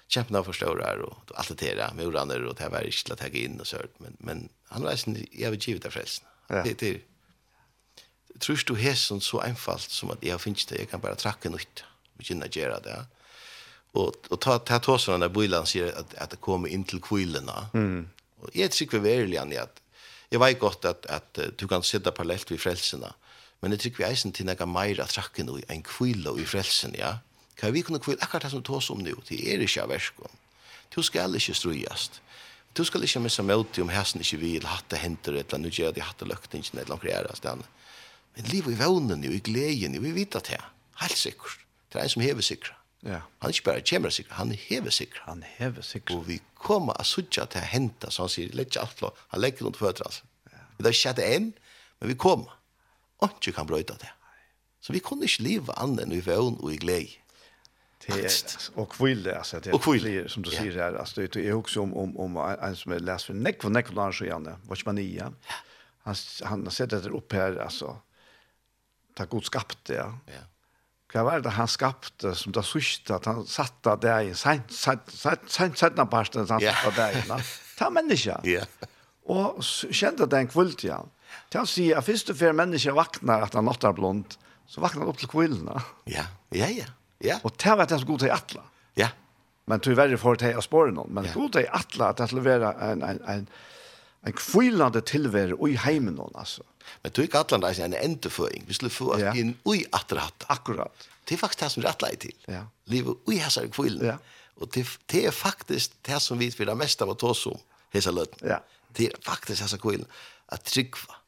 kjempen 0.07 0.38
av 0.38 0.51
større, 0.53 0.93
og 1.03 1.34
alt 1.36 1.59
det 1.59 1.73
her, 1.73 1.82
med 1.97 2.05
uraner, 2.05 2.45
og 2.45 2.57
det 2.59 2.69
var 2.71 2.86
ikke 2.86 3.09
til 3.09 3.17
å 3.17 3.19
ta 3.19 3.32
inn 3.34 3.59
og 3.59 3.67
sørt, 3.67 3.97
men, 4.03 4.15
men 4.19 4.47
han 4.69 4.86
var 4.86 5.01
sånn, 5.01 5.17
jeg 5.34 5.49
har 5.49 5.57
givet 5.57 5.89
av 5.89 5.97
frelsen. 5.97 6.30
Ja. 6.53 6.61
Det, 6.63 6.78
det, 6.80 6.93
tror 8.39 8.61
du 8.69 8.75
hesen 8.78 9.19
så 9.21 9.41
enfalt 9.43 9.89
som 9.91 10.13
at 10.13 10.21
jeg 10.21 10.36
har 10.36 10.41
finnet 10.43 10.69
det, 10.69 10.84
jeg 10.84 10.91
kan 10.93 11.01
bare 11.01 11.17
trakke 11.17 11.49
nytt, 11.49 11.84
og 12.17 12.30
kjenne 12.30 12.53
gjøre 12.53 12.82
det, 12.86 13.01
ja 13.01 13.05
och 13.97 14.15
och 14.30 14.41
ta 14.41 14.59
ta 14.59 14.80
tåsarna 14.80 15.28
där 15.28 15.30
bilen 15.30 15.65
sier 15.65 15.99
att 15.99 16.13
att 16.13 16.30
det 16.30 16.38
kommer 16.38 16.67
in 16.67 16.84
till 16.84 17.01
kvillene, 17.01 17.67
Mm. 17.73 18.09
Och 18.39 18.49
jag 18.53 18.71
tycker 18.71 19.07
i 19.07 19.57
att 19.57 19.82
jeg 20.32 20.39
vet 20.39 20.59
godt 20.59 20.86
at, 20.86 21.05
at 21.09 21.39
du 21.59 21.67
kan 21.67 21.84
sitte 21.84 22.11
parallelt 22.11 22.51
ved 22.51 22.59
frelsene, 22.59 23.11
men 23.61 23.73
jeg 23.73 23.80
tror 23.80 23.97
vi 23.97 24.05
eisen 24.09 24.34
til 24.36 24.45
nega 24.45 24.67
meira 24.69 25.07
trakke 25.09 25.45
noe 25.47 25.63
en 25.71 25.84
kvile 25.86 26.36
i 26.41 26.45
frelsen, 26.45 26.95
ja. 26.97 27.17
Kan 27.57 27.73
vi 27.73 27.82
kunne 27.82 27.99
kvile 28.03 28.21
akkurat 28.21 28.45
det 28.45 28.51
som 28.53 28.63
tås 28.63 28.91
om 28.93 29.01
nu, 29.01 29.15
det 29.30 29.39
er 29.41 29.63
ikke 29.65 29.82
av 29.82 29.89
verskon. 29.89 30.34
Du 30.93 31.01
skal 31.01 31.36
ikke 31.36 31.55
strujast. 31.57 32.21
Du 32.78 32.84
skal 32.86 33.03
ikke 33.03 33.23
missa 33.23 33.41
møte 33.41 33.82
om 33.82 33.89
hæsen 33.89 34.21
ikke 34.21 34.38
vil 34.43 34.67
hatt 34.69 34.86
det 34.93 35.01
henter, 35.01 35.39
eller 35.39 35.61
nu 35.63 35.71
gjør 35.73 35.95
de 35.95 36.03
hatt 36.05 36.19
det 36.21 36.30
løktingen, 36.30 36.78
eller 36.80 36.93
omkring 36.93 37.15
er 37.15 37.25
det 37.25 37.55
Men 38.36 38.45
liv 38.45 38.67
i 38.69 38.78
vevnen, 38.78 39.23
i 39.23 39.39
gleden, 39.39 40.03
vi 40.03 40.11
vet 40.11 40.36
at 40.36 40.47
det, 40.47 40.61
helt 41.01 41.17
sikkert. 41.17 41.57
Det 41.93 41.99
er 41.99 42.03
en 42.03 42.09
som 42.09 42.21
hever 42.21 42.41
sikkert. 42.41 42.73
Ja. 43.03 43.21
Han 43.39 43.53
ikke 43.53 43.63
bare 43.63 43.81
kommer 43.89 44.09
sikker, 44.09 44.33
han 44.33 44.51
hever 44.51 44.89
sikker. 44.89 45.19
Han 45.25 45.43
hever 45.57 45.81
sikker. 45.81 46.15
Og 46.15 46.27
vi 46.27 46.41
kommer 46.55 46.93
og 46.93 47.05
sutja 47.05 47.45
til 47.45 47.61
å 47.61 47.69
hente, 47.69 48.11
så 48.11 48.25
han 48.25 48.33
sier, 48.33 48.53
lett 48.57 48.73
ikke 48.73 48.85
alt 48.85 49.23
han 49.33 49.41
legger 49.41 49.65
rundt 49.65 49.77
føtter, 49.77 50.09
altså. 50.09 50.23
Ja. 50.51 50.63
Det 50.77 50.91
er 50.91 50.97
ikke 50.97 51.29
enn, 51.35 51.53
men 51.99 52.09
vi 52.09 52.17
kommer. 52.17 52.57
Og 53.19 53.29
ikke 53.37 53.55
kan 53.59 53.69
brøyta 53.69 53.97
det. 54.01 54.09
Så 54.81 54.93
vi 54.93 54.99
kunne 55.03 55.25
ikke 55.27 55.43
leve 55.43 55.73
annet 55.77 56.05
enn 56.05 56.13
i 56.15 56.21
vøvn 56.25 56.59
og 56.61 56.73
i 56.73 56.81
glede. 56.81 57.17
Det 58.07 58.71
Och 58.75 58.89
kville 58.89 59.37
alltså 59.37 59.59
det 59.59 59.71
blir 59.71 60.27
som 60.27 60.43
du 60.43 60.51
säger 60.51 60.71
här 60.71 60.93
alltså 60.93 61.21
det 61.21 61.35
är 61.35 61.53
också 61.53 61.81
om 61.81 61.97
om 61.97 62.17
om 62.17 62.37
en 62.37 62.75
som 62.75 62.91
är 62.91 62.99
läst 62.99 63.25
för 63.25 63.33
neck 63.33 63.61
för 63.61 63.69
neck 63.69 63.87
för 63.87 64.23
igen 64.23 64.55
vad 64.63 64.85
man 64.85 64.97
är. 64.97 65.33
Han 66.03 66.15
han 66.43 66.63
har 66.63 66.71
sett 66.71 66.89
det 66.89 67.09
upp 67.09 67.33
här 67.33 67.57
alltså. 67.57 67.97
Ta 69.15 69.25
god 69.25 69.45
skapt 69.45 69.85
det. 69.85 69.93
Ja. 69.93 70.13
Hva 71.13 71.23
var 71.23 71.43
det 71.43 71.53
han 71.55 71.69
skapte 71.71 72.33
som 72.35 72.51
det 72.55 72.65
sørste, 72.67 73.15
at 73.15 73.27
han 73.29 73.45
satte 73.47 73.93
deg 74.03 74.31
i 74.31 74.35
sent, 74.35 74.73
sent, 74.75 75.07
sent, 75.13 75.47
sent, 75.47 75.79
sent, 75.79 76.01
han 76.01 76.63
yeah. 76.63 76.81
satte 76.84 76.95
deg 76.97 77.21
i. 77.21 77.45
Ta 77.77 77.88
menneska. 77.93 78.41
Ja. 78.47 78.65
Og 79.31 79.61
kjente 79.63 80.27
det 80.27 80.41
en 80.41 80.51
kvult 80.51 80.84
igjen. 80.84 81.13
Til 81.47 81.61
han 81.61 81.69
sier, 81.69 81.99
at 81.99 82.07
først 82.07 82.34
og 82.34 82.39
før 82.39 82.55
menneska 82.57 82.95
vaknar 82.95 83.45
at 83.47 83.55
han 83.55 83.67
nåttar 83.67 83.95
blond, 83.95 84.35
så 84.67 84.84
vaknar 84.84 85.05
han 85.05 85.13
opp 85.13 85.21
til 85.21 85.31
kvillene. 85.31 85.79
Ja, 86.11 86.27
ja, 86.55 86.67
ja. 86.75 86.89
ja. 87.23 87.39
Og 87.47 87.55
det 87.55 87.77
var 87.79 87.88
det 87.88 88.01
som 88.01 88.09
god 88.11 88.25
til 88.25 88.35
atla. 88.35 88.65
Ja. 88.99 89.11
Men 89.67 89.84
tyverre 89.84 90.19
får 90.19 90.43
å 90.59 90.63
spåre 90.63 90.91
noen. 90.95 91.11
men 91.15 91.27
god 91.34 91.55
til 91.55 91.67
atla 91.71 92.11
at 92.11 92.19
det 92.19 92.29
skulle 92.31 92.47
være 92.47 92.73
en, 92.84 93.03
en, 93.03 93.23
en, 93.23 93.47
en 93.47 93.47
en 94.26 94.35
kvilande 94.35 95.02
tilvær 95.06 95.53
i 95.68 95.76
heimen 95.80 96.18
hon 96.18 96.34
alltså. 96.35 96.65
Men 97.03 97.14
du 97.14 97.22
ikke 97.23 97.41
atlan 97.44 97.61
det 97.64 97.73
er 97.77 97.85
en 97.85 97.98
endeføring. 97.99 98.65
Vi 98.68 98.77
skulle 98.77 98.94
få 98.94 99.18
ja. 99.19 99.34
inn 99.35 99.53
ui 99.68 99.84
atterhatt. 99.95 100.48
Akkurat. 100.49 101.07
Det 101.27 101.35
er 101.35 101.41
faktisk 101.41 101.64
det 101.64 101.72
som 101.73 101.84
rattler 101.84 102.15
til. 102.19 102.34
Ja. 102.48 102.64
Livet 102.88 103.27
ui 103.27 103.38
hæsar 103.38 103.68
kvillen. 103.68 104.06
Ja. 104.06 104.18
Og 104.57 104.72
det, 104.73 104.88
det 105.11 105.26
er 105.27 105.35
faktisk 105.35 105.94
det 106.07 106.22
som 106.23 106.39
vi 106.39 106.49
vil 106.57 106.72
ha 106.72 106.77
mest 106.80 107.02
av 107.03 107.11
å 107.11 107.18
ta 107.19 107.34
som 107.35 107.60
hæsar 107.94 108.15
løtten. 108.15 108.48
Ja. 108.48 108.61
Det 108.98 109.11
er 109.11 109.22
faktisk 109.26 109.65
hæsar 109.65 109.81
kvillen. 109.84 110.07
At 110.48 110.65
tryggva. 110.68 111.19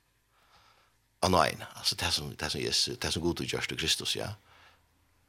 Av 1.22 1.32
nøyene. 1.34 1.68
Altså 1.76 2.00
det 2.00 2.14
som, 2.16 2.32
det 2.32 2.52
som, 2.52 2.62
Jesus, 2.64 2.98
det 2.98 3.14
som 3.14 3.24
god 3.24 3.44
utgjørs 3.44 3.68
til 3.68 3.80
Kristus, 3.80 4.16
ja. 4.16 4.34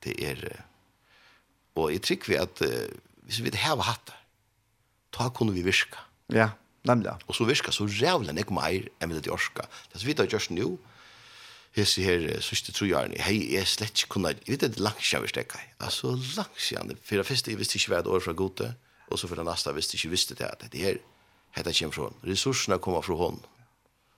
Det 0.04 0.14
er... 0.22 0.46
Og 1.78 1.90
jeg 1.92 2.02
tryggva 2.06 2.44
at 2.46 2.62
uh, 2.66 2.86
hvis 3.26 3.38
vi 3.40 3.50
vil 3.50 3.60
hava 3.62 3.84
hatt 3.86 4.06
det, 4.06 4.16
da 5.18 5.26
kunne 5.34 5.54
vi 5.54 5.66
virka. 5.66 5.98
Ja. 6.30 6.46
Ja 6.46 6.50
Nemlig. 6.88 7.12
Og 7.28 7.36
så 7.36 7.44
virker 7.44 7.74
så 7.74 7.84
rævlig 7.84 8.38
ikke 8.40 8.56
mer 8.56 8.86
enn 9.00 9.12
vi 9.12 9.20
det 9.20 9.32
orska. 9.32 9.66
Det 9.92 10.04
vi 10.06 10.14
tar 10.16 10.30
just 10.32 10.50
nu, 10.50 10.78
hese 11.76 12.02
her 12.02 12.40
siste 12.42 12.72
tro 12.74 12.86
hei, 12.86 13.36
jeg 13.54 13.66
slett 13.68 13.94
ikke 13.94 14.14
kunne, 14.16 14.34
jeg 14.34 14.56
vet 14.56 14.64
det 14.64 14.78
er 14.78 14.82
langt 14.82 15.04
siden 15.04 15.22
vi 15.22 15.28
stekka. 15.34 15.60
Altså 15.78 16.16
langt 16.36 16.58
siden, 16.58 16.96
for 17.04 17.20
det 17.20 17.26
første 17.26 17.50
jeg 17.50 17.60
visste 17.60 17.78
ikke 17.78 17.92
hva 17.92 18.00
et 18.00 18.10
år 18.10 18.24
fra 18.24 18.32
gode, 18.32 18.72
og 19.10 19.18
så 19.18 19.28
for 19.28 19.38
det 19.38 19.46
neste 19.46 19.70
jeg 19.70 19.76
visste 19.76 19.96
ikke 19.98 20.14
visste 20.16 20.38
det 20.38 20.48
at 20.48 20.66
det 20.72 20.82
her, 20.82 20.98
hette 21.54 21.74
kommer 21.78 21.94
fra 21.94 22.08
henne. 22.08 22.32
Ressursene 22.32 22.78
kommer 22.78 23.06
fra 23.06 23.18
henne. 23.22 23.54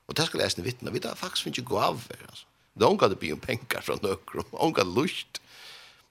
Og 0.08 0.16
det 0.16 0.26
skal 0.28 0.40
jeg 0.40 0.54
snu 0.54 0.64
vittne, 0.64 0.92
vi 0.92 1.00
tar 1.00 1.18
faktisk 1.18 1.52
ikke 1.52 1.68
gå 1.74 1.78
av 1.80 2.00
her, 2.08 2.26
altså. 2.30 2.48
Det 2.72 2.86
er 2.86 2.88
unga 2.88 3.08
det 3.12 3.18
blir 3.20 3.36
penger 3.36 3.82
fra 3.84 3.98
nøkker, 4.00 4.46
unga 4.66 4.84
lust. 4.88 5.42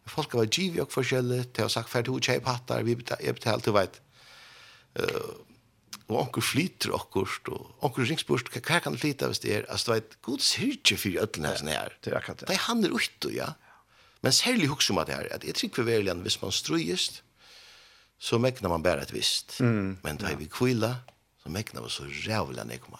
Folk 0.05 0.33
har 0.33 0.43
vært 0.43 0.57
givet 0.57 0.83
og 0.83 0.93
forskjellig, 0.93 1.45
til 1.55 1.65
å 1.65 1.69
ha 1.69 1.73
sagt 1.73 1.89
ferdig, 1.89 2.13
hun 2.13 2.21
kjei 2.21 2.37
pattar, 2.43 2.83
vi 2.85 2.97
betalte, 2.99 3.25
jeg 3.25 3.37
betalte, 3.37 3.69
du 3.69 3.77
vet. 3.77 3.97
Uh, 4.99 5.50
og 6.11 6.19
onkur 6.25 6.43
flyter 6.43 6.93
okkurst, 6.95 7.49
og 7.53 7.85
onkur 7.85 8.05
ringsbørst, 8.09 8.51
hva 8.51 8.79
kan 8.83 8.97
flyta 8.99 9.29
hvis 9.31 9.41
det 9.43 9.55
er? 9.55 9.67
Altså, 9.71 9.93
det 9.93 9.97
er 9.97 10.05
et 10.05 10.15
god 10.27 10.45
syrtje 10.45 10.97
for 10.99 11.23
ødelen 11.23 11.47
her, 11.47 11.59
sånn 11.59 11.71
her. 11.71 11.97
Det 12.03 12.11
er 12.11 12.19
akkurat 12.19 12.41
det. 12.43 12.49
Det 12.51 12.57
er 12.57 12.65
han 12.67 12.83
er 12.85 12.95
ute, 12.95 13.33
ja. 13.35 13.51
Men 14.21 14.35
særlig 14.37 14.69
hukks 14.69 14.89
om 14.93 14.99
at 15.01 15.09
det 15.09 15.17
her, 15.17 15.29
at 15.33 15.45
jeg 15.47 15.57
trykker 15.57 15.87
verlig 15.87 16.13
hvis 16.25 16.41
man 16.43 16.53
strøyest, 16.53 17.21
så 18.21 18.37
mekner 18.37 18.69
man 18.69 18.83
bare 18.85 19.01
et 19.01 19.13
visst. 19.13 19.57
Mm. 19.63 19.97
Men 20.03 20.19
da 20.21 20.29
er 20.29 20.37
vi 20.37 20.49
kvila, 20.51 20.99
så 21.41 21.49
mekner 21.49 21.81
man 21.81 21.93
så 21.93 22.05
rævlig 22.05 22.61
enn 22.61 22.75
ikke. 22.75 22.99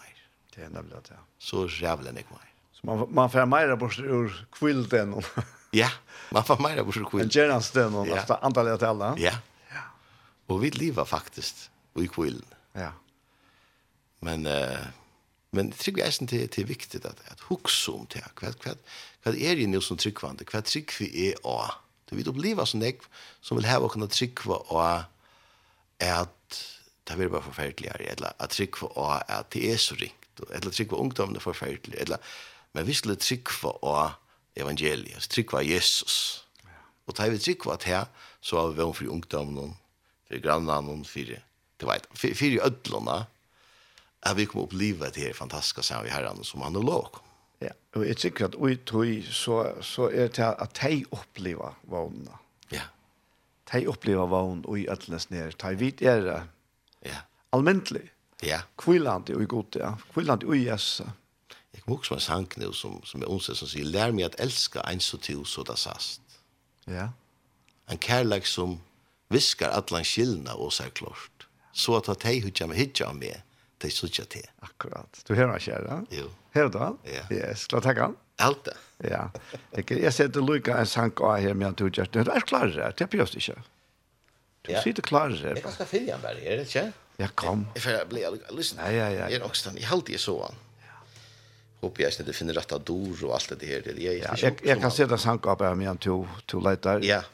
Det 0.52 0.64
er 0.66 0.72
nemlig 0.72 0.98
det, 1.06 1.14
ja. 1.14 1.22
Så 1.38 1.68
rævlig 1.78 2.10
enn 2.10 2.18
ikke. 2.24 2.40
Så 2.74 2.88
man, 2.88 3.04
man 3.14 3.30
får 3.30 3.46
mer 3.46 3.74
bort 3.78 4.00
ur 4.02 4.34
kvilden. 4.56 5.14
ja, 5.82 5.92
man 6.34 6.48
får 6.48 6.58
meira 6.64 6.82
bort 6.82 6.98
ur 6.98 7.06
kvilden. 7.06 7.30
En 7.30 7.36
gjernasten, 7.36 7.94
og 7.94 8.10
ja. 8.10 8.24
antallet 8.42 8.82
til 8.82 8.90
alle. 8.90 9.12
Ja. 9.22 9.36
ja. 9.70 9.84
Og 10.50 10.64
vi 10.64 10.72
lever 10.74 11.06
faktisk 11.06 11.68
i 12.02 12.08
kvilden. 12.10 12.58
Ja. 12.74 12.90
Men 14.22 14.46
eh 14.46 14.86
men 15.54 15.70
det 15.70 15.76
tycker 15.76 16.00
jag 16.00 16.08
är 16.08 16.22
inte 16.22 16.36
det 16.36 16.58
är 16.58 16.64
viktigt 16.64 17.04
att 17.04 17.30
att 17.30 17.40
huxa 17.40 17.92
om 17.92 18.06
det. 18.12 18.24
Vad 18.40 18.54
vad 18.64 18.78
vad 19.22 19.36
är 19.36 19.56
det 19.56 19.66
nu 19.66 19.80
som 19.80 19.96
tryckvande? 19.96 20.44
Vad 20.52 20.64
tryck 20.64 21.00
vi 21.00 21.28
är 21.28 21.46
å. 21.46 21.64
Det 22.04 22.16
vi 22.16 22.24
upplever 22.24 22.64
sån 22.64 22.80
där 22.80 22.94
som 23.40 23.56
vill 23.56 23.66
ha 23.66 23.78
och 23.78 23.92
kunna 23.92 24.06
tryckva 24.06 24.54
och 24.54 24.88
att 25.98 26.64
det 27.04 27.16
vill 27.16 27.28
bara 27.28 27.42
förfärligare 27.42 28.04
eller 28.04 28.32
att 28.36 28.50
tryckva 28.50 28.88
och 28.88 29.30
att 29.30 29.50
det 29.50 29.72
är 29.72 29.76
så 29.76 29.94
rikt 29.94 30.40
och 30.40 30.50
eller 30.54 30.70
tryckva 30.70 30.96
ungdomarna 30.96 31.40
förfärligt 31.40 31.94
eller 31.94 32.18
men 32.72 32.86
vi 32.86 32.94
skulle 32.94 33.16
tryckva 33.16 33.70
och 33.70 34.10
evangeliet, 34.54 35.28
tryckva 35.28 35.62
Jesus. 35.62 36.44
Och 37.04 37.14
tar 37.14 37.30
vi 37.30 37.38
tryckva 37.38 37.72
att 37.72 37.82
här 37.82 38.06
så 38.40 38.58
har 38.58 38.68
vi 38.68 38.74
vem 38.74 38.92
för 38.92 39.06
ungdomen, 39.06 39.74
för 40.28 40.36
grannarna, 40.36 41.04
för 41.04 41.40
det 41.76 41.86
vet, 41.86 42.18
för 42.18 42.66
ödlorna 42.66 43.26
at 44.22 44.36
vi 44.38 44.46
kommer 44.46 44.68
oppleva 44.68 45.10
det 45.10 45.24
her 45.24 45.34
fantastiske 45.34 45.82
sammen 45.82 46.06
i 46.06 46.14
herren 46.14 46.44
som 46.46 46.62
han 46.62 46.76
er 46.78 46.86
låg. 46.86 47.18
Ja, 47.62 47.74
og 47.94 48.06
jeg 48.06 48.18
tykker 48.18 48.48
at 48.48 48.56
ui 48.58 48.76
tog 48.86 49.06
så, 49.30 49.58
så 49.82 50.08
er 50.10 50.30
det 50.34 50.48
at 50.58 50.78
de 50.82 51.04
opplever 51.14 51.76
vågna. 51.90 52.38
Ja. 52.72 52.88
De 53.72 53.86
opplever 53.90 54.26
vågn 54.30 54.64
ui 54.68 54.86
ætlenes 54.90 55.30
nere. 55.30 55.54
De 55.58 55.74
vit 55.78 56.02
er 56.02 56.22
det. 56.26 56.40
Ja. 57.06 57.22
Almentlig. 57.52 58.08
Ja. 58.42 58.62
Kvilland 58.78 59.30
er 59.30 59.38
ui 59.38 59.46
god, 59.46 59.78
ja. 59.78 59.94
Kvilland 60.14 60.42
er 60.42 60.50
ui 60.50 60.64
jæsa. 60.64 61.10
Jeg 61.72 61.82
kommer 61.82 61.98
også 61.98 62.14
med 62.14 62.20
en 62.20 62.24
sang 62.26 62.48
nu 62.56 62.72
som, 62.72 62.98
som 63.04 63.22
er 63.22 63.30
onsdag 63.30 63.56
som 63.56 63.68
sier, 63.70 63.86
lær 63.88 64.12
meg 64.12 64.26
at 64.26 64.40
elska 64.42 64.82
en 64.90 65.00
så 65.00 65.18
til 65.18 65.46
så 65.46 65.64
det 65.66 65.78
sast. 65.80 66.20
Ja. 66.86 67.08
En 67.90 67.98
kærlek 67.98 68.46
som 68.46 68.76
viskar 69.32 69.72
atlan 69.72 70.04
skillna 70.04 70.54
og 70.58 70.72
sær 70.72 70.90
klart. 70.92 71.46
Så 71.72 71.96
at 71.96 72.10
at 72.12 72.26
hei 72.28 72.42
hudja 72.42 72.66
med 72.66 72.76
hudja 72.76 73.12
med 73.16 73.40
de 73.82 73.90
sutja 73.92 74.24
til. 74.30 74.46
Akkurat. 74.64 75.22
Du 75.28 75.34
hører 75.34 75.52
meg 75.52 75.64
kjære? 75.64 75.98
Jo. 76.14 76.30
Hører 76.56 76.72
du 76.72 76.78
han? 76.82 76.98
Ja. 77.08 77.26
Yes, 77.34 77.66
la 77.72 77.82
takk 77.84 78.00
han. 78.02 78.16
Alt 78.42 78.64
det. 78.68 78.76
Ja. 79.10 79.26
Jeg 79.88 80.12
ser 80.14 80.32
til 80.32 80.46
Luka 80.46 80.78
en 80.80 80.88
sang 80.88 81.14
av 81.20 81.38
her 81.42 81.54
med 81.54 81.72
han 81.72 81.78
tog 81.78 81.92
kjære. 81.92 82.12
Du 82.14 82.22
er 82.22 82.48
klar 82.48 82.68
her, 82.70 82.96
det 82.96 83.06
er 83.06 83.12
pjøst 83.12 83.38
ikke. 83.40 83.58
Du 84.62 84.72
ja. 84.72 84.82
sitter 84.82 85.02
klar 85.02 85.32
her. 85.34 85.56
Jeg 85.56 85.64
kan 85.64 85.74
skal 85.74 85.90
finne 85.90 86.14
han 86.14 86.22
bare 86.22 86.42
her, 86.42 86.62
ikke? 86.62 86.88
Ja, 87.20 87.28
kom. 87.38 87.66
Jeg 87.76 87.84
får 87.84 88.04
bli 88.10 88.22
alle 88.26 88.56
lyssna. 88.56 88.86
Ja, 88.88 89.08
ja, 89.08 89.08
ja. 89.24 89.30
Jeg 89.32 89.42
er 89.42 89.46
også, 89.46 89.74
jeg 89.76 89.88
halte 89.90 90.14
jeg 90.14 90.22
så 90.22 90.38
han. 90.46 90.60
Håper 91.82 92.04
jeg 92.04 92.14
ikke 92.14 92.28
du 92.28 92.34
finner 92.36 92.54
rett 92.54 92.72
av 92.72 92.82
dor 92.86 93.22
og 93.26 93.32
alt 93.34 93.54
det 93.58 93.68
her. 93.68 93.86
Jeg, 93.90 93.98
jeg, 93.98 94.18
ja, 94.22 94.34
jeg, 94.38 94.58
jeg 94.62 94.78
kan 94.80 94.92
se 94.94 95.06
det 95.10 95.18
sang 95.18 95.42
av 95.50 95.64
her 95.66 95.78
med 95.78 95.90
han 95.90 95.98
tog 95.98 96.62
leiter. 96.62 97.02
Ja. 97.02 97.24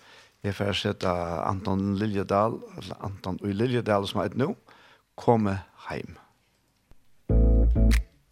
Jeg 0.47 0.55
får 0.55 0.77
sette 0.79 1.11
Anton 1.45 1.97
Liljedal, 1.99 2.57
eller 2.79 3.05
Anton 3.05 3.41
Liljedal 3.43 4.07
som 4.09 4.23
er 4.23 4.31
et 4.31 4.39
nå, 4.39 4.53
komme 5.19 5.59
heim. 5.89 6.16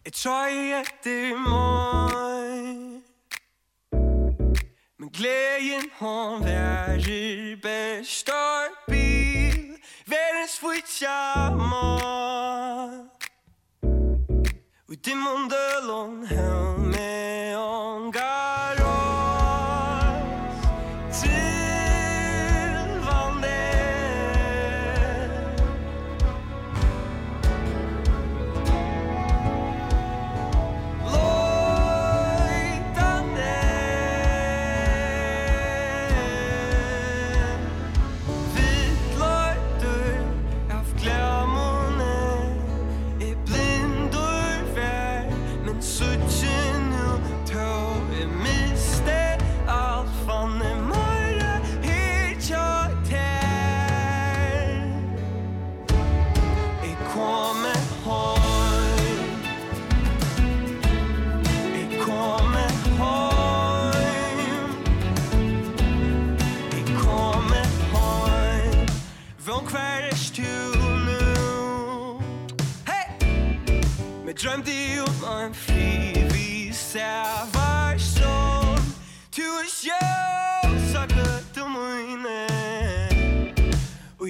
Jeg 0.05 0.13
tøy 0.13 0.73
etter 0.81 1.37
mig 1.37 3.01
Men 4.99 5.09
gleden 5.09 5.89
hon 5.99 6.45
værer 6.45 7.55
best 7.61 8.29
Og 8.29 8.69
bil. 8.87 9.77
Verdens 10.05 10.59
fwytja 10.59 11.49
ma 11.55 11.97
Og 14.87 15.07
i 15.07 15.13
mundelon 15.13 16.25
Hel 16.27 16.79
me 16.91 17.57
on 17.57 18.11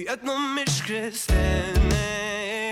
ötnum 0.08 0.54
myrskri 0.54 1.12
stene 1.12 2.67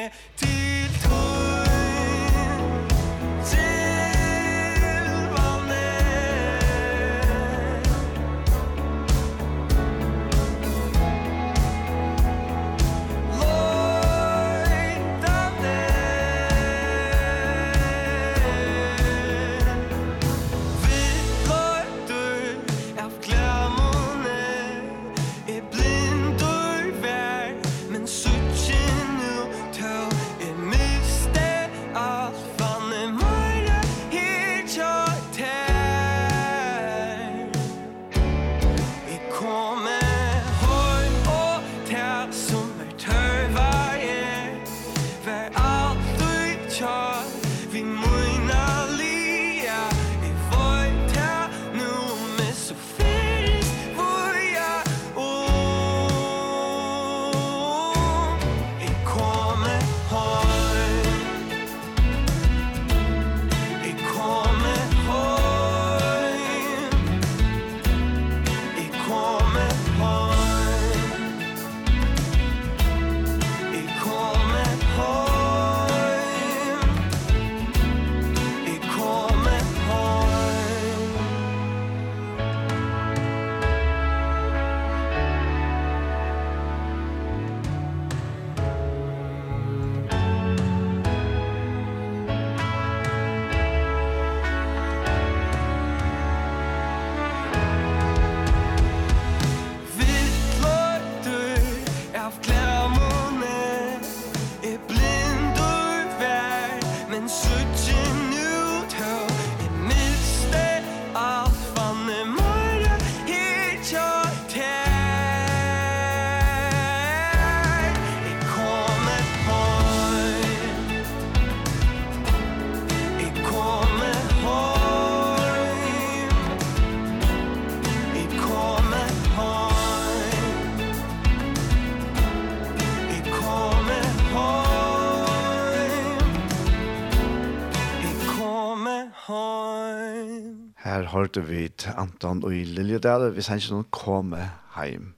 her 141.07 141.13
hørte 141.13 141.43
vi 141.47 141.69
til 141.69 141.95
Anton 141.97 142.43
og 142.45 142.55
i 142.55 142.65
Liljedal, 142.65 143.31
vi 143.35 143.45
han 143.47 143.61
ikke 143.61 143.75
noen 143.77 143.91
komme 143.95 144.49
heim. 144.75 145.13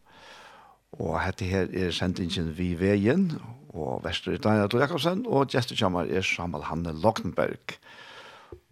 Og 0.98 1.16
dette 1.24 1.48
her 1.48 1.70
er 1.72 1.94
sendingen 1.94 2.50
vi 2.56 2.74
veien, 2.76 3.30
og 3.72 4.02
Vester 4.04 4.34
er 4.34 4.42
Daniel 4.42 4.82
Jakobsen, 4.82 5.24
og 5.26 5.48
gestekjammer 5.52 6.08
er 6.10 6.24
Samuel 6.24 6.66
Hanne 6.68 6.92
Loktenberg. 6.92 7.76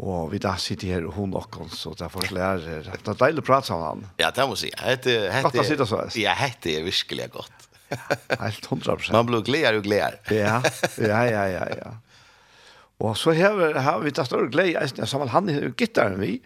Og 0.01 0.33
vi 0.33 0.41
da 0.41 0.57
sitter 0.61 0.97
her, 0.97 1.07
og 1.09 1.17
hun 1.17 1.35
og 1.37 1.49
hun, 1.57 1.71
så 1.73 1.95
det 1.97 2.05
er 2.05 2.13
for 2.13 2.25
her. 2.29 2.61
Det 2.61 3.09
er 3.09 3.21
deilig 3.21 3.45
å 3.45 3.49
prate 3.49 3.71
sammen. 3.71 4.05
Han. 4.05 4.17
Ja, 4.21 4.33
det 4.33 4.49
må 4.49 4.57
jeg 4.57 4.67
si. 4.67 4.73
Hette, 4.81 5.17
hette, 5.33 5.45
godt 5.49 5.63
å 5.63 5.69
sitte 5.69 5.89
så. 5.89 6.03
Ja, 6.21 6.37
hette 6.37 6.73
er 6.73 6.85
virkelig 6.85 7.31
godt. 7.37 7.69
Helt 8.45 8.67
hundra 8.69 8.97
prosent. 8.99 9.15
Man 9.15 9.29
blir 9.29 9.45
gleder 9.47 9.79
og 9.79 9.87
gleder. 9.87 10.19
ja, 10.33 10.59
ja, 11.01 11.23
ja, 11.31 11.47
ja. 11.55 11.69
ja. 11.77 11.93
Og 12.99 13.17
så 13.17 13.35
har, 13.37 13.75
har 13.85 13.99
vi 14.01 14.11
tatt 14.11 14.31
større 14.31 14.49
glede, 14.49 14.81
jeg 14.81 15.09
sammen 15.09 15.29
han 15.29 15.51
har 15.53 15.69
gittaren 15.77 16.17
vi, 16.21 16.39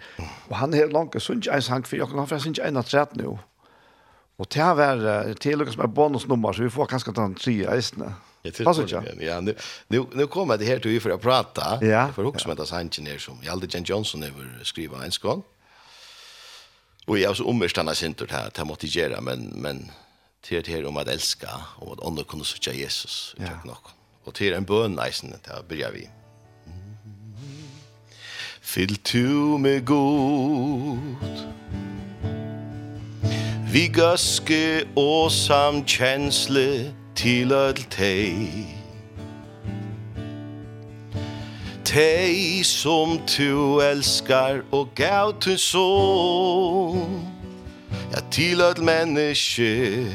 og 0.49 0.57
han 0.59 0.75
har 0.75 0.91
langt 0.91 1.15
sunnet 1.23 1.47
en 1.55 1.63
sang 1.63 1.87
for, 1.87 2.03
og 2.03 2.11
han 2.11 2.27
har 2.27 2.43
sunnet 2.43 2.65
en 2.67 2.81
av 2.81 2.89
trett 2.89 3.15
nå. 3.21 3.37
Og 4.41 4.49
det 4.51 4.65
å 4.65 4.75
være 4.75 5.35
til 5.39 5.63
å 5.63 5.69
som 5.69 5.85
er 5.85 5.95
bonusnummer, 5.95 6.57
så 6.57 6.65
vi 6.65 6.73
får 6.75 6.91
kanskje 6.91 7.15
den 7.15 7.37
tre 7.39 7.55
eisene. 7.77 8.15
Passar 8.65 8.83
inte. 8.83 9.25
Ja, 9.25 9.41
nu 9.41 9.55
nu 9.89 10.07
nu 10.13 10.27
kommer 10.27 10.57
det 10.57 10.65
här 10.65 10.79
till 10.79 10.91
vi 10.91 11.01
för 11.01 11.11
att 11.11 11.21
prata 11.21 11.79
ja. 11.85 12.13
för 12.13 12.27
också 12.27 12.49
med 12.49 12.57
das 12.57 12.71
Hanchen 12.71 13.07
här 13.07 13.19
som 13.19 13.39
Jalde 13.43 13.67
Jan 13.71 13.85
Johnson 13.85 14.23
över 14.23 14.65
skriva 14.65 15.05
en 15.05 15.11
skån. 15.11 15.43
Och 17.07 17.19
jag 17.19 17.37
så 17.37 17.45
omstänna 17.45 17.95
syntet 17.95 18.31
här, 18.31 18.51
det 18.55 18.65
måste 18.65 18.87
göra 18.87 19.21
men 19.21 19.41
men 19.41 19.91
till 20.41 20.63
det 20.63 20.73
här 20.73 20.87
om 20.87 20.97
att 20.97 21.09
älska 21.09 21.49
och 21.79 21.93
att 21.93 22.07
andra 22.07 22.25
kunde 22.25 22.45
söka 22.45 22.73
Jesus. 22.73 23.35
Ja. 23.39 23.77
Och 24.25 24.35
till 24.35 24.55
en 24.55 24.65
bön 24.65 24.93
nästan 24.93 25.31
där 25.31 25.63
börjar 25.69 25.93
vi. 25.93 26.09
Fyll 28.71 28.97
tu 29.05 29.59
med 29.59 29.85
god 29.85 30.99
Vi 33.73 33.89
gøske 33.89 34.85
og 34.97 35.33
samkjensle 35.33 36.95
til 37.19 37.53
all 37.53 37.83
teg. 37.91 38.71
Teg 41.85 42.63
som 42.67 43.19
tu 43.27 43.83
elskar 43.83 44.63
og 44.71 44.95
gav 44.95 45.35
tu 45.43 45.57
son. 45.59 47.27
Ja, 48.15 48.23
til 48.31 48.63
all 48.63 48.79
menneske. 48.79 50.07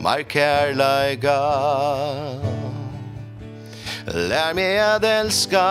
Mar 0.00 0.20
kærleiga 0.28 0.28
Mar 0.28 0.28
kærleiga 0.28 2.59
Lär 4.14 4.54
mig 4.54 4.80
att 4.80 5.04
älska 5.04 5.62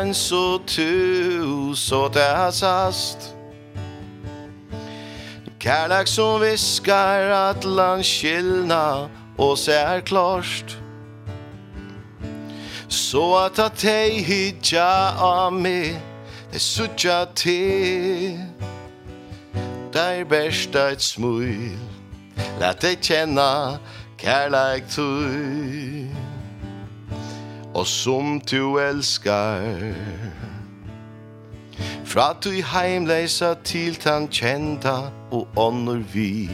en 0.00 0.14
så 0.14 0.58
tus 0.58 1.92
åt 1.92 2.16
hans 2.16 2.62
hast. 2.62 3.34
Kärlek 5.64 6.08
som 6.08 6.40
viskar 6.40 7.20
att 7.30 7.64
landskillna 7.64 9.08
och 9.36 9.58
ser 9.58 10.00
klarst 10.00 10.64
Så 12.88 13.36
at 13.38 13.58
at 13.58 13.84
ei 13.84 14.10
hitja 14.10 15.12
av 15.18 15.52
mig 15.52 16.00
Det 16.52 16.58
suttja 16.58 17.26
till 17.26 18.38
Där 19.92 20.24
bärsta 20.24 20.90
ett 20.90 21.02
smul 21.02 21.78
Lät 22.60 22.80
dig 22.80 22.98
känna 23.00 23.78
kärlek 24.16 24.88
till 24.88 26.08
og 27.74 27.86
som 27.86 28.40
du 28.40 28.78
elskar. 28.78 29.94
Fra 32.04 32.36
du 32.44 32.50
i 32.50 32.62
heimleisa 32.62 33.54
til 33.66 33.96
tan 33.98 34.28
kjenta 34.30 35.10
og 35.34 35.48
ånder 35.56 36.02
vi 36.14 36.50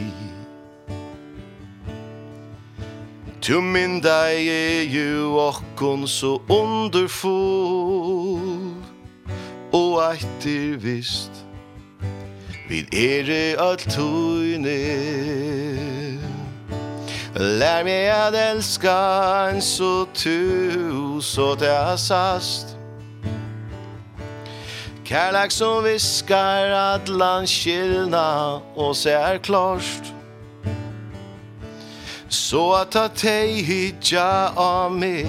Tu 3.41 3.61
mynda 3.61 4.29
er 4.33 4.83
ju 4.83 5.37
okkon 5.37 6.07
så 6.07 6.41
underfull 6.49 7.11
Og 9.73 10.01
eitir 10.11 10.77
vist. 10.77 11.31
Vid 12.69 12.93
ere 12.93 13.57
alt 13.59 13.87
tøyne 13.89 14.77
Lär 17.33 17.83
mig 17.83 18.09
att 18.09 18.33
älska 18.33 18.97
en 19.49 19.61
så 19.61 20.05
tu 20.05 21.21
så 21.21 21.55
det 21.55 21.71
är 21.71 21.97
sast. 21.97 22.77
Kärlek 25.11 25.51
som 25.51 25.83
viskar 25.83 26.69
att 26.69 27.07
landskilna 27.07 28.55
och 28.75 28.97
ser 28.97 29.37
klarst 29.37 30.13
Så 32.29 32.73
at 32.73 32.91
ta 32.91 33.07
dig 33.07 33.61
hitja 33.61 34.49
av 34.55 34.91
mig 34.91 35.27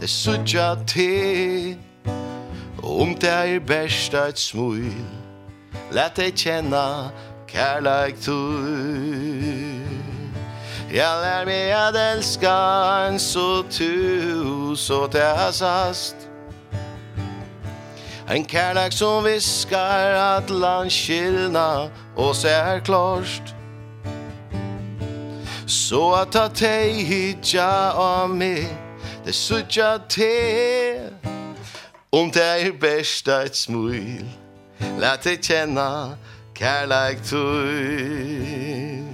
Det 0.00 0.06
sutja 0.06 0.76
till 0.86 1.76
Om 2.82 3.16
det 3.20 3.28
är 3.28 3.60
bäst 3.60 4.14
ett 4.14 4.38
smul 4.38 4.92
Lät 5.90 6.14
dig 6.14 6.32
känna 6.36 7.10
kärlek 7.46 8.20
tur 8.20 9.93
Jag 10.96 11.20
lär 11.20 11.44
mig 11.44 11.72
att 11.72 11.96
älska 11.96 12.52
en 13.08 13.20
så 13.20 13.62
tu 13.62 14.76
så 14.76 15.06
täsast 15.08 16.16
En 18.28 18.44
kärlek 18.46 18.92
som 18.92 19.24
viskar 19.24 20.10
att 20.10 20.50
landskillna 20.50 21.90
och 22.16 22.36
ser 22.36 22.80
klarst 22.80 23.42
Så 25.66 26.14
att 26.14 26.32
ta 26.32 26.48
dig 26.48 26.92
hitja 26.92 27.92
av 27.92 28.30
mig 28.30 28.68
Det 29.24 29.32
suttja 29.32 29.98
te 29.98 31.00
Om 32.10 32.30
det 32.30 32.44
är 32.44 32.72
bäst 32.72 33.28
ett 33.28 33.56
smul 33.56 34.24
Lät 35.00 35.22
dig 35.22 35.38
känna 35.42 36.16
kärlek 36.58 37.22
till 37.22 39.13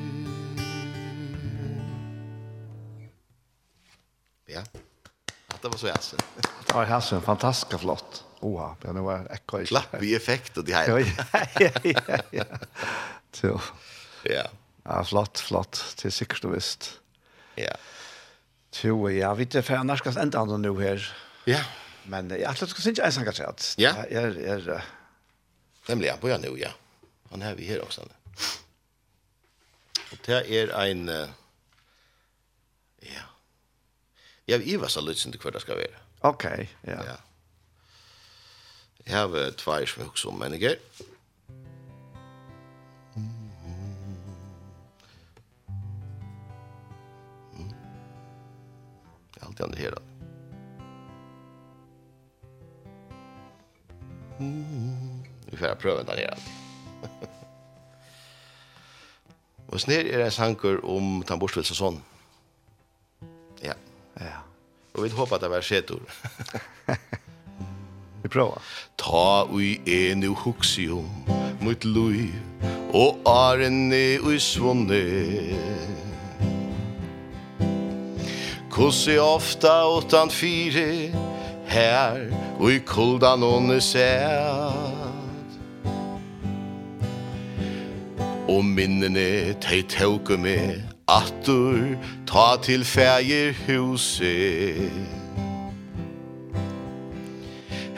Ja. 4.55 4.63
Det 5.61 5.67
var 5.67 5.77
så 5.77 5.87
jassen. 5.87 6.19
Det 6.67 6.73
var 6.73 6.85
jassen, 6.85 7.21
fantastiskt 7.21 7.81
flott. 7.81 8.23
Oha, 8.39 8.75
det 8.81 8.91
var 8.91 9.27
ekko. 9.33 9.65
Klapp 9.65 10.03
i 10.03 10.15
effekt 10.15 10.57
och 10.57 10.65
det 10.65 10.73
här. 10.73 10.99
ja, 11.59 11.69
ja, 11.83 12.17
ja. 12.31 12.43
ja. 13.41 13.61
Ja. 14.23 14.43
Ja, 14.83 15.03
flott, 15.03 15.39
flott. 15.39 15.95
Det 16.01 16.07
är 16.07 16.09
säkert 16.09 16.43
och 16.43 16.55
visst. 16.55 16.99
Ja. 17.55 17.75
Så 18.71 19.11
ja, 19.11 19.33
vi 19.33 19.45
vet 19.45 19.65
för 19.65 19.73
annars 19.73 19.99
ska 19.99 20.19
ända 20.19 20.39
andra 20.39 20.57
nu 20.57 20.81
här. 20.81 21.15
Ja. 21.45 21.59
Men 22.03 22.29
jag 22.29 22.39
tror 22.39 22.69
att 22.69 22.75
det 22.75 22.81
ska 22.81 22.89
inte 22.89 23.01
ens 23.01 23.17
ha 23.17 23.25
gett. 23.25 23.73
Ja. 23.77 23.93
Jag 24.11 24.23
är 24.23 24.83
nämligen 25.87 26.17
på 26.17 26.27
nu, 26.27 26.59
ja. 26.59 26.69
Han 27.29 27.41
här 27.41 27.55
vi 27.55 27.65
här 27.65 27.81
också. 27.81 28.01
Och 30.11 30.17
det 30.25 30.51
är 30.51 30.85
en 30.85 31.07
ja, 32.99 33.30
Jeg 34.51 34.59
har 34.59 34.67
ivast 34.67 34.97
av 34.99 35.05
lutsen 35.07 35.31
til 35.31 35.39
hva 35.39 35.53
det 35.55 35.61
skal 35.63 35.77
være. 35.79 35.99
Ok, 36.27 36.43
ja. 36.83 36.97
ja. 37.07 37.13
Jeg 39.05 39.15
har 39.15 39.53
tvær 39.55 39.85
som 39.87 40.01
jeg 40.03 40.09
husker 40.09 40.29
om 40.29 40.41
mennesker. 40.41 40.75
Allt 49.41 49.59
jag 49.59 49.75
här. 49.77 49.95
Vi 55.45 55.57
får 55.57 55.75
pröva 55.75 56.03
den 56.03 56.17
här. 56.17 56.37
Och 59.65 59.81
snär 59.81 60.05
är 60.05 60.19
en 60.19 60.31
sanker 60.31 60.85
om 60.85 61.23
Tamborsvilsson. 61.23 62.01
Ja. 64.19 64.41
Og 64.93 65.03
vi 65.05 65.09
håper 65.09 65.35
at 65.35 65.41
det 65.45 65.51
var 65.51 65.65
skjedd 65.65 65.91
ord. 65.95 66.15
vi 68.23 68.29
prøver. 68.29 68.61
Ta 68.99 69.45
ui 69.49 69.77
enu 69.87 70.33
huxium 70.35 71.07
mot 71.61 71.85
lui, 71.85 72.29
og 72.93 73.21
arene 73.25 74.19
ui 74.21 74.39
svunne. 74.39 75.01
Kossi 78.71 79.17
ofta 79.17 79.85
åttan 79.87 80.31
fire, 80.31 81.11
her 81.67 82.19
ui 82.59 82.79
kuldan 82.79 83.43
onne 83.43 83.81
sæt. 83.81 84.81
Og 88.47 88.65
minnene 88.65 89.53
tei 89.63 89.83
tauke 89.87 90.37
med, 90.37 90.90
attur 91.17 91.97
ta 92.27 92.55
til 92.63 92.85
fægir 92.85 93.53
huset 93.67 95.19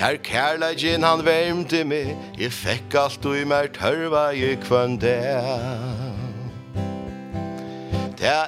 Her 0.03 0.17
kærlegin 0.17 1.03
han 1.03 1.21
vermte 1.25 1.85
meg, 1.87 2.09
jeg 2.35 2.51
fekk 2.51 2.95
alt 2.99 3.25
og 3.25 3.37
i 3.39 3.45
mer 3.47 3.69
tørva 3.71 4.23
i 4.35 4.49
kvann 4.59 4.97
der. 4.99 5.45
Det 8.19 8.41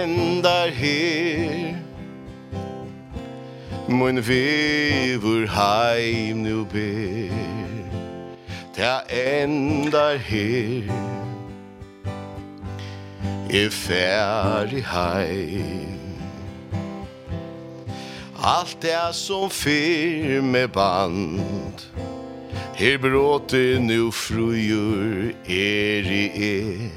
endar 0.00 0.72
her, 0.72 1.76
mun 3.88 4.22
vivur 4.24 5.44
heim 5.58 6.40
nu 6.46 6.64
ber. 6.64 7.36
Det 8.76 8.96
endar 9.10 10.16
her, 10.16 10.88
er 13.54 13.70
ferdig 13.70 14.84
heim. 14.84 16.00
Allt 18.42 18.76
det 18.82 19.14
som 19.14 19.50
fyr 19.50 20.42
med 20.42 20.68
band. 20.68 21.40
Her 22.74 22.98
bråte 22.98 23.78
nu 23.78 24.10
frujur 24.10 25.30
er 25.46 26.10
i 26.10 26.24
e 26.34 26.90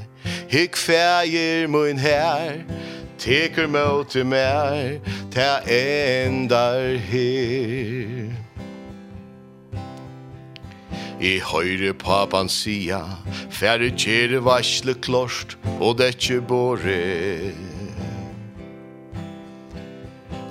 Hik 0.49 0.75
fægir 0.75 1.67
mun 1.67 1.99
her 1.99 2.63
Teker 3.19 3.67
møte 3.67 4.23
mer 4.23 4.97
Ta 5.31 5.59
endar 5.69 6.97
her. 6.97 8.46
I 11.21 11.39
høyre 11.41 11.93
papan 11.97 12.49
sia 12.49 13.01
Færre 13.49 13.89
kjere 13.97 14.43
varsle 14.45 14.93
klost 15.01 15.57
Og 15.79 15.97
detje 15.97 16.41
båre 16.41 16.99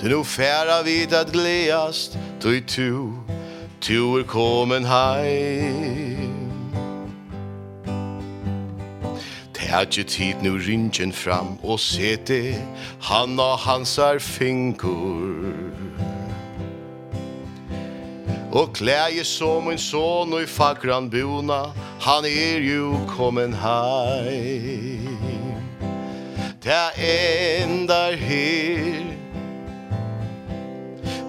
Du 0.00 0.08
nu 0.10 0.22
færa 0.24 0.82
vid 0.82 1.14
at 1.14 1.30
gleast 1.32 2.18
Du 2.42 2.60
tu 2.60 3.12
Tu 3.80 4.18
er 4.18 4.24
komen 4.24 4.84
heim. 4.84 6.50
Tætje 9.54 10.02
tid 10.02 10.34
nu 10.42 10.58
ringen 10.58 11.12
fram 11.12 11.58
Og 11.62 11.80
sete 11.80 12.54
Han 13.02 13.40
og 13.40 13.58
hans 13.58 13.98
er 13.98 14.18
fingur. 14.18 15.85
Og 18.56 18.72
klæje 18.72 19.24
som 19.24 19.70
en 19.70 19.78
son 19.78 20.32
og 20.32 20.42
i 20.42 20.46
fagran 20.46 21.10
bona 21.10 21.58
Han 22.00 22.24
er 22.24 22.58
jo 22.64 22.96
kommen 23.08 23.52
heim. 23.52 25.18
Ta 26.64 26.88
endar 26.96 28.16
her 28.16 29.04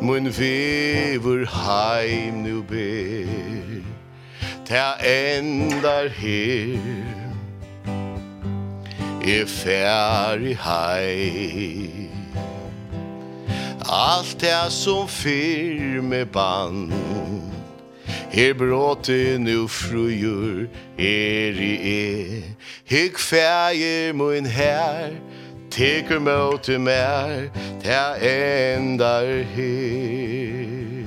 Mun 0.02 0.26
vever 0.26 1.44
heim 1.52 2.34
nu 2.34 2.62
ber. 2.62 3.84
Ta 4.66 4.96
endar 5.04 6.08
her 6.08 6.80
Er 9.28 9.46
færdig 9.46 10.58
heim. 10.58 11.97
Allt 13.90 14.42
det 14.42 14.72
som 14.72 15.08
fyr 15.08 16.02
med 16.02 16.26
band. 16.26 16.94
Her 18.30 18.54
bråte 18.54 19.38
nu 19.38 19.68
frujur 19.68 20.68
er 21.00 21.56
i 21.56 21.74
e 21.84 22.44
Hygg 22.86 23.20
fægir 23.20 24.14
mun 24.14 24.46
her 24.46 25.10
Tekur 25.72 26.20
møte 26.20 26.78
mer 26.80 27.48
Ta 27.84 28.16
endar 28.22 29.44
her. 29.56 31.06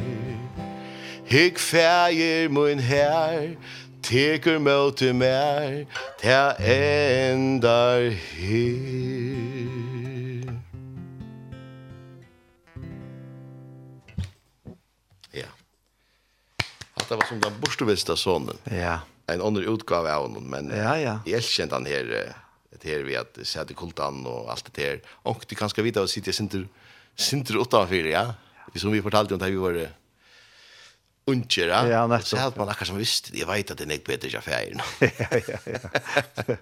Hygg 1.24 1.58
fægir 1.58 2.48
mun 2.48 2.78
her 2.78 3.54
Tekur 4.02 4.58
møte 4.58 5.12
mer 5.12 5.84
Ta 6.22 6.52
endar 6.64 8.10
her. 8.10 9.79
det 17.14 17.16
var 17.16 17.26
som 17.26 17.40
den 17.40 17.60
borstevista 17.60 18.16
sonen. 18.16 18.56
Ja. 18.64 19.00
En 19.26 19.40
under 19.40 19.74
utgave 19.74 20.14
av 20.14 20.22
honom, 20.22 20.44
men 20.44 20.70
ja, 20.76 20.98
ja. 20.98 21.20
jag 21.24 21.36
älskade 21.36 21.74
han 21.74 21.86
här 21.86 22.34
det 22.82 22.88
här 22.88 22.98
vi 22.98 23.16
att 23.16 23.38
se 23.42 23.58
att 23.58 23.76
kultan 23.76 24.26
och 24.26 24.50
allt 24.50 24.74
det 24.74 24.82
här. 24.82 25.00
Och 25.08 25.44
det 25.48 25.54
kanske 25.54 25.82
vita 25.82 26.02
att 26.02 26.10
sitta 26.10 26.32
sinter 26.32 26.68
sinter 27.16 27.62
utanför, 27.62 27.94
ja. 28.04 28.34
Det 28.72 28.78
som 28.78 28.92
vi 28.92 29.02
fortalte 29.02 29.34
om 29.34 29.38
det 29.38 29.44
här 29.44 29.52
vi 29.52 29.58
var 29.58 29.88
unger, 31.24 31.68
Ja, 31.68 32.06
nettopp. 32.06 32.26
Så 32.26 32.36
att 32.36 32.56
man 32.56 32.68
akkurat 32.68 32.88
som 32.88 32.98
visste, 32.98 33.38
jag 33.38 33.46
vet 33.46 33.70
att 33.70 33.78
det 33.78 33.84
är 33.84 33.92
inte 33.92 34.12
bättre 34.12 34.28
jag 34.28 34.44
färger. 34.44 34.82
Ja, 35.00 35.40
ja, 35.48 35.58
ja. 36.46 36.56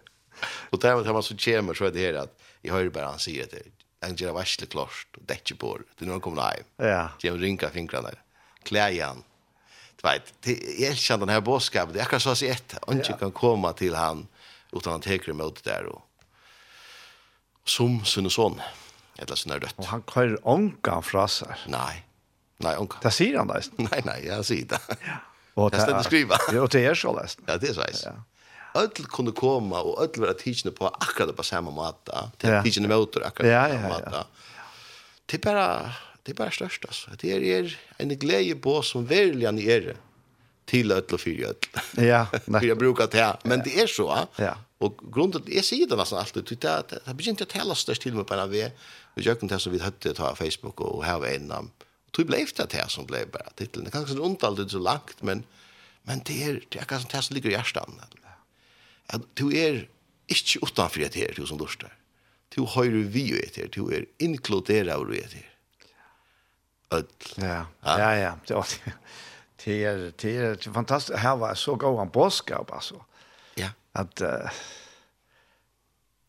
Och 0.70 0.78
där 0.78 0.94
var 0.94 1.12
man 1.12 1.22
så 1.22 1.36
kommer 1.36 1.74
så 1.74 1.84
är 1.84 1.90
det 1.90 2.00
här 2.00 2.14
att 2.14 2.40
jag 2.62 2.74
hör 2.74 2.88
bara 2.88 3.06
han 3.06 3.18
säger 3.18 3.46
det. 3.50 3.62
Han 4.00 4.16
gör 4.16 4.32
varsle 4.32 4.66
klart 4.66 5.06
och 5.16 5.22
det 5.26 5.34
är 5.34 5.38
inte 5.38 5.54
på 5.54 5.76
det. 5.78 5.84
Det 5.98 6.04
är 6.04 6.08
någon 6.08 6.20
kommer 6.20 6.42
hem. 6.42 6.64
Ja. 6.76 7.10
Jag 7.20 7.42
rinkar 7.42 7.70
fingrarna. 7.70 8.10
Klär 8.62 9.14
du 10.02 10.08
vet, 10.08 10.34
jag 10.78 10.90
älskar 10.90 11.18
den 11.18 11.28
här 11.28 11.40
bådskapen. 11.40 11.92
Det 11.92 11.98
är 11.98 12.02
akkurat 12.02 12.22
så 12.22 12.30
att 12.30 12.42
ett, 12.42 12.74
inte 12.90 13.12
kan 13.12 13.32
komma 13.32 13.72
till 13.72 13.94
han 13.94 14.26
utan 14.72 14.92
han 14.92 15.00
teker 15.00 15.30
emot 15.30 15.64
det 15.64 15.70
där 15.70 15.86
och 15.86 16.02
som 17.64 18.04
sin 18.04 18.30
son 18.30 18.60
eller 19.18 19.34
sin 19.34 19.52
är 19.52 19.58
dött. 19.58 19.74
Och 19.76 19.86
han 19.86 20.02
kör 20.14 20.48
ånka 20.48 21.02
fraser. 21.02 21.56
Nej. 21.66 22.06
Nej, 22.56 22.76
ånka. 22.76 22.96
Det 23.02 23.10
säger 23.10 23.38
han 23.38 23.46
där. 23.46 23.64
Nej, 23.76 24.02
nej, 24.04 24.26
jag 24.26 24.44
säger 24.44 24.64
det. 24.64 24.78
Ja. 24.88 24.96
Och 25.54 25.70
det 25.70 25.76
är 25.76 26.02
skriva. 26.02 26.36
Ja, 26.52 26.60
och 26.60 26.68
det 26.68 26.86
är 26.86 26.94
så 26.94 27.20
läst. 27.20 27.38
Ja, 27.46 27.56
det 27.56 27.68
är 27.68 27.72
så 27.72 27.80
läst. 27.80 28.04
Ja. 28.04 28.80
Öll 28.80 28.88
kunde 28.88 29.32
komma 29.32 29.80
och 29.80 30.02
öll 30.02 30.10
vara 30.16 30.34
teachna 30.34 30.70
på 30.70 30.88
akkurat 30.88 31.36
på 31.36 31.42
samma 31.42 31.70
måta. 31.70 32.30
Ja. 32.38 32.48
är 32.48 32.62
teachna 32.62 32.88
motor 32.88 33.24
akkurat 33.26 33.70
på 33.70 33.78
samma 33.78 34.16
ja 34.16 34.24
Det 35.26 35.36
är 35.36 35.52
bara 35.52 35.92
det 36.28 36.34
er 36.34 36.42
bare 36.42 36.52
størst, 36.52 36.84
altså. 36.84 37.14
Det 37.16 37.30
er, 37.32 37.44
er 37.56 37.76
en 38.04 38.10
glede 38.20 38.54
på 38.60 38.74
som 38.84 39.06
verlig 39.08 39.46
han 39.48 39.58
er 39.58 39.94
til 40.68 40.92
ødel 40.92 41.16
og 41.16 41.20
fyre 41.22 41.54
ødel. 41.54 41.78
Ja, 42.04 42.26
nei. 42.52 42.66
jag 42.68 42.76
brukar 42.78 43.08
det 43.08 43.22
her. 43.22 43.38
Men 43.48 43.64
det 43.64 43.72
er 43.80 43.88
så, 43.88 44.26
ja. 44.36 44.52
Og 44.84 45.00
grunnen 45.12 45.32
til, 45.38 45.54
jeg 45.56 45.64
sier 45.64 45.88
det 45.88 45.96
nesten 45.96 46.20
alltid, 46.20 46.44
det, 46.52 46.74
det, 46.90 47.00
det 47.06 47.14
begynte 47.16 47.46
å 47.48 47.50
tale 47.50 47.74
størst 47.74 48.04
til 48.04 48.14
meg 48.14 48.28
på 48.28 48.36
NRV, 48.36 48.58
og 49.16 49.24
jag 49.24 49.40
kunne 49.40 49.56
det 49.56 49.62
som 49.64 49.72
vi 49.72 49.80
hadde 49.80 50.12
ta 50.14 50.34
Facebook 50.36 50.84
og 50.84 51.00
her 51.06 51.18
var 51.24 51.32
en 51.32 51.48
av, 51.56 51.70
og 51.72 52.12
tog 52.14 52.28
ble 52.28 52.42
efter 52.44 52.68
det 52.68 52.82
her 52.82 52.92
som 52.92 53.08
ble 53.08 53.24
bare 53.32 53.56
titlen. 53.56 53.88
Det 53.88 53.94
kan 53.94 54.04
ikke 54.04 54.14
sånn 54.14 54.26
ondalt 54.28 54.60
det 54.60 54.68
så 54.76 54.82
langt, 54.84 55.16
men, 55.24 55.42
men 56.06 56.20
det 56.28 56.38
er, 56.44 56.60
det 56.68 56.84
er 56.84 56.90
kanskje 56.92 57.10
det 57.16 57.24
som 57.24 57.38
ligger 57.38 57.54
i 57.54 57.56
hjertet. 57.56 58.20
Ja, 59.08 59.22
du 59.40 59.46
er 59.48 59.86
ikke 60.28 60.60
utenfor 60.68 61.08
det 61.08 61.24
her, 61.24 61.32
du 61.32 61.48
som 61.48 61.58
lort 61.58 61.80
der. 61.80 61.96
Du 62.54 62.66
høyre 62.68 63.06
vi 63.08 63.30
etter, 63.40 63.72
du 63.72 63.88
er 63.88 64.06
inkluderet 64.20 64.92
av 64.92 65.08
det 65.08 65.24
her 65.32 65.47
öll. 66.90 67.06
Ja, 67.34 67.66
ja, 67.82 68.16
ja. 68.16 68.38
ja. 68.46 68.64
Det 69.64 69.84
är 69.84 70.12
det 70.16 70.36
är 70.36 70.72
fantastiskt. 70.72 71.18
Här 71.18 71.36
var 71.36 71.54
så 71.54 71.74
god 71.74 72.00
en 72.00 72.08
boskap 72.08 72.72
alltså. 72.72 73.04
Ja. 73.54 73.68
Att 73.92 74.20
uh, 74.20 74.28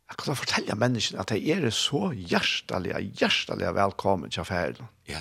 jag 0.08 0.18
kan 0.18 0.36
fortälja 0.36 0.76
människan 0.76 1.20
att 1.20 1.28
det 1.28 1.50
är 1.50 1.70
så 1.70 2.14
hjärtaliga, 2.16 3.00
hjärtaliga 3.00 3.72
välkommen 3.72 4.30
till 4.30 4.40
affären. 4.40 4.88
Ja. 5.04 5.20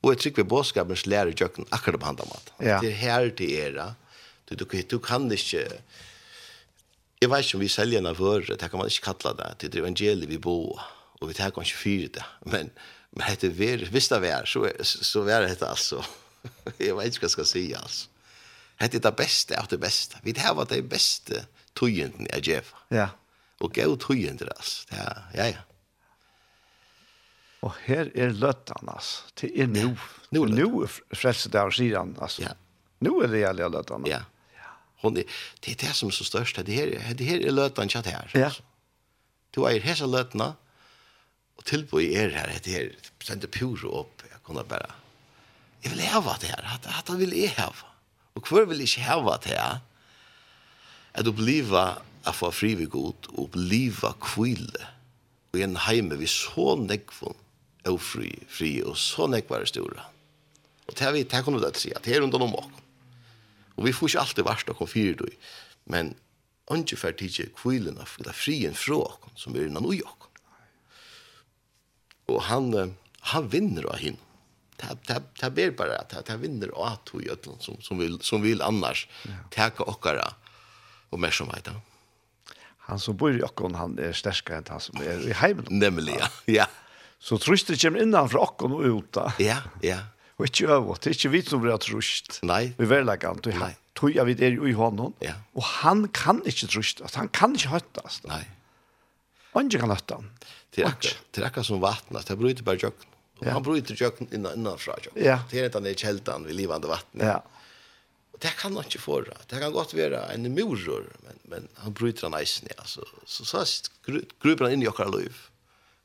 Och 0.00 0.10
jag 0.10 0.18
tycker 0.18 0.36
vi 0.36 0.48
boskapens 0.48 1.06
lärer 1.06 1.34
jöken 1.36 1.64
akkurat 1.68 2.00
på 2.00 2.06
handen. 2.06 2.26
Ja. 2.58 2.80
Det 2.80 2.92
är 2.92 2.96
här 2.96 3.34
det 3.36 3.52
era. 3.52 3.94
Du, 4.44 4.54
du, 4.54 4.82
du 4.82 4.98
kan 4.98 5.32
inte... 5.32 5.36
Jag 7.18 7.28
vet 7.28 7.44
inte 7.44 7.56
om 7.56 7.60
vi 7.60 7.68
säljer 7.68 7.98
en 7.98 8.06
affär, 8.06 8.56
det 8.58 8.68
kan 8.68 8.78
man 8.78 8.86
inte 8.86 9.00
kalla 9.00 9.34
det. 9.34 9.54
Det 9.58 9.74
är 9.74 9.78
evangeliet 9.78 10.28
vi 10.28 10.38
bor 10.38 10.80
och 11.20 11.30
vi 11.30 11.34
tar 11.34 11.50
kanske 11.50 11.76
fyra 11.76 12.08
det. 12.12 12.24
Men 12.40 12.70
Men 13.16 13.26
hette 13.30 13.48
ver, 13.56 13.86
visst 13.92 14.12
det 14.12 14.20
var, 14.20 14.44
så, 14.48 14.66
så 14.84 15.22
var 15.24 15.44
det 15.44 15.54
hette 15.54 15.68
altså. 15.72 16.02
Jeg 16.82 16.94
vet 16.98 17.16
ikke 17.16 17.24
hva 17.24 17.30
jeg 17.30 17.34
skal 17.34 17.48
si, 17.48 17.62
altså. 17.74 18.10
Hette 18.76 19.00
det 19.00 19.12
beste 19.16 19.56
av 19.56 19.70
det 19.72 19.78
beste. 19.80 20.18
Vi 20.22 20.34
det 20.36 20.50
var 20.52 20.68
det 20.68 20.82
beste 20.84 21.46
tøyenden 21.76 22.28
jeg 22.34 22.44
gjør. 22.50 22.74
Ja. 22.92 23.06
Og 23.64 23.72
gav 23.72 23.94
tøyenden, 24.04 24.50
altså. 24.52 24.84
Ja, 24.92 25.08
ja, 25.32 25.46
ja. 25.54 25.64
Og 27.64 27.72
her 27.86 28.10
er 28.14 28.36
løttan, 28.36 28.92
altså. 28.92 29.24
Det 29.40 29.50
er 29.56 29.70
nå. 29.72 29.88
Ja, 29.96 30.12
Nå 30.36 30.42
er 30.44 30.52
nu 30.52 30.68
frelse 31.14 31.48
der, 31.54 31.72
sier 31.72 31.96
han, 32.02 32.12
altså. 32.20 32.44
Ja. 32.44 32.52
Nå 33.06 33.14
er 33.24 33.32
det 33.32 33.40
jævlig 33.40 33.70
løttan. 33.72 34.06
Ja. 34.10 34.20
Hon 35.04 35.16
er, 35.20 35.24
det 35.64 35.72
er 35.72 35.80
det 35.86 35.94
som 35.96 36.12
er 36.12 36.16
så 36.16 36.26
størst. 36.28 36.60
Det 36.66 36.76
her, 36.76 36.92
det 37.16 37.26
her 37.26 37.46
er 37.46 37.54
løttan, 37.56 37.88
ikke 37.88 38.04
det 38.04 38.14
her. 38.16 38.36
Ja. 38.36 38.52
Du 39.56 39.64
eier 39.68 39.84
hese 39.84 40.08
løttan, 40.08 40.52
Og 41.56 41.64
tilbå 41.68 42.00
i 42.04 42.12
er 42.14 42.34
her, 42.34 42.52
det 42.64 42.72
her, 42.72 42.90
sender 43.24 43.50
pure 43.50 43.90
opp, 44.02 44.24
jeg 44.28 44.42
kunne 44.46 44.64
bare, 44.68 44.94
jeg 45.84 45.92
vil 45.92 46.04
heva 46.06 46.36
det 46.40 46.50
her, 46.52 46.66
at, 46.74 46.86
at 46.86 47.08
han 47.10 47.20
vil 47.20 47.34
jeg 47.36 47.54
heva. 47.56 47.92
Og 48.36 48.48
hvor 48.48 48.66
vil 48.68 48.84
ikke 48.84 49.06
heva 49.06 49.38
det 49.42 49.54
her? 49.56 49.80
At 51.16 51.28
oppleva 51.30 51.86
at 52.26 52.34
få 52.34 52.50
fri 52.50 52.74
ved 52.76 52.90
god, 52.92 53.30
og 53.32 53.46
oppleva 53.46 54.12
kvile, 54.20 54.90
og 55.54 55.62
en 55.62 55.78
heime 55.86 56.18
vi 56.20 56.28
så 56.28 56.74
nekvån, 56.80 57.42
og 57.86 58.00
fri, 58.02 58.32
fri, 58.50 58.70
og 58.82 58.96
så 58.98 59.28
nekvare 59.30 59.66
store. 59.70 60.04
Og 60.86 60.98
det 60.98 61.12
vi, 61.14 61.22
det 61.22 61.42
kunne 61.44 61.60
vi 61.60 61.64
da 61.64 61.72
si, 61.78 61.92
at 61.94 62.04
det 62.04 62.16
er 62.16 62.22
rundt 62.22 62.34
om 62.34 62.54
oss. 62.58 62.82
Og 63.76 63.84
vi 63.84 63.92
får 63.92 64.08
ikke 64.08 64.20
alltid 64.20 64.46
varst 64.46 64.70
og 64.72 64.78
konfyrir 64.78 65.18
du, 65.20 65.26
men 65.92 66.14
Ongi 66.66 66.96
fer 66.98 67.14
kvilen 67.14 67.98
av 68.02 68.16
eller 68.18 68.34
frien 68.34 68.74
fra 68.74 68.96
okon, 69.04 69.34
som 69.38 69.54
er 69.54 69.68
innan 69.68 69.86
ui 69.86 70.00
okon. 70.02 70.25
Och 72.26 72.42
han 72.42 72.94
han 73.20 73.48
vinner 73.48 73.82
av 73.82 73.96
hin. 73.96 74.16
Ta 74.76 74.94
ta 75.06 75.20
ta 75.40 75.50
ber 75.50 75.70
bara 75.70 75.98
att 75.98 76.26
ta 76.26 76.36
vinner 76.36 76.70
och 76.74 76.88
att 76.88 77.10
hur 77.12 77.30
ödlan 77.32 77.56
som 77.60 77.80
som 77.80 77.98
vill 77.98 78.20
som 78.20 78.42
vill 78.42 78.62
annars 78.62 79.08
täcka 79.50 79.82
ochkara 79.82 80.34
och 81.10 81.20
mer 81.20 81.30
som 81.30 81.46
vidare. 81.46 81.80
Han 82.78 82.98
som 82.98 83.16
bor 83.16 83.38
i 83.40 83.42
Akkon, 83.42 83.74
han 83.74 83.98
är 83.98 84.12
stärskare 84.12 84.56
än 84.56 84.64
han 84.68 84.80
som 84.80 85.02
er 85.02 85.28
i 85.28 85.32
heimen. 85.32 85.64
Nämligen, 85.70 86.18
ja. 86.20 86.28
ja. 86.44 86.66
Så 87.18 87.38
tröstet 87.38 87.80
kommer 87.80 88.02
innan 88.02 88.28
fra 88.28 88.42
Akkon 88.42 88.72
och 88.72 88.82
ut. 88.82 89.16
Ja, 89.38 89.56
ja. 89.82 89.98
Og 90.36 90.50
ikke 90.50 90.68
øvått, 90.68 91.04
det 91.04 91.10
er 91.10 91.16
ikke 91.16 91.32
vi 91.32 91.40
som 91.48 91.62
blir 91.64 91.78
trøst. 91.80 92.42
Nei. 92.44 92.74
Vi 92.76 92.84
er 92.84 92.90
veldig 92.90 93.14
gant, 93.22 93.46
og 93.48 93.56
han 93.56 93.76
tog 93.96 94.12
jeg 94.12 94.28
vidt 94.28 94.42
er 94.44 94.52
jo 94.58 94.66
i 94.68 94.74
hånden. 94.76 95.14
Ja. 95.24 95.38
Og 95.56 95.64
han 95.80 96.04
kan 96.12 96.42
ikke 96.44 96.68
trøst, 96.68 97.00
han 97.16 97.30
kan 97.32 97.56
ikke 97.56 97.72
høttes. 97.72 98.20
Nei. 98.28 98.42
Andre 99.56 99.80
kan 99.80 99.92
løtta 99.92 100.20
han. 100.20 100.30
Det 100.74 100.84
er 100.84 101.46
akkurat 101.46 101.66
som 101.66 101.80
vattnet, 101.80 102.26
det 102.28 102.36
bryter 102.38 102.66
bare 102.66 102.80
jøkken. 102.82 103.12
Ja. 103.40 103.52
Han 103.52 103.64
bryter 103.64 103.96
jøkken 104.00 104.28
innanfra 104.32 104.96
jøkken. 105.00 105.22
Ja. 105.24 105.38
Det 105.50 105.60
er 105.60 105.68
ikke 105.68 105.80
han 105.80 105.88
er 105.88 106.00
kjeltan 106.00 106.46
ved 106.48 106.56
livande 106.56 106.88
vattnet. 106.88 107.26
Ja. 107.28 107.40
Og 108.32 108.40
det 108.44 108.52
kan 108.60 108.76
han 108.76 108.84
ikke 108.84 109.00
få. 109.00 109.22
Det 109.24 109.60
kan 109.60 109.72
godt 109.72 109.94
være 109.96 110.22
en 110.34 110.48
muror, 110.52 111.06
men, 111.24 111.40
men 111.48 111.68
han 111.80 111.94
bryter 111.96 112.28
han 112.28 112.36
eisen, 112.40 112.68
ja. 112.72 112.84
Så, 112.84 113.04
så, 113.24 113.44
så, 113.48 113.64
så 113.64 114.20
gruber 114.42 114.66
han 114.66 114.76
inn 114.76 114.84
i 114.84 114.90
okkar 114.90 115.12
liv, 115.12 115.36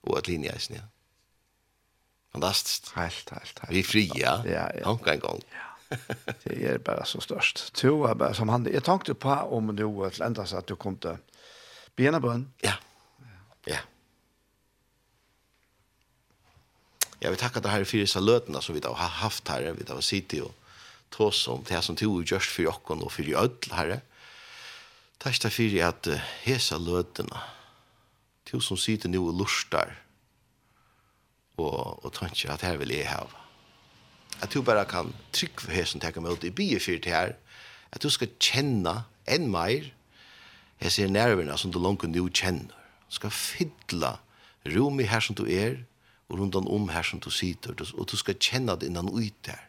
og 0.07 0.17
et 0.21 0.31
linje 0.31 0.53
eisen, 0.55 0.79
ja. 0.79 0.87
Fantastiskt. 2.31 2.93
Helt, 2.95 3.29
helt, 3.35 3.59
helt. 3.59 3.73
Vi 3.73 3.79
er 3.79 3.87
fria. 3.87 4.37
Ja, 4.47 4.69
ja. 4.71 4.85
Hanka 4.87 5.13
en 5.13 5.19
gång. 5.19 5.43
Ja. 5.51 5.67
Det 6.43 6.65
är 6.65 6.77
bara 6.77 7.05
så 7.05 7.21
störst. 7.21 7.73
To 7.73 8.07
er 8.07 8.15
bara 8.15 8.33
som 8.33 8.49
han. 8.49 8.67
Jag 8.73 8.83
tänkte 8.83 9.13
på 9.13 9.29
om 9.29 9.75
du 9.75 10.09
til 10.09 10.21
enda, 10.21 10.45
så 10.45 10.57
att 10.57 10.67
du 10.67 10.75
kom 10.75 10.95
till 10.95 11.17
Benabön. 11.95 12.53
Ja. 12.61 12.73
Ja. 13.67 13.81
Jeg 17.21 17.29
vil 17.29 17.37
takke 17.37 17.61
det 17.61 17.71
her 17.71 17.83
för 17.85 18.01
disse 18.01 18.19
løtene 18.19 18.61
som 18.61 18.75
vi 18.75 18.81
har 18.83 19.07
haft 19.21 19.47
her, 19.47 19.73
vi 19.73 19.85
har 19.87 20.01
sitt 20.01 20.33
i 20.33 20.41
og 20.41 20.53
tås 21.11 21.47
om 21.47 21.63
det 21.63 21.83
som 21.83 21.95
tog 21.95 22.23
gjørst 22.23 22.49
for 22.49 22.71
okken 22.71 23.03
og 23.03 23.11
for 23.11 23.23
ødel 23.23 23.75
her. 23.75 23.99
Takk 25.21 25.37
det 25.43 25.51
fyrir 25.53 25.85
at 25.85 26.07
hese 26.41 26.79
løtene, 26.81 27.37
to 28.49 28.59
som 28.59 28.77
sitter 28.77 29.09
nå 29.11 29.21
og 29.27 29.37
lustar, 29.43 29.93
og, 31.57 32.01
og 32.05 32.13
tenker 32.15 32.49
at 32.49 32.65
her 32.65 32.79
vil 32.81 32.95
jeg 32.95 33.09
ha. 33.11 33.27
At 34.41 34.53
du 34.53 34.63
bare 34.65 34.87
kan 34.89 35.13
trykke 35.33 35.61
for 35.61 35.75
hesen 35.75 36.01
tenker 36.01 36.23
meg 36.23 36.39
ut 36.39 36.47
i 36.47 36.49
byen 36.49 36.81
for 36.81 36.97
det 36.97 37.13
her, 37.13 37.35
at 37.91 38.01
du 38.01 38.09
skal 38.09 38.31
kjenne 38.39 39.03
enn 39.29 39.51
mer, 39.51 39.91
jeg 40.81 40.91
ser 40.91 41.11
nervene 41.13 41.57
som 41.59 41.69
du 41.71 41.77
langt 41.77 42.07
nå 42.09 42.29
kjenner 42.33 42.80
skal 43.11 43.33
fylla 43.33 44.15
rum 44.71 44.99
i 44.99 45.07
her 45.09 45.23
som 45.23 45.35
du 45.35 45.45
er, 45.45 45.81
og 46.31 46.39
rundan 46.39 46.67
om 46.71 46.87
her 46.89 47.03
som 47.03 47.19
du 47.19 47.29
sitter, 47.33 47.75
og 47.75 48.07
du 48.07 48.15
skal 48.17 48.39
kjenne 48.39 48.77
det 48.79 48.87
innan 48.87 49.09
ut 49.11 49.35
der. 49.45 49.67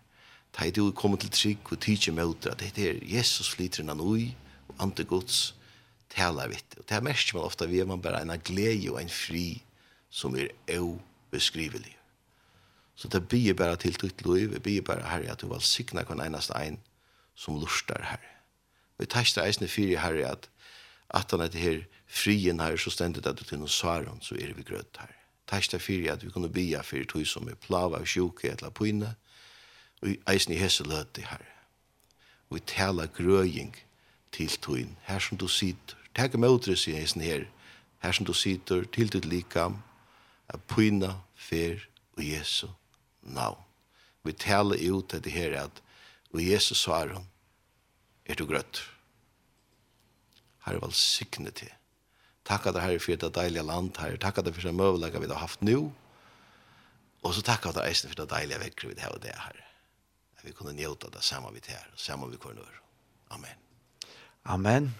Da 0.53 0.67
er 0.67 0.75
du 0.77 0.93
kommer 0.93 1.19
til 1.19 1.33
trygg 1.33 1.73
og 1.73 1.81
tidsi 1.81 2.13
møter, 2.13 2.53
at 2.53 2.61
det 2.77 2.87
er 2.87 3.01
Jesus 3.03 3.51
flyter 3.51 3.83
innan 3.83 4.01
ui, 4.01 4.35
og 4.69 4.85
andre 4.87 5.05
gods 5.09 5.55
taler 6.13 6.53
vitt. 6.53 6.77
Og 6.79 6.85
det 6.87 6.97
er 6.97 7.05
mest 7.05 7.33
man 7.35 7.49
ofta 7.49 7.67
ved 7.67 7.89
man 7.89 8.03
bare 8.03 8.23
en 8.23 8.37
glede 8.45 8.93
og 8.93 9.01
en 9.01 9.11
fri 9.11 9.63
som 10.11 10.37
er 10.37 10.99
beskrivelig. 11.33 11.97
Så 12.95 13.09
det 13.09 13.25
blir 13.29 13.55
bare 13.55 13.77
til 13.77 13.97
ditt 13.97 14.23
liv, 14.27 14.53
det 14.53 14.63
blir 14.63 14.85
bare 14.85 15.09
herre 15.09 15.33
at 15.33 15.41
du 15.41 15.49
valgsikna 15.49 16.05
kan 16.05 16.21
enast 16.21 16.53
ein 16.55 16.79
som 17.35 17.57
lustar 17.59 18.05
herre. 18.05 18.29
Vi 18.99 19.07
tar 19.07 19.25
ikke 19.25 19.41
det 19.41 19.47
eisne 19.49 19.69
fyrir 19.69 19.99
herre 19.99 20.29
at 20.37 20.49
at 21.13 21.31
han 21.31 21.41
er 21.41 21.51
det 21.53 21.61
her 21.61 21.81
frien 22.13 22.61
her, 22.61 22.77
så 22.77 22.91
stendet 22.93 23.27
at 23.27 23.41
til 23.41 23.61
noen 23.61 23.73
svaren, 23.73 24.21
så 24.21 24.37
er 24.37 24.53
vi 24.57 24.67
grøtt 24.67 25.01
her. 25.01 25.15
Takk 25.49 25.71
til 25.71 25.81
fyrir 25.81 26.13
at 26.13 26.25
vi 26.25 26.31
kunne 26.33 26.53
bia 26.53 26.83
fyrir 26.85 27.09
tog 27.09 27.25
som 27.27 27.49
er 27.49 27.59
plava 27.61 28.03
og 28.03 28.09
sjuke 28.09 28.51
etla 28.53 28.71
pyne, 28.71 29.15
og 30.03 30.13
i 30.13 30.19
eisen 30.29 30.53
i 30.53 30.61
hese 30.61 30.85
løte 30.85 31.25
her. 31.25 31.45
Og 32.51 32.61
i 32.61 32.65
tala 32.69 33.09
grøying 33.09 33.73
til 34.33 34.53
togin, 34.61 34.97
her 35.09 35.25
som 35.25 35.41
du 35.41 35.49
sitter, 35.49 35.97
takk 36.15 36.37
med 36.37 36.53
utres 36.53 36.87
i 36.89 36.97
eisen 36.99 37.25
her, 37.25 37.47
her 38.05 38.13
som 38.13 38.29
du 38.29 38.35
sitter, 38.37 38.85
til 38.93 39.09
ditt 39.13 39.25
likam, 39.25 39.81
a 40.53 40.61
pyne 40.69 41.15
fer 41.37 41.81
og 42.19 42.25
Jesu 42.27 42.69
navn. 43.23 43.61
Vi 44.23 44.33
tala 44.37 44.77
ut 44.77 45.15
at 45.15 45.25
det 45.25 45.33
her 45.33 45.57
at, 45.65 45.83
og 46.33 46.45
Jesu 46.45 46.75
svaren, 46.75 47.25
er 48.27 48.37
du 48.37 48.45
grøtt. 48.47 48.85
Herre 50.67 50.83
valsikne 50.83 51.51
til 51.51 51.73
Takk 52.53 52.69
at 52.69 52.77
det 52.77 52.85
her 52.85 53.01
for 53.01 53.17
det 53.17 53.33
deilige 53.33 53.65
land 53.65 53.97
her. 54.03 54.17
Takk 54.21 54.43
at 54.43 54.49
det 54.49 54.53
for 54.57 54.69
det 54.69 54.77
møvelegge 54.77 55.21
vi 55.23 55.31
har 55.31 55.41
haft 55.41 55.65
nå. 55.65 55.79
Og 57.23 57.33
så 57.33 57.45
takk 57.47 57.71
at 57.71 57.79
det 57.79 57.87
eisen 57.89 58.11
for 58.13 58.19
det 58.21 58.29
deilige 58.35 58.61
vekker 58.61 58.91
vi 58.91 58.97
det 58.99 59.11
det 59.25 59.33
her. 59.33 59.61
At 60.37 60.45
vi 60.45 60.53
kunne 60.53 60.75
njóta 60.77 61.09
det 61.15 61.23
samme 61.25 61.53
vi 61.55 61.63
til 61.65 61.79
her, 61.79 61.89
og 61.93 62.01
samme 62.01 62.29
vi 62.29 62.37
kunne 62.37 62.61
gjøre. 62.61 62.81
Amen. 63.33 63.57
Amen. 64.45 64.95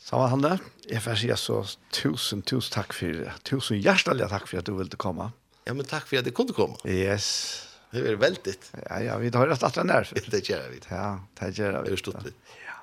Samma 0.00 0.30
Hanne, 0.32 0.54
jeg 0.88 1.02
får 1.04 1.18
si 1.20 1.28
så 1.36 1.60
tusen, 1.92 2.42
tusen 2.42 2.72
takk 2.72 2.96
for 2.96 3.20
det. 3.20 3.34
Tusen 3.46 3.78
hjertelig 3.84 4.30
takk 4.32 4.48
for 4.48 4.58
at 4.58 4.66
du 4.66 4.74
ville 4.78 4.98
komme. 4.98 5.28
Ja, 5.68 5.76
men 5.76 5.86
takk 5.86 6.08
for 6.08 6.18
at 6.18 6.26
det 6.26 6.34
kunne 6.34 6.56
komme. 6.56 6.80
Yes. 6.88 7.68
Det 7.92 8.02
er 8.06 8.16
veldig. 8.18 8.54
Ja, 8.88 9.00
ja, 9.04 9.16
vi 9.20 9.30
har 9.34 9.50
rett 9.50 9.62
at 9.66 9.76
den 9.76 9.90
der. 9.92 10.08
Det 10.32 10.42
gjør 10.48 10.70
vi. 10.72 10.80
Ja, 10.90 11.18
det 11.38 11.52
gjør 11.58 11.82
vi. 11.82 11.90
Det 11.90 11.98
er 11.98 12.00
stort 12.00 12.24
litt. 12.26 12.54
Ja. 12.64 12.78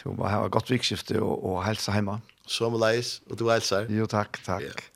Du 0.00 0.08
må 0.16 0.26
ha 0.30 0.40
et 0.46 0.54
godt 0.54 0.72
vikskifte 0.72 1.20
og, 1.20 1.44
og 1.44 1.60
helse 1.66 1.94
hjemme. 1.94 2.16
Ja. 2.22 2.33
Som 2.46 2.76
leis, 2.80 3.20
og 3.30 3.38
du 3.40 3.48
helsar. 3.48 3.88
Jo, 3.88 4.06
takk, 4.10 4.40
takk. 4.44 4.66
Ja. 4.68 4.90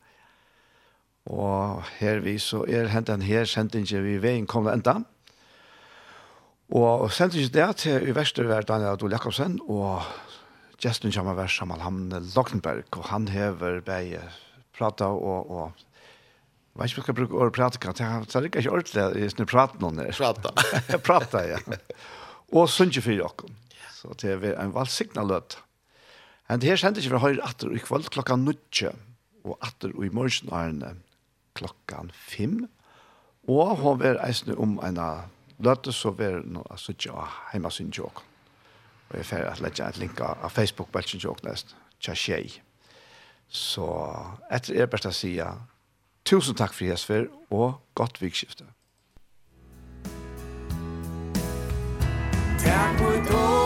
Og 1.29 1.85
her 1.99 2.23
vi 2.25 2.39
så 2.41 2.63
er 2.69 2.89
hentan 2.93 3.25
her 3.25 3.45
sendingen 3.49 4.05
vi 4.05 4.17
veien 4.23 4.47
kom 4.49 4.69
det 4.69 4.79
enda. 4.79 4.97
Og 6.73 7.09
sendingen 7.13 7.53
der 7.53 7.73
til 7.73 8.09
i 8.09 8.15
verste 8.17 8.45
var 8.49 8.65
Daniel 8.69 8.97
Adol 8.97 9.13
Jakobsen, 9.13 9.59
og 9.69 10.05
gesten 10.81 11.13
kommer 11.13 11.37
vers 11.37 11.57
sammen 11.57 11.81
han 11.81 12.09
Lokkenberg, 12.35 12.89
og 12.97 13.09
han 13.13 13.29
hever 13.29 13.81
bei 13.85 14.19
prata 14.77 15.09
og, 15.11 15.51
og 15.51 15.85
Jeg 16.79 16.85
vet 16.85 16.91
ikke 16.93 17.01
om 17.01 17.05
jeg 17.05 17.05
skal 17.05 17.15
bruke 17.19 17.39
ordet 17.43 17.53
prate, 17.57 17.79
kan 17.79 17.95
jeg 17.99 18.07
har 18.07 18.45
ikke 18.45 18.71
ordentlig 18.71 19.25
i 19.25 19.31
sånne 19.33 19.47
praten 19.51 19.81
noen 19.83 19.97
det. 19.99 20.13
Prata. 20.15 20.53
prata, 21.09 21.41
ja. 21.43 21.59
Og 22.55 22.69
sunnkje 22.71 23.03
for 23.03 23.19
dere. 23.19 23.57
Så 23.97 24.15
det 24.23 24.37
er 24.37 24.61
en 24.63 24.71
valgsignaløt. 24.77 25.57
Ja. 25.59 25.68
Men 26.49 26.61
det 26.61 26.71
her 26.71 26.81
sender 26.81 27.03
ikke 27.03 27.13
fra 27.13 27.27
høyre 27.27 27.45
atter 27.45 27.73
i 27.77 27.81
kvöld 27.83 28.09
klokka 28.13 28.37
nutje, 28.41 28.95
og 29.45 29.59
atter 29.65 29.93
i 29.93 30.09
morgen 30.13 30.83
er 30.83 30.95
klokka 31.59 32.07
fem, 32.13 32.63
og 33.49 33.77
hun 33.83 34.03
er 34.05 34.21
eisne 34.25 34.57
om 34.57 34.79
en 34.85 35.01
løte, 35.59 35.93
så 35.93 36.15
er 36.21 36.41
hun 36.41 36.63
altså 36.71 36.93
ikke 36.93 37.27
hjemme 37.53 37.71
sin 37.71 37.93
tjåk. 37.93 38.25
Og 39.11 39.17
jeg 39.17 39.27
fer 39.27 39.45
at 39.49 39.61
legge 39.61 39.85
et 39.85 40.01
link 40.01 40.21
av 40.21 40.51
Facebook-belsen 40.53 41.21
tjåk 41.21 41.45
nest, 41.45 41.77
tja 42.01 42.15
tjej. 42.15 42.61
Så 43.49 43.89
etter 44.53 44.77
er 44.77 44.91
best 44.93 45.09
å 45.09 45.13
si 45.13 45.37
tusen 46.29 46.57
takk 46.57 46.77
for 46.77 46.89
Jesper, 46.89 47.29
og 47.51 47.81
godt 47.97 48.21
vikskifte. 48.21 48.69
Takk 52.61 53.01
for 53.01 53.58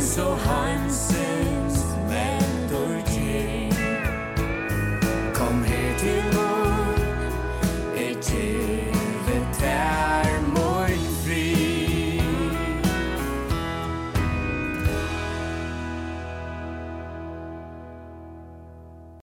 so 0.00 0.34
heimsig 0.46 1.19